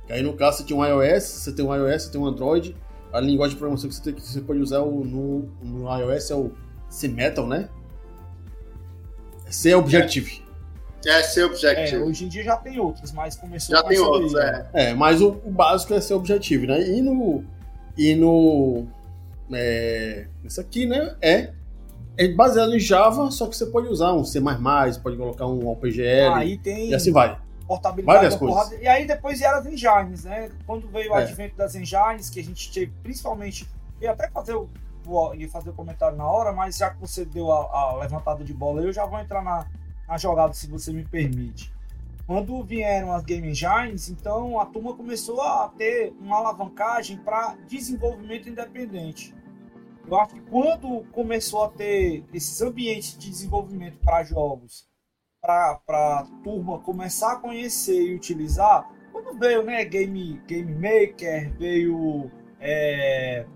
Que 0.07 0.13
Aí 0.13 0.23
no 0.23 0.35
caso 0.35 0.59
você 0.59 0.65
tinha 0.65 0.79
um 0.79 0.85
iOS, 0.85 1.25
você 1.25 1.53
tem 1.53 1.65
um 1.65 1.75
iOS, 1.75 2.03
você 2.05 2.11
tem 2.13 2.21
um 2.21 2.27
Android. 2.27 2.77
A 3.13 3.21
linguagem 3.21 3.55
de 3.55 3.59
programação 3.59 3.89
que 3.89 3.95
você, 3.95 4.03
tem, 4.03 4.15
que 4.15 4.23
você 4.23 4.41
pode 4.41 4.61
usar 4.61 4.81
no, 4.81 5.49
no 5.63 5.99
iOS 5.99 6.31
é 6.31 6.35
o 6.35 6.53
C-Metal, 6.89 7.47
né? 7.47 7.69
C 9.49 9.75
Objective. 9.75 10.43
É 11.07 11.23
ser 11.23 11.43
É, 11.43 11.45
Objective. 11.45 12.03
hoje 12.03 12.25
em 12.25 12.29
dia 12.29 12.43
já 12.43 12.57
tem 12.57 12.79
outros, 12.81 13.13
mas 13.13 13.37
começou 13.37 13.77
Já 13.77 13.83
com 13.83 13.89
tem 13.89 13.99
outros, 13.99 14.35
é. 14.35 14.71
É, 14.73 14.95
mas 14.95 15.21
o, 15.21 15.41
o 15.45 15.51
básico 15.51 15.93
é 15.95 16.01
ser 16.01 16.15
Objective, 16.15 16.67
né? 16.67 16.81
E 16.81 17.01
no. 17.03 17.45
E 17.97 18.15
no. 18.15 18.87
É, 19.53 20.27
isso 20.43 20.61
aqui, 20.61 20.87
né? 20.87 21.15
É, 21.21 21.53
é 22.17 22.29
baseado 22.29 22.75
em 22.75 22.79
Java, 22.81 23.31
só 23.31 23.47
que 23.47 23.57
você 23.57 23.67
pode 23.67 23.89
usar 23.89 24.13
um 24.13 24.25
C, 24.25 24.41
pode 25.03 25.17
colocar 25.17 25.47
um 25.47 25.67
OpenGL 25.69 26.35
Aí 26.35 26.57
tem 26.59 26.91
e 26.91 26.95
assim 26.95 27.13
vai. 27.13 27.39
portabilidade 27.67 28.19
várias 28.19 28.37
coisas. 28.37 28.57
porrada. 28.57 28.77
E 28.83 28.87
aí 28.87 29.07
depois 29.07 29.39
vieram 29.39 29.59
as 29.59 29.67
engines, 29.67 30.25
né? 30.25 30.51
Quando 30.67 30.87
veio 30.89 31.13
o 31.13 31.17
É. 31.17 31.23
advento 31.23 31.57
das 31.57 31.75
engines, 31.75 32.31
que 32.31 32.41
a 32.41 32.45
gente 32.45 32.73
teve, 32.73 32.93
principalmente, 33.03 33.69
ia 34.01 34.13
até 34.13 34.29
fazer 34.31 34.55
o, 34.55 34.69
o- 35.07 35.35
ia 35.35 35.49
fazer 35.49 35.71
o 35.71 35.73
comentário 35.73 36.17
na 36.17 36.27
hora, 36.27 36.53
mas 36.53 36.77
já 36.77 36.91
que 36.91 37.01
você 37.01 37.25
deu 37.25 37.51
a, 37.51 37.65
a 37.91 37.97
levantada 37.97 38.45
de 38.45 38.53
bola, 38.53 38.83
eu 38.83 38.93
já 38.93 39.05
vou 39.07 39.19
entrar 39.19 39.43
na, 39.43 39.67
na 40.07 40.17
jogada, 40.19 40.53
se 40.53 40.67
você 40.69 40.93
me 40.93 41.05
permite. 41.05 41.73
Quando 42.27 42.63
vieram 42.63 43.13
as 43.13 43.23
Game 43.23 43.47
Engines, 43.49 44.09
então 44.09 44.59
a 44.59 44.65
turma 44.65 44.95
começou 44.95 45.43
a 45.43 45.69
ter 45.77 46.15
uma 46.21 46.37
alavancagem 46.39 47.19
para 47.19 47.55
desenvolvimento 47.69 48.49
independente. 48.49 49.35
Eu 50.07 50.21
acho 50.21 50.35
que 50.35 50.41
quando 50.43 51.05
começou 51.13 51.65
a 51.65 51.71
ter 51.71 52.25
esses 52.33 52.61
ambientes 52.61 53.17
de 53.17 53.31
desenvolvimento 53.31 53.99
para 53.99 54.23
jogos, 54.23 54.87
para 55.41 55.81
a 55.87 56.27
turma 56.43 56.79
começar 56.81 57.33
a 57.33 57.37
conhecer 57.37 58.01
e 58.03 58.15
utilizar, 58.15 58.89
quando 59.13 59.39
veio 59.39 59.63
né, 59.63 59.85
Game, 59.85 60.41
Game 60.47 60.75
Maker, 60.75 61.53
veio 61.57 62.31
é, 62.61 63.47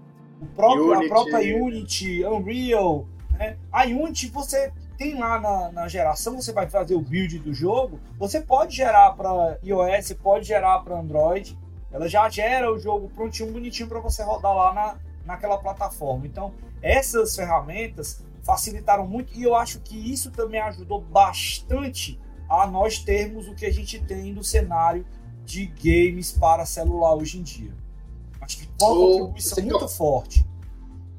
o 0.40 0.46
próprio, 0.46 0.92
a 0.94 1.08
própria 1.08 1.56
Unity, 1.56 2.24
Unreal. 2.24 3.06
Né? 3.30 3.58
A 3.72 3.84
Unity 3.84 4.28
você 4.28 4.72
tem 4.96 5.18
lá 5.18 5.40
na, 5.40 5.72
na, 5.72 5.88
geração, 5.88 6.40
você 6.40 6.52
vai 6.52 6.68
fazer 6.68 6.94
o 6.94 7.00
build 7.00 7.38
do 7.38 7.52
jogo, 7.52 8.00
você 8.18 8.40
pode 8.40 8.74
gerar 8.74 9.12
para 9.12 9.58
iOS, 9.62 10.12
pode 10.14 10.46
gerar 10.46 10.80
para 10.80 10.98
Android. 10.98 11.58
Ela 11.90 12.08
já 12.08 12.28
gera 12.28 12.70
o 12.70 12.78
jogo 12.78 13.08
prontinho, 13.08 13.52
bonitinho 13.52 13.88
para 13.88 14.00
você 14.00 14.22
rodar 14.22 14.54
lá 14.54 14.74
na, 14.74 14.98
naquela 15.28 15.58
plataforma. 15.58 16.26
Então, 16.26 16.54
essas 16.80 17.36
ferramentas 17.36 18.22
facilitaram 18.42 19.06
muito 19.06 19.38
e 19.38 19.42
eu 19.42 19.54
acho 19.54 19.78
que 19.80 19.94
isso 20.10 20.30
também 20.30 20.58
ajudou 20.58 21.02
bastante 21.02 22.18
a 22.48 22.66
nós 22.66 22.98
termos 22.98 23.46
o 23.46 23.54
que 23.54 23.66
a 23.66 23.70
gente 23.72 24.00
tem 24.00 24.32
no 24.32 24.42
cenário 24.42 25.04
de 25.44 25.66
games 25.66 26.32
para 26.32 26.64
celular 26.64 27.14
hoje 27.14 27.38
em 27.38 27.42
dia. 27.42 27.70
Acho 28.40 28.56
que 28.56 28.68
foi 28.80 28.88
uma 28.88 29.18
contribuição 29.18 29.64
muito 29.64 29.88
forte. 29.88 30.46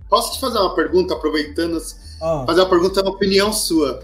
Posso 0.09 0.33
te 0.33 0.39
fazer 0.39 0.57
uma 0.57 0.73
pergunta, 0.73 1.13
aproveitando, 1.13 1.79
ah. 2.19 2.43
fazer 2.47 2.61
uma 2.61 2.69
pergunta, 2.69 3.01
uma 3.03 3.11
opinião 3.11 3.53
sua. 3.53 4.03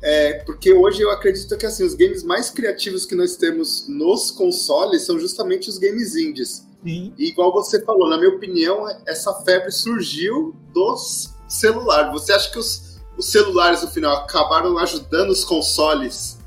É, 0.00 0.34
porque 0.44 0.72
hoje 0.72 1.02
eu 1.02 1.10
acredito 1.10 1.56
que 1.56 1.66
assim, 1.66 1.82
os 1.82 1.94
games 1.94 2.22
mais 2.22 2.50
criativos 2.50 3.04
que 3.04 3.16
nós 3.16 3.34
temos 3.34 3.88
nos 3.88 4.30
consoles 4.30 5.02
são 5.02 5.18
justamente 5.18 5.68
os 5.68 5.76
games 5.76 6.14
indies. 6.14 6.63
Sim. 6.84 7.14
E 7.16 7.30
igual 7.30 7.50
você 7.50 7.82
falou, 7.82 8.08
na 8.10 8.18
minha 8.18 8.30
opinião, 8.30 8.86
essa 9.06 9.32
febre 9.42 9.72
surgiu 9.72 10.54
dos 10.72 11.34
celulares. 11.48 12.12
Você 12.12 12.32
acha 12.32 12.50
que 12.50 12.58
os, 12.58 13.00
os 13.16 13.26
celulares, 13.30 13.82
no 13.82 13.88
final, 13.88 14.14
acabaram 14.16 14.76
ajudando 14.78 15.30
os 15.30 15.44
consoles 15.44 16.38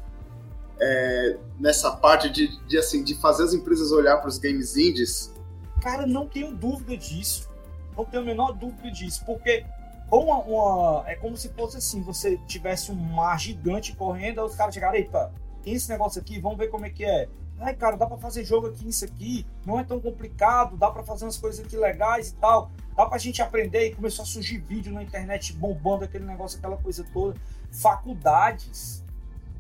é, 0.79 1.37
nessa 1.59 1.91
parte 1.91 2.29
de, 2.29 2.55
de, 2.67 2.77
assim, 2.77 3.03
de 3.03 3.15
fazer 3.15 3.43
as 3.45 3.53
empresas 3.53 3.91
olhar 3.91 4.17
para 4.17 4.29
os 4.29 4.37
games 4.37 4.77
indies? 4.77 5.33
Cara, 5.81 6.05
não 6.05 6.27
tenho 6.27 6.55
dúvida 6.55 6.95
disso. 6.95 7.49
Não 7.97 8.05
tenho 8.05 8.21
a 8.21 8.25
menor 8.25 8.51
dúvida 8.53 8.91
disso. 8.91 9.25
Porque 9.25 9.65
uma, 10.11 10.37
uma, 10.37 11.03
é 11.07 11.15
como 11.15 11.35
se 11.35 11.49
fosse 11.49 11.77
assim: 11.77 12.01
você 12.01 12.37
tivesse 12.45 12.91
um 12.91 12.95
mar 12.95 13.39
gigante 13.39 13.95
correndo, 13.95 14.39
aí 14.39 14.45
os 14.45 14.55
caras 14.55 14.73
chegaram, 14.73 14.95
eita, 14.95 15.33
tem 15.63 15.73
esse 15.73 15.89
negócio 15.89 16.21
aqui, 16.21 16.39
vamos 16.39 16.57
ver 16.57 16.67
como 16.67 16.85
é 16.85 16.89
que 16.91 17.03
é. 17.03 17.27
Ai, 17.59 17.75
cara, 17.75 17.97
dá 17.97 18.05
para 18.05 18.17
fazer 18.17 18.43
jogo 18.45 18.67
aqui 18.67 18.85
nisso 18.85 19.03
aqui, 19.03 19.45
não 19.65 19.79
é 19.79 19.83
tão 19.83 19.99
complicado, 19.99 20.77
dá 20.77 20.91
para 20.91 21.03
fazer 21.03 21.25
umas 21.25 21.37
coisas 21.37 21.65
aqui 21.65 21.75
legais 21.75 22.29
e 22.29 22.35
tal. 22.35 22.69
Dá 22.95 23.05
pra 23.05 23.17
gente 23.17 23.41
aprender 23.41 23.87
e 23.87 23.95
começou 23.95 24.23
a 24.23 24.25
surgir 24.25 24.59
vídeo 24.59 24.93
na 24.93 25.03
internet 25.03 25.53
bombando 25.53 26.03
aquele 26.03 26.25
negócio, 26.25 26.57
aquela 26.57 26.77
coisa 26.77 27.05
toda. 27.11 27.39
Faculdades, 27.71 29.03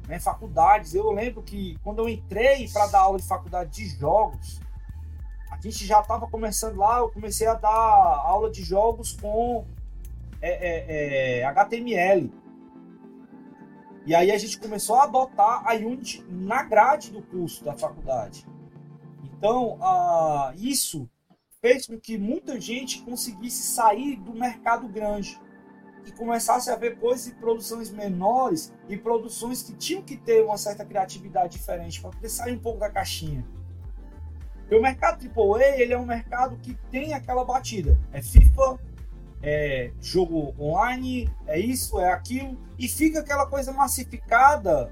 né? 0.07 0.19
Faculdades. 0.19 0.93
Eu 0.93 1.11
lembro 1.11 1.41
que 1.41 1.77
quando 1.83 1.99
eu 1.99 2.09
entrei 2.09 2.67
para 2.69 2.87
dar 2.87 2.99
aula 3.01 3.19
de 3.19 3.25
faculdade 3.25 3.71
de 3.71 3.89
jogos, 3.97 4.59
a 5.49 5.59
gente 5.59 5.85
já 5.85 5.99
estava 6.01 6.27
começando 6.27 6.77
lá, 6.77 6.99
eu 6.99 7.09
comecei 7.09 7.47
a 7.47 7.55
dar 7.55 7.69
aula 7.69 8.49
de 8.49 8.63
jogos 8.63 9.13
com 9.13 9.65
é, 10.41 10.49
é, 10.49 11.39
é, 11.39 11.45
HTML. 11.45 12.31
E 14.07 14.15
aí 14.15 14.31
a 14.31 14.37
gente 14.37 14.57
começou 14.57 14.95
a 14.95 15.03
adotar 15.03 15.67
a 15.67 15.73
Unity 15.73 16.25
na 16.29 16.63
grade 16.63 17.11
do 17.11 17.21
curso 17.21 17.61
da 17.65 17.77
faculdade. 17.77 18.47
Então, 19.21 19.77
uh, 19.81 20.53
isso 20.55 21.09
fez 21.59 21.85
com 21.85 21.99
que 21.99 22.17
muita 22.17 22.59
gente 22.61 23.01
conseguisse 23.01 23.61
sair 23.63 24.15
do 24.15 24.33
mercado 24.33 24.87
grande 24.87 25.37
e 26.05 26.11
começasse 26.13 26.69
a 26.69 26.77
ver 26.77 26.97
coisas 26.97 27.27
e 27.27 27.35
produções 27.35 27.91
menores 27.91 28.73
e 28.87 28.95
produções 28.95 29.61
que 29.61 29.73
tinham 29.73 30.01
que 30.01 30.15
ter 30.15 30.41
uma 30.41 30.57
certa 30.57 30.85
criatividade 30.85 31.57
diferente 31.57 31.99
para 31.99 32.11
poder 32.11 32.29
sair 32.29 32.55
um 32.55 32.59
pouco 32.59 32.79
da 32.79 32.89
caixinha. 32.89 33.45
Porque 34.59 34.75
o 34.75 34.81
mercado 34.81 35.21
AAA 35.21 35.81
ele 35.81 35.91
é 35.91 35.99
um 35.99 36.05
mercado 36.05 36.55
que 36.59 36.75
tem 36.89 37.13
aquela 37.13 37.43
batida. 37.43 37.99
É 38.13 38.21
FIFA, 38.21 38.79
é 39.41 39.91
jogo 40.01 40.55
online, 40.59 41.29
é 41.45 41.59
isso, 41.59 41.99
é 41.99 42.11
aquilo, 42.11 42.57
e 42.77 42.87
fica 42.87 43.19
aquela 43.19 43.45
coisa 43.45 43.71
massificada, 43.71 44.91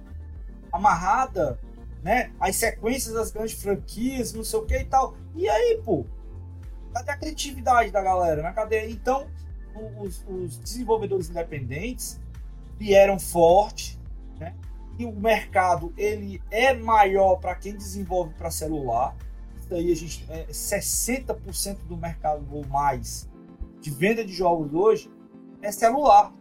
amarrada, 0.72 1.60
né? 2.04 2.32
As 2.40 2.56
sequências 2.56 3.14
das 3.14 3.32
grandes 3.32 3.62
franquias, 3.62 4.34
não 4.34 4.44
sei 4.44 4.60
o 4.60 4.66
que 4.66 4.78
e 4.78 4.86
tal. 4.86 5.16
E 5.36 5.50
aí, 5.50 5.82
pô, 5.84 6.06
cadê 6.94 7.12
a 7.12 7.18
criatividade 7.18 7.92
da 7.92 8.02
galera? 8.02 8.44
Né? 8.44 8.52
Cadê? 8.54 8.90
Então, 8.90 9.28
os, 10.00 10.24
os 10.28 10.58
desenvolvedores 10.60 11.30
independentes 11.30 12.20
vieram 12.78 13.20
forte, 13.20 14.00
né? 14.40 14.56
E 14.98 15.06
o 15.06 15.12
mercado 15.12 15.94
ele 15.98 16.42
é 16.50 16.74
maior 16.74 17.38
para 17.38 17.56
quem 17.56 17.76
desenvolve 17.76 18.34
para 18.36 18.50
celular. 18.52 19.16
Isso 19.58 19.74
aí 19.74 19.92
a 19.92 19.96
gente 19.96 20.26
é 20.30 20.46
60% 20.46 21.80
do 21.88 21.98
mercado 21.98 22.46
ou 22.52 22.66
mais 22.68 23.28
de 23.86 23.92
venda 23.92 24.26
de 24.26 24.34
jogos 24.34 24.74
hoje 24.74 25.12
é 25.62 25.72
celular. 25.72 26.34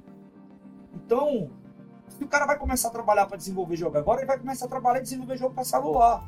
Então, 0.95 1.51
se 2.09 2.24
o 2.24 2.26
cara 2.26 2.47
vai 2.47 2.59
começar 2.59 2.88
a 2.88 2.90
trabalhar 2.90 3.26
para 3.26 3.36
desenvolver 3.36 3.76
jogo 3.76 3.99
agora, 3.99 4.20
ele 4.20 4.26
vai 4.26 4.38
começar 4.38 4.64
a 4.64 4.68
trabalhar 4.68 5.01
e 5.01 5.03
desenvolver 5.03 5.36
jogo 5.36 5.55
para 5.55 5.62
celular. 5.62 6.26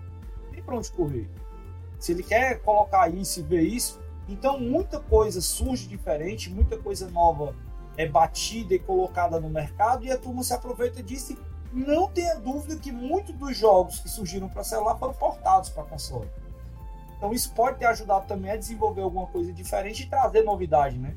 Tem 0.50 0.62
para 0.62 0.76
onde 0.76 0.92
correr. 0.92 1.30
Se 1.98 2.12
ele 2.12 2.22
quer 2.22 2.60
colocar 2.60 3.08
isso 3.08 3.40
e 3.40 3.42
ver 3.42 3.62
isso, 3.62 3.98
então 4.28 4.60
muita 4.60 5.00
coisa 5.00 5.40
surge 5.40 5.88
diferente, 5.88 6.50
muita 6.50 6.76
coisa 6.76 7.08
nova 7.08 7.56
é 7.96 8.06
batida 8.06 8.74
e 8.74 8.78
colocada 8.78 9.40
no 9.40 9.48
mercado 9.48 10.04
e 10.04 10.12
a 10.12 10.18
turma 10.18 10.42
se 10.42 10.52
aproveita 10.52 11.02
disso 11.02 11.32
e 11.32 11.78
não 11.78 12.10
tenha 12.10 12.34
dúvida 12.34 12.76
que 12.76 12.92
muitos 12.92 13.34
dos 13.34 13.56
jogos 13.56 14.00
que 14.00 14.08
surgiram 14.10 14.50
para 14.50 14.62
celular 14.62 14.98
foram 14.98 15.14
portados 15.14 15.70
para 15.70 15.84
console. 15.84 16.28
Então 17.16 17.32
isso 17.32 17.52
pode 17.52 17.78
ter 17.78 17.86
ajudado 17.86 18.26
também 18.26 18.50
a 18.50 18.56
desenvolver 18.56 19.00
alguma 19.00 19.26
coisa 19.26 19.52
diferente 19.52 20.02
e 20.02 20.06
trazer 20.06 20.42
novidade, 20.42 20.98
né, 20.98 21.14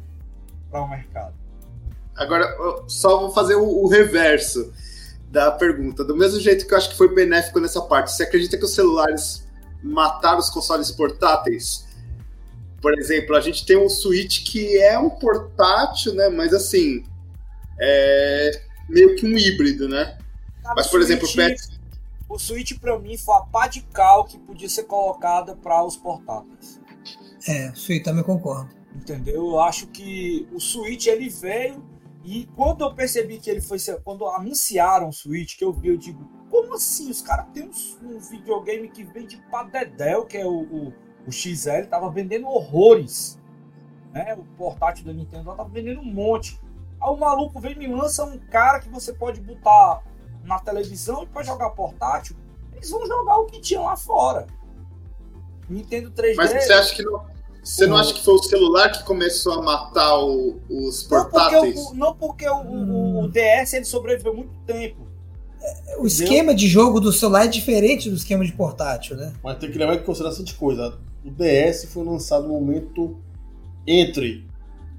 para 0.71 0.81
o 0.81 0.89
mercado. 0.89 1.33
Agora, 2.15 2.45
só 2.87 3.19
vou 3.19 3.31
fazer 3.31 3.55
o, 3.55 3.83
o, 3.83 3.87
reverso 3.87 4.73
da 5.29 5.51
pergunta. 5.51 6.03
Do 6.03 6.15
mesmo 6.15 6.39
jeito 6.39 6.67
que 6.67 6.73
eu 6.73 6.77
acho 6.77 6.89
que 6.89 6.97
foi 6.97 7.13
benéfico 7.13 7.59
nessa 7.59 7.81
parte, 7.81 8.11
você 8.11 8.23
acredita 8.23 8.57
que 8.57 8.65
os 8.65 8.73
celulares 8.73 9.47
mataram 9.81 10.39
os 10.39 10.49
consoles 10.49 10.91
portáteis? 10.91 11.87
Por 12.81 12.97
exemplo, 12.97 13.35
a 13.35 13.41
gente 13.41 13.65
tem 13.65 13.77
um 13.77 13.89
Switch 13.89 14.43
que 14.45 14.77
é 14.79 14.97
um 14.97 15.09
portátil, 15.09 16.13
né? 16.13 16.29
Mas 16.29 16.53
assim, 16.53 17.05
é 17.79 18.61
meio 18.89 19.15
que 19.15 19.25
um 19.25 19.37
híbrido, 19.37 19.87
né? 19.87 20.17
Mas, 20.75 20.87
por 20.87 21.01
exemplo, 21.01 21.27
o 21.27 21.31
PS 21.31 21.78
o 22.29 22.37
Switch 22.37 22.77
para 22.79 22.97
mim 22.99 23.17
foi 23.17 23.35
a 23.35 23.41
pá 23.41 23.67
de 23.67 23.81
cal 23.81 24.23
que 24.23 24.37
podia 24.37 24.69
ser 24.69 24.83
colocada 24.83 25.55
para 25.55 25.83
os 25.83 25.97
portáteis. 25.97 26.79
É, 27.47 27.73
Switch 27.73 28.03
também 28.03 28.23
concordo. 28.23 28.69
Entendeu? 28.95 29.35
Eu 29.35 29.59
acho 29.59 29.87
que 29.87 30.47
o 30.53 30.59
Switch 30.59 31.07
ele 31.07 31.27
veio 31.27 31.83
e 32.23 32.47
quando 32.55 32.83
eu 32.83 32.93
percebi 32.93 33.39
que 33.39 33.49
ele 33.49 33.61
foi 33.61 33.79
quando 34.03 34.27
anunciaram 34.27 35.09
o 35.09 35.13
Switch, 35.13 35.57
que 35.57 35.63
eu 35.63 35.73
vi, 35.73 35.89
eu 35.89 35.97
digo, 35.97 36.23
como 36.49 36.75
assim? 36.75 37.09
Os 37.09 37.21
caras 37.21 37.47
têm 37.53 37.63
um, 37.63 38.07
um, 38.07 38.19
videogame 38.19 38.89
que 38.89 39.03
vende 39.03 39.37
pra 39.49 39.63
Dedel, 39.63 40.25
que 40.25 40.37
é 40.37 40.45
o, 40.45 40.61
o, 40.61 40.93
o 41.25 41.31
XL, 41.31 41.87
tava 41.89 42.09
vendendo 42.11 42.47
horrores. 42.47 43.39
Né? 44.11 44.35
O 44.35 44.43
portátil 44.57 45.05
da 45.05 45.13
Nintendo 45.13 45.55
tava 45.55 45.69
vendendo 45.69 46.01
um 46.01 46.13
monte. 46.13 46.59
Aí 47.01 47.09
o 47.09 47.17
maluco 47.17 47.59
vem 47.59 47.71
e 47.71 47.79
me 47.79 47.87
lança 47.87 48.25
um 48.25 48.37
cara 48.37 48.79
que 48.79 48.89
você 48.89 49.13
pode 49.13 49.39
botar 49.39 50.03
na 50.49 50.59
televisão 50.59 51.23
e 51.23 51.27
para 51.27 51.43
jogar 51.43 51.69
portátil, 51.69 52.35
eles 52.73 52.89
vão 52.89 53.05
jogar 53.05 53.37
o 53.37 53.45
que 53.45 53.61
tinha 53.61 53.79
lá 53.79 53.95
fora. 53.95 54.47
Nintendo 55.69 56.11
3D. 56.11 56.35
Mas 56.35 56.51
você 56.51 56.73
acha 56.73 56.95
que 56.95 57.03
não. 57.03 57.29
Você 57.61 57.85
não 57.85 57.97
acha 57.97 58.13
que 58.13 58.23
foi 58.23 58.33
o 58.33 58.41
celular 58.41 58.89
que 58.89 59.03
começou 59.03 59.53
a 59.53 59.61
matar 59.61 60.17
o, 60.17 60.59
os 60.69 61.03
portáteis? 61.03 61.75
Não 61.75 61.83
porque, 61.83 61.93
o, 61.93 61.93
não 61.93 62.15
porque 62.15 62.49
o, 62.49 62.55
o, 62.55 63.23
o, 63.25 63.27
DS 63.27 63.73
ele 63.73 63.85
sobreviveu 63.85 64.33
muito 64.33 64.57
tempo. 64.65 65.07
O 65.99 66.07
esquema 66.07 66.55
de 66.55 66.67
jogo 66.67 66.99
do 66.99 67.11
celular 67.11 67.45
é 67.45 67.47
diferente 67.47 68.09
do 68.09 68.15
esquema 68.15 68.45
de 68.45 68.53
portátil, 68.53 69.17
né? 69.17 69.33
Mas 69.43 69.59
tem 69.59 69.69
que 69.69 69.77
levar 69.77 69.95
em 69.95 70.03
consideração 70.03 70.43
de 70.43 70.53
coisa. 70.55 70.97
O 71.23 71.29
DS 71.29 71.85
foi 71.91 72.05
lançado 72.05 72.47
no 72.47 72.53
momento 72.53 73.19
entre 73.85 74.48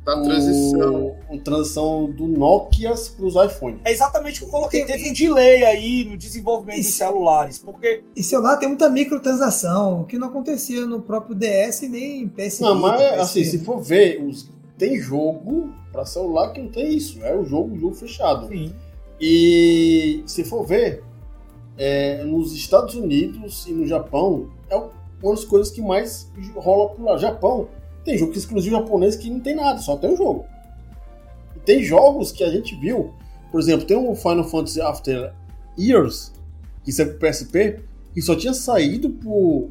da 0.05 0.23
transição. 0.23 1.17
O, 1.29 1.39
transição 1.39 2.11
do 2.11 2.27
Nokia 2.27 2.93
para 3.17 3.27
os 3.27 3.35
iPhones. 3.35 3.81
É 3.85 3.93
exatamente 3.93 4.37
o 4.37 4.39
que 4.41 4.45
eu 4.47 4.51
coloquei. 4.51 4.85
Teve 4.85 5.11
um 5.11 5.13
delay 5.13 5.65
aí 5.65 6.05
no 6.05 6.17
desenvolvimento 6.17 6.79
de 6.79 6.85
celulares. 6.85 7.59
Porque... 7.59 8.03
E 8.17 8.23
celular 8.23 8.57
tem 8.57 8.69
muita 8.69 8.89
microtransação, 8.89 10.05
que 10.05 10.19
não 10.19 10.29
acontecia 10.29 10.87
no 10.87 11.01
próprio 11.01 11.35
DS 11.35 11.83
nem 11.83 12.29
PSP. 12.29 12.63
Não, 12.63 12.75
mas 12.75 13.01
assim, 13.21 13.45
se 13.45 13.59
for 13.59 13.81
ver, 13.81 14.23
os... 14.23 14.51
tem 14.79 14.99
jogo 14.99 15.73
para 15.93 16.05
celular 16.05 16.53
que 16.53 16.61
não 16.61 16.71
tem 16.71 16.95
isso. 16.95 17.23
É 17.23 17.37
o 17.37 17.45
jogo, 17.45 17.75
o 17.75 17.79
jogo 17.79 17.95
fechado. 17.95 18.49
Sim. 18.49 18.75
E 19.21 20.23
se 20.27 20.45
for 20.45 20.65
ver, 20.65 21.05
é, 21.77 22.25
nos 22.25 22.55
Estados 22.55 22.95
Unidos 22.95 23.67
e 23.67 23.73
no 23.73 23.87
Japão, 23.87 24.49
é 24.71 24.77
uma 24.77 24.91
das 25.35 25.45
coisas 25.45 25.71
que 25.71 25.83
mais 25.83 26.31
rola 26.57 26.89
por 26.89 27.05
lá. 27.05 27.19
Japão 27.19 27.69
tem 28.05 28.17
jogo 28.19 28.33
exclusivo 28.33 28.77
japonês 28.77 29.17
que 29.17 29.29
não 29.31 29.41
tem 29.41 29.55
nada, 29.55 29.79
só 29.81 29.97
tem 29.97 30.13
o 30.13 30.17
jogo. 30.17 30.45
tem 31.65 31.83
jogos 31.83 32.33
que 32.33 32.43
a 32.43 32.51
gente 32.51 32.75
viu, 32.77 33.13
por 33.51 33.61
exemplo, 33.61 33.87
tem 33.87 33.97
o 33.97 34.15
Final 34.15 34.45
Fantasy 34.45 34.81
After 34.81 35.33
Years, 35.79 36.33
que 36.85 36.93
saiu 36.93 37.17
pro 37.17 37.29
PSP, 37.29 37.81
que 38.15 38.23
só 38.23 38.35
tinha 38.35 38.55
saído 38.55 39.11
por 39.11 39.71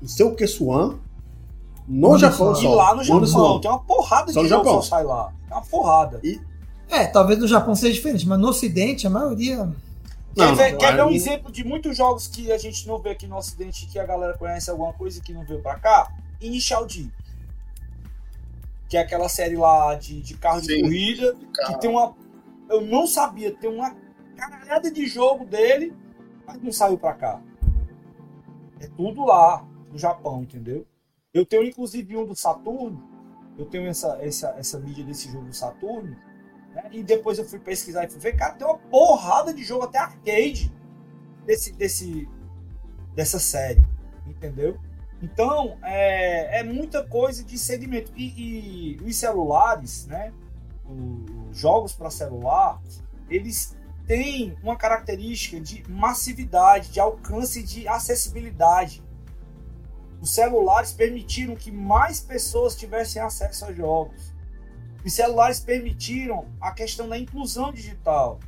não 0.00 0.08
sei 0.08 0.26
o 0.26 0.34
que 0.34 0.46
Swan 0.46 0.98
no 1.86 2.16
Japão 2.18 2.54
Swan. 2.54 2.60
E 2.60 2.62
só. 2.62 2.74
lá 2.74 2.94
no 2.94 3.04
Swan. 3.04 3.26
Japão, 3.26 3.60
tem 3.60 3.70
uma 3.70 3.80
porrada 3.80 4.32
Só 4.32 4.40
de 4.40 4.44
no 4.44 4.48
jogo 4.48 4.64
Japão. 4.64 4.80
que 4.80 4.86
só 4.86 4.90
sai 4.96 5.04
lá. 5.04 5.32
Tem 5.48 5.56
uma 5.56 5.62
porrada. 5.62 6.20
É, 6.88 7.06
talvez 7.06 7.38
no 7.38 7.46
Japão 7.48 7.74
seja 7.74 7.94
diferente, 7.94 8.26
mas 8.26 8.38
no 8.38 8.48
Ocidente 8.48 9.06
a 9.06 9.10
maioria. 9.10 9.72
Quer, 10.34 10.46
Não, 10.46 10.54
ver, 10.54 10.72
não, 10.72 10.78
quer 10.78 10.94
ver 10.96 11.04
um 11.04 11.10
exemplo 11.10 11.50
de 11.52 11.64
muitos 11.64 11.96
jogos 11.96 12.28
que 12.28 12.52
a 12.52 12.58
gente 12.58 12.86
não 12.86 12.98
vê 12.98 13.10
aqui 13.10 13.26
no 13.26 13.36
Ocidente 13.36 13.86
que 13.86 13.98
a 13.98 14.06
galera 14.06 14.36
conhece 14.38 14.70
alguma 14.70 14.92
coisa 14.92 15.18
e 15.18 15.22
que 15.22 15.32
não 15.32 15.44
veio 15.44 15.60
pra 15.60 15.74
cá? 15.76 16.12
Initial 16.40 16.86
D. 16.86 17.08
Que 18.90 18.96
é 18.96 19.00
aquela 19.00 19.28
série 19.28 19.56
lá 19.56 19.94
de, 19.94 20.20
de 20.20 20.36
carro 20.36 20.60
de 20.60 20.74
Sim. 20.74 20.82
corrida. 20.82 21.34
Que 21.66 21.80
tem 21.80 21.88
uma. 21.88 22.14
Eu 22.68 22.80
não 22.82 23.06
sabia, 23.06 23.54
tem 23.54 23.70
uma 23.70 23.96
caralhada 24.36 24.90
de 24.90 25.06
jogo 25.06 25.44
dele, 25.46 25.94
mas 26.46 26.60
não 26.60 26.72
saiu 26.72 26.98
pra 26.98 27.14
cá. 27.14 27.40
É 28.80 28.88
tudo 28.88 29.24
lá, 29.24 29.64
no 29.90 29.98
Japão, 29.98 30.42
entendeu? 30.42 30.86
Eu 31.32 31.46
tenho 31.46 31.62
inclusive 31.62 32.16
um 32.16 32.26
do 32.26 32.34
Saturno. 32.34 33.08
Eu 33.56 33.66
tenho 33.66 33.86
essa, 33.86 34.18
essa, 34.20 34.54
essa 34.58 34.78
mídia 34.78 35.04
desse 35.04 35.30
jogo 35.30 35.46
do 35.46 35.54
Saturno. 35.54 36.16
né? 36.74 36.84
E 36.90 37.02
depois 37.02 37.38
eu 37.38 37.44
fui 37.44 37.58
pesquisar 37.58 38.04
e 38.04 38.08
fui 38.08 38.20
ver, 38.20 38.36
cara, 38.36 38.54
tem 38.54 38.66
uma 38.66 38.78
porrada 38.78 39.54
de 39.54 39.62
jogo 39.62 39.84
até 39.84 39.98
arcade 39.98 40.72
desse, 41.46 41.72
desse, 41.72 42.28
dessa 43.14 43.38
série. 43.38 43.84
Entendeu? 44.26 44.78
Então, 45.22 45.76
é, 45.82 46.60
é 46.60 46.62
muita 46.62 47.04
coisa 47.04 47.44
de 47.44 47.58
segmento. 47.58 48.12
E, 48.16 48.96
e 48.98 49.02
os 49.02 49.16
celulares, 49.16 50.06
né? 50.06 50.32
Os 50.84 51.58
jogos 51.58 51.92
para 51.92 52.10
celular, 52.10 52.80
eles 53.28 53.76
têm 54.06 54.56
uma 54.62 54.76
característica 54.76 55.60
de 55.60 55.88
massividade, 55.88 56.90
de 56.90 56.98
alcance, 56.98 57.62
de 57.62 57.86
acessibilidade. 57.86 59.02
Os 60.20 60.34
celulares 60.34 60.92
permitiram 60.92 61.54
que 61.54 61.70
mais 61.70 62.20
pessoas 62.20 62.74
tivessem 62.74 63.20
acesso 63.22 63.66
a 63.66 63.72
jogos. 63.72 64.34
Os 65.04 65.12
celulares 65.12 65.60
permitiram 65.60 66.46
a 66.60 66.72
questão 66.72 67.08
da 67.08 67.18
inclusão 67.18 67.72
digital. 67.72 68.38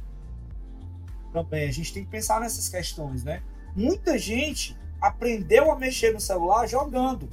Também 1.33 1.69
a 1.69 1.73
gente 1.73 1.95
tem 1.95 2.05
que 2.05 2.11
pensar 2.11 2.41
nessas 2.41 2.69
questões, 2.69 3.25
né? 3.25 3.43
Muita 3.75 4.19
gente 4.19 4.77
aprendeu 5.03 5.73
a 5.73 5.77
mexer 5.77 6.15
no 6.15 6.21
celular 6.21 6.69
jogando. 6.69 7.29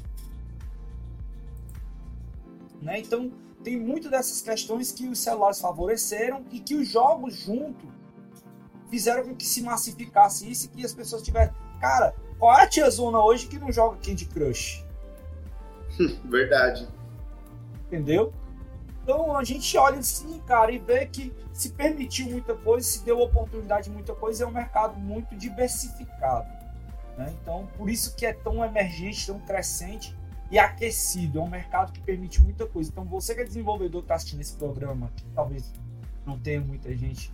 Né? 2.81 2.99
Então, 2.99 3.31
tem 3.63 3.77
muito 3.77 4.09
dessas 4.09 4.41
questões 4.41 4.91
que 4.91 5.07
os 5.07 5.19
celulares 5.19 5.61
favoreceram 5.61 6.43
e 6.51 6.59
que 6.59 6.73
os 6.73 6.87
jogos 6.87 7.35
junto 7.35 7.87
fizeram 8.89 9.23
com 9.23 9.35
que 9.35 9.45
se 9.45 9.61
massificasse 9.61 10.49
isso 10.49 10.65
e 10.65 10.69
que 10.69 10.85
as 10.85 10.93
pessoas 10.93 11.21
tivessem. 11.21 11.53
Cara, 11.79 12.15
qual 12.39 12.57
é 12.57 12.63
a 12.63 12.67
tia 12.67 12.89
Zona 12.89 13.23
hoje 13.23 13.47
que 13.47 13.59
não 13.59 13.71
joga 13.71 13.97
Candy 13.97 14.25
Crush? 14.25 14.83
Verdade. 16.25 16.87
Entendeu? 17.85 18.33
Então 19.03 19.35
a 19.35 19.43
gente 19.43 19.77
olha 19.77 19.99
assim, 19.99 20.39
cara, 20.47 20.71
e 20.71 20.79
vê 20.79 21.05
que 21.05 21.33
se 21.53 21.69
permitiu 21.69 22.29
muita 22.29 22.55
coisa, 22.55 22.87
se 22.87 23.03
deu 23.03 23.19
oportunidade 23.19 23.85
de 23.85 23.91
muita 23.91 24.15
coisa, 24.15 24.43
é 24.43 24.47
um 24.47 24.51
mercado 24.51 24.97
muito 24.97 25.35
diversificado. 25.35 26.58
Né? 27.19 27.35
Então, 27.41 27.67
por 27.77 27.89
isso 27.89 28.15
que 28.15 28.25
é 28.25 28.31
tão 28.31 28.63
emergente, 28.63 29.27
tão 29.27 29.39
crescente 29.39 30.15
e 30.49 30.57
aquecido. 30.57 31.39
É 31.39 31.41
um 31.41 31.49
mercado 31.49 31.91
que 31.91 31.99
permite 31.99 32.41
muita 32.41 32.65
coisa. 32.65 32.89
Então, 32.89 33.03
você 33.03 33.35
que 33.35 33.41
é 33.41 33.43
desenvolvedor 33.43 34.01
que 34.01 34.05
está 34.05 34.15
assistindo 34.15 34.39
esse 34.39 34.55
programa, 34.55 35.11
talvez 35.35 35.71
não 36.25 36.39
tenha 36.39 36.61
muita 36.61 36.95
gente 36.95 37.29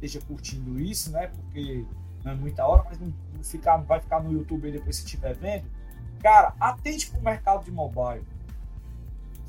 que 0.00 0.06
esteja 0.06 0.26
curtindo 0.26 0.80
isso, 0.80 1.10
né? 1.10 1.26
Porque 1.28 1.84
não 2.24 2.32
é 2.32 2.34
muita 2.34 2.66
hora, 2.66 2.82
mas 2.88 2.98
não 2.98 3.12
não 3.36 3.44
ficar, 3.44 3.76
vai 3.76 4.00
ficar 4.00 4.20
no 4.20 4.32
YouTube 4.32 4.72
depois 4.72 4.96
se 4.96 5.04
estiver 5.04 5.34
vendo. 5.34 5.66
Cara, 6.22 6.54
atente 6.58 7.10
para 7.10 7.20
o 7.20 7.22
mercado 7.22 7.64
de 7.64 7.70
mobile. 7.70 8.24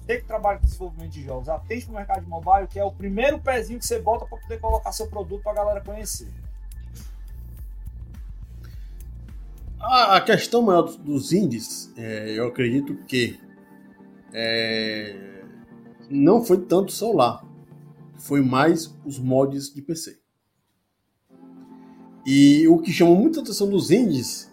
Você 0.01 0.19
que 0.19 0.27
trabalha 0.27 0.59
com 0.59 0.65
desenvolvimento 0.65 1.11
de 1.11 1.23
jogos, 1.23 1.49
atente 1.49 1.85
para 1.85 1.93
o 1.93 1.95
mercado 1.95 2.23
de 2.23 2.29
mobile, 2.29 2.67
que 2.67 2.77
é 2.77 2.83
o 2.83 2.91
primeiro 2.91 3.39
pezinho 3.39 3.79
que 3.79 3.85
você 3.85 3.99
bota 3.99 4.25
para 4.25 4.37
poder 4.37 4.59
colocar 4.59 4.91
seu 4.91 5.07
produto 5.07 5.43
para 5.43 5.53
a 5.53 5.55
galera 5.55 5.81
conhecer. 5.81 6.29
A, 9.87 10.17
a 10.17 10.21
questão 10.21 10.61
maior 10.61 10.81
dos, 10.81 10.97
dos 10.97 11.31
indies, 11.31 11.91
é, 11.95 12.37
eu 12.37 12.47
acredito 12.47 12.95
que 13.07 13.39
é, 14.33 15.43
não 16.09 16.43
foi 16.43 16.57
tanto 16.57 16.89
o 16.89 16.91
celular, 16.91 17.45
foi 18.17 18.41
mais 18.41 18.93
os 19.05 19.17
mods 19.17 19.73
de 19.73 19.81
PC. 19.81 20.19
E 22.25 22.67
o 22.67 22.79
que 22.79 22.91
chamou 22.91 23.15
muita 23.15 23.39
atenção 23.39 23.69
dos 23.69 23.89
indies 23.89 24.51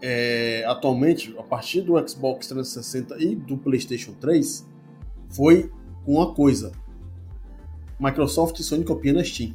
é, 0.00 0.64
atualmente, 0.66 1.34
a 1.36 1.42
partir 1.42 1.80
do 1.80 1.96
Xbox 2.08 2.46
360 2.46 3.20
e 3.20 3.34
do 3.34 3.58
PlayStation 3.58 4.12
3, 4.12 4.64
foi 5.28 5.72
uma 6.06 6.32
coisa: 6.32 6.70
Microsoft 7.98 8.60
e 8.60 8.62
Sony 8.62 8.84
copiando 8.84 9.18
a 9.18 9.24
Steam. 9.24 9.54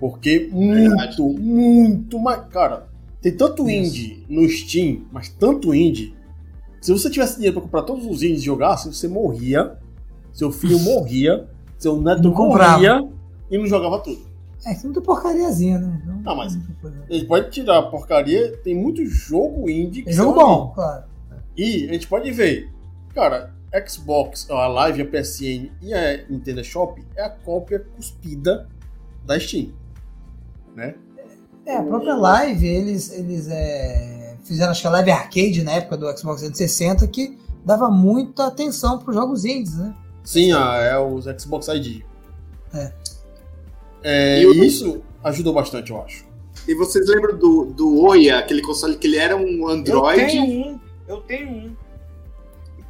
Porque 0.00 0.50
Verdade. 0.52 1.20
muito, 1.20 1.40
muito 1.40 2.18
mais. 2.18 2.44
Cara, 2.48 2.87
tem 3.20 3.36
tanto 3.36 3.68
Isso. 3.68 3.88
indie 3.96 4.24
no 4.28 4.48
Steam, 4.48 5.06
mas 5.12 5.28
tanto 5.28 5.74
indie. 5.74 6.14
Se 6.80 6.92
você 6.92 7.10
tivesse 7.10 7.34
dinheiro 7.36 7.54
pra 7.54 7.62
comprar 7.62 7.82
todos 7.82 8.06
os 8.06 8.22
indies 8.22 8.40
e 8.42 8.44
jogasse, 8.44 8.92
você 8.92 9.08
morria, 9.08 9.76
seu 10.32 10.52
filho 10.52 10.78
morria, 10.78 11.48
seu 11.76 12.00
neto 12.00 12.22
Não 12.22 12.32
comprava. 12.32 12.72
morria 12.74 13.08
e 13.50 13.58
não 13.58 13.66
jogava 13.66 13.98
tudo. 14.00 14.28
É, 14.64 14.74
tem 14.74 14.84
muita 14.84 15.00
porcariazinha, 15.00 15.78
né? 15.78 16.02
Então, 16.20 16.32
Ah, 16.32 16.36
mas-. 16.36 16.56
A 17.08 17.12
gente 17.12 17.26
pode 17.26 17.50
tirar 17.50 17.78
a 17.78 17.82
porcaria, 17.82 18.56
tem 18.58 18.74
muito 18.76 19.04
jogo 19.06 19.68
indie 19.70 20.02
que 20.02 20.10
É 20.10 20.12
jogo 20.12 20.34
bom, 20.34 20.72
claro. 20.74 21.04
E 21.56 21.88
a 21.88 21.92
gente 21.92 22.06
pode 22.06 22.30
ver, 22.30 22.70
cara, 23.14 23.52
Xbox, 23.86 24.48
a 24.50 24.66
Live, 24.68 25.02
a 25.02 25.06
PSN 25.06 25.70
e 25.82 25.92
a 25.92 26.24
Nintendo 26.28 26.62
Shop 26.64 27.02
é 27.16 27.22
a 27.24 27.30
cópia 27.30 27.84
cuspida 27.96 28.68
da 29.26 29.38
Steam. 29.38 29.70
Né? 30.76 30.94
É, 31.68 31.76
a 31.76 31.82
própria 31.82 32.14
Live, 32.16 32.66
eles, 32.66 33.12
eles 33.12 33.46
é, 33.50 34.34
fizeram 34.42 34.70
acho 34.70 34.80
que 34.80 34.86
a 34.86 34.90
Live 34.90 35.10
Arcade 35.10 35.62
na 35.62 35.72
época 35.72 35.98
do 35.98 36.06
Xbox 36.18 36.40
360 36.40 37.06
que 37.08 37.38
dava 37.64 37.90
muita 37.90 38.46
atenção 38.46 38.98
para 38.98 39.10
os 39.10 39.14
jogos 39.16 39.44
indies, 39.44 39.76
né? 39.76 39.94
Sim, 40.24 40.52
a, 40.52 40.76
é 40.78 40.98
os 40.98 41.24
Xbox 41.40 41.68
ID. 41.68 42.02
É. 42.72 42.92
É, 44.02 44.42
E 44.42 44.66
isso 44.66 45.02
ajudou 45.22 45.52
bastante, 45.52 45.90
eu 45.90 46.00
acho. 46.02 46.24
E 46.66 46.74
vocês 46.74 47.06
lembram 47.06 47.36
do, 47.38 47.66
do 47.66 48.02
Oya, 48.02 48.38
aquele 48.38 48.62
console 48.62 48.96
que 48.96 49.06
ele 49.06 49.16
era 49.18 49.36
um 49.36 49.68
Android? 49.68 50.20
Eu 50.22 50.26
tenho 50.28 50.44
um, 50.44 50.80
eu 51.06 51.16
tenho 51.22 51.48
um. 51.50 51.76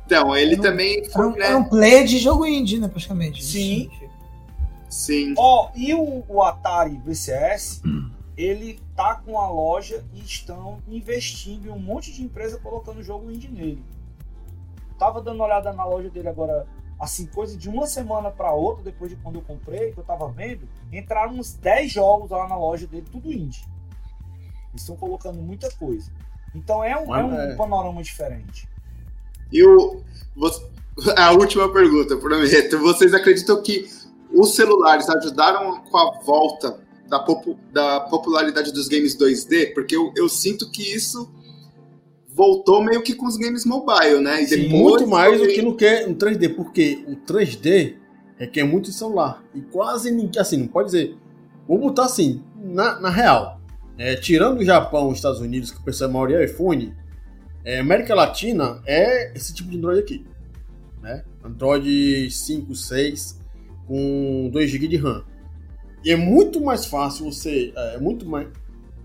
Então, 0.07 0.37
ele 0.37 0.53
Era 0.53 0.61
um- 0.61 0.63
também 0.63 0.99
Era 1.01 1.11
foi, 1.11 1.27
um, 1.27 1.33
né? 1.33 1.47
era 1.47 1.57
um 1.59 1.65
play 1.65 2.05
de 2.05 2.19
jogo 2.19 2.47
indie, 2.47 2.79
né, 2.79 2.87
praticamente. 2.89 3.45
Sim. 3.45 3.91
Sim. 4.89 5.35
Ó, 5.37 5.69
e 5.77 5.93
o, 5.95 6.23
o 6.29 6.43
Atari 6.43 7.01
VCS, 7.05 7.83
ele 8.39 8.79
tá 8.95 9.17
com 9.17 9.37
a 9.37 9.51
loja 9.51 10.05
e 10.15 10.21
estão 10.21 10.81
investindo 10.87 11.67
em 11.67 11.71
um 11.71 11.79
monte 11.79 12.13
de 12.13 12.23
empresa 12.23 12.57
colocando 12.61 13.03
jogo 13.03 13.33
indie 13.33 13.49
nele. 13.49 13.85
Tava 14.97 15.21
dando 15.21 15.35
uma 15.35 15.47
olhada 15.47 15.73
na 15.73 15.85
loja 15.85 16.09
dele 16.09 16.29
agora, 16.29 16.65
assim, 17.01 17.27
coisa 17.27 17.57
de 17.57 17.69
uma 17.69 17.89
semana 17.89 18.31
para 18.31 18.53
outra, 18.53 18.85
depois 18.85 19.11
de 19.11 19.17
quando 19.17 19.37
eu 19.37 19.43
comprei, 19.43 19.91
que 19.91 19.99
eu 19.99 20.05
tava 20.05 20.29
vendo, 20.29 20.69
entraram 20.93 21.35
uns 21.35 21.55
10 21.55 21.91
jogos 21.91 22.31
lá 22.31 22.47
na 22.47 22.57
loja 22.57 22.87
dele, 22.87 23.07
tudo 23.11 23.33
indie. 23.33 23.65
Eles 24.71 24.83
estão 24.83 24.97
colocando 24.97 25.43
muita 25.43 25.69
coisa. 25.73 26.13
Então 26.55 26.85
é 26.85 26.97
um, 26.97 27.17
é 27.17 27.25
um 27.25 27.35
é- 27.35 27.57
panorama 27.57 28.01
diferente. 28.03 28.69
E 29.51 29.65
o. 29.65 30.01
A 31.17 31.31
última 31.31 31.73
pergunta, 31.73 32.17
prometo. 32.17 32.79
Vocês 32.81 33.15
acreditam 33.15 33.63
que 33.63 33.89
os 34.33 34.57
celulares 34.57 35.09
ajudaram 35.09 35.81
com 35.83 35.97
a 35.97 36.19
volta 36.21 36.88
da, 37.09 37.19
popu- 37.21 37.59
da 37.73 38.01
popularidade 38.01 38.73
dos 38.73 38.89
games 38.89 39.17
2D? 39.17 39.73
Porque 39.75 39.97
eu, 39.97 40.13
eu 40.17 40.29
sinto 40.29 40.71
que 40.71 40.83
isso 40.83 41.31
voltou 42.29 42.83
meio 42.85 43.03
que 43.03 43.15
com 43.15 43.27
os 43.27 43.37
games 43.37 43.65
mobile, 43.65 44.21
né? 44.21 44.45
Sim, 44.45 44.69
Muito 44.69 45.07
mais 45.07 45.41
do 45.41 45.49
que 45.49 45.63
no, 45.63 45.77
que 45.77 46.07
no 46.07 46.15
3D, 46.15 46.55
porque 46.55 47.05
o 47.09 47.17
3D 47.17 47.97
requer 48.37 48.65
muito 48.65 48.93
celular. 48.93 49.43
E 49.55 49.61
quase 49.61 50.11
ninguém, 50.11 50.41
assim, 50.41 50.59
não 50.59 50.69
pode 50.69 50.87
dizer. 50.87 51.17
Vou 51.67 51.79
botar 51.79 52.05
assim, 52.05 52.43
na, 52.57 53.01
na 53.01 53.11
real. 53.11 53.61
é, 53.99 54.15
tirando 54.15 54.59
o 54.61 54.65
Japão 54.65 55.09
e 55.09 55.13
os 55.13 55.19
Estados 55.19 55.41
Unidos, 55.41 55.71
que 55.73 55.79
o 55.81 55.83
pessoal 55.83 56.11
maioria 56.11 56.39
é 56.39 56.45
iPhone, 56.45 56.95
é, 57.65 57.81
América 57.81 58.15
Latina 58.15 58.81
é 58.87 59.33
esse 59.37 59.53
tipo 59.53 59.69
de 59.69 59.77
Android 59.77 59.99
aqui. 60.01 60.25
Né? 61.03 61.25
Android 61.45 62.31
5, 62.31 62.75
6, 62.75 63.41
com 63.87 64.49
2 64.53 64.71
GB 64.71 64.87
de 64.89 64.97
RAM. 64.97 65.25
E 66.05 66.13
é 66.13 66.17
muito 66.17 66.61
mais 66.61 66.87
fácil 66.87 67.31
você. 67.31 67.73
É 67.77 67.99
muito 67.99 68.27
mais. 68.27 68.49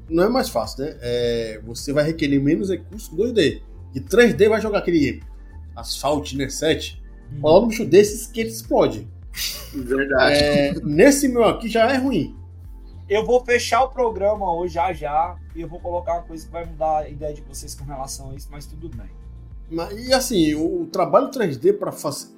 Não 0.10 0.24
é 0.24 0.30
mais 0.30 0.49
fácil, 0.49 0.86
né? 0.86 0.98
É, 1.02 1.61
você 1.65 1.94
vai 1.94 2.03
requerer 2.03 2.41
menos 2.41 2.70
recursos 2.70 3.07
com 3.07 3.15
2D. 3.15 3.61
E 3.95 3.99
3D 3.99 4.49
vai 4.49 4.61
jogar 4.61 4.80
aquele 4.80 5.22
Asphalt, 5.76 6.34
né? 6.34 6.49
7. 6.49 7.02
Coloca 7.41 7.65
um 7.65 7.70
bicho 7.70 7.86
desses 7.86 8.28
que 8.28 8.41
ele 8.41 8.49
explode. 8.49 9.07
Verdade. 9.74 10.36
É, 10.36 10.74
nesse 10.84 11.28
meu 11.28 11.44
aqui 11.45 11.68
já 11.68 11.91
é 11.91 11.98
ruim. 11.98 12.36
Eu 13.10 13.26
vou 13.26 13.44
fechar 13.44 13.84
o 13.84 13.90
programa 13.90 14.52
hoje 14.53 14.76
já 14.76 14.94
já 14.94 15.36
e 15.56 15.61
eu 15.61 15.68
vou 15.68 15.80
colocar 15.80 16.14
uma 16.14 16.24
coisa 16.24 16.45
que 16.45 16.52
vai 16.52 16.65
mudar 16.65 16.99
a 16.99 17.10
ideia 17.10 17.34
de 17.34 17.41
vocês 17.41 17.76
com 17.76 17.84
relação 17.84 18.32
a 18.32 18.36
isso, 18.36 18.48
mas 18.52 18.65
tudo 18.65 18.90
bem. 18.90 19.10
Mas, 19.70 20.07
e 20.07 20.14
assim, 20.14 20.53
o, 20.53 20.84
o 20.84 20.88
trabalho 20.88 21.30
3D 21.30 21.78
para 21.78 21.91
fazer. 21.91 22.30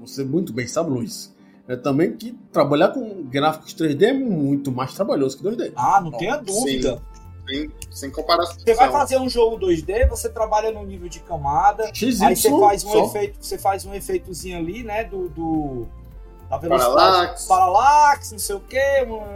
Você 0.00 0.24
muito 0.24 0.52
bem 0.52 0.66
sabe, 0.66 0.90
Luiz. 0.90 1.34
É 1.68 1.76
também 1.76 2.16
que 2.16 2.32
trabalhar 2.52 2.88
com 2.88 3.22
gráficos 3.24 3.74
3D 3.74 4.02
é 4.02 4.12
muito 4.12 4.72
mais 4.72 4.94
trabalhoso 4.94 5.38
que 5.38 5.44
2D. 5.44 5.72
Ah, 5.76 6.00
não 6.02 6.10
tenha 6.10 6.36
dúvida. 6.36 7.00
Sem, 7.48 7.70
sem 7.90 8.10
comparação. 8.10 8.56
Você 8.58 8.74
vai 8.74 8.90
fazer 8.90 9.18
um 9.18 9.28
jogo 9.28 9.58
2D, 9.64 10.08
você 10.08 10.28
trabalha 10.28 10.70
no 10.72 10.84
nível 10.84 11.08
de 11.08 11.20
camada, 11.20 11.90
XY 11.92 12.24
aí 12.24 12.36
você 12.36 12.50
faz 12.50 12.84
um 12.84 12.90
só. 12.90 13.04
efeito, 13.06 13.36
você 13.40 13.58
faz 13.58 13.84
um 13.84 13.94
efeitozinho 13.94 14.58
ali, 14.58 14.82
né, 14.84 15.04
do, 15.04 15.28
do 15.28 15.86
da 16.48 16.58
velocidade, 16.58 16.94
Parallax. 16.94 17.46
paralaxe, 17.46 18.32
não 18.32 18.38
sei 18.38 18.56
o 18.56 18.60
que, 18.60 18.78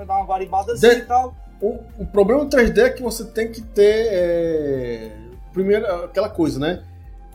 dá 0.06 0.16
uma 0.18 0.24
guaribadazinha 0.26 0.94
De- 0.94 1.00
e 1.00 1.04
tal. 1.04 1.34
O, 1.60 1.78
o 1.98 2.06
problema 2.06 2.44
do 2.44 2.54
3D 2.54 2.78
é 2.78 2.90
que 2.90 3.02
você 3.02 3.24
tem 3.24 3.50
que 3.50 3.62
ter. 3.62 4.08
é, 4.10 5.16
primeiro, 5.52 5.86
aquela 6.04 6.28
coisa, 6.28 6.58
né? 6.60 6.84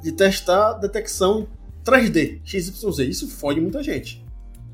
De 0.02 0.12
testar 0.12 0.74
detecção 0.74 1.42
em 1.42 1.84
3D, 1.84 2.40
XYZ. 2.46 3.00
Isso 3.00 3.28
fode 3.28 3.60
muita 3.60 3.82
gente. 3.82 4.21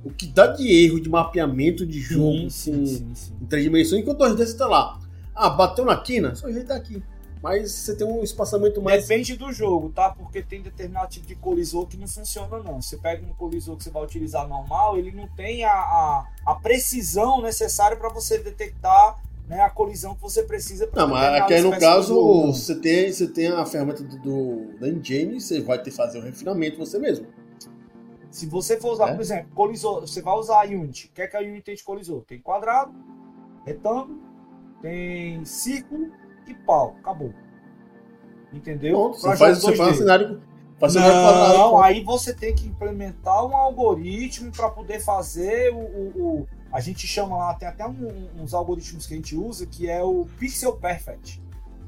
O 0.08 0.14
que 0.14 0.28
dá 0.28 0.48
de 0.48 0.72
erro 0.86 1.00
de 1.00 1.10
mapeamento 1.10 1.86
de 1.86 2.00
jogo 2.00 2.44
com- 2.44 2.50
sim, 2.50 2.86
sim. 2.86 3.34
em 3.42 3.46
três 3.46 3.64
dimensões, 3.64 4.02
enquanto 4.02 4.20
2D 4.20 4.46
você 4.46 4.58
tá 4.58 4.68
lá. 4.68 5.00
Ah, 5.36 5.50
bateu 5.50 5.86
na 5.86 5.96
quina? 5.98 6.34
Só 6.36 6.48
ajeitar 6.48 6.78
aqui. 6.78 7.02
Mas 7.44 7.72
você 7.72 7.96
tem 7.96 8.08
um 8.08 8.24
espaçamento 8.24 8.82
mais. 8.82 9.08
Depende 9.08 9.38
do 9.38 9.52
jogo, 9.54 9.90
tá? 9.90 10.10
Porque 10.10 10.42
tem 10.42 10.62
determinado 10.62 11.08
tipo 11.10 11.28
de 11.28 11.36
colisor 11.36 11.86
que 11.86 11.96
não 11.96 12.08
funciona, 12.08 12.58
não. 12.64 12.82
Você 12.82 12.98
pega 12.98 13.24
um 13.24 13.34
colisor 13.36 13.78
que 13.78 13.84
você 13.84 13.92
vai 13.92 14.04
utilizar 14.04 14.48
normal, 14.48 14.98
ele 14.98 15.12
não 15.12 15.28
tem 15.28 15.64
a, 15.64 15.72
a, 15.72 16.26
a 16.46 16.56
precisão 16.56 17.40
necessária 17.42 17.96
para 17.96 18.10
você 18.10 18.40
detectar 18.40 19.18
né, 19.48 19.62
a 19.62 19.70
colisão 19.70 20.16
que 20.16 20.22
você 20.22 20.44
precisa 20.44 20.88
para 20.88 21.04
Não, 21.04 21.10
mas 21.14 21.42
aqui 21.42 21.54
aí 21.54 21.62
no 21.62 21.72
caso, 21.80 22.48
você 22.48 22.76
tem, 22.76 23.12
você 23.14 23.28
tem 23.28 23.48
a 23.48 23.66
ferramenta 23.66 24.04
do, 24.04 24.18
do- 24.20 24.80
da 24.80 24.90
engine, 24.90 25.40
você 25.40 25.62
vai 25.62 25.78
ter 25.78 25.92
que 25.92 25.96
fazer 25.96 26.18
o 26.20 26.22
refinamento 26.24 26.78
você 26.80 26.98
mesmo. 27.00 27.28
Se 28.30 28.46
você 28.46 28.80
for 28.80 28.94
usar, 28.94 29.10
É? 29.10 29.14
por 29.14 29.22
exemplo, 29.22 29.52
colisor, 29.56 30.02
você 30.02 30.22
vai 30.22 30.34
usar 30.36 30.62
a 30.62 30.66
Unity. 30.66 31.08
O 31.08 31.12
que 31.16 31.22
é 31.22 31.28
que 31.28 31.38
a 31.38 31.40
Unity 31.42 31.62
tem 31.62 31.76
de 31.76 31.84
colisor? 31.84 32.22
Tem 32.24 32.40
quadrado, 32.40 32.94
retângulo, 33.66 34.20
tem 34.82 35.44
círculo 35.46 36.12
e 36.48 36.54
pau. 36.54 36.96
Acabou. 37.00 37.34
Entendeu? 38.54 38.94
Pronto, 39.00 39.18
você 39.20 39.36
faz, 39.38 39.62
jogo 39.62 39.72
você 39.72 39.76
faz 39.78 39.90
um 39.90 39.94
2D. 39.94 39.98
cenário. 39.98 40.42
Faz 40.80 40.94
cenário 40.94 41.14
quadrado. 41.16 41.58
Não, 41.58 41.80
aí 41.82 42.04
você 42.04 42.34
tem 42.34 42.54
que 42.54 42.68
implementar 42.68 43.46
um 43.46 43.56
algoritmo 43.56 44.52
para 44.52 44.70
poder 44.70 45.00
fazer 45.00 45.74
o, 45.74 45.78
o- 45.80 46.14
o- 46.42 46.48
A 46.72 46.80
gente 46.82 47.08
chama 47.08 47.36
lá, 47.38 47.54
tem 47.54 47.68
até 47.68 47.88
um- 47.88 48.30
uns 48.42 48.54
algoritmos 48.54 49.08
que 49.08 49.14
a 49.14 49.18
gente 49.18 49.36
usa, 49.36 49.66
que 49.66 49.90
é 49.90 50.04
o 50.04 50.28
Pixel 50.38 50.74
Perfect. 50.76 51.42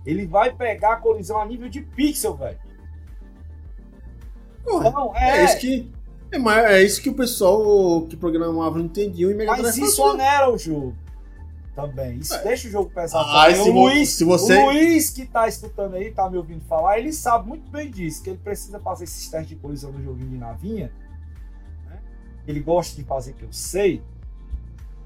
Ele 0.06 0.26
vai 0.26 0.53
pegar 0.53 0.94
a 0.94 0.95
colisão 0.95 1.40
a 1.40 1.45
nível 1.45 1.70
de 1.70 1.82
pixel, 1.82 2.34
velho. 2.36 2.57
Não, 4.66 5.16
é, 5.16 5.41
é. 5.41 5.45
isso 5.45 5.60
que. 5.60 5.91
É, 6.31 6.38
mas 6.38 6.65
é 6.65 6.84
isso 6.84 7.01
que 7.01 7.10
o 7.10 7.14
pessoal 7.14 8.01
que 8.07 8.15
programava 8.15 8.77
não 8.77 8.85
entendiam 8.85 9.31
e 9.31 9.34
Mega 9.34 9.51
mas 9.57 9.77
isso 9.77 10.01
onera 10.03 10.51
o 10.51 10.57
jogo. 10.57 10.95
Também. 11.76 12.18
Isso 12.18 12.34
É. 12.35 12.43
deixa 12.43 12.68
o 12.68 12.72
jogo 12.72 12.89
pesado. 12.93 13.26
Ah, 13.30 13.53
se 13.53 13.61
o, 13.69 13.72
Luiz, 13.73 14.10
se 14.10 14.23
você- 14.26 14.57
o 14.57 14.65
Luiz 14.65 15.10
que 15.10 15.26
tá 15.26 15.47
escutando 15.47 15.95
aí, 15.95 16.11
tá 16.11 16.30
me 16.30 16.38
ouvindo 16.38 16.61
falar, 16.65 16.99
ele 16.99 17.14
sabe 17.14 17.47
muito 17.47 17.72
bem 17.72 17.89
disso, 17.89 18.22
que 18.22 18.30
ele 18.31 18.39
precisa 18.43 18.80
fazer 18.80 19.06
esses 19.06 19.27
testes 19.30 19.49
de 19.49 19.56
colisão 19.56 19.91
no 19.91 20.03
joguinho 20.03 20.30
de 20.30 20.38
navinha. 20.38 20.91
né? 21.89 21.99
Ele 22.47 22.60
gosta 22.60 22.95
de 22.95 23.07
fazer, 23.07 23.34
que 23.34 23.43
eu 23.43 23.51
sei. 23.53 24.03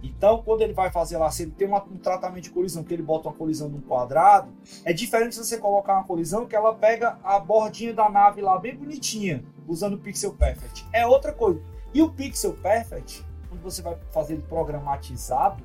Então, 0.03 0.43
quando 0.43 0.61
ele 0.61 0.73
vai 0.73 0.91
fazer 0.91 1.17
lá, 1.17 1.31
se 1.31 1.43
ele 1.43 1.51
tem 1.51 1.65
uma- 1.65 1.81
um 1.83 1.97
tratamento 1.97 2.43
de 2.43 2.49
colisão, 2.49 2.83
que 2.83 2.93
ele 2.93 3.01
bota 3.01 3.29
uma 3.29 3.33
colisão 3.35 3.69
num 3.69 3.79
quadrado, 3.79 4.51
é 4.83 4.91
diferente 4.91 5.33
se 5.33 5.43
você 5.43 5.57
colocar 5.57 5.93
uma 5.93 6.03
colisão 6.03 6.45
que 6.45 6.55
ela 6.55 6.75
pega 6.75 7.17
a 7.23 7.39
bordinha 7.39 7.93
da 7.93 8.09
nave 8.09 8.41
lá 8.41 8.59
bem 8.59 8.75
bonitinha, 8.75 9.43
usando 9.65 9.93
o 9.93 9.97
Pixel 9.97 10.33
Perfect. 10.33 10.85
É 10.91 11.07
outra 11.07 11.31
coisa. 11.31 11.61
E 11.93 12.01
o 12.01 12.11
Pixel 12.11 12.51
Perfect, 12.53 13.25
quando 13.47 13.61
você 13.61 13.81
vai 13.81 13.95
fazer 14.11 14.33
ele 14.33 14.41
programatizado, 14.43 15.63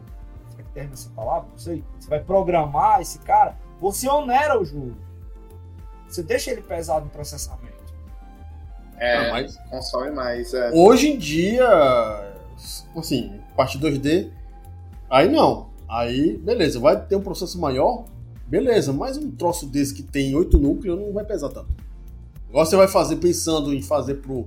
será 0.51 0.62
que 0.62 0.70
termina 0.70 0.94
essa 0.94 1.10
palavra? 1.10 1.48
Não 1.51 1.59
sei. 1.59 1.85
Você 1.98 2.09
vai 2.09 2.20
programar 2.20 3.01
esse 3.01 3.19
cara, 3.19 3.56
você 3.81 4.09
onera 4.09 4.60
o 4.60 4.65
jogo. 4.65 4.94
Você 6.09 6.23
deixa 6.23 6.52
ele 6.52 6.62
pesado 6.62 7.06
no 7.06 7.10
processamento. 7.10 7.77
É, 8.98 9.16
Ah, 9.16 9.31
mas 9.31 9.56
consome 9.70 10.10
mais. 10.10 10.52
É. 10.55 10.70
hoje 10.73 11.12
em 11.12 11.19
dia, 11.19 12.27
assim, 12.97 13.32
parte 13.56 13.78
2D, 13.78 14.30
aí 15.10 15.28
não. 15.30 15.68
Aí, 15.89 16.36
beleza, 16.36 16.78
vai 16.78 17.01
ter 17.01 17.16
um 17.16 17.20
processo 17.20 17.59
maior, 17.59 18.05
beleza, 18.47 18.93
mas 18.93 19.16
um 19.16 19.30
troço 19.30 19.66
desse 19.66 19.94
que 19.94 20.02
tem 20.02 20.35
oito 20.35 20.59
núcleos 20.59 20.98
não 20.98 21.12
vai 21.12 21.24
pesar 21.24 21.48
tanto. 21.48 21.68
Agora 22.48 22.66
você 22.66 22.76
vai 22.76 22.89
fazer 22.89 23.16
pensando 23.16 23.72
em 23.72 23.80
fazer 23.80 24.16
pro 24.16 24.47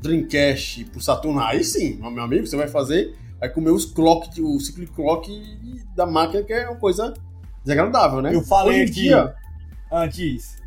Dreamcast, 0.00 0.84
pro 0.86 1.00
Saturno, 1.00 1.40
aí 1.40 1.62
sim, 1.62 1.96
meu 1.96 2.22
amigo, 2.22 2.46
você 2.46 2.56
vai 2.56 2.68
fazer, 2.68 3.14
vai 3.38 3.48
comer 3.48 3.70
os 3.70 3.84
clock, 3.84 4.40
o 4.40 4.58
ciclo 4.58 4.86
clock 4.88 5.30
da 5.94 6.06
máquina, 6.06 6.42
que 6.42 6.52
é 6.52 6.68
uma 6.68 6.78
coisa 6.78 7.14
desagradável, 7.62 8.20
né? 8.20 8.34
Eu 8.34 8.42
falei 8.42 8.82
aqui. 8.82 8.92
dia, 8.92 9.34
Antes. 9.92 10.58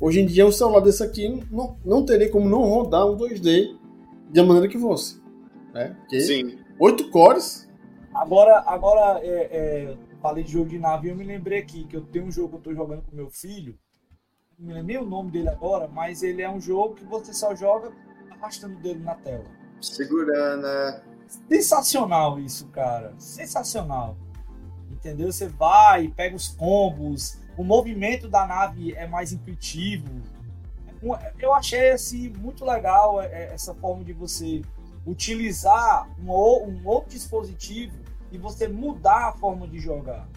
Hoje 0.00 0.20
em 0.20 0.26
dia, 0.26 0.46
um 0.46 0.52
celular 0.52 0.80
desse 0.80 1.02
aqui 1.02 1.42
não, 1.50 1.76
não 1.84 2.04
teria 2.04 2.30
como 2.30 2.48
não 2.48 2.62
rodar 2.64 3.06
um 3.06 3.16
2D 3.16 3.76
da 4.30 4.44
maneira 4.44 4.68
que 4.68 4.78
fosse. 4.78 5.20
Né? 5.72 5.96
Porque 6.00 6.20
Sim. 6.20 6.58
8 6.78 7.10
cores. 7.10 7.68
Agora, 8.14 8.62
agora 8.66 9.20
é, 9.22 9.48
é, 9.52 9.96
falei 10.22 10.42
de 10.42 10.52
jogo 10.52 10.70
de 10.70 10.78
nave, 10.78 11.08
eu 11.08 11.16
me 11.16 11.24
lembrei 11.24 11.58
aqui 11.58 11.84
que 11.84 11.96
eu 11.96 12.02
tenho 12.02 12.26
um 12.26 12.32
jogo 12.32 12.50
que 12.50 12.56
eu 12.56 12.60
tô 12.60 12.74
jogando 12.74 13.02
com 13.02 13.14
meu 13.14 13.30
filho. 13.30 13.78
Não 14.58 14.68
me 14.68 14.72
lembro 14.72 14.86
nem 14.86 14.98
o 14.98 15.04
nome 15.04 15.30
dele 15.30 15.50
agora, 15.50 15.86
mas 15.86 16.22
ele 16.22 16.40
é 16.40 16.50
um 16.50 16.60
jogo 16.60 16.94
que 16.94 17.04
você 17.04 17.32
só 17.34 17.54
joga 17.54 17.92
arrastando 18.30 18.76
o 18.76 18.80
dedo 18.80 19.00
na 19.04 19.14
tela. 19.14 19.44
Segurando. 19.80 20.66
é. 20.66 21.02
Sensacional 21.48 22.38
isso, 22.38 22.68
cara. 22.68 23.14
Sensacional. 23.18 24.16
Entendeu? 24.90 25.30
Você 25.30 25.48
vai, 25.48 26.08
pega 26.08 26.34
os 26.34 26.48
combos, 26.48 27.38
o 27.56 27.64
movimento 27.64 28.28
da 28.28 28.46
nave 28.46 28.94
é 28.94 29.06
mais 29.06 29.32
intuitivo. 29.32 30.22
Eu 31.38 31.52
achei 31.52 31.90
assim, 31.90 32.30
muito 32.30 32.64
legal 32.64 33.20
é, 33.20 33.26
é, 33.26 33.54
essa 33.54 33.74
forma 33.74 34.04
de 34.04 34.12
você 34.12 34.62
utilizar 35.06 36.08
um, 36.18 36.30
um 36.30 36.80
outro 36.84 37.10
dispositivo 37.10 37.96
e 38.32 38.38
você 38.38 38.66
mudar 38.66 39.28
a 39.28 39.32
forma 39.32 39.68
de 39.68 39.78
jogar. 39.78 40.28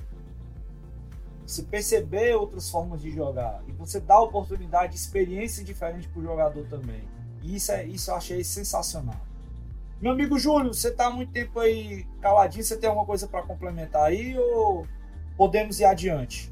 Você 1.46 1.64
perceber 1.64 2.36
outras 2.36 2.70
formas 2.70 3.02
de 3.02 3.10
jogar 3.12 3.64
e 3.68 3.72
você 3.72 4.00
dar 4.00 4.22
oportunidade 4.22 4.94
de 4.94 5.00
experiência 5.00 5.64
diferente 5.64 6.08
para 6.08 6.20
o 6.20 6.24
jogador 6.24 6.66
também. 6.68 7.04
E 7.42 7.56
isso, 7.56 7.72
é, 7.72 7.86
isso 7.86 8.12
eu 8.12 8.16
achei 8.16 8.44
sensacional. 8.44 9.20
Meu 10.00 10.12
amigo 10.12 10.38
Júlio, 10.38 10.74
você 10.74 10.92
tá 10.92 11.08
há 11.08 11.10
muito 11.10 11.32
tempo 11.32 11.60
aí 11.60 12.06
caladinho, 12.22 12.64
você 12.64 12.78
tem 12.78 12.88
alguma 12.88 13.06
coisa 13.06 13.28
para 13.28 13.42
complementar 13.42 14.04
aí 14.04 14.38
ou 14.38 14.86
podemos 15.36 15.80
ir 15.80 15.86
adiante? 15.86 16.52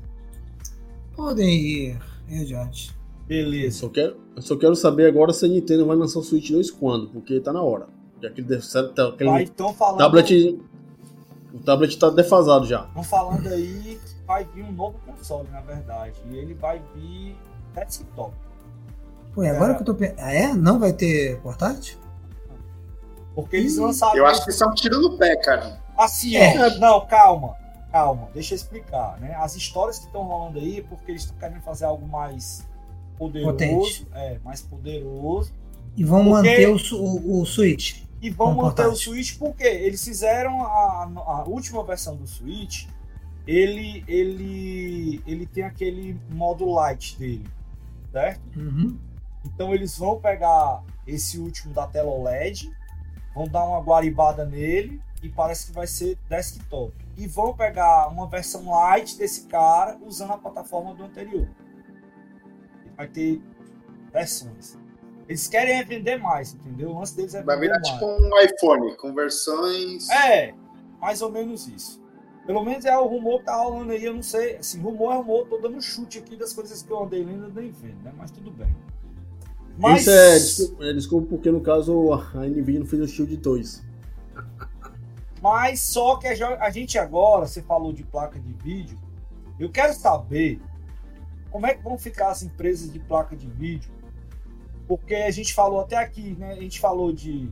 Podem 1.15 1.47
ir, 1.47 1.99
ir 2.27 2.41
adiante. 2.41 2.96
Eu 3.29 3.43
Beleza. 3.43 3.79
só, 3.79 3.89
quero, 3.89 4.17
eu 4.35 4.41
só 4.41 4.55
quero 4.55 4.75
saber 4.75 5.07
agora 5.07 5.33
se 5.33 5.45
a 5.45 5.49
Nintendo 5.49 5.85
vai 5.85 5.95
lançar 5.97 6.19
o 6.19 6.23
Switch 6.23 6.49
2 6.49 6.71
quando, 6.71 7.09
porque 7.09 7.39
tá 7.39 7.51
na 7.51 7.61
hora. 7.61 7.87
Já 8.21 8.29
que 8.31 8.41
ele 8.41 8.57
tá, 8.95 9.07
aquele 9.09 9.29
Vai, 9.29 9.43
então 9.43 9.73
falando, 9.73 9.97
tablet. 9.99 10.59
O 11.53 11.59
tablet 11.59 11.97
tá 11.99 12.09
defasado 12.09 12.65
já. 12.65 12.85
Estão 12.85 13.03
falando 13.03 13.47
aí 13.47 13.99
que 14.03 14.25
vai 14.25 14.43
vir 14.45 14.63
um 14.63 14.71
novo 14.71 14.97
console, 15.05 15.47
na 15.51 15.61
verdade. 15.61 16.13
E 16.31 16.35
ele 16.37 16.53
vai 16.53 16.81
vir 16.95 17.35
desktop. 17.75 18.33
Pô, 19.33 19.43
e 19.43 19.49
agora 19.49 19.73
É. 19.73 19.75
que 19.75 19.81
eu 19.81 19.85
tô 19.85 19.93
pensando. 19.95 20.19
Ah, 20.19 20.33
é? 20.33 20.53
Não 20.53 20.79
vai 20.79 20.93
ter 20.93 21.39
portátil? 21.41 21.97
Porque 23.35 23.55
eles 23.57 23.77
lançaram. 23.77 24.15
Eu 24.17 24.25
acho 24.25 24.43
que 24.43 24.49
isso 24.51 24.63
é 24.63 24.67
um 24.67 24.73
tiro 24.73 24.99
no 24.99 25.17
pé, 25.17 25.35
cara. 25.35 25.79
Assim, 25.97 26.35
É. 26.35 26.77
Não, 26.79 27.05
calma. 27.05 27.55
Calma, 27.91 28.29
deixa 28.33 28.53
eu 28.53 28.57
explicar, 28.57 29.19
né? 29.19 29.35
As 29.35 29.55
histórias 29.55 29.99
que 29.99 30.05
estão 30.07 30.23
rolando 30.23 30.59
aí 30.59 30.79
é 30.79 30.81
porque 30.81 31.11
eles 31.11 31.23
estão 31.23 31.37
querendo 31.37 31.61
fazer 31.61 31.85
algo 31.85 32.05
mais 32.07 32.67
poderoso. 33.17 33.51
Potente. 33.51 34.07
É, 34.13 34.39
mais 34.43 34.61
poderoso. 34.61 35.51
E 35.95 36.03
vão 36.03 36.23
Porque- 36.25 36.49
manter 36.49 36.69
o, 36.69 36.77
o, 36.95 37.41
o 37.41 37.45
Switch. 37.45 38.03
E 38.21 38.29
vão 38.29 38.53
manter 38.53 38.87
o. 38.87 38.95
Switch 38.95 39.37
porque 39.37 39.63
eles 39.63 40.03
fizeram 40.03 40.63
a, 40.63 41.03
a 41.25 41.43
última 41.47 41.83
versão 41.83 42.15
do 42.15 42.25
Switch. 42.27 42.85
Ele, 43.45 44.03
ele, 44.07 45.21
ele 45.25 45.45
tem 45.45 45.63
aquele 45.63 46.19
modo 46.29 46.65
light 46.69 47.17
dele, 47.17 47.45
certo? 48.11 48.41
Uhum. 48.59 48.97
Então 49.45 49.73
eles 49.73 49.97
vão 49.97 50.19
pegar 50.19 50.83
esse 51.05 51.39
último 51.39 51.73
da 51.73 51.87
tela 51.87 52.11
OLED, 52.11 52.69
vão 53.33 53.47
dar 53.47 53.63
uma 53.63 53.79
guaribada 53.79 54.43
nele 54.45 54.99
e 55.23 55.29
parece 55.29 55.67
que 55.67 55.71
vai 55.71 55.87
ser 55.87 56.17
desktop. 56.29 56.91
E 57.15 57.25
vão 57.25 57.55
pegar 57.55 58.07
uma 58.09 58.27
versão 58.27 58.69
light 58.69 59.17
desse 59.17 59.45
cara 59.45 59.97
usando 60.05 60.33
a 60.33 60.37
plataforma 60.37 60.93
do 60.93 61.03
anterior. 61.03 61.47
Vai 62.97 63.07
ter 63.07 63.41
versões. 64.11 64.77
Eles 65.29 65.47
querem 65.47 65.83
vender 65.85 66.17
mais, 66.17 66.53
entendeu? 66.53 66.93
Lance 66.93 67.15
deles 67.15 67.35
é 67.35 67.43
Vai 67.43 67.59
virar 67.59 67.79
mais. 67.79 67.87
tipo 67.87 68.05
um 68.05 68.41
iPhone, 68.41 68.97
com 68.97 69.13
versões. 69.13 70.09
É, 70.09 70.53
mais 70.99 71.21
ou 71.21 71.31
menos 71.31 71.67
isso. 71.67 72.01
Pelo 72.45 72.63
menos 72.63 72.85
é 72.85 72.97
o 72.97 73.05
rumor 73.05 73.39
que 73.39 73.45
tá 73.45 73.57
rolando 73.57 73.91
aí, 73.91 74.05
eu 74.05 74.13
não 74.13 74.23
sei. 74.23 74.55
Assim, 74.55 74.79
rumor 74.81 75.11
é 75.13 75.17
rumor, 75.17 75.47
tô 75.47 75.57
dando 75.57 75.81
chute 75.81 76.17
aqui 76.19 76.37
das 76.37 76.53
coisas 76.53 76.81
que 76.81 76.89
eu 76.89 77.03
andei 77.03 77.23
lendo 77.23 77.51
nem 77.53 77.71
vendo, 77.71 78.01
né? 78.03 78.13
Mas 78.17 78.31
tudo 78.31 78.49
bem. 78.51 78.73
Mas 79.77 80.01
Isso 80.01 80.09
é 80.11 80.33
desculpa, 80.39 80.85
é 80.85 80.93
desculpa, 80.93 81.27
porque 81.27 81.51
no 81.51 81.61
caso 81.61 82.13
a 82.13 82.45
Nvidia 82.45 82.79
não 82.79 82.87
fez 82.87 83.01
o 83.01 83.07
Shield 83.07 83.37
2. 83.37 83.85
Mas 85.41 85.81
só 85.81 86.15
que 86.15 86.27
a 86.27 86.69
gente 86.69 86.97
agora, 86.97 87.45
você 87.45 87.61
falou 87.61 87.93
de 87.93 88.03
placa 88.03 88.39
de 88.39 88.53
vídeo, 88.53 88.97
eu 89.59 89.69
quero 89.69 89.93
saber 89.93 90.59
como 91.57 91.65
é 91.65 91.73
que 91.73 91.81
vão 91.81 91.97
ficar 91.97 92.29
as 92.29 92.43
empresas 92.43 92.93
de 92.93 92.99
placa 92.99 93.35
de 93.35 93.47
vídeo, 93.47 93.91
porque 94.87 95.15
a 95.15 95.31
gente 95.31 95.55
falou 95.55 95.79
até 95.79 95.95
aqui, 95.97 96.35
né? 96.37 96.51
A 96.51 96.61
gente 96.61 96.79
falou 96.79 97.11
de 97.11 97.51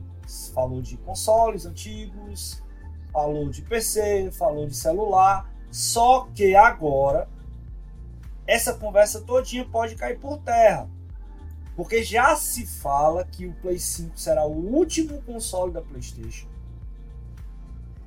falou 0.54 0.80
de 0.80 0.96
consoles 0.98 1.66
antigos, 1.66 2.62
falou 3.12 3.50
de 3.50 3.62
PC, 3.62 4.30
falou 4.30 4.64
de 4.64 4.76
celular, 4.76 5.52
só 5.72 6.28
que 6.32 6.54
agora 6.54 7.28
essa 8.46 8.74
conversa 8.74 9.22
todinha 9.22 9.64
pode 9.64 9.96
cair 9.96 10.20
por 10.20 10.38
terra. 10.38 10.88
Porque 11.74 12.04
já 12.04 12.36
se 12.36 12.64
fala 12.64 13.24
que 13.24 13.44
o 13.44 13.54
Play 13.54 13.80
5 13.80 14.16
será 14.16 14.46
o 14.46 14.72
último 14.72 15.20
console 15.22 15.72
da 15.72 15.82
PlayStation 15.82 16.46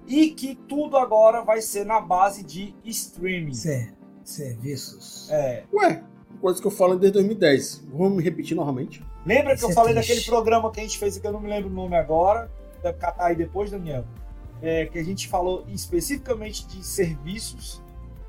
e 0.07 0.31
que 0.31 0.55
tudo 0.55 0.95
agora 0.95 1.41
vai 1.41 1.61
ser 1.61 1.85
na 1.85 1.99
base 1.99 2.41
de 2.41 2.73
streaming. 2.85 3.53
Ser- 3.53 3.98
serviços. 4.31 5.29
É. 5.31 5.63
Ué, 5.73 6.03
coisa 6.41 6.59
que 6.61 6.67
eu 6.67 6.71
falo 6.71 6.95
desde 6.97 7.13
2010. 7.13 7.83
Vamos 7.91 8.17
me 8.17 8.23
repetir 8.23 8.55
novamente. 8.55 9.03
Lembra 9.25 9.51
que 9.51 9.57
Isso 9.57 9.65
eu 9.65 9.71
é 9.71 9.73
falei 9.73 9.93
triste. 9.93 10.09
daquele 10.09 10.25
programa 10.25 10.71
que 10.71 10.79
a 10.79 10.83
gente 10.83 10.97
fez, 10.97 11.17
que 11.17 11.25
eu 11.27 11.31
não 11.31 11.39
me 11.41 11.49
lembro 11.49 11.69
o 11.69 11.73
nome 11.73 11.95
agora, 11.95 12.49
deve 12.81 12.97
catar 12.97 13.25
aí 13.25 13.35
depois, 13.35 13.69
Daniel, 13.71 14.05
é, 14.61 14.85
que 14.85 14.97
a 14.97 15.03
gente 15.03 15.27
falou 15.27 15.65
especificamente 15.69 16.65
de 16.67 16.85
serviços, 16.85 17.81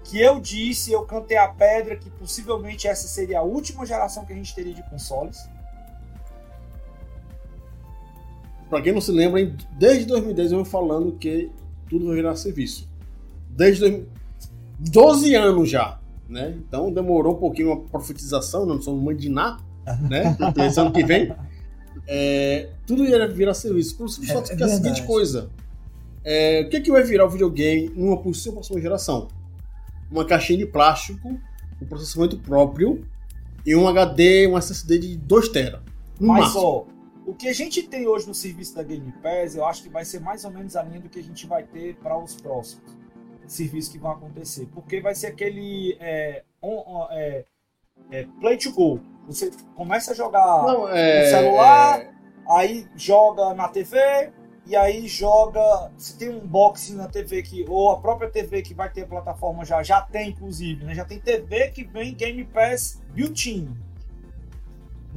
que 0.04 0.20
eu 0.20 0.40
disse, 0.40 0.90
eu 0.92 1.02
cantei 1.04 1.36
a 1.36 1.46
pedra, 1.48 1.94
que 1.96 2.10
possivelmente 2.10 2.88
essa 2.88 3.06
seria 3.06 3.38
a 3.38 3.42
última 3.42 3.86
geração 3.86 4.24
que 4.24 4.32
a 4.32 4.36
gente 4.36 4.54
teria 4.54 4.74
de 4.74 4.82
consoles. 4.90 5.38
Pra 8.68 8.80
quem 8.80 8.92
não 8.92 9.00
se 9.00 9.10
lembra, 9.10 9.40
em- 9.40 9.56
desde 9.72 10.04
2010 10.06 10.52
eu 10.52 10.58
venho 10.58 10.70
falando 10.70 11.12
que 11.12 11.50
tudo 11.88 12.06
vai 12.06 12.16
virar 12.16 12.36
serviço. 12.36 12.88
Desde 13.48 13.80
2000 13.80 14.08
12 14.80 15.34
anos 15.34 15.68
já, 15.68 15.98
né? 16.28 16.56
Então 16.56 16.92
demorou 16.92 17.34
um 17.34 17.38
pouquinho 17.38 17.72
a 17.72 17.76
profetização, 17.80 18.64
não 18.64 18.80
somos 18.80 19.02
mãe 19.02 19.14
de 19.14 19.28
Ná, 19.28 19.58
né? 20.08 20.36
Esse 20.66 20.80
ano 20.80 20.92
que 20.92 21.04
vem. 21.04 21.34
É, 22.06 22.70
tudo 22.86 23.04
ia 23.04 23.28
virar 23.28 23.54
serviço. 23.54 23.96
Por 23.96 24.06
isso, 24.06 24.22
É- 24.22 24.26
só 24.26 24.40
é 24.40 24.56
que 24.56 24.62
a 24.62 24.68
seguinte 24.68 25.02
coisa. 25.02 25.50
É, 26.24 26.62
o 26.66 26.70
que, 26.70 26.80
que 26.80 26.90
vai 26.90 27.02
virar 27.02 27.26
o 27.26 27.30
videogame 27.30 27.90
numa 27.94 28.16
possível 28.16 28.54
próxima 28.54 28.80
geração? 28.80 29.28
Uma 30.10 30.24
caixinha 30.24 30.58
de 30.58 30.66
plástico, 30.66 31.38
um 31.80 31.86
processamento 31.86 32.38
próprio 32.38 33.04
e 33.64 33.74
um 33.74 33.88
HD, 33.88 34.46
um 34.46 34.56
SSD 34.58 34.98
de 34.98 35.16
2 35.16 35.48
TB. 35.48 35.78
Mas, 36.18 36.40
máximo. 36.40 36.62
ó, 36.62 36.84
o 37.26 37.34
que 37.34 37.48
a 37.48 37.52
gente 37.52 37.82
tem 37.82 38.06
hoje 38.06 38.26
no 38.26 38.34
serviço 38.34 38.74
da 38.74 38.82
Game 38.82 39.12
Pass, 39.22 39.54
eu 39.54 39.64
acho 39.64 39.82
que 39.82 39.88
vai 39.88 40.04
ser 40.04 40.20
mais 40.20 40.44
ou 40.44 40.50
menos 40.50 40.76
a 40.76 40.82
linha 40.82 41.00
do 41.00 41.08
que 41.08 41.18
a 41.18 41.22
gente 41.22 41.46
vai 41.46 41.62
ter 41.62 41.94
para 41.96 42.18
os 42.18 42.34
próximos 42.34 42.99
serviços 43.52 43.90
que 43.92 43.98
vão 43.98 44.12
acontecer. 44.12 44.66
Porque 44.72 45.00
vai 45.00 45.14
ser 45.14 45.28
aquele 45.28 45.96
é, 46.00 46.42
on- 46.62 46.84
on- 46.86 47.08
é, 47.10 47.44
é, 48.10 48.26
play 48.40 48.56
to 48.56 48.72
go. 48.72 49.00
Você 49.26 49.50
começa 49.74 50.12
a 50.12 50.14
jogar 50.14 50.62
Não, 50.64 50.88
é, 50.88 51.20
no 51.24 51.30
celular, 51.30 52.14
aí 52.48 52.86
joga 52.96 53.54
na 53.54 53.68
TV, 53.68 54.32
e 54.66 54.74
aí 54.76 55.06
joga. 55.08 55.90
Se 55.96 56.16
tem 56.16 56.28
um 56.28 56.40
box 56.46 56.92
na 56.94 57.08
TV 57.08 57.42
que. 57.42 57.64
Ou 57.68 57.90
a 57.90 58.00
própria 58.00 58.30
TV 58.30 58.62
que 58.62 58.74
vai 58.74 58.90
ter 58.90 59.02
a 59.02 59.06
plataforma 59.06 59.64
já, 59.64 59.82
já 59.82 60.00
tem, 60.02 60.30
inclusive, 60.30 60.84
né? 60.84 60.94
Já 60.94 61.04
tem 61.04 61.18
TV 61.20 61.68
que 61.70 61.84
vem 61.84 62.14
Game 62.14 62.44
Pass 62.44 63.00
built-in. 63.12 63.68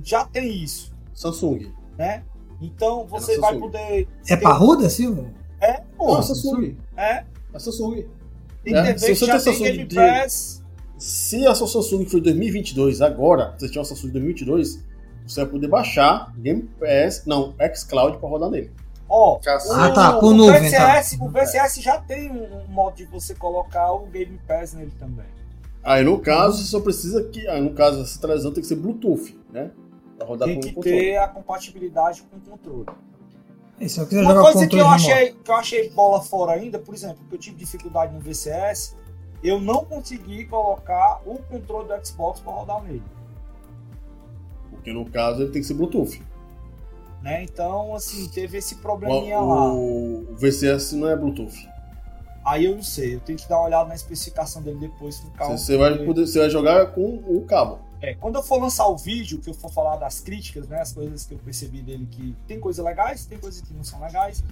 Já 0.04 0.26
tem 0.26 0.52
isso 0.64 0.92
Samsung. 1.14 1.72
né? 1.98 2.24
Então 2.62 3.06
você 3.06 3.38
vai 3.40 3.58
poder. 3.60 4.08
É 4.28 4.36
parruda, 4.38 4.90
Silvio? 4.90 5.34
É, 5.60 5.82
pô, 5.98 6.08
Não, 6.14 6.20
a 6.20 6.24
Samsung. 6.24 6.78
é. 6.98 7.26
A 7.54 7.60
Samsung. 7.60 8.06
Tem 8.64 8.76
É, 8.76 8.84
TV 8.94 9.00
se 9.00 9.06
que 9.08 9.16
você 9.16 9.26
já 9.26 9.40
tem 9.42 9.60
Game 9.64 9.86
de- 9.86 9.96
Pass. 9.96 10.64
Se 10.98 11.46
a 11.46 11.54
sua 11.54 11.68
Samsung 11.68 12.06
for 12.06 12.22
2022 12.22 13.02
agora, 13.02 13.54
se 13.58 13.62
você 13.62 13.68
tiver 13.68 13.80
uma 13.80 13.86
Samsung 13.86 14.12
2022, 14.12 14.84
você 15.28 15.42
vai 15.42 15.50
poder 15.52 15.68
baixar 15.68 16.34
Game 16.38 16.64
Pass, 16.80 17.24
não, 17.26 17.54
xCloud 17.76 18.18
para 18.18 18.30
rodar 18.30 18.50
nele. 18.50 18.72
Ó, 19.10 19.38
Cacete. 19.40 19.76
Ah, 19.76 19.92
tá, 19.92 20.18
o, 20.18 20.20
por 20.22 20.34
o 20.34 20.38
nuvem, 20.38 20.62
VCS, 20.62 21.18
tá. 21.18 21.26
o 21.26 21.30
VCS 21.30 21.82
já 21.82 21.98
tem 22.00 22.32
um, 22.32 22.62
um 22.64 22.68
modo 22.68 22.96
de 22.96 23.06
você 23.06 23.36
colocar 23.36 23.92
o 23.92 24.06
Game 24.08 24.40
Pass 24.48 24.74
nele 24.74 24.92
também. 24.98 25.26
Aí 25.84 26.04
no 26.06 26.18
caso, 26.20 26.58
você 26.60 26.70
só 26.70 26.80
precisa 26.80 27.22
que, 27.26 27.46
aí, 27.50 27.60
no 27.62 27.74
caso, 27.74 28.02
essa 28.02 28.20
televisão 28.20 28.54
tem 28.54 28.62
que 28.62 28.68
ser 28.68 28.76
Bluetooth, 28.76 29.38
né? 29.52 29.72
Pra 30.18 30.26
rodar 30.26 30.48
tem 30.48 30.56
com 30.56 30.62
que 30.62 30.70
o 30.70 30.74
controle. 30.76 30.98
ter 30.98 31.18
a 31.18 31.28
compatibilidade 31.28 32.24
com 32.24 32.38
o 32.38 32.40
controle. 32.40 32.86
E 33.80 33.90
se 33.90 34.00
eu 34.00 34.06
quiser 34.06 34.22
Uma 34.22 34.36
jogar 34.36 34.52
coisa 34.52 34.68
que 34.68 34.78
eu, 34.78 34.88
achei, 34.88 35.32
que 35.34 35.52
eu 35.52 35.56
achei 35.56 35.90
bola 35.90 36.22
fora 36.22 36.54
ainda, 36.54 36.80
por 36.80 36.94
exemplo, 36.94 37.18
que 37.28 37.36
eu 37.36 37.40
tive 37.40 37.58
dificuldade 37.58 38.14
no 38.14 38.20
VCS, 38.20 38.96
eu 39.44 39.60
não 39.60 39.84
consegui 39.84 40.46
colocar 40.46 41.22
o 41.26 41.38
controle 41.40 41.88
do 41.88 42.06
Xbox 42.06 42.40
para 42.40 42.54
rodar 42.54 42.82
nele. 42.84 43.04
Porque 44.70 44.94
no 44.94 45.10
caso 45.10 45.42
ele 45.42 45.52
tem 45.52 45.62
que 45.62 45.68
ser 45.68 45.74
Bluetooth. 45.74 46.22
Né? 47.22 47.44
Então, 47.44 47.96
assim, 47.96 48.28
teve 48.28 48.58
esse 48.58 48.76
O, 48.76 48.78
probleminha 48.80 49.40
lá. 49.40 49.74
o, 49.74 50.32
o 50.32 50.36
VCS 50.36 50.94
não 50.94 51.10
é 51.10 51.16
Bluetooth. 51.16 51.70
Aí 52.46 52.66
eu 52.66 52.76
não 52.76 52.84
sei, 52.84 53.16
eu 53.16 53.20
tenho 53.22 53.38
que 53.38 53.48
dar 53.48 53.58
uma 53.58 53.68
olhada 53.68 53.88
na 53.88 53.96
especificação 53.96 54.62
dele 54.62 54.80
depois. 54.80 55.24
Você, 55.38 55.58
você 55.58 55.78
vai 55.78 55.98
poder, 56.06 56.28
você 56.28 56.40
vai 56.40 56.50
jogar 56.50 56.88
com 56.88 57.24
o 57.26 57.42
cabo. 57.46 57.80
É, 58.04 58.14
quando 58.16 58.36
eu 58.36 58.44
for 58.44 58.60
lançar 58.62 58.86
o 58.90 58.98
vídeo, 58.98 59.40
que 59.40 59.50
eu 59.50 59.54
for 59.54 59.72
falar 59.72 59.96
das 59.96 60.20
críticas, 60.20 60.68
né, 60.68 60.82
as 60.82 60.92
coisas 60.92 61.26
que 61.26 61.34
eu 61.34 61.40
percebi 61.40 61.82
dele, 61.82 62.06
que 62.06 62.36
tem 62.46 62.60
coisas 62.60 62.84
legais, 62.84 63.26
tem 63.26 63.40
coisas 63.40 63.62
que 63.62 63.74
não 63.74 63.82
são 63.82 64.02
legais, 64.02 64.44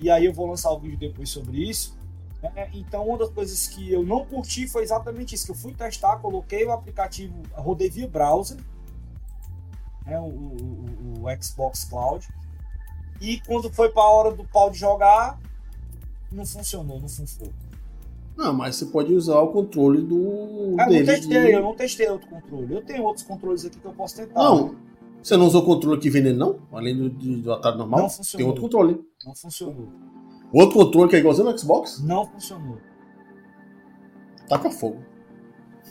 e 0.00 0.10
aí 0.10 0.24
eu 0.24 0.32
vou 0.34 0.46
lançar 0.48 0.72
o 0.72 0.80
vídeo 0.80 0.98
depois 0.98 1.30
sobre 1.30 1.58
isso. 1.58 1.96
né? 2.42 2.68
Então, 2.74 3.06
uma 3.06 3.16
das 3.18 3.30
coisas 3.30 3.68
que 3.68 3.92
eu 3.92 4.04
não 4.04 4.24
curti 4.26 4.66
foi 4.66 4.82
exatamente 4.82 5.32
isso, 5.36 5.44
que 5.46 5.52
eu 5.52 5.56
fui 5.56 5.72
testar, 5.74 6.16
coloquei 6.16 6.64
o 6.66 6.72
aplicativo, 6.72 7.40
rodei 7.52 7.88
via 7.88 8.08
browser, 8.08 8.56
né, 10.04 10.18
o, 10.18 10.24
o- 10.24 11.14
o- 11.24 11.42
Xbox 11.42 11.84
Cloud, 11.84 12.26
e 13.20 13.40
quando 13.42 13.72
foi 13.72 13.90
para 13.90 14.02
a 14.02 14.10
hora 14.10 14.32
do 14.34 14.44
pau 14.44 14.70
de 14.70 14.78
jogar, 14.78 15.38
não 16.32 16.44
funcionou, 16.44 16.98
não 17.00 17.08
funcionou. 17.08 17.52
Não, 18.38 18.54
mas 18.54 18.76
você 18.76 18.86
pode 18.86 19.12
usar 19.12 19.40
o 19.40 19.48
controle 19.48 20.00
do 20.00 20.16
Eu 20.16 20.76
não 20.76 20.86
testei, 20.86 21.54
eu 21.56 21.60
não 21.60 21.74
testei 21.74 22.08
outro 22.08 22.28
controle. 22.30 22.72
Eu 22.72 22.82
tenho 22.82 23.02
outros 23.02 23.26
controles 23.26 23.64
aqui 23.64 23.80
que 23.80 23.84
eu 23.84 23.92
posso 23.92 24.14
tentar. 24.14 24.34
Não, 24.40 24.76
você 25.20 25.36
não 25.36 25.46
usou 25.48 25.60
o 25.62 25.64
controle 25.66 26.00
que 26.00 26.08
vem 26.08 26.22
nele, 26.22 26.38
não? 26.38 26.60
Além 26.72 26.96
do, 26.96 27.08
do 27.10 27.52
Atari 27.52 27.76
normal? 27.76 27.98
Não 27.98 28.06
Tem 28.06 28.16
funcionou. 28.16 28.46
outro 28.46 28.62
controle. 28.62 29.00
Não 29.26 29.34
funcionou. 29.34 29.88
Outro 30.52 30.78
controle 30.78 31.10
que 31.10 31.16
é 31.16 31.18
igualzinho 31.18 31.50
no 31.50 31.58
Xbox? 31.58 32.00
Não 32.00 32.26
funcionou. 32.26 32.78
Taca 34.48 34.70
fogo. 34.70 35.02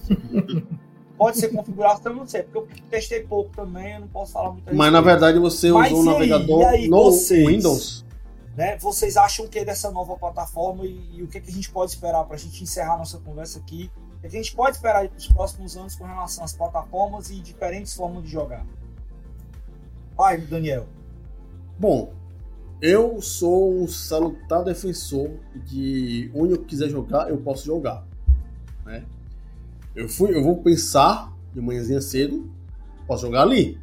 Pode 1.17 1.37
ser 1.37 1.49
configuração, 1.49 2.13
eu 2.13 2.17
não 2.19 2.27
sei, 2.27 2.43
porque 2.43 2.59
eu 2.59 2.67
testei 2.89 3.23
pouco 3.23 3.49
também, 3.53 3.95
eu 3.95 4.01
não 4.01 4.07
posso 4.07 4.33
falar 4.33 4.51
muito 4.51 4.73
Mas 4.73 4.93
na 4.93 5.01
verdade 5.01 5.39
você 5.39 5.71
Mas 5.71 5.91
usou 5.91 6.03
o 6.03 6.05
navegador 6.05 6.65
aí, 6.65 6.87
no 6.87 7.05
vocês? 7.05 7.45
Windows. 7.45 8.05
Né? 8.57 8.75
Vocês 8.79 9.15
acham 9.15 9.45
o 9.45 9.47
que 9.47 9.63
dessa 9.63 9.91
nova 9.91 10.17
plataforma 10.17 10.83
e, 10.83 10.99
e 11.13 11.23
o 11.23 11.27
que, 11.27 11.39
que 11.39 11.51
a 11.51 11.53
gente 11.53 11.69
pode 11.69 11.91
esperar 11.91 12.23
para 12.23 12.35
a 12.35 12.39
gente 12.39 12.63
encerrar 12.63 12.97
nossa 12.97 13.19
conversa 13.19 13.59
aqui? 13.59 13.91
O 14.17 14.21
que 14.21 14.25
a 14.25 14.29
gente 14.31 14.55
pode 14.55 14.75
esperar 14.75 15.07
para 15.07 15.15
os 15.15 15.27
próximos 15.27 15.77
anos 15.77 15.95
com 15.95 16.05
relação 16.05 16.43
às 16.43 16.53
plataformas 16.53 17.29
e 17.29 17.35
diferentes 17.39 17.93
formas 17.93 18.23
de 18.23 18.29
jogar? 18.29 18.65
Vai, 20.17 20.39
Daniel. 20.39 20.87
Bom, 21.77 22.11
eu 22.81 23.21
sou 23.21 23.75
um 23.75 23.87
salutar 23.87 24.63
defensor 24.63 25.29
de 25.53 26.31
onde 26.33 26.53
eu 26.53 26.63
quiser 26.63 26.89
jogar, 26.89 27.29
eu 27.29 27.37
posso 27.37 27.63
jogar. 27.63 28.03
Né? 28.83 29.05
Eu, 29.95 30.09
fui, 30.09 30.35
eu 30.35 30.43
vou 30.43 30.63
pensar 30.63 31.31
de 31.53 31.61
manhãzinha 31.61 32.01
cedo, 32.01 32.51
posso 33.05 33.21
jogar 33.21 33.43
ali. 33.43 33.79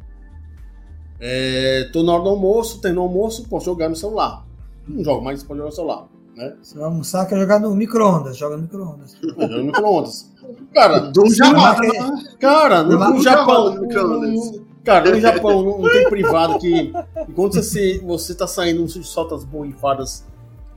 É, 1.17 1.89
tô 1.93 2.03
na 2.03 2.11
hora 2.11 2.23
do 2.23 2.29
almoço, 2.29 2.81
terminou 2.81 3.05
o 3.05 3.07
almoço, 3.07 3.47
posso 3.47 3.67
jogar 3.67 3.87
no 3.87 3.95
celular. 3.95 4.44
Não 4.87 5.03
jogo 5.03 5.23
mais, 5.23 5.43
pode 5.43 5.57
jogar 5.59 5.69
no 5.69 5.75
celular. 5.75 6.05
Né? 6.35 6.53
Você 6.61 6.75
vai 6.75 6.85
almoçar, 6.85 7.25
quer 7.27 7.39
jogar 7.39 7.59
no 7.59 7.73
micro-ondas. 7.75 8.35
Joga 8.37 8.57
no 8.57 8.63
micro-ondas. 8.63 9.15
Eu 9.23 9.29
jogo 9.29 9.47
no 9.47 9.63
micro-ondas. 9.63 10.31
Cara, 10.73 10.99
Do 10.99 11.33
Japão. 11.33 11.61
mas- 11.61 12.35
cara, 12.39 12.83
no, 12.83 12.91
Japão. 12.91 13.21
Japão, 13.21 13.75
no 13.75 13.81
micro-ondas. 13.81 14.61
Cara, 14.83 15.09
no 15.11 15.19
Japão 15.19 15.63
não, 15.63 15.79
não 15.79 15.89
tem 15.89 16.09
privado 16.09 16.59
que. 16.59 16.93
Enquanto 17.27 17.53
você, 17.53 17.99
você 18.05 18.35
tá 18.35 18.45
saindo, 18.45 18.87
você 18.87 19.01
solta 19.01 19.33
as 19.35 19.43
borrifadas 19.43 20.25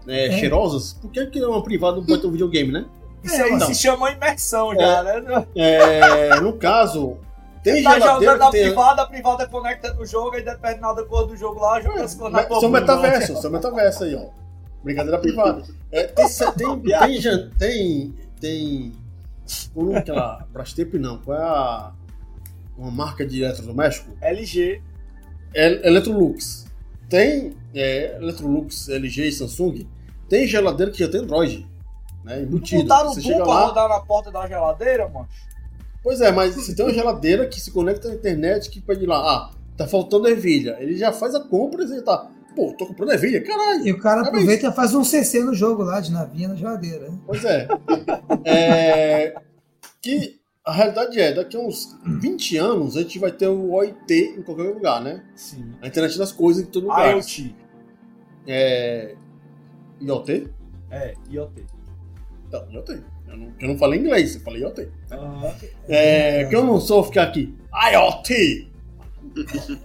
né, 0.06 0.28
É. 0.28 0.38
cheirosas, 0.38 0.94
por 0.94 1.10
que, 1.10 1.26
que 1.26 1.44
uma 1.44 1.62
privada 1.62 1.98
não 1.98 2.04
pode 2.06 2.22
ter 2.22 2.26
um 2.28 2.30
videogame, 2.32 2.72
né? 2.72 2.86
Isso 3.22 3.42
aí 3.42 3.52
então. 3.52 3.66
se 3.66 3.74
chama 3.74 4.10
imersão 4.12 4.74
já, 4.74 5.02
né? 5.02 5.46
É, 5.54 6.40
no 6.40 6.52
caso, 6.54 7.16
Tem 7.62 7.82
tá 7.82 7.98
geladeira 7.98 8.32
jogando 8.34 8.50
tem... 8.50 8.62
privada, 8.66 9.02
a 9.02 9.06
privada 9.06 9.46
conecta 9.48 9.94
no 9.94 10.06
jogo, 10.06 10.36
aí 10.36 10.42
determinada 10.42 11.04
cor 11.04 11.26
do 11.26 11.36
jogo 11.36 11.60
lá, 11.60 11.80
joga 11.80 12.04
as 12.04 12.14
cores 12.14 12.32
na 12.32 12.44
coluna. 12.44 12.80
metaverso, 12.80 13.40
seu 13.40 13.50
metaverso 13.50 14.04
aí, 14.04 14.14
ó. 14.14 14.28
Brincadeira 14.82 15.18
privada. 15.18 15.62
É, 15.90 16.04
tem, 16.04 16.26
tem, 16.28 16.80
tem, 16.80 17.50
tem, 17.58 18.14
tem, 18.40 18.92
Qual 19.74 19.92
é 19.92 19.98
aquela. 19.98 20.46
Brastemp 20.52 20.94
não, 20.94 21.18
qual 21.18 21.36
é 21.38 21.42
a. 21.42 21.92
Uma 22.76 22.90
marca 22.92 23.26
de 23.26 23.42
eletrodoméstico? 23.42 24.12
LG. 24.20 24.80
El- 25.52 25.84
Electrolux. 25.84 26.66
Tem 27.08 27.56
é, 27.74 28.16
Electrolux, 28.16 28.88
LG 28.88 29.28
e 29.28 29.32
Samsung. 29.32 29.88
Tem 30.28 30.46
geladeira 30.46 30.92
que 30.92 30.98
já 30.98 31.08
tem 31.10 31.20
Android. 31.22 31.66
Né, 32.22 32.42
embutido. 32.42 32.82
Botaram 32.82 33.10
o 33.10 33.14
Você 33.14 33.20
Doom 33.22 33.28
chega 33.30 33.44
pra 33.44 33.54
lá. 33.54 33.66
rodar 33.66 33.88
na 33.88 34.00
porta 34.00 34.30
da 34.30 34.46
geladeira, 34.46 35.08
mano. 35.08 35.26
Pois 36.08 36.22
é, 36.22 36.32
mas 36.32 36.54
se 36.54 36.74
tem 36.74 36.86
uma 36.86 36.94
geladeira 36.94 37.46
que 37.46 37.60
se 37.60 37.70
conecta 37.70 38.08
à 38.08 38.14
internet 38.14 38.70
que 38.70 38.80
pede 38.80 39.04
lá, 39.04 39.18
ah, 39.18 39.50
tá 39.76 39.86
faltando 39.86 40.26
ervilha. 40.26 40.78
Ele 40.80 40.96
já 40.96 41.12
faz 41.12 41.34
a 41.34 41.40
compra 41.40 41.84
e 41.84 42.00
tá. 42.00 42.30
Pô, 42.56 42.72
tô 42.78 42.86
comprando 42.86 43.12
ervilha, 43.12 43.44
caralho. 43.44 43.86
E 43.86 43.92
o 43.92 44.00
cara 44.00 44.22
aproveita 44.22 44.68
e 44.68 44.72
faz 44.72 44.94
um 44.94 45.04
CC 45.04 45.44
no 45.44 45.52
jogo 45.52 45.82
lá, 45.82 46.00
de 46.00 46.10
navinha 46.10 46.48
na 46.48 46.54
geladeira. 46.54 47.10
né? 47.10 47.18
Pois 47.26 47.44
é. 47.44 47.68
É, 48.42 49.34
Que 50.00 50.40
a 50.64 50.72
realidade 50.72 51.20
é, 51.20 51.34
daqui 51.34 51.58
a 51.58 51.60
uns 51.60 51.94
20 52.02 52.56
anos 52.56 52.96
a 52.96 53.02
gente 53.02 53.18
vai 53.18 53.30
ter 53.30 53.48
o 53.48 53.70
OIT 53.70 54.34
em 54.38 54.40
qualquer 54.40 54.62
lugar, 54.62 55.02
né? 55.02 55.22
Sim. 55.36 55.74
A 55.82 55.88
internet 55.88 56.16
das 56.16 56.32
coisas 56.32 56.62
em 56.62 56.66
todo 56.70 56.84
lugar. 56.84 57.12
IoT. 57.12 57.54
É. 58.46 59.14
IoT? 60.00 60.48
É, 60.90 61.14
IoT. 61.28 61.66
Então, 62.46 62.66
IoT. 62.72 63.04
Eu 63.28 63.36
não, 63.36 63.52
eu 63.60 63.68
não 63.68 63.78
falei 63.78 64.00
inglês, 64.00 64.34
eu 64.36 64.40
falei 64.40 64.62
IoT. 64.62 64.88
Aham. 65.12 65.54
É, 65.88 66.44
que 66.46 66.56
eu 66.56 66.64
não 66.64 66.80
sou 66.80 67.04
ficar 67.04 67.24
aqui. 67.24 67.54
IoT! 67.92 68.68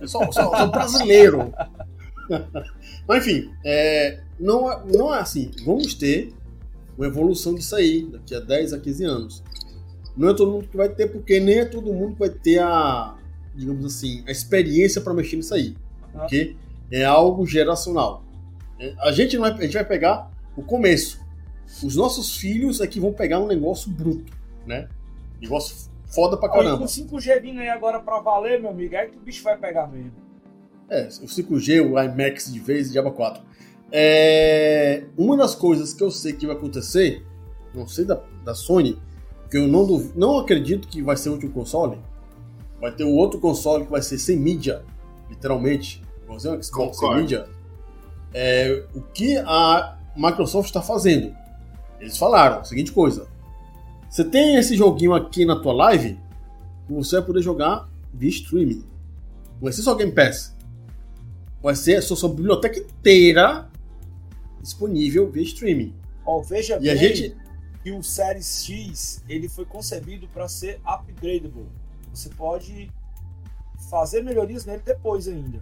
Eu 0.01 0.07
sou, 0.07 0.31
sou- 0.31 0.55
sou 0.55 0.67
brasileiro. 0.71 1.53
Mas 3.07 3.25
enfim, 3.27 3.51
é, 3.65 4.19
não, 4.39 4.71
é- 4.71 4.81
não 4.95 5.13
é 5.13 5.19
assim. 5.19 5.51
Vamos 5.65 5.93
ter 5.93 6.33
uma 6.97 7.05
evolução 7.07 7.53
disso 7.53 7.75
aí 7.75 8.03
daqui 8.11 8.33
a 8.35 8.39
10 8.39 8.73
a 8.73 8.79
15 8.79 9.03
anos. 9.03 9.43
Não 10.15 10.29
é 10.29 10.33
todo 10.33 10.51
mundo 10.51 10.67
que 10.67 10.77
vai 10.77 10.89
ter, 10.89 11.07
porque 11.07 11.39
nem 11.39 11.59
é 11.59 11.65
todo 11.65 11.91
mundo 11.91 12.13
que 12.13 12.19
vai 12.19 12.29
ter 12.29 12.59
a, 12.59 13.15
digamos 13.55 13.83
assim, 13.85 14.23
a 14.27 14.31
experiência 14.31 15.01
para 15.01 15.13
mexer 15.13 15.35
nisso 15.37 15.53
aí. 15.53 15.75
Porque 16.11 16.55
é 16.91 17.03
algo 17.03 17.45
geracional. 17.45 18.23
É, 18.79 18.93
A 18.99 19.11
gente, 19.11 19.35
não 19.37 19.41
vai, 19.41 19.51
a 19.53 19.61
gente 19.63 19.73
vai 19.73 19.85
pegar 19.85 20.31
o 20.55 20.61
começo. 20.61 21.19
Os 21.83 21.95
nossos 21.95 22.37
filhos 22.37 22.81
é 22.81 22.87
que 22.87 22.99
vão 22.99 23.13
pegar 23.13 23.39
um 23.39 23.47
negócio 23.47 23.89
bruto, 23.89 24.31
né? 24.65 24.87
Negócio 25.41 25.89
foda 26.07 26.37
pra 26.37 26.49
caramba. 26.49 26.77
com 26.79 26.85
5G 26.85 27.41
vindo 27.41 27.59
aí 27.59 27.69
agora 27.69 27.99
pra 27.99 28.19
valer, 28.19 28.59
meu 28.61 28.69
amigo, 28.69 28.95
é 28.95 29.05
que 29.07 29.17
o 29.17 29.21
bicho 29.21 29.43
vai 29.43 29.57
pegar 29.57 29.87
mesmo. 29.87 30.11
É, 30.89 31.07
o 31.07 31.25
5G, 31.25 31.81
o 31.81 31.99
IMAX 31.99 32.51
de 32.53 32.59
vez 32.59 32.89
e 32.89 32.91
Diaba 32.91 33.11
4. 33.11 33.41
É, 33.91 35.03
uma 35.17 35.35
das 35.37 35.55
coisas 35.55 35.93
que 35.93 36.03
eu 36.03 36.11
sei 36.11 36.33
que 36.33 36.45
vai 36.45 36.55
acontecer, 36.55 37.25
não 37.73 37.87
sei 37.87 38.05
da, 38.05 38.21
da 38.43 38.53
Sony, 38.53 38.99
que 39.49 39.57
eu 39.57 39.67
não, 39.67 39.85
duv- 39.85 40.11
não 40.15 40.37
acredito 40.39 40.87
que 40.87 41.01
vai 41.01 41.15
ser 41.17 41.29
o 41.29 41.33
último 41.33 41.51
console. 41.51 41.97
Vai 42.81 42.91
ter 42.91 43.03
o 43.03 43.11
outro 43.11 43.39
console 43.39 43.85
que 43.85 43.91
vai 43.91 44.01
ser 44.01 44.17
sem 44.17 44.37
mídia, 44.37 44.83
literalmente. 45.29 46.01
Igualzinho 46.23 46.55
o 46.55 46.63
Xbox 46.63 46.97
sem 46.97 47.15
mídia. 47.15 47.47
É, 48.33 48.83
o 48.95 49.01
que 49.01 49.37
a 49.37 49.97
Microsoft 50.15 50.67
está 50.67 50.81
fazendo? 50.81 51.33
Eles 51.99 52.17
falaram 52.17 52.59
a 52.59 52.63
seguinte 52.63 52.91
coisa. 52.91 53.27
Você 54.09 54.23
tem 54.23 54.55
esse 54.57 54.75
joguinho 54.75 55.13
aqui 55.13 55.45
na 55.45 55.55
tua 55.59 55.73
live, 55.73 56.19
você 56.89 57.17
vai 57.17 57.25
poder 57.25 57.41
jogar 57.41 57.89
via 58.13 58.29
streaming. 58.29 58.83
Não 59.55 59.61
vai 59.61 59.73
ser 59.73 59.81
só 59.81 59.95
Game 59.95 60.11
Pass. 60.11 60.55
Vai 61.61 61.75
ser 61.75 61.95
a 61.95 62.01
sua, 62.01 62.17
sua 62.17 62.29
biblioteca 62.29 62.77
inteira 62.77 63.69
disponível 64.61 65.29
via 65.31 65.43
streaming. 65.43 65.93
Ó, 66.25 66.41
veja 66.41 66.77
E 66.81 66.89
a 66.89 66.93
bem 66.95 67.15
gente. 67.15 67.37
que 67.83 67.91
o 67.91 68.03
Series 68.03 68.63
X 68.65 69.23
ele 69.27 69.49
foi 69.49 69.65
concebido 69.65 70.27
para 70.27 70.47
ser 70.47 70.79
upgradable. 70.85 71.65
Você 72.13 72.29
pode 72.29 72.91
fazer 73.89 74.21
melhorias 74.23 74.65
nele 74.65 74.81
depois 74.85 75.27
ainda. 75.27 75.59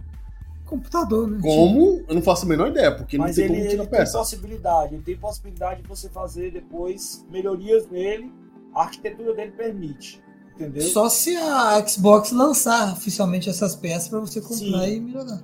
Computador, 0.72 1.28
né? 1.30 1.38
Como? 1.42 2.02
Eu 2.08 2.14
não 2.14 2.22
faço 2.22 2.44
a 2.46 2.48
menor 2.48 2.68
ideia, 2.68 2.94
porque 2.94 3.18
Mas 3.18 3.36
não 3.36 3.44
tem 3.44 3.44
ele, 3.44 3.52
como 3.54 3.60
ele 3.64 3.70
tirar 3.70 3.82
tem 3.86 3.98
peça. 3.98 4.18
possibilidade, 4.18 4.94
ele 4.94 5.02
tem 5.02 5.16
possibilidade 5.16 5.82
de 5.82 5.88
você 5.88 6.08
fazer 6.08 6.50
depois 6.50 7.26
melhorias 7.30 7.86
nele. 7.90 8.32
A 8.74 8.82
arquitetura 8.84 9.34
dele 9.34 9.52
permite, 9.52 10.22
entendeu? 10.54 10.82
Só 10.82 11.08
se 11.10 11.36
a 11.36 11.86
Xbox 11.86 12.32
lançar 12.32 12.92
oficialmente 12.94 13.50
essas 13.50 13.76
peças 13.76 14.08
pra 14.08 14.18
você 14.20 14.40
comprar 14.40 14.86
Sim. 14.86 14.94
e 14.96 15.00
melhorar. 15.00 15.42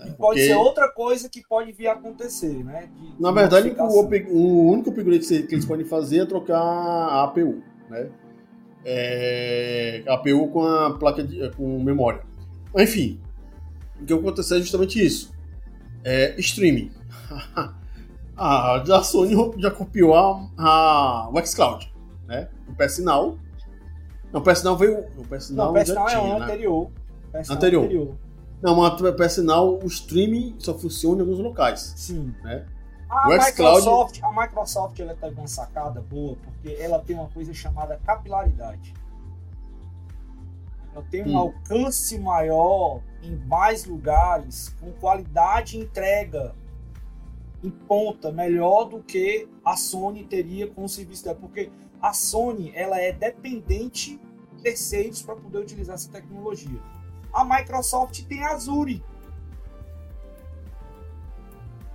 E 0.00 0.10
pode 0.10 0.16
porque- 0.16 0.46
ser 0.46 0.54
outra 0.54 0.88
coisa 0.92 1.28
que 1.28 1.42
pode 1.48 1.72
vir 1.72 1.88
a 1.88 1.92
acontecer, 1.94 2.62
né? 2.62 2.88
De- 2.94 3.20
Na 3.20 3.30
de 3.30 3.34
verdade, 3.34 3.74
o, 3.78 4.34
o 4.36 4.70
único 4.70 4.90
upgrade 4.90 5.26
que 5.44 5.54
eles 5.54 5.64
podem 5.64 5.84
fazer 5.86 6.18
é 6.20 6.26
trocar 6.26 6.60
a 6.60 7.24
APU, 7.24 7.62
né? 7.90 8.08
É, 8.84 10.02
a 10.06 10.14
APU 10.14 10.48
com 10.48 10.62
a 10.62 10.96
placa 10.98 11.22
de, 11.24 11.50
com 11.56 11.82
memória. 11.82 12.22
Enfim, 12.76 13.18
o 14.00 14.04
que 14.04 14.12
aconteceu 14.12 14.58
é 14.58 14.60
justamente 14.60 15.04
isso. 15.04 15.32
É, 16.04 16.38
streaming. 16.40 16.90
a, 18.36 18.76
a 18.76 19.02
Sony 19.02 19.34
já 19.58 19.70
copiou 19.70 20.14
a, 20.14 20.48
a, 20.56 21.28
o 21.30 21.46
xCloud, 21.46 21.92
né? 22.26 22.48
O 22.68 22.74
PS 22.74 22.98
Now. 22.98 23.38
Não, 24.32 24.40
o 24.40 24.42
PS 24.42 24.62
Now 24.62 24.76
veio. 24.76 24.98
O 25.16 25.24
PS 25.24 25.50
Now 25.50 25.72
Não, 25.72 25.80
o 25.80 25.84
PS 25.84 25.88
Now 25.94 26.06
é 26.06 26.10
tinha, 26.10 26.22
um 26.22 26.38
né? 26.38 26.44
anterior. 26.44 26.90
PS 27.32 27.48
Now 27.48 27.56
Anterior. 27.56 28.16
Não, 28.62 28.76
mas 28.76 29.00
o 29.00 29.12
PS 29.14 29.36
Now, 29.38 29.78
o 29.82 29.86
streaming 29.86 30.56
só 30.58 30.76
funciona 30.76 31.18
em 31.18 31.20
alguns 31.20 31.38
locais. 31.38 31.92
Sim. 31.96 32.34
Né? 32.42 32.66
A 33.08 33.28
Microsoft, 33.28 34.20
a 34.22 34.40
Microsoft 34.42 35.00
ela 35.00 35.14
tá 35.14 35.30
com 35.30 35.40
uma 35.40 35.46
sacada 35.46 36.00
boa 36.02 36.36
porque 36.36 36.76
ela 36.78 36.98
tem 36.98 37.16
uma 37.16 37.28
coisa 37.28 37.54
chamada 37.54 37.98
capilaridade. 38.04 38.92
Ela 40.92 41.04
tem 41.10 41.24
um 41.24 41.34
Hum. 41.34 41.38
alcance 41.38 42.18
maior 42.18 43.00
em 43.22 43.36
mais 43.46 43.84
lugares, 43.84 44.74
com 44.80 44.92
qualidade 44.92 45.78
entrega 45.78 46.54
em 47.62 47.70
ponta 47.70 48.30
melhor 48.30 48.84
do 48.84 49.02
que 49.02 49.48
a 49.64 49.76
Sony 49.76 50.24
teria 50.24 50.68
com 50.68 50.84
o 50.84 50.88
serviço 50.88 51.24
dela, 51.24 51.36
porque 51.40 51.70
a 52.00 52.12
Sony 52.12 52.72
ela 52.74 53.00
é 53.00 53.12
dependente 53.12 54.20
de 54.54 54.62
terceiros 54.62 55.22
para 55.22 55.34
poder 55.34 55.58
utilizar 55.58 55.94
essa 55.94 56.10
tecnologia. 56.10 56.80
A 57.32 57.44
Microsoft 57.44 58.24
tem 58.26 58.44
Azure. 58.44 59.04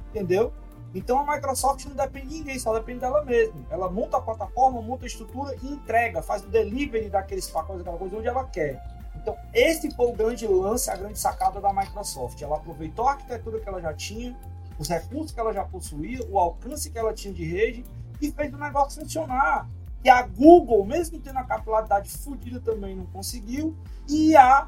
Entendeu? 0.09 0.53
Então 0.93 1.17
a 1.19 1.33
Microsoft 1.35 1.85
não 1.85 1.95
depende 1.95 2.27
de 2.27 2.35
ninguém, 2.35 2.59
só 2.59 2.73
depende 2.73 2.99
dela 2.99 3.23
mesma. 3.25 3.65
Ela 3.69 3.89
monta 3.89 4.17
a 4.17 4.21
plataforma, 4.21 4.81
monta 4.81 5.05
a 5.05 5.07
estrutura 5.07 5.55
e 5.63 5.67
entrega, 5.67 6.21
faz 6.21 6.43
o 6.43 6.49
delivery 6.49 7.09
daqueles 7.09 7.49
pacotes, 7.49 7.81
aquela 7.81 7.97
coisa 7.97 8.17
onde 8.17 8.27
ela 8.27 8.43
quer. 8.45 8.92
Então, 9.23 9.37
esse 9.53 9.89
foi 9.91 10.07
o 10.07 10.11
grande 10.13 10.45
lance, 10.45 10.91
a 10.91 10.97
grande 10.97 11.17
sacada 11.17 11.61
da 11.61 11.71
Microsoft. 11.71 12.41
Ela 12.41 12.57
aproveitou 12.57 13.07
a 13.07 13.13
arquitetura 13.13 13.57
que 13.61 13.69
ela 13.69 13.81
já 13.81 13.93
tinha, 13.93 14.37
os 14.77 14.89
recursos 14.89 15.31
que 15.31 15.39
ela 15.39 15.53
já 15.53 15.63
possuía, 15.63 16.19
o 16.29 16.37
alcance 16.37 16.91
que 16.91 16.97
ela 16.97 17.13
tinha 17.13 17.33
de 17.33 17.45
rede 17.45 17.85
e 18.21 18.29
fez 18.29 18.53
o 18.53 18.57
negócio 18.57 19.01
funcionar. 19.01 19.65
E 20.03 20.09
a 20.09 20.23
Google, 20.23 20.85
mesmo 20.85 21.21
tendo 21.21 21.39
a 21.39 21.45
capilaridade 21.45 22.09
fodida, 22.09 22.59
também 22.59 22.97
não 22.97 23.05
conseguiu. 23.05 23.73
E 24.09 24.35
a, 24.35 24.67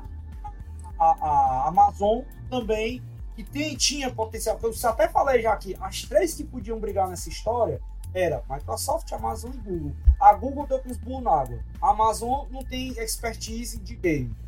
a, 0.98 1.06
a 1.06 1.68
Amazon 1.68 2.22
também, 2.50 3.04
que 3.36 3.44
tem, 3.44 3.76
tinha 3.76 4.10
potencial. 4.10 4.58
Eu 4.64 4.74
até 4.90 5.10
falei 5.10 5.42
já 5.42 5.52
aqui, 5.52 5.76
as 5.82 6.04
três 6.04 6.34
que 6.34 6.46
podiam 6.46 6.80
brigar 6.80 7.10
nessa 7.10 7.28
história 7.28 7.82
era 8.14 8.42
Microsoft, 8.50 9.12
Amazon 9.12 9.52
e 9.54 9.58
Google. 9.58 9.92
A 10.18 10.34
Google 10.34 10.66
deu 10.66 10.80
com 10.80 10.90
os 10.90 10.98
burros 10.98 11.24
na 11.24 11.32
água. 11.32 11.60
A 11.82 11.90
Amazon 11.90 12.48
não 12.50 12.64
tem 12.64 12.92
expertise 12.92 13.78
de 13.78 13.96
game. 13.98 14.45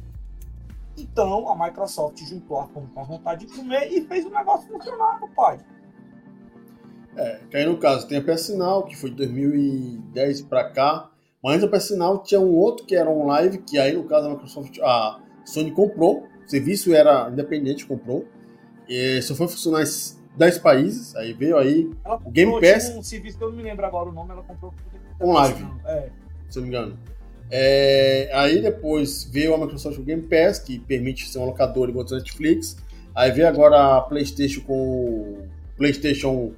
Então, 0.98 1.48
a 1.50 1.66
Microsoft 1.68 2.20
juntou 2.26 2.60
a 2.60 2.68
fome 2.68 2.88
com 2.94 3.00
a 3.00 3.04
vontade 3.04 3.46
de 3.46 3.56
comer 3.56 3.88
e 3.92 4.02
fez 4.08 4.26
o 4.26 4.30
negócio 4.30 4.68
funcionar, 4.68 5.20
pai. 5.36 5.60
É, 7.16 7.40
que 7.50 7.58
aí 7.58 7.66
no 7.66 7.78
caso 7.78 8.08
tem 8.08 8.18
a 8.18 8.22
PS 8.24 8.50
Now, 8.56 8.84
que 8.84 8.96
foi 8.96 9.10
de 9.10 9.16
2010 9.18 10.42
pra 10.44 10.70
cá, 10.70 11.10
mas 11.44 11.56
antes 11.56 11.70
da 11.70 11.78
PS 11.78 11.92
Now 11.98 12.22
tinha 12.24 12.40
um 12.40 12.56
outro 12.56 12.86
que 12.86 12.96
era 12.96 13.10
um 13.10 13.26
live, 13.28 13.60
que 13.60 13.78
aí 13.78 13.94
no 13.94 14.04
caso 14.06 14.28
a 14.28 14.32
Microsoft, 14.32 14.78
a 14.82 15.20
Sony 15.46 15.72
comprou, 15.72 16.24
o 16.46 16.50
serviço 16.50 16.94
era 16.94 17.30
independente, 17.30 17.86
comprou, 17.86 18.26
e 18.88 19.22
só 19.22 19.34
foi 19.36 19.48
funcionar 19.48 19.82
em 19.84 20.38
10 20.38 20.58
países, 20.60 21.16
aí 21.16 21.34
veio 21.34 21.58
aí, 21.58 21.90
Ela 22.06 22.22
O 22.24 22.30
Game 22.32 22.60
Pass- 22.62 22.90
um 22.96 23.02
serviço 23.04 23.38
que 23.38 23.44
eu 23.44 23.50
não 23.50 23.58
me 23.58 23.64
lembro 23.64 23.86
agora 23.86 24.10
o 24.10 24.14
nome, 24.14 24.32
ela 24.32 24.44
comprou. 24.44 24.74
Um 25.20 25.32
live. 25.34 25.66
É. 25.86 26.10
se 26.50 26.60
eu 26.60 26.62
não 26.62 26.70
me 26.70 26.76
engano. 26.76 27.00
É, 27.50 28.30
aí 28.34 28.62
depois 28.62 29.24
veio 29.24 29.54
a 29.54 29.58
Microsoft 29.58 29.96
com 29.96 30.02
o 30.02 30.06
Game 30.06 30.24
Pass, 30.24 30.60
que 30.60 30.80
permite 30.80 31.28
ser 31.30 31.40
um 31.40 31.46
locador 31.46 31.90
igual 31.90 32.06
ao 32.06 32.18
Netflix, 32.18 32.78
aí 33.16 33.32
veio 33.32 33.48
agora 33.48 33.98
a 33.98 34.02
Playstation 34.02 34.62
com 34.62 34.74
o 34.74 35.48
PlayStation 35.78 36.52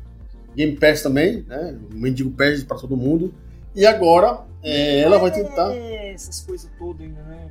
Game 0.55 0.75
Pass 0.75 1.01
também, 1.01 1.43
né? 1.47 1.77
O 1.93 1.95
mendigo 1.95 2.31
Pass 2.31 2.63
para 2.63 2.77
todo 2.77 2.97
mundo. 2.97 3.33
E 3.75 3.85
agora 3.85 4.41
é, 4.63 5.01
ela 5.01 5.17
vai 5.19 5.31
tentar. 5.31 5.73
É, 5.73 6.13
essas 6.13 6.41
coisas 6.41 6.69
todas 6.77 7.01
ainda, 7.01 7.21
né? 7.23 7.49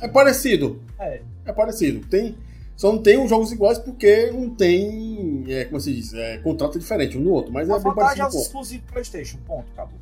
É, 0.00 0.06
é 0.06 0.08
parecido. 0.08 0.80
É. 0.98 1.20
É 1.44 1.52
parecido. 1.52 2.06
Tem, 2.08 2.36
só 2.76 2.92
não 2.92 3.02
tem 3.02 3.22
os 3.22 3.30
jogos 3.30 3.52
iguais 3.52 3.78
porque 3.78 4.30
não 4.30 4.50
tem, 4.50 5.44
é, 5.48 5.64
como 5.64 5.80
se 5.80 5.94
diz, 5.94 6.12
é, 6.12 6.38
contrato 6.38 6.78
diferente 6.78 7.16
um 7.16 7.22
do 7.22 7.30
outro. 7.30 7.52
Mas 7.52 7.70
A 7.70 7.74
é 7.74 7.76
bem 7.76 7.84
vantagem 7.84 8.14
é 8.14 8.18
parecido. 8.18 8.40
os 8.40 8.46
exclusivos 8.46 8.90
PlayStation. 8.90 9.38
Ponto, 9.46 9.66
acabou. 9.72 9.98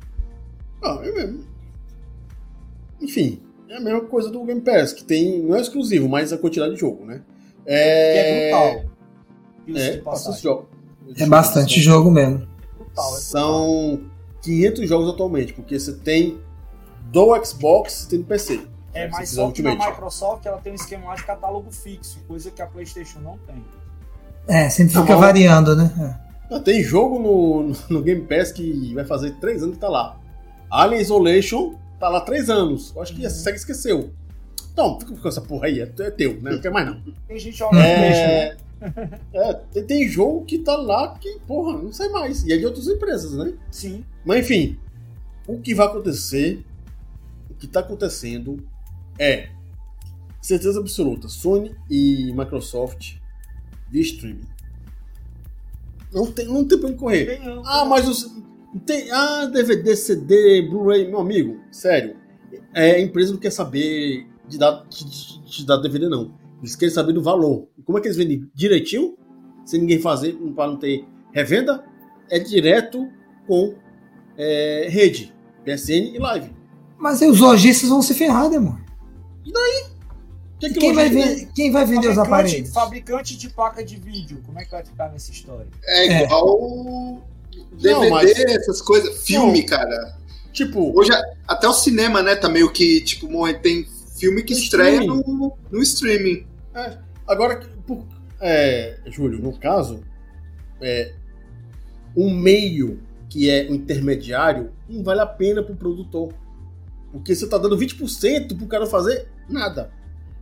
Ah, 0.83 0.99
é 1.03 1.11
mesmo. 1.11 1.54
Enfim, 3.01 3.41
é 3.69 3.77
a 3.77 3.81
mesma 3.81 4.01
coisa 4.01 4.29
do 4.29 4.43
Game 4.43 4.61
Pass, 4.61 4.93
que 4.93 5.03
tem, 5.03 5.41
não 5.43 5.55
é 5.55 5.61
exclusivo, 5.61 6.07
mas 6.07 6.31
a 6.31 6.37
quantidade 6.37 6.73
de 6.73 6.79
jogo, 6.79 7.05
né? 7.05 7.21
Que 7.65 7.71
é 7.71 8.49
É, 8.51 8.51
brutal. 8.51 8.95
É, 9.75 9.97
bastante 10.01 10.43
jogo. 10.43 10.69
É 11.17 11.25
bastante 11.25 11.79
jogo 11.81 12.11
mesmo. 12.11 12.47
Brutal, 12.77 13.15
é. 13.15 13.19
São 13.19 14.01
500 14.41 14.87
jogos 14.87 15.09
atualmente, 15.09 15.53
porque 15.53 15.79
você 15.79 15.93
tem 15.93 16.39
do 17.11 17.43
Xbox 17.43 18.03
e 18.03 18.09
tem 18.09 18.19
do 18.19 18.25
PC. 18.25 18.61
É, 18.93 19.09
mas 19.09 19.29
só 19.29 19.51
que 19.51 19.61
na. 19.61 19.75
Microsoft 19.75 20.45
ela 20.45 20.57
tem 20.57 20.71
um 20.71 20.75
esquema 20.75 21.07
lá 21.07 21.15
de 21.15 21.23
catálogo 21.25 21.69
fixo, 21.69 22.19
coisa 22.27 22.49
que 22.49 22.61
a 22.61 22.65
PlayStation 22.65 23.19
não 23.19 23.37
tem. 23.39 23.63
É, 24.47 24.69
sempre 24.69 24.93
Tá 24.93 25.01
fica 25.01 25.15
variando, 25.17 25.75
né? 25.75 26.19
Ah, 26.51 26.59
Tem 26.59 26.81
jogo 26.83 27.19
no, 27.19 27.73
no 27.89 28.01
Game 28.03 28.21
Pass 28.21 28.51
que 28.51 28.93
vai 28.93 29.03
fazer 29.03 29.31
3 29.41 29.63
anos 29.63 29.75
que 29.75 29.81
tá 29.81 29.89
lá. 29.89 30.17
Alien 30.69 31.01
Isolation 31.01 31.73
tá 31.99 32.09
lá 32.09 32.21
3 32.21 32.49
anos. 32.49 32.93
Eu 32.95 33.01
acho 33.01 33.15
que 33.15 33.25
a 33.25 33.29
SEGA 33.29 33.57
esqueceu. 33.57 34.11
Então, 34.71 34.99
fica 34.99 35.15
com 35.15 35.27
essa 35.27 35.41
porra 35.41 35.67
aí, 35.67 35.79
é, 35.79 35.83
é 35.83 36.11
teu, 36.11 36.41
né? 36.41 36.51
Não 36.51 36.59
quer 36.59 36.71
mais 36.71 36.85
não. 36.85 37.01
Tem 37.27 37.39
gente 37.39 37.57
jogando 37.57 37.81
PlayStation, 37.81 38.27
né? 38.27 38.57
É, 39.33 39.49
é, 39.49 39.53
tem, 39.53 39.83
tem 39.85 40.09
jogo 40.09 40.45
que 40.45 40.59
tá 40.59 40.75
lá 40.75 41.17
que, 41.17 41.39
porra, 41.47 41.81
não 41.81 41.93
sai 41.93 42.09
mais. 42.09 42.43
E 42.43 42.51
é 42.51 42.57
de 42.57 42.65
outras 42.65 42.87
empresas, 42.87 43.33
né? 43.33 43.53
Sim. 43.71 44.03
Mas 44.25 44.45
enfim, 44.45 44.77
o 45.47 45.59
que 45.59 45.73
vai 45.73 45.87
acontecer, 45.87 46.63
o 47.49 47.53
que 47.53 47.67
tá 47.67 47.79
acontecendo 47.79 48.65
é 49.17 49.49
certeza 50.41 50.79
absoluta, 50.79 51.27
Sony 51.27 51.75
e 51.89 52.31
Microsoft 52.33 53.15
via 53.89 54.01
streaming. 54.01 54.47
Não 56.13 56.31
tem, 56.31 56.45
não 56.45 56.65
tem 56.65 56.77
pra 56.77 56.89
onde 56.89 56.97
correr. 56.97 57.25
Tem, 57.25 57.45
não. 57.45 57.65
Ah, 57.65 57.85
mas 57.85 58.07
os. 58.07 58.31
Tem, 58.85 59.09
ah, 59.11 59.45
DVD, 59.45 59.95
CD, 59.95 60.61
Blu-ray, 60.63 61.07
meu 61.07 61.19
amigo, 61.19 61.59
sério. 61.71 62.15
É, 62.73 62.91
a 62.95 62.99
empresa 62.99 63.31
não 63.31 63.39
quer 63.39 63.51
saber 63.51 64.27
de 64.47 64.57
dar, 64.57 64.85
de, 64.89 65.05
de- 65.49 65.65
dar 65.65 65.77
DVD, 65.77 66.09
não. 66.09 66.33
Eles 66.59 66.75
querem 66.75 66.93
saber 66.93 67.13
do 67.13 67.21
valor. 67.21 67.67
E 67.77 67.81
como 67.83 67.97
é 67.97 68.01
que 68.01 68.07
eles 68.07 68.17
vendem? 68.17 68.49
Direitinho? 68.53 69.17
Sem 69.65 69.81
ninguém 69.81 69.99
fazer, 69.99 70.33
para 70.55 70.67
não 70.67 70.77
ter 70.77 71.05
revenda? 71.33 71.83
É 72.29 72.37
direto 72.39 73.07
com 73.47 73.75
é, 74.37 74.87
rede, 74.89 75.33
PSN 75.63 76.13
e 76.15 76.17
live. 76.19 76.51
Mas 76.97 77.21
aí 77.21 77.29
os 77.29 77.39
lojistas 77.39 77.89
vão 77.89 78.01
se 78.01 78.13
ferrar, 78.13 78.49
né, 78.49 78.57
mano? 78.59 78.83
O 79.45 80.59
que 80.59 80.65
é 80.65 80.69
E 80.69 80.73
que 80.73 80.79
quem 80.79 80.93
vai, 80.93 81.09
ver, 81.09 81.47
quem 81.53 81.71
vai 81.71 81.85
vender 81.85 82.07
os 82.09 82.15
Fabricante, 82.15 82.27
aparelhos? 82.45 82.73
fabricante 82.73 83.37
de 83.37 83.49
placa 83.49 83.83
de 83.83 83.97
vídeo, 83.97 84.41
como 84.45 84.59
é 84.59 84.65
que 84.65 84.71
vai 84.71 84.83
ficar 84.83 85.11
nessa 85.11 85.31
história? 85.31 85.67
É 85.83 86.23
É. 86.23 86.27
DVD, 87.71 87.91
Não, 87.91 88.09
mas- 88.09 88.31
essas 88.31 88.81
coisas. 88.81 89.23
Filme, 89.23 89.63
cara. 89.63 90.15
Tipo, 90.51 90.97
Hoje, 90.97 91.11
até 91.47 91.67
o 91.67 91.73
cinema, 91.73 92.21
né, 92.23 92.35
tá 92.35 92.47
meio 92.47 92.71
que, 92.71 93.01
tipo, 93.01 93.27
tem 93.59 93.85
filme 94.17 94.41
que 94.41 94.53
estreia 94.53 94.99
streaming. 95.01 95.23
no, 95.27 95.57
no 95.69 95.81
streaming. 95.81 96.45
Agora, 97.27 97.59
por, 97.85 98.05
é, 98.39 98.97
Júlio, 99.07 99.39
no 99.39 99.57
caso, 99.57 100.01
é, 100.81 101.13
um 102.15 102.33
meio 102.33 102.99
que 103.29 103.49
é 103.49 103.67
o 103.69 103.75
intermediário 103.75 104.71
não 104.87 105.03
vale 105.03 105.19
a 105.19 105.25
pena 105.25 105.61
pro 105.61 105.75
produtor. 105.75 106.33
Porque 107.11 107.35
você 107.35 107.47
tá 107.47 107.57
dando 107.57 107.77
20% 107.77 108.55
pro 108.57 108.67
cara 108.67 108.85
fazer 108.85 109.27
nada. 109.49 109.91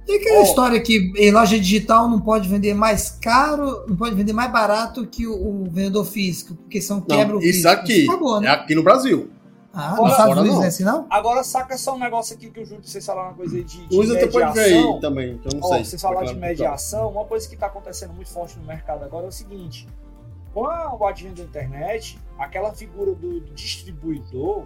E 0.08 0.16
aquela 0.18 0.40
Ó. 0.40 0.44
história 0.44 0.80
que 0.82 1.14
em 1.16 1.32
loja 1.32 1.58
digital 1.58 2.10
não 2.10 2.20
pode 2.20 2.50
vender 2.50 2.74
mais 2.74 3.10
caro, 3.10 3.86
não 3.88 3.96
pode 3.96 4.14
vender 4.16 4.34
mais 4.34 4.52
barato 4.52 5.06
que 5.08 5.26
o, 5.26 5.34
o 5.34 5.64
vendedor 5.70 6.04
físico, 6.06 6.56
porque 6.56 6.82
são 6.82 7.00
quebra 7.00 7.38
o 7.38 7.40
isso 7.40 7.64
físico. 7.68 7.70
aqui 7.70 8.04
Acabou, 8.10 8.38
é 8.38 8.42
né? 8.42 8.48
aqui 8.50 8.76
no 8.76 8.84
Brasil. 8.84 9.30
Ah, 9.76 9.96
Fora- 9.96 10.02
nos 10.04 10.12
Estados 10.12 10.34
Unidos 10.38 10.50
não. 10.50 10.56
não 10.58 10.64
é 10.64 10.68
assim, 10.68 10.84
não? 10.84 11.08
Agora 11.10 11.44
saca 11.44 11.78
só 11.78 11.96
um 11.96 12.00
negócio 12.00 12.36
aqui 12.36 12.50
que 12.52 12.60
o 12.60 12.66
Júlio, 12.66 12.84
vocês 12.84 13.04
falaram 13.06 13.30
uma 13.30 13.36
coisa 13.36 13.56
aí 13.56 13.64
de, 13.64 13.88
de 13.88 13.96
O 13.96 13.98
Luiz 13.98 14.12
até 14.12 14.28
pode 14.28 14.54
ver 14.54 14.60
aí 14.66 14.72
mediação. 14.72 15.00
também, 15.00 15.40
eu 15.44 15.52
não 15.60 15.60
Ó, 15.68 15.74
sei. 15.74 15.84
vocês 15.86 16.02
falaram 16.02 16.28
de 16.28 16.36
mediação, 16.36 17.10
uma 17.10 17.26
coisa 17.26 17.48
que 17.48 17.56
está 17.56 17.66
acontecendo 17.68 18.14
muito 18.14 18.30
forte 18.30 18.60
no 18.60 18.66
mercado 18.66 19.04
agora 19.04 19.26
é 19.26 19.30
o 19.30 19.32
seguinte: 19.32 19.88
com 20.54 20.68
a- 20.68 20.94
o 20.96 21.04
advento 21.08 21.38
da 21.42 21.44
internet, 21.46 22.20
aquela 22.38 22.72
figura 22.74 23.16
do, 23.16 23.40
do 23.40 23.54
distribuidor, 23.56 24.66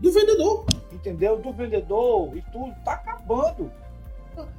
Do 0.00 0.10
vendedor. 0.10 0.64
entendeu? 0.92 1.38
Do 1.38 1.52
vendedor 1.52 2.36
e 2.36 2.42
tudo, 2.50 2.74
tá 2.84 2.94
acabando. 2.94 3.70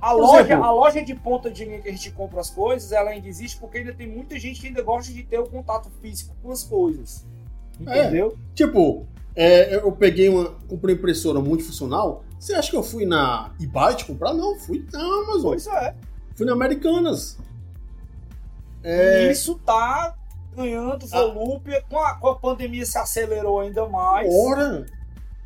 A 0.01 0.09
Por 0.11 0.21
loja, 0.21 0.41
exemplo- 0.41 0.63
a 0.65 0.71
loja 0.71 1.01
de 1.03 1.15
ponta 1.15 1.49
de 1.51 1.65
linha 1.65 1.79
que 1.81 1.89
a 1.89 1.91
gente 1.91 2.11
compra 2.11 2.39
as 2.39 2.49
coisas, 2.49 2.91
ela 2.91 3.09
ainda 3.11 3.27
existe 3.27 3.57
porque 3.59 3.79
ainda 3.79 3.93
tem 3.93 4.07
muita 4.07 4.37
gente 4.39 4.59
que 4.61 4.67
ainda 4.67 4.81
gosta 4.81 5.11
de 5.13 5.23
ter 5.23 5.39
o 5.39 5.47
contato 5.49 5.89
físico 6.01 6.35
com 6.41 6.51
as 6.51 6.63
coisas. 6.63 7.25
É. 7.85 8.03
Entendeu? 8.03 8.37
Tipo, 8.53 9.05
é, 9.35 9.75
eu 9.75 9.91
peguei 9.91 10.27
uma. 10.29 10.51
Comprei 10.67 10.95
impressora 10.95 11.39
multifuncional. 11.39 12.23
Você 12.39 12.53
acha 12.53 12.69
que 12.71 12.77
eu 12.77 12.83
fui 12.83 13.05
na 13.05 13.51
eBay 13.61 14.03
comprar? 14.05 14.33
Não, 14.33 14.57
fui 14.59 14.85
na 14.91 14.99
Amazon. 14.99 15.51
Pois 15.51 15.67
é. 15.67 15.95
Fui 16.35 16.45
na 16.45 16.53
Americanas. 16.53 17.37
É, 18.83 19.27
E 19.27 19.31
isso 19.31 19.59
tá 19.65 20.15
ganhando 20.55 21.05
Ah. 21.11 21.25
volúpia. 21.25 21.83
Com 21.89 21.99
a, 21.99 22.15
com 22.15 22.27
a 22.27 22.35
pandemia 22.35 22.85
se 22.85 22.97
acelerou 22.97 23.59
ainda 23.59 23.87
mais. 23.87 24.29
Ora! 24.33 24.85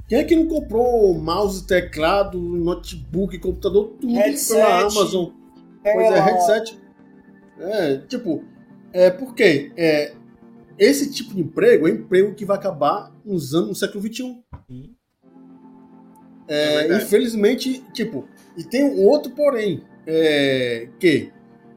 Quem 0.07 0.19
é 0.19 0.23
que 0.23 0.35
não 0.35 0.47
comprou 0.47 1.13
mouse, 1.17 1.65
teclado, 1.65 2.37
notebook, 2.39 3.37
computador, 3.39 3.95
tudo 3.99 4.13
Headset, 4.13 4.59
pela 4.59 4.79
Amazon? 4.81 5.31
Pois 5.81 5.95
é, 5.95 6.11
Tela, 6.11 6.21
headset. 6.21 6.79
É, 7.59 7.97
tipo, 8.07 8.43
é 8.91 9.09
porque 9.09 9.71
é, 9.77 10.13
esse 10.77 11.11
tipo 11.11 11.33
de 11.33 11.41
emprego 11.41 11.87
é 11.87 11.91
emprego 11.91 12.33
que 12.33 12.45
vai 12.45 12.57
acabar 12.57 13.11
uns 13.25 13.53
anos 13.53 13.69
no 13.69 13.75
século 13.75 14.03
XXI. 14.03 14.43
É, 16.47 16.87
É 16.87 16.97
infelizmente, 16.97 17.83
tipo, 17.93 18.27
e 18.57 18.63
tem 18.63 18.83
um 18.83 19.05
outro 19.05 19.31
porém, 19.31 19.81
é, 20.05 20.89
que 20.99 21.31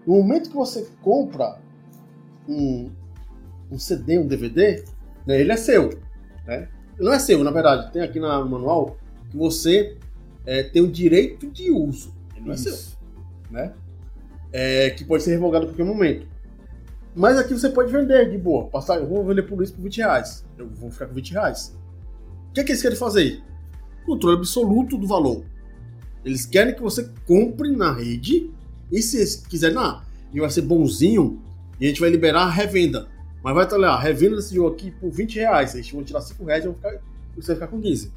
no 0.06 0.14
momento 0.14 0.50
que 0.50 0.56
você 0.56 0.86
compra 1.00 1.58
um, 2.48 2.90
um 3.70 3.78
CD, 3.78 4.18
um 4.18 4.26
DVD, 4.26 4.84
né, 5.26 5.40
ele 5.40 5.52
é 5.52 5.56
seu, 5.56 5.98
né? 6.46 6.68
Não 6.98 7.12
é 7.12 7.18
seu, 7.18 7.42
na 7.44 7.50
verdade, 7.50 7.92
tem 7.92 8.02
aqui 8.02 8.18
na- 8.18 8.40
no 8.40 8.48
manual 8.50 8.96
que 9.30 9.36
você 9.36 9.96
é, 10.46 10.62
tem 10.62 10.80
o 10.82 10.88
direito 10.90 11.50
de 11.50 11.70
uso, 11.70 12.14
ele 12.36 12.46
não 12.46 12.52
é 12.52 12.56
seu 12.56 12.72
Isso. 12.72 12.96
né? 13.50 13.72
É, 14.52 14.90
que 14.90 15.04
pode 15.04 15.22
ser 15.22 15.30
revogado 15.32 15.64
a 15.64 15.68
qualquer 15.68 15.84
momento. 15.84 16.26
Mas 17.14 17.36
aqui 17.38 17.52
você 17.52 17.68
pode 17.70 17.90
vender 17.90 18.30
de 18.30 18.38
boa. 18.38 18.66
Passar, 18.68 18.96
eu 18.98 19.06
vou 19.08 19.24
vender 19.24 19.42
por 19.42 19.62
isso 19.62 19.72
por 19.74 19.82
20 19.82 19.96
reais. 19.98 20.44
Eu 20.56 20.68
vou 20.68 20.90
ficar 20.90 21.06
com 21.06 21.14
20 21.14 21.32
reais. 21.32 21.76
O 22.50 22.52
que, 22.52 22.60
é 22.60 22.64
que 22.64 22.72
eles 22.72 22.82
querem 22.82 22.96
fazer? 22.96 23.42
Controle 24.04 24.36
absoluto 24.36 24.96
do 24.96 25.06
valor. 25.06 25.44
Eles 26.24 26.44
querem 26.46 26.74
que 26.74 26.82
você 26.82 27.10
compre 27.26 27.70
na 27.74 27.92
rede. 27.92 28.50
E 28.92 29.02
se 29.02 29.16
eles 29.16 29.36
quiserem, 29.36 29.76
ah, 29.78 30.02
ele 30.30 30.40
vai 30.40 30.50
ser 30.50 30.62
bonzinho 30.62 31.42
e 31.80 31.86
a 31.86 31.88
gente 31.88 32.00
vai 32.00 32.10
liberar 32.10 32.42
a 32.42 32.50
revenda. 32.50 33.08
Mas 33.46 33.54
vai 33.54 33.64
estar 33.64 33.76
lá, 33.76 33.94
a 33.94 33.98
revenda 34.00 34.34
desse 34.36 34.52
jogo 34.54 34.74
aqui 34.74 34.90
por 34.90 35.08
20 35.08 35.36
reais. 35.36 35.72
Eles 35.74 35.88
vão 35.90 36.02
tirar 36.02 36.20
5 36.20 36.44
reais 36.44 36.64
e 36.64 36.66
vão 36.66 36.74
ficar- 36.74 36.98
você 37.36 37.46
vai 37.46 37.54
ficar 37.56 37.66
com 37.68 37.80
15. 37.80 38.12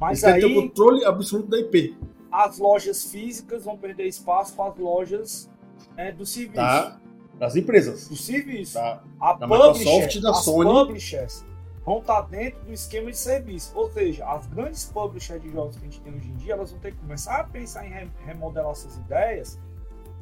Mas 0.00 0.22
eles 0.22 0.34
querem 0.34 0.40
ter 0.40 0.46
o 0.46 0.60
aí 0.62 0.68
controle 0.68 1.04
absoluto 1.04 1.48
da 1.50 1.58
IP. 1.58 1.94
as 2.32 2.58
lojas 2.58 3.04
físicas 3.04 3.64
vão 3.64 3.76
perder 3.76 4.06
espaço 4.06 4.54
para 4.56 4.70
as 4.72 4.78
lojas 4.78 5.50
né, 5.96 6.10
do 6.12 6.24
serviço. 6.24 6.54
Tá? 6.56 6.98
Das 7.38 7.54
empresas. 7.56 8.08
Do 8.08 8.16
serviço. 8.16 8.72
Tá? 8.74 9.02
A 9.20 9.34
Da 9.34 9.46
Microsoft 9.46 10.14
e 10.14 10.20
da 10.22 10.30
as 10.30 10.44
Sony. 10.44 10.64
publishers 10.70 11.44
vão 11.84 11.98
estar 11.98 12.22
dentro 12.22 12.64
do 12.64 12.72
esquema 12.72 13.10
de 13.10 13.18
serviço. 13.18 13.70
Ou 13.76 13.90
seja, 13.92 14.24
as 14.26 14.46
grandes 14.46 14.84
publishers 14.86 15.42
de 15.42 15.50
jogos 15.52 15.76
que 15.76 15.82
a 15.82 15.84
gente 15.90 16.00
tem 16.00 16.14
hoje 16.14 16.28
em 16.30 16.34
dia, 16.36 16.54
elas 16.54 16.70
vão 16.70 16.80
ter 16.80 16.92
que 16.92 16.98
começar 16.98 17.36
a 17.36 17.44
pensar 17.44 17.86
em 17.86 17.90
re- 17.90 18.08
remodelar 18.24 18.74
suas 18.74 18.96
ideias, 18.96 19.58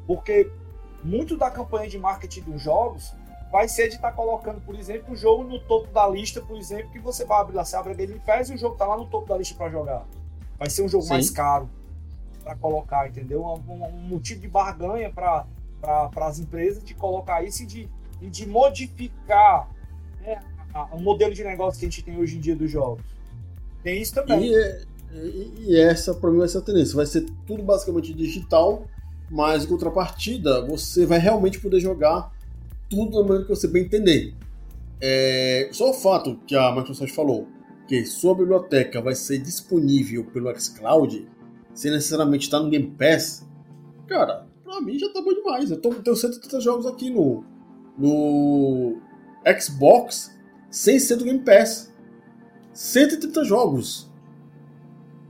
porque 0.05 0.51
muito 1.03 1.37
da 1.37 1.49
campanha 1.49 1.89
de 1.89 1.97
marketing 1.97 2.41
dos 2.41 2.61
jogos 2.61 3.13
vai 3.53 3.67
ser 3.69 3.87
de 3.87 3.95
estar 3.97 4.11
colocando, 4.13 4.59
por 4.61 4.73
exemplo, 4.73 5.13
o 5.13 5.15
jogo 5.15 5.43
no 5.43 5.59
topo 5.59 5.87
da 5.93 6.07
lista, 6.09 6.41
por 6.41 6.57
exemplo, 6.57 6.89
que 6.91 6.97
você 6.97 7.23
vai 7.23 7.39
abrir 7.39 7.55
lá, 7.55 7.63
você 7.63 7.75
abre 7.75 7.91
a 7.91 7.95
Game 7.95 8.19
Pass 8.25 8.49
e 8.49 8.55
o 8.55 8.57
jogo 8.57 8.75
tá 8.75 8.87
lá 8.87 8.97
no 8.97 9.05
topo 9.05 9.27
da 9.29 9.37
lista 9.37 9.53
para 9.53 9.69
jogar. 9.69 10.07
Vai 10.57 10.71
ser 10.71 10.81
um 10.81 10.89
jogo 10.89 11.03
Sim. 11.03 11.09
mais 11.11 11.29
caro 11.29 11.69
para 12.43 12.55
colocar, 12.55 13.07
entendeu? 13.07 13.43
Um, 13.45 13.71
um- 13.71 13.85
um 13.85 14.01
motivo 14.09 14.41
de 14.41 14.47
barganha 14.47 15.11
para 15.11 15.45
para 15.79 16.27
as 16.27 16.39
empresas 16.39 16.81
de 16.81 16.93
colocar 16.95 17.43
isso 17.43 17.63
e 17.63 17.65
de, 17.65 17.89
e 18.21 18.29
de 18.29 18.47
modificar 18.47 19.69
né, 20.21 20.39
a- 20.73 20.85
o 20.95 20.99
modelo 20.99 21.33
de 21.33 21.43
negócio 21.43 21.77
que 21.79 21.85
a 21.85 21.89
gente 21.89 22.01
tem 22.01 22.17
hoje 22.17 22.37
em 22.37 22.39
dia 22.39 22.55
dos 22.55 22.71
jogos. 22.71 23.03
Tem 23.83 24.01
isso 24.01 24.13
também. 24.15 24.45
E, 24.45 24.55
é- 24.55 24.81
e- 25.13 25.53
e 25.67 25.79
essa, 25.79 26.13
para 26.13 26.31
mim, 26.31 26.39
vai 26.39 26.47
ser 26.47 26.57
a 26.59 26.61
tendência. 26.61 26.95
Vai 26.95 27.05
ser 27.05 27.25
tudo 27.45 27.61
basicamente 27.61 28.13
digital, 28.13 28.85
mas 29.29 29.65
em 29.65 29.67
contrapartida, 29.67 30.65
você 30.65 31.05
vai 31.05 31.19
realmente 31.19 31.59
poder 31.59 31.79
jogar 31.81 32.31
tudo 32.89 33.11
da 33.11 33.21
maneira 33.21 33.43
que 33.43 33.49
você 33.49 33.67
bem 33.67 33.83
entender. 33.83 34.33
É, 35.01 35.69
só 35.71 35.89
o 35.89 35.93
fato 35.93 36.39
que 36.47 36.55
a 36.55 36.73
Microsoft 36.73 37.13
falou, 37.13 37.47
que 37.87 38.05
sua 38.05 38.35
biblioteca 38.35 39.01
vai 39.01 39.15
ser 39.15 39.39
disponível 39.39 40.25
pelo 40.25 40.53
xCloud, 40.57 41.27
sem 41.73 41.91
necessariamente 41.91 42.45
estar 42.45 42.59
no 42.59 42.69
Game 42.69 42.95
Pass, 42.97 43.45
cara, 44.07 44.47
pra 44.63 44.79
mim 44.81 44.97
já 44.97 45.09
tá 45.09 45.21
bom 45.21 45.33
demais. 45.33 45.69
Eu 45.69 45.79
tô, 45.79 45.93
tenho 45.95 46.15
130 46.15 46.61
jogos 46.61 46.85
aqui 46.85 47.09
no, 47.09 47.43
no 47.97 48.97
Xbox 49.59 50.31
sem 50.69 50.99
ser 50.99 51.17
do 51.17 51.25
Game 51.25 51.39
Pass. 51.39 51.93
130 52.73 53.43
jogos. 53.43 54.11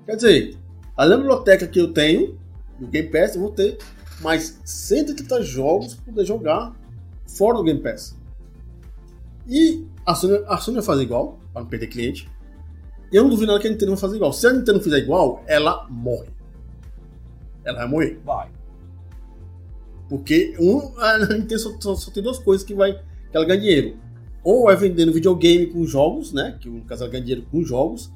Quer 0.05 0.15
dizer, 0.15 0.57
a 0.95 1.07
biblioteca 1.07 1.67
que 1.67 1.79
eu 1.79 1.91
tenho 1.91 2.39
do 2.79 2.87
Game 2.87 3.09
Pass, 3.09 3.35
eu 3.35 3.41
vou 3.41 3.51
ter 3.51 3.77
mais 4.21 4.61
130 4.63 5.41
jogos 5.41 5.95
para 5.95 6.05
poder 6.05 6.25
jogar 6.25 6.82
fora 7.37 7.57
do 7.57 7.63
Game 7.63 7.81
Pass. 7.81 8.17
E 9.47 9.85
a 10.05 10.15
Sony, 10.15 10.43
a 10.47 10.57
Sony 10.57 10.75
vai 10.77 10.85
fazer 10.85 11.03
igual, 11.03 11.39
para 11.51 11.61
não 11.61 11.69
perder 11.69 11.87
cliente. 11.87 12.29
Eu 13.11 13.23
não 13.23 13.29
duvido 13.29 13.51
nada 13.51 13.61
que 13.61 13.67
a 13.67 13.71
Nintendo 13.71 13.91
vai 13.91 13.99
fazer 13.99 14.15
igual. 14.15 14.33
Se 14.33 14.47
a 14.47 14.53
Nintendo 14.53 14.79
fizer 14.79 14.97
igual, 14.97 15.43
ela 15.45 15.87
morre. 15.89 16.29
Ela 17.63 17.79
vai 17.79 17.87
morrer. 17.87 18.19
Vai. 18.25 18.49
Porque 20.09 20.55
um, 20.59 20.99
a 20.99 21.19
Nintendo 21.19 21.59
só, 21.59 21.77
só, 21.79 21.95
só, 21.95 22.11
tem 22.11 22.23
duas 22.23 22.39
coisas 22.39 22.65
que, 22.65 22.73
vai, 22.73 22.93
que 22.93 23.37
ela 23.37 23.45
ganha 23.45 23.59
dinheiro. 23.59 23.97
Ou 24.43 24.69
é 24.69 24.75
vendendo 24.75 25.13
videogame 25.13 25.67
com 25.67 25.85
jogos, 25.85 26.33
né? 26.33 26.57
Que 26.59 26.69
no 26.69 26.81
caso 26.81 27.03
ela 27.03 27.11
ganha 27.11 27.23
dinheiro 27.23 27.47
com 27.51 27.63
jogos. 27.63 28.11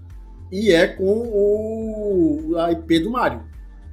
E 0.52 0.72
é 0.72 0.88
com 0.88 1.03
o, 1.03 2.56
a 2.57 2.72
IP 2.72 2.99
do 2.99 3.11
Mario. 3.11 3.44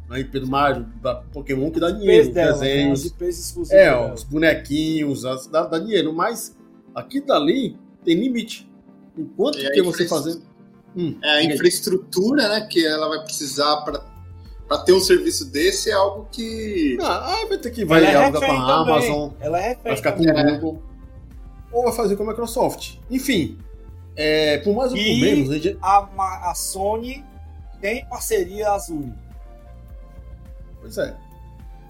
A 0.09 0.21
IP 0.21 0.39
do 0.39 0.47
Mario, 0.47 0.87
da 1.03 1.15
Pokémon 1.15 1.71
que 1.71 1.81
dá 1.81 1.91
dinheiro. 1.91 2.29
Os 2.29 2.35
dela, 2.35 2.59
né, 2.59 2.59
desenhos. 2.59 3.05
Né? 3.05 3.85
é, 3.85 4.13
os 4.13 4.23
bonequinhos, 4.23 5.25
as, 5.25 5.47
dá, 5.47 5.65
dá 5.65 5.79
dinheiro. 5.79 6.13
Mas 6.13 6.57
aqui 6.95 7.21
dali 7.21 7.77
tem 8.05 8.15
limite. 8.15 8.71
Enquanto 9.17 9.59
que 9.59 9.83
você 9.83 10.07
fazer. 10.07 10.41
Hum, 10.97 11.17
é 11.23 11.31
a 11.31 11.43
infraestrutura 11.43 12.49
né, 12.49 12.69
que 12.71 12.85
ela 12.87 13.09
vai 13.09 13.25
precisar 13.25 13.79
para 13.79 14.79
ter 14.85 14.93
um 14.93 15.01
serviço 15.01 15.51
desse 15.51 15.91
é 15.91 15.95
algo 15.95 16.29
que. 16.31 16.97
Ah, 17.01 17.45
vai 17.49 17.59
ter 17.59 17.71
que 17.71 17.85
vai 17.85 18.05
é 18.05 18.15
alugar 18.15 18.41
para 18.41 18.53
a 18.53 18.81
Amazon. 18.81 19.31
Ela 19.41 19.61
é 19.61 19.75
vai 19.75 19.97
ficar 19.97 20.13
com 20.13 20.23
o 20.23 20.29
é. 20.29 20.53
Google. 20.53 20.83
Ou 21.73 21.85
vai 21.85 21.93
fazer 21.93 22.17
com 22.17 22.23
a 22.23 22.27
Microsoft. 22.27 22.99
Enfim. 23.11 23.59
É, 24.17 24.59
por 24.59 24.75
mais 24.77 24.93
ou 24.93 24.99
por 24.99 25.05
menos. 25.05 25.77
A, 25.83 26.51
a 26.51 26.55
Sony 26.55 27.25
tem 27.81 28.07
parceria 28.07 28.71
azul. 28.71 29.13
Pois 30.85 30.99
é. 30.99 31.17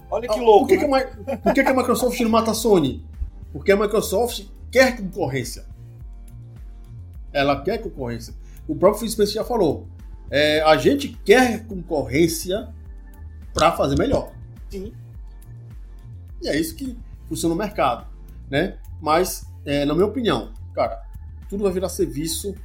Olha 0.09 0.29
que 0.29 0.39
ah, 0.39 0.41
louco. 0.41 0.67
Por 0.67 0.67
que, 0.69 0.87
né? 0.87 1.03
que, 1.03 1.31
a, 1.31 1.37
por 1.37 1.53
que, 1.53 1.63
que 1.63 1.69
a 1.69 1.73
Microsoft 1.73 2.17
não 2.21 2.29
mata 2.29 2.51
a 2.51 2.53
Sony? 2.53 3.05
Porque 3.51 3.73
a 3.73 3.75
Microsoft 3.75 4.45
quer 4.71 4.95
concorrência. 4.95 5.65
Ela 7.33 7.61
quer 7.61 7.79
concorrência. 7.79 8.33
O 8.65 8.73
próprio 8.73 9.01
Phil 9.01 9.09
Spencer 9.09 9.35
já 9.35 9.43
falou. 9.43 9.89
É, 10.31 10.61
a 10.61 10.77
gente 10.77 11.09
quer 11.25 11.65
concorrência 11.65 12.69
para 13.53 13.73
fazer 13.73 13.97
melhor. 13.97 14.31
Sim. 14.69 14.93
E 16.41 16.47
é 16.47 16.57
isso 16.57 16.73
que 16.73 16.97
funciona 17.27 17.53
no 17.53 17.59
mercado, 17.59 18.07
né? 18.49 18.77
Mas, 19.01 19.45
é, 19.65 19.83
na 19.83 19.93
minha 19.93 20.05
opinião, 20.05 20.53
cara, 20.73 21.03
tudo 21.49 21.63
vai 21.63 21.73
virar 21.73 21.89
serviço. 21.89 22.55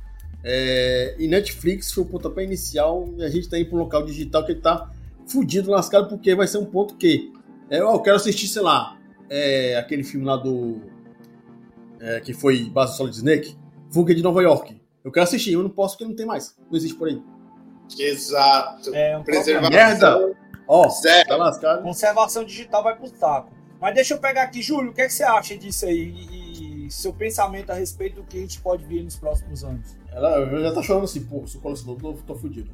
É, 0.45 1.17
e 1.19 1.27
Netflix 1.27 1.93
foi 1.93 2.05
o 2.05 2.07
pontapé 2.07 2.45
inicial 2.45 3.13
e 3.19 3.25
a 3.25 3.29
gente 3.29 3.49
tá 3.49 3.59
indo 3.59 3.69
para 3.69 3.79
um 3.79 3.81
local 3.81 4.05
digital 4.05 4.47
que 4.47 4.53
está 4.53 4.89
fudido, 5.31 5.71
lascado, 5.71 6.09
porque 6.09 6.35
vai 6.35 6.47
ser 6.47 6.59
um 6.59 6.65
ponto 6.65 6.97
que 6.97 7.33
é, 7.71 7.81
eu 7.81 8.01
quero 8.01 8.17
assistir, 8.17 8.49
sei 8.49 8.63
lá, 8.63 8.99
é, 9.29 9.77
aquele 9.77 10.03
filme 10.03 10.27
lá 10.27 10.37
do. 10.37 10.81
É, 12.01 12.21
que 12.21 12.33
foi 12.33 12.65
base 12.65 12.93
do 12.93 12.97
Solid 12.97 13.17
Snake, 13.17 13.57
Fuga 13.91 14.15
de 14.15 14.23
Nova 14.23 14.43
York. 14.43 14.81
Eu 15.05 15.13
quero 15.13 15.25
assistir, 15.25 15.53
eu 15.53 15.63
não 15.63 15.71
posso 15.71 15.97
porque 15.97 16.09
não 16.09 16.17
tem 16.17 16.27
mais. 16.27 16.57
Não 16.71 16.77
existe 16.77 16.97
por 16.97 17.09
aí. 17.09 17.23
Exato. 17.99 18.95
É 18.95 19.17
um 19.17 19.23
Preservação. 19.23 19.71
Merda! 19.71 20.35
Ó, 20.67 20.87
oh, 20.87 21.27
tá 21.27 21.37
lascado. 21.37 21.83
Conservação 21.83 22.45
digital 22.45 22.83
vai 22.83 22.97
pro 22.97 23.09
saco. 23.09 23.53
Mas 23.81 23.95
deixa 23.95 24.15
eu 24.15 24.19
pegar 24.19 24.43
aqui, 24.43 24.63
Júlio, 24.63 24.91
o 24.91 24.95
que, 24.95 25.03
é 25.03 25.07
que 25.07 25.13
você 25.13 25.25
acha 25.25 25.57
disso 25.57 25.87
aí? 25.87 26.15
E, 26.15 26.87
e 26.87 26.91
seu 26.91 27.13
pensamento 27.13 27.71
a 27.71 27.75
respeito 27.75 28.17
do 28.17 28.25
que 28.25 28.39
a 28.39 28.41
gente 28.41 28.61
pode 28.61 28.85
vir 28.85 29.03
nos 29.03 29.17
próximos 29.17 29.65
anos? 29.65 29.97
Ela 30.13 30.61
já 30.61 30.73
tá 30.73 30.83
chorando 30.83 31.05
assim, 31.05 31.25
pô, 31.25 31.47
sou 31.47 31.61
colecionador, 31.61 32.15
tô, 32.15 32.23
tô 32.23 32.35
fudido. 32.35 32.71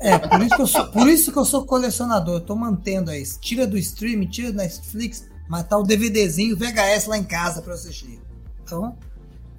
É, 0.00 0.18
por 0.18 0.40
isso, 0.40 0.56
que 0.56 0.62
eu 0.62 0.66
sou, 0.66 0.86
por 0.86 1.08
isso 1.08 1.32
que 1.32 1.38
eu 1.38 1.44
sou 1.44 1.66
colecionador. 1.66 2.36
Eu 2.36 2.40
tô 2.40 2.56
mantendo 2.56 3.10
aí. 3.10 3.22
Tira 3.40 3.66
do 3.66 3.76
stream, 3.76 4.26
tira 4.26 4.52
da 4.52 4.62
Netflix, 4.62 5.26
mas 5.48 5.66
tá 5.66 5.76
o 5.76 5.82
DVDzinho 5.82 6.56
VHS 6.56 7.06
lá 7.06 7.18
em 7.18 7.24
casa 7.24 7.60
pra 7.60 7.74
assistir. 7.74 8.20
Então, 8.62 8.96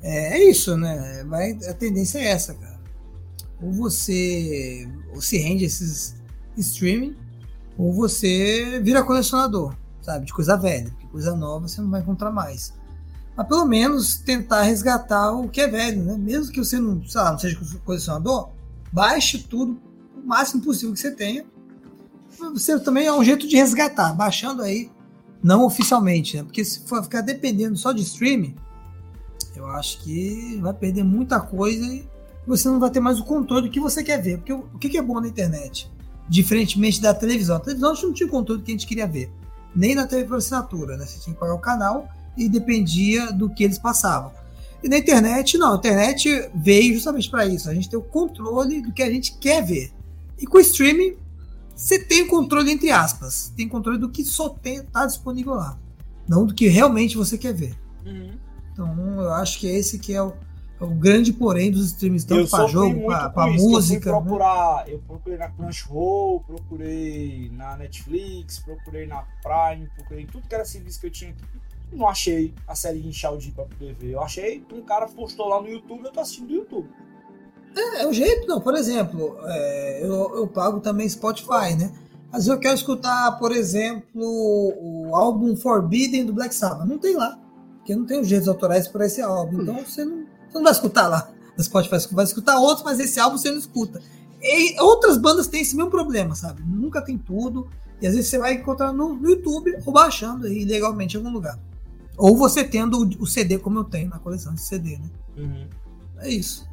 é, 0.02 0.39
é 0.39 0.49
isso, 0.49 0.76
né? 0.77 1.23
Vai, 1.27 1.52
a 1.68 1.73
tendência 1.73 2.19
é 2.19 2.26
essa, 2.26 2.53
cara. 2.53 2.80
Ou 3.61 3.72
você 3.72 4.88
ou 5.14 5.22
se 5.22 5.38
rende 5.38 5.64
a 5.64 5.68
esses 5.68 6.15
streaming, 6.57 7.15
ou 7.77 7.93
você 7.93 8.80
vira 8.84 9.03
colecionador, 9.03 9.76
sabe? 10.02 10.26
De 10.26 10.34
coisa 10.34 10.57
velha, 10.57 10.89
porque 10.91 11.07
coisa 11.07 11.35
nova 11.35 11.68
você 11.68 11.81
não 11.81 11.89
vai 11.89 12.02
encontrar 12.02 12.31
mais. 12.31 12.73
Mas 13.35 13.47
pelo 13.47 13.65
menos 13.65 14.18
tentar 14.18 14.61
resgatar 14.64 15.31
o 15.31 15.49
que 15.49 15.61
é 15.61 15.68
velho, 15.68 16.03
né? 16.03 16.18
Mesmo 16.18 16.52
que 16.52 16.60
você 16.60 16.80
não, 16.80 17.02
lá, 17.14 17.31
não 17.31 17.39
seja 17.39 17.60
colecionador, 17.84 18.49
baixe 18.91 19.39
tudo 19.39 19.80
máximo 20.26 20.64
possível 20.64 20.93
que 20.93 20.99
você 20.99 21.11
tenha. 21.11 21.45
Você 22.53 22.77
também 22.80 23.06
é 23.06 23.14
um 23.14 23.23
jeito 23.23 23.47
de 23.47 23.56
resgatar, 23.56 24.14
baixando 24.14 24.61
aí, 24.61 24.91
não 25.41 25.65
oficialmente, 25.65 26.38
né? 26.38 26.43
Porque 26.43 26.65
se 26.65 26.81
for 26.88 27.02
ficar 27.03 27.22
dependendo 27.22 27.77
só 27.77 27.91
de 27.91 28.02
streaming, 28.02 28.56
eu 29.56 29.68
acho 29.68 29.99
que 30.03 30.60
vai 30.61 30.73
perder 30.73 31.03
muita 31.03 31.39
coisa 31.39 31.85
e 31.85 32.06
você 32.45 32.68
não 32.68 32.80
vai 32.80 32.89
ter 32.89 32.99
mais 32.99 33.19
o 33.19 33.23
controle 33.23 33.68
do 33.68 33.72
que 33.72 33.80
você 33.80 34.03
quer 34.03 34.22
ver. 34.22 34.38
Porque 34.38 34.53
o 34.53 34.64
que 34.77 34.97
é 34.97 35.02
bom 35.02 35.19
na 35.19 35.27
internet? 35.27 35.89
Diferentemente 36.27 37.02
da 37.02 37.14
televisão. 37.14 37.56
A 37.56 37.60
televisão 37.60 37.91
a 37.91 37.93
gente 37.93 38.06
não 38.06 38.14
tinha 38.14 38.27
o 38.27 38.31
controle 38.31 38.61
que 38.61 38.72
a 38.72 38.73
gente 38.73 38.88
queria 38.88 39.07
ver. 39.07 39.31
Nem 39.76 39.95
na 39.95 40.06
TV 40.06 40.26
por 40.26 40.38
assinatura, 40.38 40.97
né? 40.97 41.06
Você 41.06 41.19
tinha 41.19 41.34
que 41.34 41.39
pagar 41.39 41.53
o 41.53 41.60
canal 41.60 42.07
e 42.38 42.49
dependia 42.49 43.31
do 43.31 43.49
que 43.49 43.64
eles 43.64 43.77
passavam. 43.77 44.31
E 44.84 44.89
na 44.89 44.97
internet, 44.97 45.57
não. 45.57 45.73
A 45.73 45.77
internet 45.77 46.49
veio 46.53 46.93
justamente 46.93 47.30
para 47.30 47.45
isso. 47.45 47.69
A 47.69 47.73
gente 47.73 47.89
tem 47.89 47.97
o 47.97 48.03
controle 48.03 48.81
do 48.81 48.91
que 48.91 49.02
a 49.02 49.10
gente 49.10 49.38
quer 49.38 49.64
ver. 49.64 49.91
E 50.40 50.45
com 50.45 50.57
o 50.57 50.62
streaming, 50.62 51.18
você 51.76 51.99
tem 51.99 52.24
o 52.24 52.28
controle 52.28 52.72
entre 52.72 52.91
aspas. 52.91 53.52
Tem 53.56 53.68
controle 53.68 53.98
do 53.98 54.10
que 54.10 54.24
só 54.24 54.56
está 54.64 55.06
disponível 55.06 55.56
lá. 55.56 55.78
Não 56.28 56.45
do 56.45 56.53
que 56.53 56.68
realmente 56.68 57.18
você 57.18 57.38
quer 57.38 57.53
ver. 57.53 57.78
Uhum. 58.06 58.38
Então, 58.72 59.22
eu 59.22 59.34
acho 59.34 59.60
que 59.60 59.68
é 59.68 59.78
esse 59.78 59.99
que 59.99 60.14
é 60.14 60.22
o, 60.22 60.34
é 60.80 60.84
o 60.84 60.90
grande 60.90 61.32
porém 61.32 61.72
dos 61.72 61.86
streams, 61.86 62.26
tanto 62.26 62.49
para 62.49 62.68
jogo, 62.68 63.07
para 63.07 63.48
música. 63.48 64.10
Eu, 64.10 64.16
né? 64.16 64.22
procurar, 64.22 64.90
eu 64.90 64.99
procurei 64.99 65.38
na 65.38 65.49
Crunchyroll, 65.49 66.41
procurei 66.41 67.49
na 67.53 67.78
Netflix, 67.78 68.60
procurei 68.60 69.06
na 69.06 69.26
Prime, 69.41 69.88
procurei 69.95 70.24
em 70.24 70.28
tudo 70.28 70.48
que 70.48 70.56
era 70.56 70.66
serviço 70.66 70.99
que 70.99 71.07
eu 71.07 71.12
tinha 71.12 71.32
aqui. 71.32 71.44
Não 71.94 72.07
achei 72.07 72.53
a 72.68 72.76
série 72.76 72.99
de 72.99 73.07
Inchaudi 73.07 73.52
pra 73.52 73.66
poder 73.66 73.94
ver. 73.94 74.12
Eu 74.12 74.22
achei 74.22 74.60
que 74.60 74.76
um 74.76 74.82
cara 74.82 75.07
postou 75.07 75.48
lá 75.48 75.62
no 75.62 75.70
YouTube, 75.70 76.03
eu 76.03 76.12
tô 76.12 76.20
assistindo 76.20 76.48
do 76.48 76.53
YouTube. 76.56 76.90
É, 77.76 78.03
é 78.03 78.07
o 78.07 78.14
jeito, 78.14 78.47
não. 78.47 78.61
Por 78.61 78.76
exemplo, 78.76 79.38
é, 79.43 80.03
eu, 80.03 80.35
eu 80.35 80.47
pago 80.47 80.80
também 80.80 81.07
Spotify, 81.07 81.76
né? 81.77 81.91
Mas 82.31 82.47
eu 82.47 82.57
quero 82.57 82.76
escutar, 82.76 83.38
por 83.39 83.52
exemplo, 83.52 84.03
o 84.22 85.15
álbum 85.15 85.56
Forbidden 85.56 86.26
do 86.26 86.34
Black 86.34 86.53
Sabbath. 86.53 86.88
Não 86.88 86.97
tem 86.97 87.15
lá. 87.15 87.39
Porque 87.77 87.95
não 87.95 88.06
tem 88.06 88.19
os 88.19 88.27
direitos 88.27 88.49
autorais 88.49 88.88
para 88.88 89.06
esse 89.06 89.22
álbum. 89.22 89.61
Então 89.61 89.76
você 89.85 90.03
não, 90.03 90.26
você 90.49 90.56
não 90.56 90.64
vai 90.64 90.72
escutar 90.72 91.07
lá. 91.07 91.30
No 91.57 91.64
Spotify 91.64 91.99
você 91.99 92.14
vai 92.14 92.26
escutar 92.26 92.57
outros, 92.57 92.84
mas 92.84 92.99
esse 92.99 93.19
álbum 93.19 93.38
você 93.38 93.52
não 93.52 93.60
escuta. 93.60 94.02
E 94.41 94.80
outras 94.81 95.18
bandas 95.18 95.47
têm 95.47 95.61
esse 95.61 95.76
mesmo 95.76 95.91
problema, 95.91 96.35
sabe? 96.35 96.61
Nunca 96.64 97.02
tem 97.02 97.18
tudo. 97.18 97.69
E 98.02 98.07
às 98.07 98.14
vezes 98.14 98.30
você 98.30 98.38
vai 98.38 98.53
encontrar 98.56 98.91
no, 98.91 99.14
no 99.15 99.30
YouTube 99.30 99.77
ou 99.85 99.93
baixando 99.93 100.47
aí 100.47 100.65
legalmente 100.65 101.15
em 101.15 101.18
algum 101.18 101.31
lugar. 101.31 101.57
Ou 102.18 102.35
você 102.35 102.64
tendo 102.64 102.99
o, 102.99 103.23
o 103.23 103.27
CD, 103.27 103.57
como 103.57 103.80
eu 103.80 103.84
tenho 103.84 104.10
na 104.10 104.19
coleção 104.19 104.53
de 104.53 104.61
CD, 104.61 104.97
né? 104.97 105.10
Uhum. 105.38 105.68
É 106.19 106.30
isso. 106.30 106.68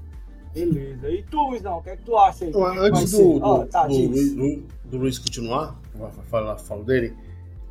Beleza. 0.54 1.10
E 1.10 1.22
tu, 1.22 1.48
Luizão, 1.48 1.78
o 1.78 1.82
que 1.82 1.90
é 1.90 1.96
que 1.96 2.02
tu 2.02 2.16
acha 2.16 2.44
aí? 2.44 2.52
antes 2.54 3.10
do, 3.10 3.38
do, 3.38 3.46
oh, 3.46 3.66
tá, 3.66 3.86
do, 3.86 4.08
do, 4.08 4.62
do, 4.84 4.98
Luiz 4.98 5.18
continuar, 5.18 5.80
falar 6.28 6.58
falo 6.58 6.84
dele, 6.84 7.14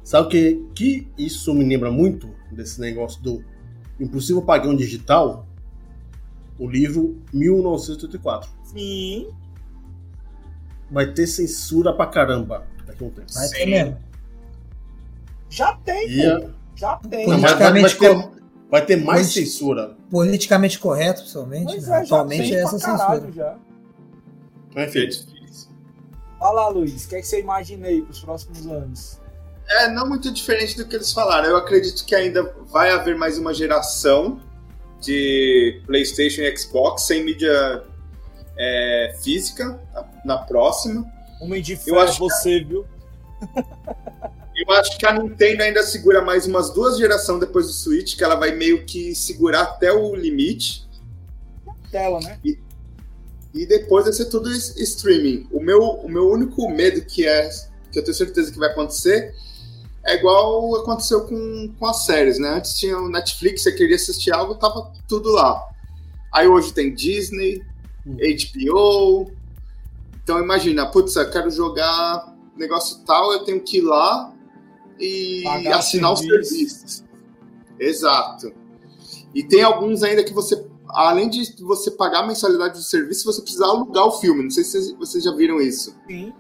sabe 0.04 0.30
que, 0.30 0.66
que 0.74 1.08
isso 1.18 1.54
me 1.54 1.64
lembra 1.64 1.92
muito 1.92 2.30
desse 2.52 2.82
negócio 2.82 3.22
do 3.22 3.44
Impossível 4.00 4.42
Pagão 4.42 4.76
Digital? 4.76 5.46
O 6.58 6.68
livro 6.68 7.20
1984. 7.34 8.50
Sim. 8.64 9.30
Vai 10.90 11.12
ter 11.12 11.26
censura 11.26 11.94
pra 11.94 12.06
caramba 12.06 12.68
daqui 12.86 13.04
a 13.04 13.08
um 13.08 13.10
tempo. 13.10 13.34
Vai 13.34 13.50
ter 13.50 13.66
mesmo. 13.66 13.98
Já 15.50 15.74
tem, 15.78 16.08
e, 16.08 16.50
Já 16.76 16.98
tem. 16.98 17.28
Não, 17.28 17.40
vai, 17.40 17.56
vai, 17.56 17.82
vai, 17.82 17.94
ter, 17.94 18.41
vai 18.72 18.86
ter 18.86 18.96
mais 18.96 19.28
censura. 19.28 19.98
Politicamente 20.10 20.80
correto, 20.80 21.24
pessoalmente. 21.24 21.80
Né? 21.82 22.00
É, 22.00 22.02
Atualmente 22.04 22.56
é 22.56 22.62
essa 22.62 22.80
censura. 22.80 23.32
Já. 23.34 23.58
Perfeito. 24.74 25.28
Fala, 26.40 26.70
Luiz, 26.70 27.06
o 27.06 27.10
que, 27.10 27.18
é 27.18 27.20
que 27.20 27.28
você 27.28 27.42
imagina 27.42 27.88
aí 27.88 28.02
para 28.02 28.12
os 28.12 28.20
próximos 28.22 28.66
anos? 28.66 29.20
É, 29.68 29.90
não 29.90 30.08
muito 30.08 30.32
diferente 30.32 30.76
do 30.76 30.88
que 30.88 30.96
eles 30.96 31.12
falaram. 31.12 31.50
Eu 31.50 31.58
acredito 31.58 32.04
que 32.06 32.16
ainda 32.16 32.56
vai 32.68 32.90
haver 32.90 33.16
mais 33.16 33.38
uma 33.38 33.54
geração 33.54 34.42
de 35.00 35.82
PlayStation 35.86 36.42
e 36.42 36.58
Xbox 36.58 37.04
sem 37.04 37.24
mídia 37.24 37.84
é, 38.58 39.16
física 39.22 39.80
na 40.26 40.38
próxima. 40.38 41.06
Homem 41.42 41.62
de 41.62 41.76
ferro, 41.76 42.00
acho 42.00 42.20
você, 42.20 42.60
que... 42.60 42.66
viu? 42.66 42.86
Eu 44.68 44.76
acho 44.76 44.98
que 44.98 45.08
a 45.08 45.14
Nintendo 45.14 45.64
ainda 45.64 45.82
segura 45.82 46.22
mais 46.22 46.46
umas 46.46 46.70
duas 46.72 46.98
gerações 46.98 47.40
depois 47.40 47.66
do 47.66 47.74
Switch, 47.74 48.16
que 48.16 48.24
ela 48.24 48.36
vai 48.36 48.52
meio 48.52 48.86
que 48.86 49.16
segurar 49.16 49.64
até 49.64 49.92
o 49.92 50.16
limite. 50.16 50.88
Tela, 51.92 52.20
né? 52.20 52.40
E, 52.46 52.60
e 53.54 53.66
depois 53.66 54.06
vai 54.06 54.14
ser 54.14 54.26
tudo 54.26 54.52
streaming. 54.52 55.48
O 55.52 55.60
meu, 55.60 55.82
o 55.82 56.08
meu 56.08 56.30
único 56.30 56.70
medo 56.70 57.02
que 57.02 57.28
é 57.28 57.50
que 57.92 58.00
eu 58.00 58.04
tenho 58.04 58.16
certeza 58.16 58.52
que 58.52 58.60
vai 58.60 58.70
acontecer 58.70 59.34
é 60.04 60.16
igual 60.16 60.76
aconteceu 60.76 61.26
com, 61.26 61.74
com 61.78 61.86
as 61.86 62.06
séries, 62.06 62.40
né? 62.40 62.50
Antes 62.50 62.76
tinha 62.76 62.98
o 62.98 63.10
Netflix, 63.10 63.64
você 63.64 63.72
queria 63.72 63.96
assistir 63.96 64.32
algo, 64.32 64.56
tava 64.56 64.92
tudo 65.08 65.32
lá. 65.32 65.68
Aí 66.32 66.48
hoje 66.48 66.72
tem 66.72 66.94
Disney, 66.94 67.62
hum. 68.06 68.16
HBO. 68.16 69.32
Então 70.24 70.40
imagina, 70.40 70.86
putz, 70.86 71.16
eu 71.16 71.30
quero 71.30 71.50
jogar 71.50 72.32
negócio 72.56 73.00
tal, 73.06 73.34
eu 73.34 73.44
tenho 73.44 73.60
que 73.60 73.78
ir 73.78 73.82
lá 73.82 74.31
e 75.02 75.42
Pagar 75.44 75.80
assinar 75.80 76.16
serviço. 76.16 76.42
os 76.42 76.50
serviços. 76.50 77.04
Exato. 77.80 78.54
E 79.34 79.44
tem 79.44 79.64
alguns 79.64 80.04
ainda 80.04 80.24
que 80.24 80.34
você, 80.34 80.64
além 80.90 81.30
de 81.30 81.42
você 81.64 81.90
pagar 81.92 82.20
a 82.24 82.28
mensalidade 82.28 82.74
do 82.76 82.84
serviço, 82.84 83.26
você 83.26 83.42
precisa 83.42 83.66
alugar 83.66 84.06
o 84.06 84.12
filme. 84.20 84.44
Não 84.44 84.52
sei 84.52 84.64
se 84.64 84.94
vocês 84.96 85.24
já 85.24 85.34
viram 85.36 85.60
isso. 85.60 85.96
Sim. 86.08 86.34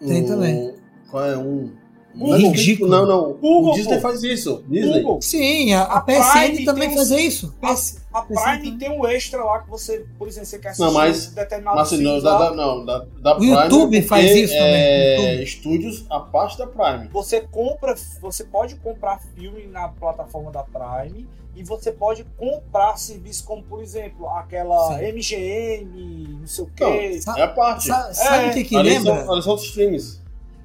Tem 0.00 0.26
também. 0.26 0.74
Qual 1.10 1.24
é 1.24 1.36
um? 1.38 1.70
Google. 2.14 2.36
Ridículo. 2.36 2.90
Não, 2.90 3.06
não. 3.06 3.32
Google, 3.34 3.72
o 3.72 3.74
Disney 3.74 4.00
faz 4.00 4.22
isso. 4.22 4.62
Disney. 4.68 5.02
Google. 5.02 5.22
Sim, 5.22 5.72
a, 5.72 5.82
a, 5.82 5.98
a 5.98 6.00
PSN 6.00 6.64
também 6.64 6.94
faz 6.94 7.10
isso. 7.10 7.54
A, 7.62 7.74
a 8.12 8.22
Prime 8.22 8.78
tem 8.78 8.90
um 8.90 9.06
extra 9.06 9.42
lá 9.42 9.60
que 9.60 9.70
você, 9.70 10.04
por 10.18 10.28
exemplo, 10.28 10.46
você 10.46 10.58
quer 10.58 10.68
assistir 10.68 10.84
não, 10.84 10.92
mas, 10.92 11.26
determinado 11.28 11.76
mas, 11.76 11.92
não, 11.92 12.20
da, 12.20 12.38
da, 12.38 12.54
não, 12.54 12.84
da, 12.84 12.98
da 13.20 13.32
o 13.34 13.38
Prime. 13.38 13.54
YouTube 13.54 14.02
faz 14.02 14.30
isso 14.30 14.54
é, 14.54 15.16
também. 15.16 15.42
Estúdios 15.42 16.04
a 16.10 16.20
parte 16.20 16.58
da 16.58 16.66
Prime. 16.66 17.08
Você 17.08 17.40
compra, 17.40 17.94
você 18.20 18.44
pode 18.44 18.74
comprar 18.76 19.20
filme 19.34 19.66
na 19.66 19.88
plataforma 19.88 20.50
da 20.50 20.62
Prime 20.62 21.26
e 21.54 21.62
você 21.62 21.92
pode 21.92 22.24
comprar 22.36 22.96
serviços 22.98 23.42
como, 23.42 23.62
por 23.62 23.82
exemplo, 23.82 24.28
aquela 24.28 24.98
Sim. 24.98 25.12
MGM, 25.12 26.38
não 26.40 26.46
sei 26.46 26.64
o 26.64 26.70
quê. 26.74 27.20
Não, 27.26 27.36
é 27.36 27.42
a 27.42 27.48
parte. 27.48 27.86
Sabe, 27.86 28.14
sabe 28.16 28.46
o 28.46 28.50
é. 28.50 28.52
que, 28.52 28.64
que 28.64 28.78
lembra? 28.78 29.24
Olha 29.28 29.42
só 29.42 29.54
os 29.54 29.64
streams. 29.64 30.21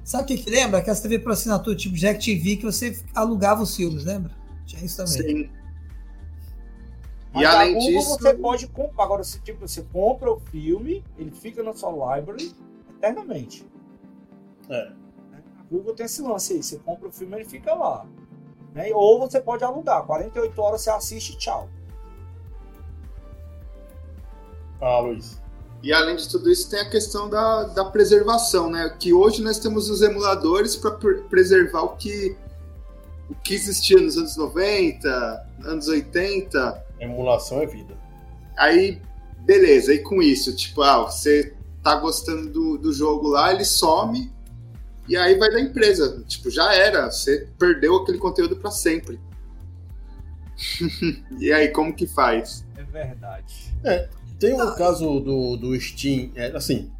Sabe 0.08 0.22
o 0.22 0.26
que, 0.26 0.38
que 0.42 0.48
lembra? 0.48 0.78
Aquelas 0.78 1.02
TV 1.02 1.18
por 1.18 1.32
assinatura, 1.32 1.76
tipo 1.76 1.94
Jack 1.94 2.24
TV, 2.24 2.56
que 2.56 2.64
você 2.64 2.98
alugava 3.14 3.62
os 3.62 3.76
filmes, 3.76 4.06
lembra? 4.06 4.34
Tinha 4.64 4.82
isso 4.82 4.96
também. 4.96 5.44
Sim. 5.44 5.50
Mas 7.30 7.42
e 7.42 7.44
além 7.44 7.74
Google 7.74 7.88
disso. 7.90 8.18
Você 8.18 8.32
pode 8.32 8.66
comprar. 8.68 9.04
Agora, 9.04 9.22
você, 9.22 9.38
tipo, 9.40 9.68
você 9.68 9.82
compra 9.92 10.32
o 10.32 10.40
filme, 10.40 11.04
ele 11.18 11.30
fica 11.30 11.62
na 11.62 11.74
sua 11.74 12.16
library 12.16 12.54
eternamente. 12.88 13.66
É. 14.70 14.92
A 15.58 15.62
Google 15.70 15.92
tem 15.92 16.06
esse 16.06 16.22
lance 16.22 16.54
aí. 16.54 16.62
Você 16.62 16.78
compra 16.78 17.08
o 17.08 17.12
filme, 17.12 17.36
ele 17.36 17.44
fica 17.44 17.74
lá. 17.74 18.06
Né? 18.72 18.88
Ou 18.94 19.20
você 19.20 19.38
pode 19.38 19.62
alugar. 19.62 20.06
48 20.06 20.58
horas 20.58 20.80
você 20.80 20.88
assiste 20.88 21.36
tchau. 21.36 21.68
Ah, 24.80 25.00
Luiz. 25.00 25.38
E 25.82 25.92
além 25.92 26.16
de 26.16 26.28
tudo 26.28 26.50
isso, 26.50 26.68
tem 26.68 26.80
a 26.80 26.90
questão 26.90 27.28
da, 27.28 27.64
da 27.64 27.84
preservação, 27.84 28.70
né? 28.70 28.94
Que 28.98 29.12
hoje 29.12 29.42
nós 29.42 29.58
temos 29.58 29.88
os 29.88 30.02
emuladores 30.02 30.74
para 30.74 30.90
preservar 30.90 31.82
o 31.82 31.96
que, 31.96 32.36
o 33.30 33.34
que 33.36 33.54
existia 33.54 34.00
nos 34.00 34.16
anos 34.16 34.36
90, 34.36 35.46
anos 35.64 35.86
80. 35.86 36.84
Emulação 36.98 37.62
é 37.62 37.66
vida. 37.66 37.96
Aí, 38.56 39.00
beleza, 39.38 39.94
e 39.94 40.00
com 40.00 40.20
isso, 40.20 40.54
tipo, 40.54 40.82
ah, 40.82 41.04
você 41.04 41.54
tá 41.82 41.94
gostando 41.94 42.50
do, 42.50 42.76
do 42.76 42.92
jogo 42.92 43.28
lá, 43.28 43.52
ele 43.52 43.64
some, 43.64 44.32
e 45.08 45.16
aí 45.16 45.38
vai 45.38 45.50
da 45.50 45.60
empresa. 45.60 46.22
Tipo, 46.26 46.50
já 46.50 46.74
era, 46.74 47.08
você 47.08 47.48
perdeu 47.56 47.96
aquele 47.96 48.18
conteúdo 48.18 48.56
para 48.56 48.72
sempre. 48.72 49.20
e 51.38 51.52
aí, 51.52 51.68
como 51.68 51.94
que 51.94 52.06
faz? 52.06 52.66
É 52.76 52.82
verdade. 52.82 53.72
É, 53.84 54.08
tem 54.38 54.54
um 54.54 54.60
ah, 54.60 54.74
caso 54.74 55.20
do, 55.20 55.56
do 55.56 55.80
Steam, 55.80 56.30
é, 56.34 56.56
assim, 56.56 56.90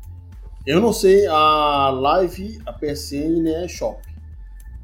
eu 0.66 0.80
não 0.80 0.92
sei 0.92 1.26
a 1.26 1.90
Live, 1.90 2.58
a 2.66 2.72
PSN, 2.72 3.42
né, 3.42 3.68
Shop. 3.68 4.02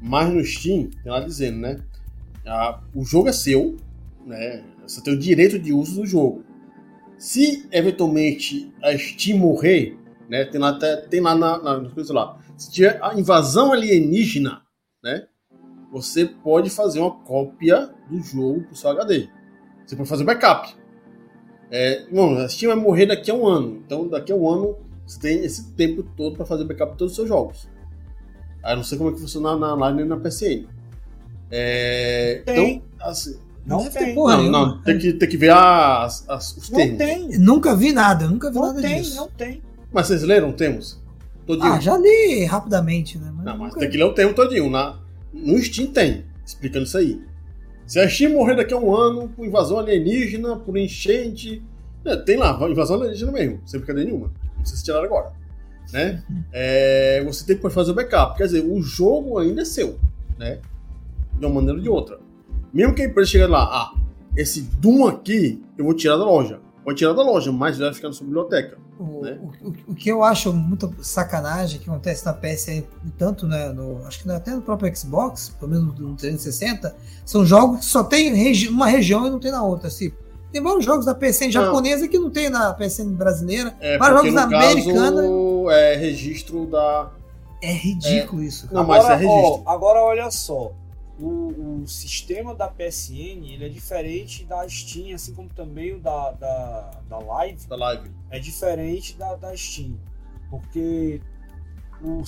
Mas 0.01 0.33
no 0.33 0.43
Steam, 0.43 0.89
tem 1.03 1.11
lá 1.11 1.19
dizendo, 1.19 1.59
né? 1.59 1.79
A, 2.45 2.79
o 2.93 3.03
jogo 3.03 3.29
é 3.29 3.33
seu, 3.33 3.77
né? 4.25 4.63
Você 4.87 5.01
tem 5.01 5.13
o 5.13 5.19
direito 5.19 5.59
de 5.59 5.73
uso 5.73 6.01
do 6.01 6.07
jogo. 6.07 6.43
Se 7.17 7.67
eventualmente 7.71 8.73
a 8.83 8.97
Steam 8.97 9.37
morrer, 9.37 9.97
né? 10.29 10.45
Tem 10.45 10.59
lá, 10.59 10.69
até, 10.69 10.97
tem 10.97 11.21
lá 11.21 11.35
na, 11.35 11.81
na 11.81 11.89
coisa 11.89 12.13
lá. 12.13 12.39
Se 12.57 12.71
tiver 12.71 12.99
a 13.01 13.13
invasão 13.13 13.71
alienígena, 13.71 14.61
né? 15.03 15.27
Você 15.91 16.25
pode 16.25 16.69
fazer 16.69 16.99
uma 16.99 17.11
cópia 17.11 17.93
do 18.09 18.21
jogo 18.21 18.63
pro 18.63 18.75
seu 18.75 18.89
HD. 18.89 19.29
Você 19.85 19.95
pode 19.95 20.09
fazer 20.09 20.23
backup. 20.23 20.75
É, 21.71 22.03
bom, 22.11 22.37
a 22.37 22.47
Steam 22.47 22.73
vai 22.73 22.83
morrer 22.83 23.05
daqui 23.07 23.31
a 23.31 23.33
um 23.33 23.45
ano. 23.45 23.81
Então, 23.85 24.07
daqui 24.07 24.31
a 24.31 24.35
um 24.35 24.49
ano, 24.49 24.77
você 25.05 25.19
tem 25.19 25.43
esse 25.43 25.71
tempo 25.71 26.03
todo 26.15 26.35
para 26.35 26.45
fazer 26.45 26.63
backup 26.65 26.93
de 26.93 26.97
todos 26.97 27.11
os 27.11 27.15
seus 27.15 27.27
jogos. 27.27 27.67
Aí 28.63 28.75
não 28.75 28.83
sei 28.83 28.97
como 28.97 29.11
é 29.11 29.13
que 29.13 29.19
funciona 29.19 29.55
na 29.55 29.89
Line 29.89 30.03
e 30.03 30.05
na 30.05 30.17
PCN. 30.17 30.67
É, 31.51 32.41
tem. 32.45 32.83
Então, 32.95 33.07
assim, 33.07 33.37
não, 33.65 33.83
não 33.83 33.89
tem. 33.89 34.15
Porra, 34.15 34.37
não, 34.37 34.51
não, 34.51 34.81
tem 34.81 34.97
que, 34.97 35.13
tem 35.13 35.29
que 35.29 35.37
ver 35.37 35.51
as, 35.51 36.27
as, 36.29 36.57
os 36.57 36.69
termos. 36.69 36.91
Não 36.91 36.97
tem. 36.97 37.39
Nunca 37.39 37.75
vi 37.75 37.91
nada, 37.91 38.27
nunca 38.27 38.49
vi 38.49 38.55
não 38.55 38.67
nada 38.67 38.81
tem, 38.81 39.01
disso. 39.01 39.15
Não 39.15 39.27
tem, 39.27 39.61
Mas 39.91 40.07
vocês 40.07 40.23
leram 40.23 40.51
termos? 40.51 41.01
Todinho? 41.45 41.73
Ah, 41.73 41.79
já 41.79 41.97
li 41.97 42.43
rapidamente, 42.45 43.17
né? 43.17 43.31
Mas 43.35 43.45
não, 43.45 43.57
mas 43.57 43.73
tem 43.75 43.89
que 43.89 43.97
ler 43.97 44.03
o 44.03 44.13
termo 44.13 44.33
todinho. 44.33 44.69
Na, 44.69 44.99
no 45.31 45.57
Steam 45.59 45.91
tem, 45.91 46.25
explicando 46.45 46.85
isso 46.85 46.97
aí. 46.97 47.21
Se 47.85 47.99
a 47.99 48.09
Steam 48.09 48.33
morrer 48.33 48.55
daqui 48.55 48.73
a 48.73 48.77
um 48.77 48.95
ano 48.95 49.29
por 49.29 49.45
invasão 49.45 49.79
alienígena, 49.79 50.55
por 50.55 50.75
enchente. 50.77 51.63
Né, 52.03 52.15
tem 52.17 52.37
lá, 52.37 52.57
invasão 52.69 52.97
alienígena 52.97 53.31
mesmo, 53.31 53.61
sem 53.65 53.79
brincadeira 53.79 54.09
nenhuma. 54.09 54.31
Não 54.57 54.65
sei 54.65 54.77
se 54.77 54.83
tiraram 54.83 55.05
agora. 55.05 55.33
Né? 55.93 56.23
É, 56.51 57.23
você 57.23 57.45
tem 57.45 57.57
que 57.57 57.69
fazer 57.69 57.91
o 57.91 57.93
backup. 57.93 58.37
Quer 58.37 58.45
dizer, 58.45 58.65
o 58.65 58.81
jogo 58.81 59.37
ainda 59.37 59.61
é 59.61 59.65
seu. 59.65 59.99
Né? 60.37 60.59
De 61.37 61.45
uma 61.45 61.55
maneira 61.55 61.77
ou 61.77 61.83
de 61.83 61.89
outra. 61.89 62.19
Mesmo 62.73 62.93
que 62.95 63.03
a 63.03 63.05
empresa 63.05 63.29
chegue 63.29 63.45
lá, 63.45 63.63
ah, 63.63 63.93
esse 64.35 64.61
Doom 64.61 65.07
aqui 65.07 65.63
eu 65.77 65.85
vou 65.85 65.93
tirar 65.93 66.17
da 66.17 66.25
loja. 66.25 66.59
Vou 66.85 66.93
tirar 66.93 67.13
da 67.13 67.23
loja, 67.23 67.51
mas 67.51 67.79
vai 67.79 67.91
ficar 67.91 68.09
na 68.09 68.13
sua 68.13 68.27
biblioteca. 68.27 68.77
O, 68.99 69.21
né? 69.21 69.39
o, 69.59 69.91
o, 69.91 69.95
que 69.95 70.07
eu 70.07 70.23
acho 70.23 70.53
muito 70.53 70.93
sacanagem 71.01 71.79
que 71.79 71.89
acontece 71.89 72.23
na 72.23 72.31
PS, 72.31 72.83
tanto 73.17 73.47
né, 73.47 73.69
no, 73.69 74.05
acho 74.05 74.21
que 74.21 74.31
até 74.31 74.51
no 74.51 74.61
próprio 74.61 74.95
Xbox, 74.95 75.49
pelo 75.59 75.71
menos 75.71 75.99
no 75.99 76.15
360, 76.15 76.95
são 77.25 77.43
jogos 77.43 77.79
que 77.79 77.85
só 77.85 78.03
tem 78.03 78.31
regi 78.35 78.67
uma 78.67 78.85
região 78.85 79.25
e 79.25 79.31
não 79.31 79.39
tem 79.39 79.51
na 79.51 79.63
outra. 79.63 79.87
Assim, 79.87 80.13
tem 80.51 80.61
vários 80.61 80.85
jogos 80.85 81.05
da 81.07 81.15
PSN 81.15 81.49
japonesa 81.49 82.03
não. 82.03 82.07
que 82.07 82.19
não 82.19 82.29
tem 82.29 82.49
na 82.49 82.71
PSN 82.71 83.15
brasileira, 83.15 83.75
é, 83.79 83.97
vários 83.97 84.19
jogos 84.19 84.33
da 84.35 84.43
americana. 84.43 85.23
É 85.71 85.95
registro 85.95 86.67
da. 86.67 87.09
É 87.63 87.71
ridículo 87.71 88.43
é. 88.43 88.45
isso. 88.45 88.69
Não, 88.71 88.81
agora, 88.81 89.01
mas 89.01 89.09
é 89.09 89.15
registro. 89.15 89.63
Ó, 89.65 89.71
agora 89.71 89.99
olha 90.01 90.29
só 90.29 90.71
o, 91.19 91.81
o, 91.83 91.87
sistema 91.87 92.53
da 92.53 92.67
PSN 92.67 93.45
ele 93.45 93.65
é 93.65 93.69
diferente 93.69 94.43
da 94.43 94.67
Steam, 94.67 95.15
assim 95.15 95.33
como 95.33 95.49
também 95.49 95.93
o 95.93 95.99
da, 95.99 96.31
da, 96.31 97.01
da 97.07 97.19
Live. 97.19 97.67
Da 97.67 97.75
Live. 97.75 98.11
É 98.29 98.39
diferente 98.39 99.15
da, 99.15 99.35
da 99.35 99.55
Steam. 99.55 99.97
Porque 100.49 101.21
o, 102.01 102.23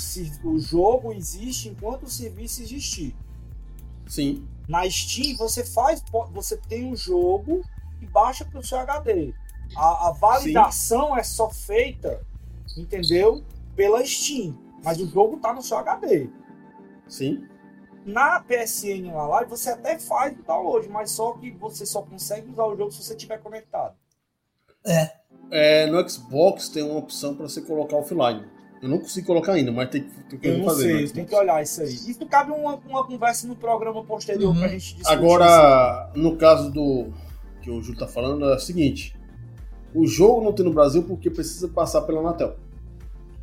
o 0.50 0.60
jogo 0.60 1.12
existe 1.12 1.70
enquanto 1.70 2.04
o 2.04 2.10
serviço 2.10 2.62
existir. 2.62 3.16
Sim. 4.08 4.48
Na 4.68 4.90
Steam 4.90 5.36
você 5.38 5.66
faz, 5.66 6.04
você 6.32 6.56
tem 6.56 6.86
um 6.92 6.96
jogo 6.96 7.64
e 8.02 8.06
baixa 8.06 8.46
para 8.46 8.60
o 8.60 8.64
seu 8.64 8.80
HD. 8.80 9.34
A, 9.76 10.10
a 10.10 10.12
validação 10.12 11.14
Sim. 11.14 11.20
é 11.20 11.24
só 11.24 11.50
feita, 11.50 12.26
entendeu? 12.78 13.44
Pela 13.76 14.06
Steam. 14.06 14.58
Mas 14.84 15.00
o 15.00 15.08
jogo 15.08 15.38
tá 15.38 15.54
no 15.54 15.62
seu 15.62 15.78
HD. 15.78 16.30
Sim. 17.08 17.46
Na 18.08 18.40
PSN 18.40 19.14
lá 19.14 19.28
Live 19.28 19.50
você 19.50 19.70
até 19.70 20.00
faz 20.00 20.34
o 20.40 20.42
download, 20.42 20.88
mas 20.88 21.12
só 21.12 21.34
que 21.34 21.52
você 21.52 21.86
só 21.86 22.02
consegue 22.02 22.50
usar 22.50 22.64
o 22.64 22.78
jogo 22.78 22.90
se 22.90 23.04
você 23.04 23.14
estiver 23.14 23.38
conectado. 23.40 23.94
É. 24.86 25.12
é. 25.52 25.86
No 25.88 26.10
Xbox 26.10 26.70
tem 26.70 26.84
uma 26.84 26.98
opção 26.98 27.36
para 27.36 27.50
você 27.50 27.62
colocar 27.62 27.98
offline. 27.98 28.46
Eu 28.82 28.88
não 28.88 29.00
consigo 29.00 29.28
colocar 29.28 29.54
ainda, 29.54 29.74
mas 29.74 29.90
tem, 29.90 30.04
tem 30.30 30.40
que 30.40 30.64
fazer. 30.64 31.00
Sei, 31.00 31.10
tem 31.10 31.26
que 31.26 31.36
olhar 31.36 31.62
isso 31.62 31.82
aí. 31.82 31.90
Isso 31.90 32.26
cabe 32.28 32.52
uma, 32.52 32.76
uma 32.76 33.04
conversa 33.06 33.46
no 33.46 33.56
programa 33.56 34.02
posterior 34.04 34.54
uhum. 34.54 34.60
pra 34.60 34.70
gente 34.70 34.96
discutir. 34.96 35.12
Agora, 35.12 36.10
no 36.16 36.38
caso 36.38 36.72
do 36.72 37.12
que 37.62 37.70
o 37.70 37.82
Júlio 37.82 38.00
tá 38.00 38.08
falando, 38.08 38.46
é 38.46 38.56
o 38.56 38.60
seguinte: 38.60 39.14
o 39.94 40.08
jogo 40.08 40.42
não 40.42 40.54
tem 40.54 40.64
no 40.64 40.74
Brasil 40.74 41.04
porque 41.04 41.30
precisa 41.30 41.68
passar 41.68 42.04
pela 42.04 42.20
Anatel. 42.22 42.56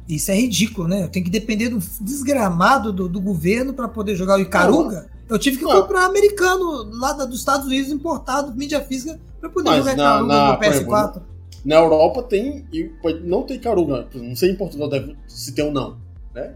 Isso 0.09 0.31
é 0.31 0.35
ridículo, 0.35 0.87
né? 0.87 1.03
Eu 1.03 1.09
tenho 1.09 1.25
que 1.25 1.31
depender 1.31 1.71
do 1.71 1.79
desgramado 2.01 2.93
do, 2.93 3.09
do 3.09 3.21
governo 3.21 3.73
para 3.73 3.89
poder 3.89 4.15
jogar 4.17 4.37
o 4.37 4.41
Icaruga. 4.41 5.07
Eu 5.29 5.39
tive 5.39 5.57
que 5.57 5.65
comprar 5.65 6.05
americano 6.05 6.91
lá 6.99 7.13
dos 7.13 7.39
Estados 7.39 7.67
Unidos 7.67 7.91
importado, 7.91 8.55
mídia 8.55 8.83
física, 8.83 9.19
para 9.41 9.49
poder 9.49 9.71
Mas 9.71 9.79
jogar 9.79 9.97
na, 9.97 10.03
Icaruga 10.03 10.35
na, 10.35 10.53
no 10.53 10.59
PS4. 10.61 11.23
Na 11.65 11.77
Europa 11.77 12.23
tem, 12.25 12.67
e 12.71 12.91
não 13.23 13.43
tem 13.43 13.59
caruga. 13.59 14.07
Não 14.15 14.37
sei 14.37 14.51
em 14.51 14.57
Portugal 14.57 14.89
deve, 14.89 15.17
se 15.27 15.53
tem 15.53 15.65
ou 15.65 15.73
não, 15.73 15.97
né? 16.35 16.55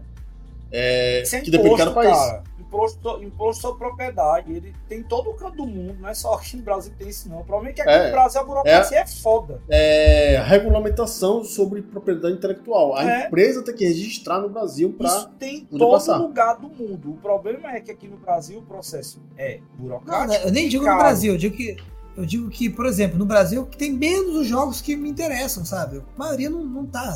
É, 0.71 1.23
Sem 1.25 1.41
que 1.41 1.49
depende 1.49 1.71
de 1.71 1.77
cada 1.77 1.91
país. 1.91 2.15
cara. 2.15 2.43
Imposto, 2.69 3.23
imposto 3.23 3.61
sobre 3.63 3.79
propriedade. 3.79 4.53
Ele 4.53 4.75
tem 4.87 4.99
em 4.99 5.03
todo 5.03 5.31
o 5.31 5.33
canto 5.33 5.57
do 5.57 5.65
mundo, 5.65 5.95
não 5.99 6.07
é 6.07 6.13
só 6.13 6.35
aqui 6.35 6.55
no 6.55 6.61
Brasil 6.61 6.91
que 6.91 6.99
tem 6.99 7.09
isso, 7.09 7.27
não. 7.27 7.39
O 7.39 7.43
problema 7.43 7.71
é 7.71 7.73
que 7.73 7.81
aqui 7.81 7.89
É. 7.89 8.05
no 8.05 8.11
Brasil 8.11 8.41
a 8.41 8.43
burocracia 8.43 8.99
é, 8.99 9.07
foda. 9.07 9.59
É, 9.67 10.39
regulamentação 10.45 11.43
sobre 11.43 11.81
propriedade 11.81 12.35
intelectual. 12.35 12.95
A 12.95 13.03
É. 13.03 13.25
empresa 13.27 13.63
tem 13.63 13.75
que 13.75 13.85
registrar 13.85 14.39
no 14.39 14.49
Brasil 14.49 14.93
para. 14.95 15.07
Isso 15.07 15.29
tem 15.39 15.65
todo 15.65 15.89
passar. 15.91 16.17
lugar 16.17 16.57
do 16.57 16.69
mundo. 16.69 17.11
O 17.11 17.17
problema 17.17 17.71
é 17.71 17.79
que 17.81 17.89
aqui 17.89 18.07
no 18.07 18.17
Brasil 18.17 18.59
o 18.59 18.63
processo 18.63 19.19
é 19.35 19.59
Não, 19.59 19.83
burocrático. 19.85 20.27
né, 20.31 20.45
eu 20.45 20.51
nem 20.51 20.69
digo 20.69 20.83
no 20.83 20.89
caro. 20.89 20.99
Brasil, 21.03 21.33
eu 21.33 21.37
digo 21.39 21.55
que. 21.57 21.75
Eu 22.17 22.25
digo 22.25 22.49
que, 22.49 22.69
por 22.69 22.85
exemplo, 22.85 23.17
no 23.17 23.25
Brasil 23.25 23.65
que 23.65 23.77
tem 23.77 23.93
menos 23.93 24.35
os 24.35 24.45
jogos 24.45 24.81
que 24.81 24.93
me 24.95 25.09
interessam, 25.09 25.63
sabe? 25.63 26.03
A 26.15 26.19
maioria 26.19 26.49
não, 26.49 26.65
não 26.65 26.85
tá 26.85 27.15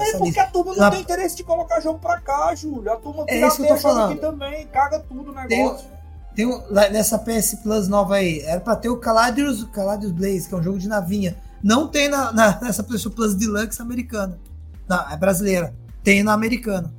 É 0.00 0.10
porque 0.12 0.24
lista. 0.24 0.42
a 0.42 0.46
turma 0.46 0.74
não 0.74 0.90
tem 0.90 1.00
interesse 1.00 1.36
de 1.36 1.44
colocar 1.44 1.80
jogo 1.80 1.98
pra 1.98 2.20
cá, 2.20 2.54
Júlio. 2.54 2.92
A 2.92 2.96
turma 2.96 3.24
É 3.28 3.46
isso 3.46 3.56
que 3.56 3.62
eu 3.62 3.68
tô 3.68 3.76
falando. 3.76 4.12
aqui 4.12 4.20
também, 4.20 4.66
caga 4.68 4.98
tudo 5.00 5.30
o 5.30 5.34
Tem, 5.46 5.62
negócio. 5.64 5.86
tem 6.34 6.46
lá 6.70 6.88
nessa 6.90 7.18
PS 7.18 7.56
Plus 7.62 7.88
nova 7.88 8.16
aí, 8.16 8.40
era 8.40 8.60
pra 8.60 8.76
ter 8.76 8.88
o 8.88 8.96
Caladius, 8.96 9.64
Caladius 9.64 10.12
Blaze, 10.12 10.48
que 10.48 10.54
é 10.54 10.58
um 10.58 10.62
jogo 10.62 10.78
de 10.78 10.88
navinha. 10.88 11.36
Não 11.62 11.88
tem 11.88 12.08
na, 12.08 12.32
na- 12.32 12.60
nessa 12.60 12.82
PS 12.84 13.08
Plus 13.08 13.34
Deluxe 13.34 13.80
americana. 13.82 14.38
Não, 14.88 15.10
é 15.10 15.16
brasileira. 15.16 15.74
Tem 16.04 16.22
na 16.22 16.32
americana. 16.32 16.92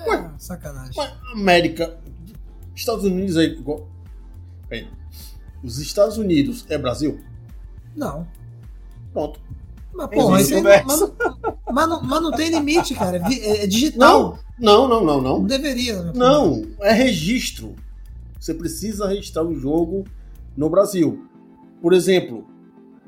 É, 0.00 0.28
sacanagem. 0.38 0.92
Mas 0.96 1.12
América. 1.32 1.96
Estados 2.76 3.04
Unidos 3.04 3.36
é 3.36 3.44
igual. 3.44 3.88
Peraí. 4.68 4.88
Os 5.62 5.78
Estados 5.78 6.18
Unidos 6.18 6.66
é 6.68 6.76
Brasil? 6.76 7.18
Não. 7.96 8.26
Pronto. 9.12 9.40
Mas, 9.96 10.10
não, 10.50 10.62
mas, 10.62 10.86
não, 11.00 11.14
mas, 11.72 11.88
não, 11.88 12.02
mas 12.02 12.22
não 12.22 12.30
tem 12.32 12.50
limite, 12.50 12.94
cara. 12.94 13.18
É 13.18 13.62
É, 13.62 13.66
digital. 13.66 14.38
Não, 14.58 14.88
não, 14.88 14.88
não, 14.88 15.04
não, 15.04 15.20
Não, 15.22 15.38
não. 15.40 15.44
deveria. 15.44 16.02
né? 16.02 16.12
Não, 16.14 16.62
é 16.80 16.92
registro. 16.92 17.74
Você 18.38 18.52
precisa 18.54 19.06
registrar 19.06 19.44
o 19.44 19.54
jogo 19.54 20.04
no 20.56 20.68
Brasil. 20.68 21.24
Por 21.80 21.92
exemplo, 21.92 22.46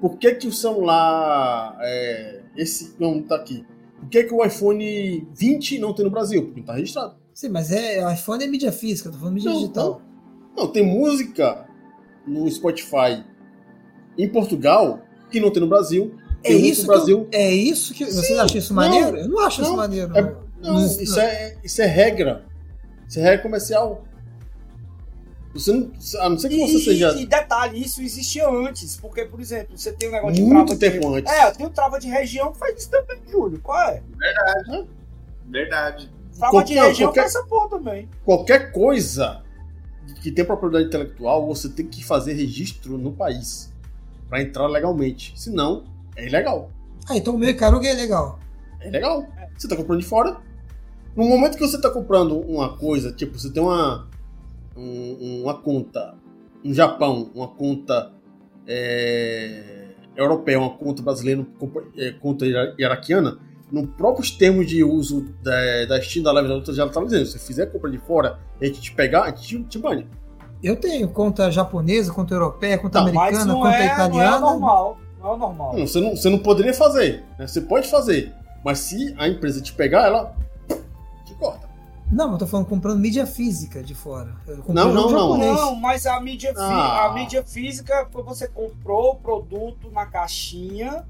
por 0.01 0.17
que, 0.19 0.35
que 0.35 0.47
o 0.49 0.53
celular. 0.53 1.77
é, 1.81 2.43
esse 2.57 2.95
não 2.99 3.23
tá 3.23 3.37
aqui. 3.37 3.65
Por 4.01 4.09
que, 4.09 4.25
que 4.25 4.35
o 4.35 4.45
iPhone 4.45 5.27
20 5.35 5.79
não 5.79 5.93
tem 5.93 6.05
no 6.05 6.11
Brasil? 6.11 6.43
Porque 6.45 6.61
não 6.61 6.67
tá 6.67 6.75
registrado. 6.75 7.15
Sim, 7.35 7.49
mas 7.51 7.71
é, 7.71 8.07
o 8.07 8.11
iPhone 8.11 8.45
é 8.45 8.47
mídia 8.47 8.73
física, 8.73 9.11
tô 9.11 9.19
falando 9.19 9.35
mídia 9.35 9.51
Não, 9.51 9.59
digital. 9.59 10.01
Não, 10.57 10.69
tem 10.69 10.83
música 10.87 11.67
no 12.27 12.51
Spotify 12.51 13.25
em 14.17 14.29
Portugal 14.29 15.01
que 15.31 15.39
não 15.41 15.51
tem 15.51 15.61
no 15.61 15.69
Brasil. 15.69 16.15
É 16.47 16.53
muito 16.53 16.67
isso, 16.67 16.81
no 16.83 16.87
Brasil. 16.89 17.25
que 17.31 17.37
eu, 17.37 17.41
é 17.41 17.51
isso 17.53 17.95
que. 17.95 18.05
Você 18.05 18.23
Sim, 18.23 18.39
acha 18.39 18.59
isso 18.59 18.75
não, 18.75 18.83
maneiro? 18.83 19.17
Eu 19.17 19.29
não 19.29 19.41
acho 19.41 19.61
isso 19.63 19.71
não, 19.71 19.77
maneiro. 19.77 20.17
é- 20.17 20.23
não. 20.23 20.47
Não, 20.59 20.87
Isso- 20.87 21.03
isso 21.03 21.21
é, 21.21 21.57
isso 21.63 21.83
é 21.83 21.87
regra. 21.87 22.45
Isso 23.07 23.19
é 23.19 23.23
regra 23.23 23.43
comercial. 23.43 24.05
Você 25.55 25.73
não, 25.73 25.91
a 26.21 26.29
não 26.29 26.39
ser 26.39 26.49
que 26.49 26.59
você 26.59 26.77
E, 26.77 26.85
seja 26.85 27.13
e 27.21 27.27
detalhe, 27.27 27.81
isso 27.83 28.03
existia 28.03 28.49
antes. 28.49 28.97
Porque, 28.97 29.25
por 29.27 29.41
exemplo, 29.41 29.77
você 29.77 29.93
tem 29.93 30.09
um 30.09 30.13
negócio 30.13 30.35
de 30.35 30.43
muito 30.43 30.77
trava 30.77 30.81
tempo 30.81 31.11
de... 31.13 31.19
antes. 31.19 31.33
É, 31.33 31.51
tem 31.51 31.67
o 31.67 31.71
trava 31.71 31.99
de 32.01 32.09
região 32.09 32.53
que 32.53 32.59
faz 32.59 32.79
isso 32.79 32.91
também, 32.91 33.19
Júlio. 33.31 33.61
Qual 33.63 33.81
é? 33.89 34.03
Verdade. 35.47 36.11
Trava 36.37 36.51
Qual- 36.53 36.63
de 36.65 36.75
não, 36.75 36.83
região 36.85 37.09
qualquer- 37.09 37.21
faz 37.23 37.35
essa 37.35 37.47
porra 37.47 37.69
também. 37.71 38.09
Qualquer 38.25 38.73
coisa 38.73 39.43
que 40.23 40.31
tem 40.31 40.45
propriedade 40.45 40.87
intelectual, 40.87 41.47
você 41.47 41.69
tem 41.69 41.87
que 41.87 42.05
fazer 42.05 42.33
registro 42.35 42.99
no 42.99 43.13
país 43.13 43.73
para 44.29 44.43
entrar 44.43 44.67
legalmente. 44.67 45.33
Senão, 45.37 45.85
é 46.17 46.27
ilegal. 46.27 46.71
Ah, 47.09 47.17
então 47.17 47.35
o 47.35 47.39
meu 47.39 47.49
Icaruga 47.51 47.87
é 47.89 47.93
legal. 47.95 48.39
É 48.81 48.91
legal. 48.91 49.25
Você 49.57 49.69
tá 49.69 49.77
comprando 49.77 50.01
de 50.01 50.07
fora. 50.07 50.37
No 51.15 51.25
momento 51.27 51.57
que 51.57 51.67
você 51.67 51.81
tá 51.81 51.89
comprando 51.91 52.39
uma 52.41 52.77
coisa, 52.77 53.13
tipo, 53.13 53.39
você 53.39 53.51
tem 53.53 53.63
uma 53.63 54.09
um- 54.77 55.43
uma 55.45 55.55
conta 55.55 56.15
no 56.63 56.75
Japão, 56.75 57.31
uma 57.35 57.49
conta 57.49 58.13
é, 58.69 59.89
europeia, 60.17 60.59
uma 60.59 60.71
conta 60.77 61.03
brasileira, 61.03 61.47
uma 61.61 61.83
é, 61.97 62.13
conta 62.13 62.45
ira- 62.47 62.75
iraquiana, 62.79 63.39
no 63.71 63.87
próprios 63.87 64.31
termos 64.31 64.67
de 64.67 64.83
uso 64.85 65.27
da, 65.43 65.85
da 65.89 66.01
Steam, 66.03 66.23
da 66.23 66.33
Live 66.33 66.49
da 66.49 66.55
outra, 66.57 66.75
já 66.75 66.87
tá 66.89 67.03
dizendo, 67.03 67.27
se 67.27 67.33
você 67.33 67.39
fizer 67.47 67.67
compra 67.67 67.91
de 67.91 67.99
fora 67.99 68.39
e 68.61 68.65
a 68.65 68.69
gente 68.69 68.81
te 68.81 68.93
pegar, 68.93 69.23
a 69.25 69.29
gente 69.31 69.47
te, 69.47 69.63
te 69.65 69.79
bane. 69.79 70.07
Eu 70.63 70.77
tenho 70.77 71.09
conta 71.09 71.51
japonesa, 71.51 72.13
conta 72.13 72.35
europeia, 72.35 72.79
conta 72.79 73.01
Não, 73.01 73.09
americana, 73.09 73.45
não 73.45 73.55
conta 73.57 73.69
é, 73.75 73.79
não 73.79 73.85
é 73.85 73.93
italiana. 73.95 74.41
normal. 74.41 74.99
Não 75.19 75.35
é 75.35 75.37
normal. 75.37 75.77
Não, 75.77 75.87
você, 75.87 76.01
não, 76.01 76.17
você 76.17 76.29
não 76.31 76.39
poderia 76.39 76.75
fazer, 76.75 77.25
né? 77.39 77.47
Você 77.47 77.61
pode 77.61 77.89
fazer, 77.89 78.35
mas 78.65 78.79
se 78.79 79.15
a 79.19 79.29
empresa 79.29 79.61
te 79.61 79.73
pegar, 79.73 80.07
ela 80.07 80.35
te 81.25 81.35
corta. 81.35 81.67
Não, 82.11 82.33
eu 82.33 82.39
tô 82.39 82.47
falando 82.47 82.67
comprando 82.67 83.01
mídia 83.01 83.27
física 83.27 83.83
de 83.83 83.95
fora. 83.95 84.33
Não, 84.69 84.93
não, 84.93 85.11
não. 85.11 85.37
Não, 85.37 85.75
mas 85.75 86.07
a 86.07 86.21
mídia, 86.21 86.55
Ah. 86.57 87.07
a 87.07 87.13
mídia 87.15 87.43
física 87.45 88.07
foi 88.13 88.23
você 88.23 88.47
comprou 88.47 89.13
o 89.13 89.17
produto 89.17 89.91
na 89.91 90.07
caixinha, 90.07 91.05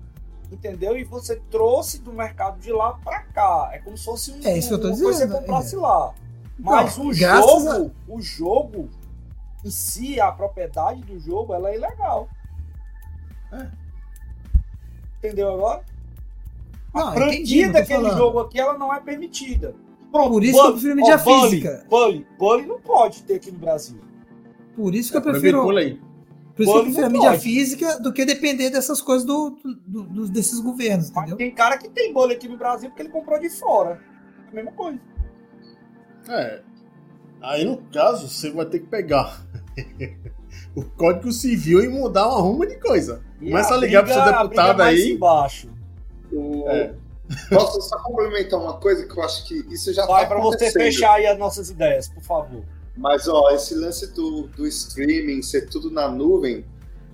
entendeu? 0.51 0.97
E 0.97 1.05
você 1.05 1.37
trouxe 1.51 2.01
do 2.01 2.12
mercado 2.12 2.59
de 2.61 2.73
lá 2.73 2.95
pra 3.05 3.20
cá. 3.23 3.70
É 3.73 3.78
como 3.78 3.99
se 3.99 4.05
fosse 4.07 4.33
um, 4.33 4.41
É 4.43 4.57
isso 4.57 4.69
que 4.69 4.74
eu 4.74 4.81
tô 4.81 4.89
uma 4.89 4.97
coisa 4.97 5.20
que 5.20 5.27
dizendo, 5.27 5.33
você 5.33 5.39
comprasse 5.41 5.74
é. 5.74 5.78
lá. 5.78 6.15
Mas 6.59 6.97
Não, 6.97 7.07
o 7.07 7.12
jogo, 7.12 7.91
o 8.09 8.23
jogo 8.23 8.89
em 9.62 9.70
si, 9.70 10.19
a 10.19 10.33
propriedade 10.33 11.03
do 11.03 11.19
jogo, 11.19 11.53
ela 11.53 11.70
é 11.70 11.74
ilegal. 11.77 12.27
É. 13.53 13.66
Entendeu 15.19 15.53
agora? 15.55 15.83
Não, 16.95 17.09
a 17.09 17.17
entendi, 17.17 17.27
franquia 17.37 17.67
não 17.67 17.73
tô 17.73 17.79
daquele 17.79 18.03
falando. 18.03 18.17
jogo 18.19 18.39
aqui, 18.41 18.61
ela 18.61 18.79
não 18.79 18.95
é 18.95 19.01
permitida. 19.01 19.75
Pronto, 20.11 20.31
Por 20.31 20.45
isso 20.45 20.53
que 20.53 20.59
eu 20.59 20.63
Bully, 20.65 20.73
prefiro 20.81 20.97
mídia 20.97 21.17
Bully, 21.19 21.51
física. 21.51 21.87
Bully, 21.91 22.27
Bully 22.39 22.67
não 22.67 22.81
pode 22.81 23.23
ter 23.25 23.35
aqui 23.35 23.51
no 23.51 23.59
Brasil. 23.59 23.99
Por 24.75 24.95
isso 24.95 25.11
que 25.11 25.17
eu 25.19 25.23
Proibido 25.23 25.43
prefiro, 25.63 25.63
por 25.65 25.79
isso 25.83 26.01
que 26.55 26.63
eu 26.63 26.67
Bully 26.67 26.85
prefiro 26.85 27.07
a 27.07 27.11
mídia 27.11 27.31
pode. 27.31 27.43
física 27.43 27.99
do 28.01 28.13
que 28.13 28.25
depender 28.25 28.71
dessas 28.71 29.01
coisas 29.03 29.27
do, 29.27 29.51
do- 29.87 30.03
do- 30.05 30.29
desses 30.29 30.59
governos, 30.61 31.11
Mas 31.11 31.19
entendeu? 31.19 31.37
tem 31.37 31.51
cara 31.55 31.77
que 31.77 31.89
tem 31.89 32.13
Bully 32.15 32.35
aqui 32.35 32.49
no 32.49 32.57
Brasil 32.57 32.89
porque 32.89 33.03
ele 33.03 33.11
comprou 33.11 33.39
de 33.39 33.51
fora. 33.51 34.01
É 34.47 34.51
a 34.51 34.55
mesma 34.55 34.73
coisa. 34.73 34.99
É. 36.29 36.63
Aí 37.43 37.65
no 37.65 37.77
caso, 37.93 38.29
você 38.29 38.51
vai 38.51 38.65
ter 38.67 38.81
que 38.81 38.87
pegar 38.87 39.45
o 40.75 40.83
Código 40.83 41.31
Civil 41.31 41.83
e 41.85 41.89
mudar 41.89 42.27
uma 42.29 42.41
ruma 42.41 42.67
de 42.67 42.77
coisa. 42.81 43.23
E 43.41 43.51
Começa 43.51 43.75
a 43.75 43.79
briga- 43.79 43.87
ligar 43.87 44.03
pro 44.05 44.13
seu 44.15 44.23
briga 44.23 44.43
deputado 44.43 44.71
é 44.71 44.85
mais 44.85 45.01
aí. 45.01 45.13
embaixo. 45.13 45.69
O- 46.33 46.69
É. 46.69 46.95
Posso 47.51 47.81
só 47.83 47.99
complementar 48.03 48.61
uma 48.61 48.75
coisa 48.79 49.05
que 49.05 49.19
eu 49.19 49.23
acho 49.25 49.45
que 49.47 49.55
isso 49.73 49.93
já 49.93 50.07
Vai 50.07 50.23
tá 50.23 50.29
pra 50.35 50.41
você 50.41 50.71
fechar 50.71 51.15
aí 51.15 51.27
as 51.27 51.37
nossas 51.39 51.71
ideias, 51.71 52.09
por 52.09 52.23
favor. 52.23 52.63
Mas, 52.97 53.27
ó, 53.29 53.51
esse 53.51 53.75
lance 53.75 54.13
do, 54.15 54.43
do 54.49 54.65
streaming 54.67 55.43
ser 55.43 55.69
tudo 55.69 55.91
na 55.91 56.09
nuvem, 56.09 56.65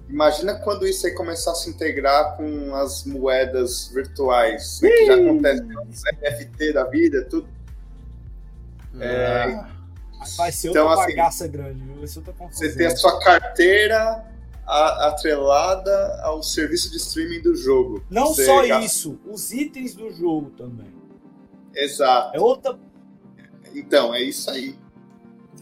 imagina 0.09 0.55
quando 0.55 0.87
isso 0.87 1.07
aí 1.07 1.15
começar 1.15 1.53
a 1.53 1.55
se 1.55 1.71
integrar 1.71 2.37
com 2.37 2.75
as 2.75 3.05
moedas 3.05 3.89
virtuais, 3.89 4.81
né, 4.83 4.91
que 4.91 5.07
já 5.07 5.15
acontece 5.15 5.63
com 5.63 5.89
os 5.89 6.03
NFT 6.05 6.73
da 6.75 6.85
vida, 6.85 7.25
tudo. 7.25 7.49
É, 9.01 9.65
Vai 10.37 10.53
ser 10.53 10.69
Então, 10.69 10.87
outra 10.87 11.05
assim, 11.05 11.17
bagaça 11.17 11.49
grande, 11.49 11.83
viu? 11.83 11.95
Vai 11.97 12.07
ser 12.07 12.19
outra 12.21 12.33
confusão. 12.35 12.69
Você 12.71 12.77
tem 12.77 12.87
a 12.87 12.97
sua 12.97 13.19
carteira 13.19 14.25
a- 14.73 15.09
atrelada 15.09 16.21
ao 16.23 16.43
serviço 16.43 16.91
de 16.91 16.97
streaming 16.97 17.41
do 17.43 17.55
jogo. 17.55 18.03
Não 18.11 18.29
Você 18.29 18.45
só 18.47 18.67
gasta- 18.67 18.85
isso, 18.85 19.19
os 19.31 19.53
itens 19.53 19.95
do 19.95 20.11
jogo 20.11 20.51
também. 20.57 20.93
Exato. 21.75 22.37
É 22.37 22.41
outra. 22.41 22.79
Então, 23.75 24.15
é 24.15 24.23
isso 24.23 24.51
aí. 24.51 24.75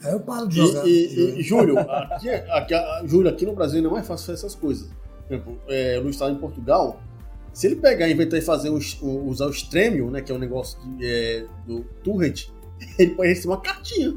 Aí 0.03 0.13
eu 0.13 0.21
paro 0.21 0.49
de 0.49 0.61
E, 0.61 0.67
jogar. 0.67 0.87
e- 0.89 1.39
e, 1.39 1.43
Júlio, 1.43 1.79
aqui, 1.79 2.29
aqui, 2.31 2.75
Júlio, 3.07 3.31
aqui 3.31 3.45
no 3.47 3.53
Brasil 3.55 3.83
não 3.83 3.97
é 3.99 4.03
fácil 4.03 4.27
fazer 4.27 4.39
essas 4.39 4.55
coisas. 4.55 4.89
Por 5.29 5.35
exemplo, 5.35 5.61
é, 5.69 6.01
no 6.01 6.09
estado 6.11 6.33
em 6.35 6.39
Portugal, 6.39 7.01
se 7.53 7.67
ele 7.67 7.77
pegar 7.77 8.09
e 8.09 8.13
inventar 8.13 8.39
e 8.39 8.43
fazer 8.43 8.71
um, 8.71 8.79
o- 9.03 9.29
usar 9.29 9.47
o 9.47 9.51
Stremio, 9.51 10.11
né, 10.11 10.23
que 10.23 10.33
é 10.33 10.35
um 10.35 10.39
negócio 10.39 10.79
de, 10.97 11.07
é, 11.07 11.45
do 11.67 11.85
Torrent, 12.03 12.49
ele 12.99 13.11
pode 13.15 13.29
receber 13.29 13.49
uma 13.49 13.61
cartinha 13.61 14.17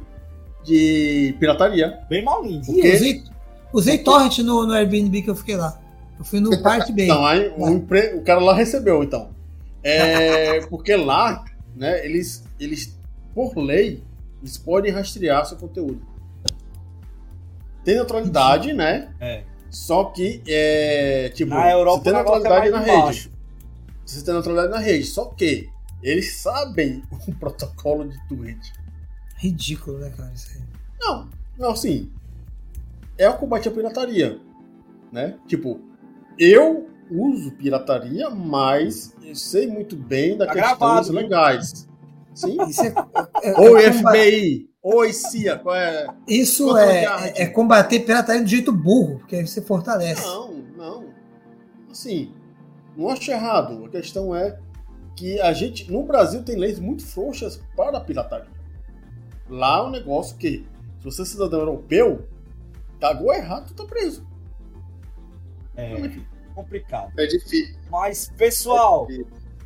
de 0.63 1.35
pirataria. 1.39 1.99
Bem 2.09 2.23
malinho. 2.23 2.61
Porque- 2.65 2.95
usei, 2.95 3.23
usei 3.73 3.97
torrent 3.97 4.37
no, 4.39 4.65
no 4.65 4.73
Airbnb 4.73 5.21
que 5.21 5.29
eu 5.29 5.35
fiquei 5.35 5.57
lá. 5.57 5.79
Eu 6.17 6.23
fui 6.23 6.39
no 6.39 6.57
Park 6.63 6.89
Bay. 6.91 7.05
Então, 7.05 7.25
aí 7.25 7.53
o, 7.57 7.69
empre- 7.69 8.13
o 8.15 8.21
cara 8.21 8.39
lá 8.39 8.53
recebeu, 8.53 9.03
então. 9.03 9.31
É, 9.83 10.61
porque 10.69 10.95
lá, 10.95 11.43
né, 11.75 12.05
eles, 12.05 12.43
eles, 12.59 12.97
por 13.33 13.57
lei, 13.57 14.01
eles 14.41 14.57
podem 14.57 14.91
rastrear 14.91 15.45
seu 15.45 15.57
conteúdo. 15.57 16.01
Tem 17.83 17.95
neutralidade, 17.95 18.71
né? 18.71 19.13
É. 19.19 19.43
Só 19.69 20.05
que, 20.05 20.41
é, 20.47 21.29
tipo, 21.33 21.49
Na 21.49 21.69
Europa 21.71 21.97
você 21.97 22.03
tem 22.03 22.13
é 22.13 22.15
neutralidade 22.23 22.69
mais 22.71 22.71
na 22.71 22.79
de 22.79 23.05
rede. 23.07 23.31
Você 24.05 24.23
tem 24.23 24.33
neutralidade 24.33 24.71
na 24.71 24.79
rede. 24.79 25.05
Só 25.05 25.25
que 25.25 25.69
eles 26.01 26.35
sabem 26.35 27.03
o 27.27 27.33
protocolo 27.33 28.07
de 28.07 28.27
torrent. 28.27 28.67
Ridículo, 29.37 29.97
né, 29.97 30.11
cara? 30.15 30.31
Isso 30.33 30.47
aí. 30.55 30.61
Não, 31.01 31.27
não, 31.57 31.71
assim. 31.71 32.09
É 33.17 33.29
o 33.29 33.37
combate 33.37 33.67
à 33.67 33.71
pirataria. 33.71 34.39
Né? 35.11 35.35
Tipo, 35.47 35.79
eu 36.37 36.89
uso 37.11 37.51
pirataria, 37.51 38.29
mas 38.29 39.15
eu 39.23 39.35
sei 39.35 39.67
muito 39.67 39.95
bem 39.95 40.37
da 40.37 40.47
Tá 40.47 40.53
questões 40.53 40.77
gravado, 40.79 41.11
legais. 41.11 41.87
Sim. 42.33 42.57
Isso 42.67 42.81
é, 42.83 42.93
é- 43.43 43.59
Oi, 43.59 43.83
é 43.85 43.91
comba- 43.91 44.09
FBI! 44.11 44.69
Oi, 44.81 45.13
CIA! 45.13 45.59
Qual 45.59 45.75
é? 45.75 46.07
Isso 46.27 46.75
é 46.77 47.05
é, 47.05 47.43
é 47.43 47.45
combater 47.47 47.99
pirataria 47.99 48.41
do 48.41 48.49
jeito 48.49 48.71
burro, 48.71 49.19
porque 49.19 49.35
aí 49.35 49.47
você 49.47 49.61
fortalece. 49.61 50.25
Não, 50.25 50.51
não. 50.75 51.05
Assim, 51.91 52.31
não 52.97 53.09
acho 53.09 53.29
errado. 53.31 53.85
A 53.85 53.89
questão 53.89 54.35
é 54.35 54.57
que 55.15 55.39
a 55.39 55.53
gente, 55.53 55.91
no 55.91 56.03
Brasil, 56.03 56.43
tem 56.43 56.55
leis 56.57 56.79
muito 56.79 57.05
frouxas 57.05 57.61
para 57.77 57.97
a 57.99 58.01
pirataria. 58.01 58.49
Lá 59.47 59.77
é 59.77 59.81
um 59.83 59.91
negócio 59.91 60.35
que, 60.37 60.65
se 60.99 61.05
você 61.05 61.21
é 61.21 61.25
cidadão 61.25 61.59
europeu, 61.59 62.27
cagou 63.03 63.33
errado, 63.33 63.67
tu 63.67 63.73
tá 63.73 63.85
preso. 63.85 64.25
É 65.75 66.09
complicado. 66.55 67.11
É 67.19 67.25
difícil. 67.25 67.75
Mas, 67.91 68.31
pessoal, 68.37 69.07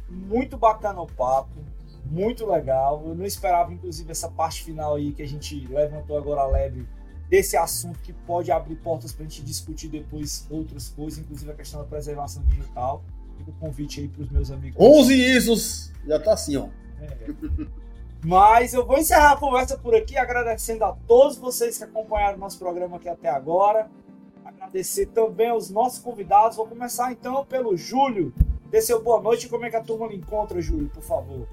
muito 0.09 0.57
bacana 0.57 1.01
o 1.01 1.05
papo, 1.05 1.63
muito 2.05 2.47
legal. 2.47 3.03
Eu 3.05 3.13
não 3.13 3.25
esperava, 3.25 3.71
inclusive, 3.71 4.09
essa 4.09 4.27
parte 4.27 4.63
final 4.63 4.95
aí 4.95 5.11
que 5.11 5.21
a 5.21 5.27
gente 5.27 5.67
levantou 5.67 6.17
agora 6.17 6.47
leve 6.47 6.87
desse 7.29 7.55
assunto 7.55 7.99
que 7.99 8.11
pode 8.11 8.51
abrir 8.51 8.77
portas 8.77 9.11
para 9.11 9.25
a 9.25 9.27
gente 9.27 9.43
discutir 9.43 9.89
depois 9.89 10.47
outras 10.49 10.89
coisas, 10.89 11.19
inclusive 11.19 11.51
a 11.51 11.55
questão 11.55 11.81
da 11.81 11.85
preservação 11.85 12.41
digital. 12.45 13.03
Fica 13.37 13.51
o 13.51 13.53
convite 13.53 13.99
aí 13.99 14.07
para 14.07 14.23
os 14.23 14.31
meus 14.31 14.49
amigos. 14.49 14.81
11 14.81 15.13
ISOs! 15.13 15.93
Já 16.07 16.19
tá 16.19 16.33
assim, 16.33 16.57
ó. 16.57 16.69
É. 17.01 17.77
Mas 18.23 18.73
eu 18.73 18.85
vou 18.85 18.97
encerrar 18.97 19.33
a 19.33 19.37
conversa 19.37 19.77
por 19.77 19.95
aqui, 19.95 20.17
agradecendo 20.17 20.83
a 20.83 20.93
todos 21.07 21.37
vocês 21.37 21.77
que 21.77 21.83
acompanharam 21.83 22.37
nosso 22.37 22.57
programa 22.57 22.97
aqui 22.97 23.07
até 23.07 23.29
agora. 23.29 23.89
Agradecer 24.43 25.07
também 25.07 25.49
aos 25.49 25.69
nossos 25.69 25.99
convidados. 25.99 26.57
Vou 26.57 26.67
começar 26.67 27.11
então 27.11 27.45
pelo 27.45 27.75
Júlio. 27.77 28.33
Dê 28.69 28.81
seu 28.81 29.01
boa 29.01 29.21
noite. 29.21 29.47
Como 29.47 29.65
é 29.65 29.69
que 29.69 29.75
a 29.75 29.83
turma 29.83 30.07
lhe 30.07 30.15
encontra, 30.17 30.59
Júlio, 30.61 30.89
por 30.89 31.03
favor? 31.03 31.47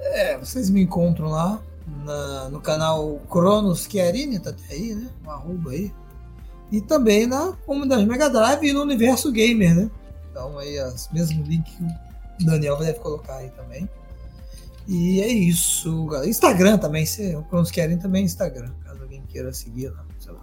É, 0.00 0.36
vocês 0.38 0.70
me 0.70 0.82
encontram 0.82 1.28
lá 1.28 1.60
na- 2.04 2.48
no 2.48 2.60
canal 2.60 3.20
Cronos 3.30 3.86
Chiarini, 3.88 4.38
tá 4.40 4.50
até 4.50 4.74
aí, 4.74 4.94
né? 4.94 5.08
Um 5.24 5.30
arroba 5.30 5.70
aí. 5.70 5.92
E 6.72 6.80
também 6.80 7.26
na 7.26 7.52
comunidade 7.64 8.04
Mega 8.06 8.28
Drive 8.28 8.64
e 8.66 8.72
no 8.72 8.82
Universo 8.82 9.30
Gamer, 9.30 9.74
né? 9.74 9.90
Então 10.30 10.58
aí 10.58 10.80
os 10.82 11.08
mesmos 11.12 11.46
links 11.48 11.72
que 11.74 12.42
o 12.42 12.46
Daniel 12.46 12.76
deve 12.76 12.98
colocar 12.98 13.36
aí 13.36 13.50
também. 13.50 13.88
E 14.88 15.20
é 15.20 15.26
isso, 15.28 16.06
galera. 16.06 16.28
Instagram 16.28 16.78
também, 16.78 17.04
se 17.06 17.32
Cronos 17.48 17.70
Chiarini 17.70 18.00
também 18.00 18.22
é 18.22 18.24
Instagram, 18.26 18.72
caso 18.84 19.02
alguém 19.02 19.22
queira 19.28 19.52
seguir 19.52 19.88
lá, 19.88 20.04
sei 20.20 20.32
lá. 20.32 20.40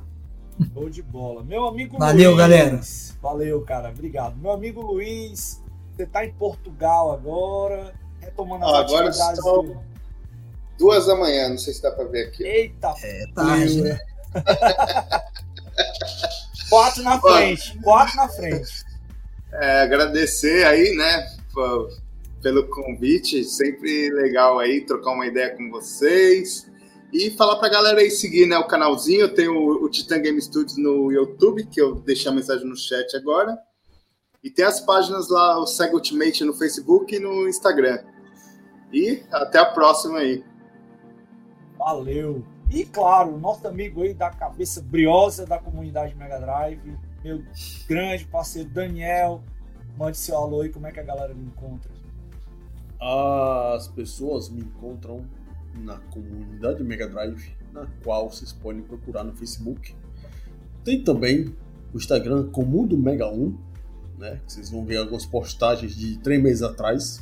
Show 0.73 0.89
de 0.89 1.01
bola. 1.01 1.43
Meu 1.43 1.65
amigo 1.65 1.97
Valeu, 1.97 2.31
Luiz. 2.31 2.37
galera. 2.37 2.79
Valeu, 3.21 3.61
cara. 3.61 3.89
Obrigado. 3.89 4.35
Meu 4.37 4.51
amigo 4.51 4.81
Luiz, 4.81 5.61
você 5.95 6.05
tá 6.05 6.25
em 6.25 6.33
Portugal 6.33 7.11
agora, 7.11 7.93
retomando 8.19 8.65
as 8.65 8.73
agora 8.73 9.07
atividades 9.09 9.41
são- 9.43 9.63
do... 9.65 9.93
Duas 10.77 11.05
da 11.05 11.15
manhã, 11.15 11.49
não 11.49 11.57
sei 11.57 11.73
se 11.73 11.81
dá 11.81 11.91
pra 11.91 12.03
ver 12.05 12.27
aqui. 12.27 12.43
Eita, 12.43 12.93
É 13.01 13.25
tarde, 13.33 13.81
né? 13.81 13.99
quatro 16.69 17.03
na 17.03 17.19
frente. 17.21 17.77
Quatro 17.81 18.15
na 18.17 18.27
frente. 18.27 18.83
É, 19.53 19.81
agradecer 19.81 20.65
aí, 20.65 20.95
né, 20.95 21.27
pelo 22.43 22.67
convite. 22.67 23.43
Sempre 23.45 24.11
legal 24.11 24.59
aí 24.59 24.85
trocar 24.85 25.13
uma 25.13 25.25
ideia 25.25 25.55
com 25.55 25.71
vocês. 25.71 26.69
E 27.11 27.31
falar 27.31 27.55
pra 27.55 27.69
galera 27.69 28.01
aí 28.01 28.11
seguir 28.11 28.45
né, 28.45 28.57
o 28.57 28.67
canalzinho. 28.67 29.21
Eu 29.21 29.33
tenho 29.33 29.53
o, 29.53 29.85
o 29.85 29.89
Titan 29.89 30.19
Game 30.19 30.41
Studios 30.41 30.77
no 30.77 31.11
YouTube, 31.11 31.65
que 31.65 31.81
eu 31.81 31.95
deixei 31.95 32.29
a 32.29 32.35
mensagem 32.35 32.67
no 32.67 32.75
chat 32.75 33.15
agora. 33.15 33.57
E 34.43 34.49
tem 34.49 34.65
as 34.65 34.81
páginas 34.81 35.29
lá, 35.29 35.57
o 35.57 35.65
Sega 35.65 35.93
Ultimate 35.93 36.43
no 36.43 36.53
Facebook 36.53 37.15
e 37.15 37.19
no 37.19 37.47
Instagram. 37.47 38.03
E 38.91 39.23
até 39.31 39.59
a 39.59 39.65
próxima 39.65 40.19
aí. 40.19 40.43
Valeu. 41.77 42.43
E 42.69 42.83
claro, 42.85 43.37
nosso 43.37 43.67
amigo 43.67 44.01
aí 44.01 44.13
da 44.13 44.31
cabeça 44.31 44.81
briosa 44.81 45.45
da 45.45 45.59
comunidade 45.59 46.15
Mega 46.15 46.39
Drive, 46.39 46.97
meu 47.23 47.43
grande 47.87 48.25
parceiro 48.25 48.69
Daniel. 48.69 49.43
Mande 49.97 50.17
seu 50.17 50.35
alô 50.35 50.61
aí, 50.61 50.69
como 50.69 50.87
é 50.87 50.91
que 50.91 50.99
a 50.99 51.03
galera 51.03 51.33
me 51.33 51.45
encontra? 51.45 52.02
As 53.03 53.85
pessoas 53.89 54.49
me 54.49 54.61
encontram 54.61 55.25
na 55.75 55.97
comunidade 55.97 56.81
Mega 56.85 57.05
Drive, 57.05 57.51
na 57.73 57.85
qual 58.01 58.29
vocês 58.29 58.53
podem 58.53 58.81
procurar 58.81 59.25
no 59.25 59.33
Facebook. 59.33 59.93
Tem 60.85 61.03
também 61.03 61.53
o 61.93 61.97
Instagram 61.97 62.49
Comundo 62.49 62.97
Mega 62.97 63.27
1, 63.27 63.57
né? 64.17 64.39
Vocês 64.47 64.69
vão 64.69 64.85
ver 64.85 64.97
algumas 64.97 65.25
postagens 65.25 65.93
de 65.93 66.17
três 66.19 66.41
meses 66.41 66.63
atrás, 66.63 67.21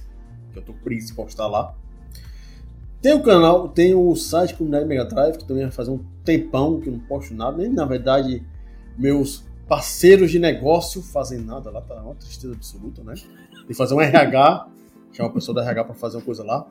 que 0.54 0.60
eu 0.60 0.62
tô 0.62 0.74
de 0.74 1.14
postar 1.14 1.48
lá. 1.48 1.76
Tem 3.02 3.14
o 3.14 3.24
canal, 3.24 3.68
tem 3.68 3.96
o 3.96 4.16
site 4.16 4.54
Comunidade 4.54 4.86
Mega 4.86 5.06
Drive, 5.06 5.38
que 5.40 5.46
também 5.46 5.64
vai 5.64 5.72
fazer 5.72 5.90
um 5.90 6.06
tempão 6.24 6.80
que 6.80 6.90
eu 6.90 6.94
não 6.94 7.00
posto 7.00 7.34
nada, 7.34 7.58
nem 7.58 7.74
na 7.74 7.86
verdade 7.86 8.46
meus 8.96 9.44
parceiros 9.68 10.30
de 10.30 10.38
negócio 10.38 11.02
fazem 11.02 11.40
nada 11.40 11.72
lá, 11.72 11.82
tá 11.82 11.96
uma 12.04 12.14
tristeza 12.14 12.54
absoluta, 12.54 13.04
né? 13.04 13.16
Tem 13.16 13.66
que 13.66 13.74
fazer 13.74 13.96
um 13.96 14.02
RH, 14.02 14.68
chamar 15.12 15.30
uma 15.30 15.34
pessoa 15.34 15.56
da 15.56 15.62
RH 15.62 15.84
para 15.86 15.94
fazer 15.96 16.18
uma 16.18 16.24
coisa 16.24 16.44
lá. 16.44 16.68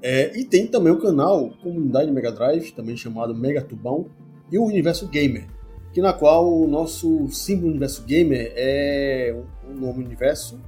É, 0.00 0.38
e 0.38 0.44
tem 0.44 0.66
também 0.66 0.92
o 0.92 1.00
canal 1.00 1.50
Comunidade 1.62 2.10
Mega 2.10 2.30
Drive, 2.30 2.72
também 2.72 2.96
chamado 2.96 3.34
Mega 3.34 3.62
Tubão, 3.62 4.06
e 4.50 4.58
o 4.58 4.64
Universo 4.64 5.08
Gamer, 5.08 5.46
que 5.92 6.00
na 6.00 6.12
qual 6.12 6.52
o 6.52 6.66
nosso 6.68 7.28
símbolo 7.28 7.70
Universo 7.70 8.04
Gamer 8.04 8.52
é 8.54 9.36
o 9.68 9.74
nome 9.74 10.04
Universo, 10.04 10.58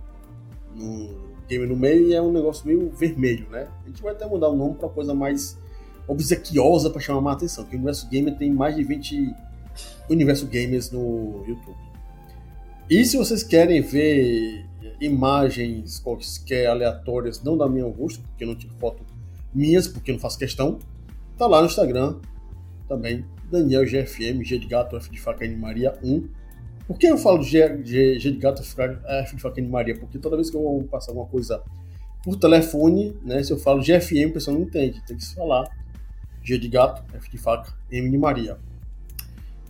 no 0.74 1.30
Gamer 1.48 1.68
no 1.68 1.76
meio, 1.76 2.08
e 2.08 2.14
é 2.14 2.20
um 2.20 2.32
negócio 2.32 2.66
meio 2.66 2.90
vermelho, 2.90 3.48
né? 3.50 3.68
A 3.84 3.88
gente 3.88 4.02
vai 4.02 4.12
até 4.12 4.26
mudar 4.26 4.48
o 4.48 4.56
nome 4.56 4.74
para 4.74 4.88
coisa 4.88 5.14
mais 5.14 5.58
obsequiosa 6.06 6.90
para 6.90 7.00
chamar 7.00 7.20
mais 7.20 7.36
atenção, 7.36 7.64
porque 7.64 7.76
o 7.76 7.78
Universo 7.78 8.08
Gamer 8.08 8.36
tem 8.36 8.50
mais 8.50 8.74
de 8.74 8.82
20 8.82 9.34
Universo 10.08 10.46
Gamers 10.46 10.90
no 10.90 11.44
YouTube. 11.46 11.78
E 12.88 13.04
se 13.04 13.16
vocês 13.16 13.44
querem 13.44 13.80
ver 13.80 14.66
imagens 15.00 15.98
quaisquer 16.00 16.68
aleatórias, 16.68 17.42
não 17.42 17.56
da 17.56 17.68
minha 17.68 17.88
gosto, 17.88 18.22
porque 18.22 18.44
eu 18.44 18.48
não 18.48 18.54
tiro 18.54 18.72
foto 18.74 19.04
minhas, 19.54 19.88
porque 19.88 20.10
eu 20.10 20.14
não 20.14 20.20
faço 20.20 20.38
questão, 20.38 20.78
tá 21.36 21.46
lá 21.46 21.60
no 21.60 21.66
Instagram 21.66 22.16
também, 22.88 23.24
Daniel 23.50 23.84
GFM, 23.84 24.42
G 24.44 24.58
de 24.58 24.66
Gato, 24.66 24.96
F 24.96 25.10
de 25.10 25.20
Faca 25.20 25.44
N 25.44 25.56
Maria 25.56 25.98
1. 26.02 26.28
Por 26.86 26.98
que 26.98 27.06
eu 27.06 27.18
falo 27.18 27.42
G, 27.42 27.82
G, 27.84 28.18
G 28.18 28.30
de 28.30 28.38
Gato, 28.38 28.62
F 28.62 29.36
de 29.36 29.42
Faca 29.42 29.60
N 29.60 29.68
Maria? 29.68 29.98
Porque 29.98 30.18
toda 30.18 30.36
vez 30.36 30.50
que 30.50 30.56
eu 30.56 30.62
vou 30.62 30.82
passar 30.84 31.12
alguma 31.12 31.26
coisa 31.26 31.62
por 32.22 32.36
telefone, 32.36 33.16
né, 33.24 33.42
se 33.42 33.52
eu 33.52 33.58
falo 33.58 33.82
GFM, 33.82 34.30
o 34.30 34.32
pessoal 34.32 34.56
não 34.56 34.64
entende, 34.64 35.02
tem 35.06 35.16
que 35.16 35.24
se 35.24 35.34
falar 35.34 35.68
G 36.42 36.58
de 36.58 36.68
Gato, 36.68 37.02
F 37.16 37.30
de 37.30 37.38
Faca, 37.38 37.72
M 37.90 38.10
de 38.10 38.18
Maria. 38.18 38.58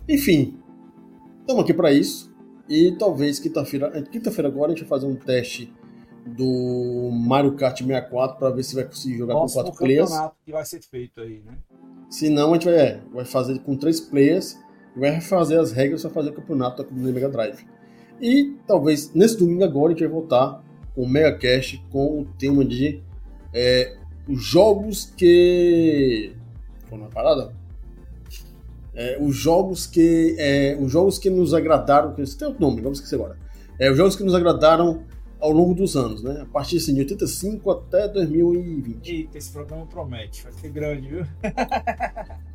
Enfim, 0.07 0.59
estamos 1.41 1.63
aqui 1.63 1.73
para 1.73 1.91
isso. 1.91 2.30
E 2.71 2.93
talvez 2.93 3.37
quinta-feira, 3.37 4.01
quinta-feira 4.03 4.47
agora 4.47 4.71
a 4.71 4.73
gente 4.73 4.87
vai 4.87 4.97
fazer 4.97 5.05
um 5.05 5.13
teste 5.13 5.73
do 6.25 7.09
Mario 7.11 7.53
Kart 7.57 7.77
64 7.77 8.37
para 8.39 8.49
ver 8.49 8.63
se 8.63 8.75
vai 8.75 8.85
conseguir 8.85 9.17
jogar 9.17 9.33
Próximo 9.33 9.63
com 9.63 9.69
quatro 9.71 9.85
players. 9.85 10.09
que 10.45 10.53
vai 10.53 10.63
ser 10.63 10.81
feito 10.81 11.19
aí, 11.19 11.41
né? 11.45 11.57
Se 12.09 12.29
não, 12.29 12.51
a 12.51 12.53
gente 12.53 12.67
vai, 12.67 12.75
é, 12.75 13.01
vai 13.13 13.25
fazer 13.25 13.59
com 13.59 13.75
três 13.75 13.99
players 13.99 14.57
e 14.95 14.99
vai 15.01 15.09
refazer 15.09 15.59
as 15.59 15.73
regras 15.73 16.01
para 16.01 16.11
fazer 16.11 16.29
o 16.29 16.33
campeonato 16.33 16.81
da 16.81 16.87
comunidade 16.87 17.13
Mega 17.13 17.27
Drive. 17.27 17.65
E 18.21 18.55
talvez 18.65 19.13
nesse 19.13 19.37
domingo 19.37 19.65
agora 19.65 19.87
a 19.87 19.89
gente 19.89 20.07
vai 20.07 20.09
voltar 20.09 20.63
com 20.95 21.01
o 21.01 21.09
Mega 21.09 21.37
Cash 21.37 21.77
com 21.91 22.21
o 22.21 22.25
tema 22.39 22.63
de 22.63 23.03
é, 23.53 23.97
os 24.29 24.41
jogos 24.41 25.11
que. 25.17 26.31
Foi 26.87 26.97
uma 26.97 27.09
parada? 27.09 27.53
É, 28.93 29.17
os 29.19 29.35
jogos 29.35 29.87
que. 29.87 30.35
É, 30.37 30.77
os 30.79 30.91
jogos 30.91 31.17
que 31.17 31.29
nos 31.29 31.53
agradaram. 31.53 32.13
Que 32.13 32.23
tem 32.35 32.47
outro 32.47 32.61
nome, 32.61 32.81
vamos 32.81 32.99
esquecer 32.99 33.15
agora. 33.15 33.37
É, 33.79 33.89
os 33.89 33.97
jogos 33.97 34.15
que 34.15 34.23
nos 34.23 34.35
agradaram 34.35 35.03
ao 35.39 35.51
longo 35.51 35.73
dos 35.73 35.95
anos, 35.95 36.21
né? 36.21 36.41
A 36.41 36.45
partir 36.45 36.77
assim, 36.77 36.93
de 36.93 37.01
85 37.01 37.71
até 37.71 38.07
2020. 38.07 39.09
Eita, 39.09 39.37
esse 39.37 39.51
programa 39.51 39.85
promete, 39.87 40.43
vai 40.43 40.53
ser 40.53 40.69
grande, 40.69 41.07
viu? 41.07 41.25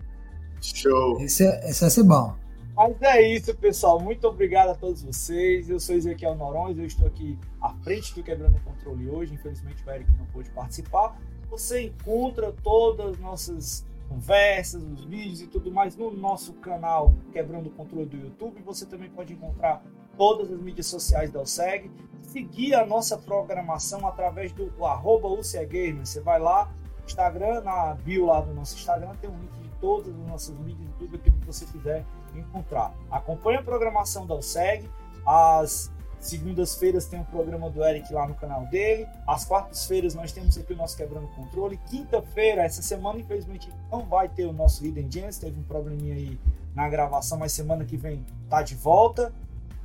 Show. 0.61 1.21
Esse, 1.21 1.45
é, 1.45 1.69
esse 1.69 1.81
vai 1.81 1.91
ser 1.91 2.03
bom. 2.05 2.37
Mas 2.77 3.01
é 3.01 3.23
isso, 3.35 3.55
pessoal. 3.57 3.99
Muito 3.99 4.27
obrigado 4.29 4.69
a 4.69 4.75
todos 4.75 5.03
vocês. 5.03 5.69
Eu 5.69 5.81
sou 5.81 5.97
Ezequiel 5.97 6.35
Norões, 6.35 6.79
eu 6.79 6.85
estou 6.85 7.07
aqui 7.07 7.39
à 7.61 7.73
frente 7.83 8.15
do 8.15 8.23
Quebrando 8.23 8.57
o 8.57 8.61
Controle 8.61 9.09
hoje. 9.09 9.35
Infelizmente 9.35 9.83
o 9.85 9.91
Eric 9.91 10.11
não 10.19 10.27
pôde 10.27 10.51
participar. 10.51 11.19
Você 11.51 11.85
encontra 11.85 12.53
todas 12.63 13.13
as 13.13 13.19
nossas 13.19 13.87
conversas, 14.09 14.83
os 14.83 15.05
vídeos 15.05 15.43
e 15.43 15.47
tudo 15.47 15.71
mais 15.71 15.97
no 15.97 16.11
nosso 16.11 16.53
canal 16.55 17.15
Quebrando 17.33 17.69
o 17.69 17.73
Controle 17.73 18.07
do 18.07 18.17
YouTube. 18.17 18.63
Você 18.63 18.87
também 18.87 19.11
pode 19.11 19.33
encontrar 19.33 19.83
todas 20.17 20.51
as 20.51 20.61
mídias 20.61 20.87
sociais 20.87 21.31
da 21.31 21.41
OSEG. 21.41 21.91
Seguir 22.23 22.75
a 22.75 22.85
nossa 22.85 23.17
programação 23.17 24.07
através 24.07 24.53
do, 24.53 24.71
do 24.71 24.85
arroba. 24.85 25.29
Você 25.29 26.21
vai 26.21 26.39
lá, 26.39 26.71
Instagram, 27.07 27.63
na 27.63 27.95
bio 27.95 28.27
lá 28.27 28.41
do 28.41 28.53
nosso 28.53 28.77
Instagram, 28.77 29.15
tem 29.21 29.31
um 29.31 29.39
link 29.39 29.53
de 29.63 29.69
todas 29.81 30.09
as 30.09 30.27
nossas 30.27 30.59
mídias, 30.59 30.89
tudo 30.99 31.17
aquilo 31.17 31.37
que 31.39 31.47
você 31.47 31.65
quiser 31.67 32.05
encontrar. 32.35 32.95
Acompanhe 33.11 33.59
a 33.59 33.63
programação 33.63 34.27
da 34.27 34.35
OSEG, 34.35 34.91
as 35.25 35.93
Segundas-feiras 36.21 37.07
tem 37.07 37.21
o 37.21 37.25
programa 37.25 37.71
do 37.71 37.85
Eric 37.85 38.13
lá 38.13 38.27
no 38.27 38.35
canal 38.35 38.67
dele. 38.67 39.07
Às 39.27 39.45
quartas-feiras 39.45 40.15
nós 40.15 40.33
temos 40.33 40.57
aqui 40.59 40.73
o 40.73 40.77
nosso 40.77 40.97
Quebrando 40.97 41.29
Controle. 41.29 41.79
Quinta-feira, 41.89 42.63
essa 42.63 42.83
semana, 42.83 43.21
infelizmente, 43.21 43.71
não 43.91 44.05
vai 44.05 44.29
ter 44.29 44.45
o 44.47 44.53
nosso 44.53 44.85
Hidden 44.85 45.11
Gems. 45.11 45.39
Teve 45.39 45.61
um 45.61 45.63
probleminha 45.63 46.15
aí 46.15 46.39
na 46.75 46.89
gravação, 46.89 47.39
mas 47.39 47.53
semana 47.53 47.85
que 47.85 47.97
vem 47.97 48.25
tá 48.49 48.63
de 48.63 48.75
volta. 48.75 49.33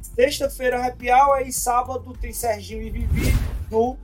Sexta-feira, 0.02 0.86
Happy 0.86 1.12
Hour. 1.12 1.42
E 1.42 1.52
sábado 1.52 2.14
tem 2.14 2.34
Serginho 2.34 2.82
e 2.82 2.90
Vivi 2.90 3.34
no 3.70 3.98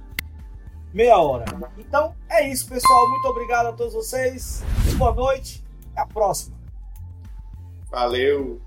Meia 0.94 1.18
Hora. 1.18 1.45
Então 1.78 2.14
é 2.30 2.48
isso, 2.48 2.68
pessoal. 2.68 3.10
Muito 3.10 3.28
obrigado 3.28 3.68
a 3.68 3.74
todos 3.74 3.94
vocês. 3.94 4.64
Boa 4.98 5.14
noite. 5.14 5.64
Até 5.91 6.02
a 6.02 6.06
próxima. 6.06 6.56
Valeu. 7.90 8.62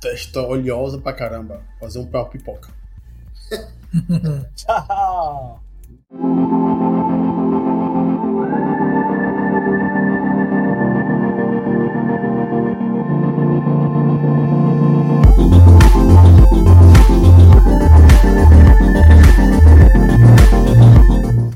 Testa 0.00 0.42
oleosa 0.42 0.98
pra 0.98 1.14
caramba. 1.14 1.62
Fazer 1.80 1.98
um 1.98 2.06
pau 2.06 2.28
pipoca. 2.28 2.73
Tchau. 4.56 5.60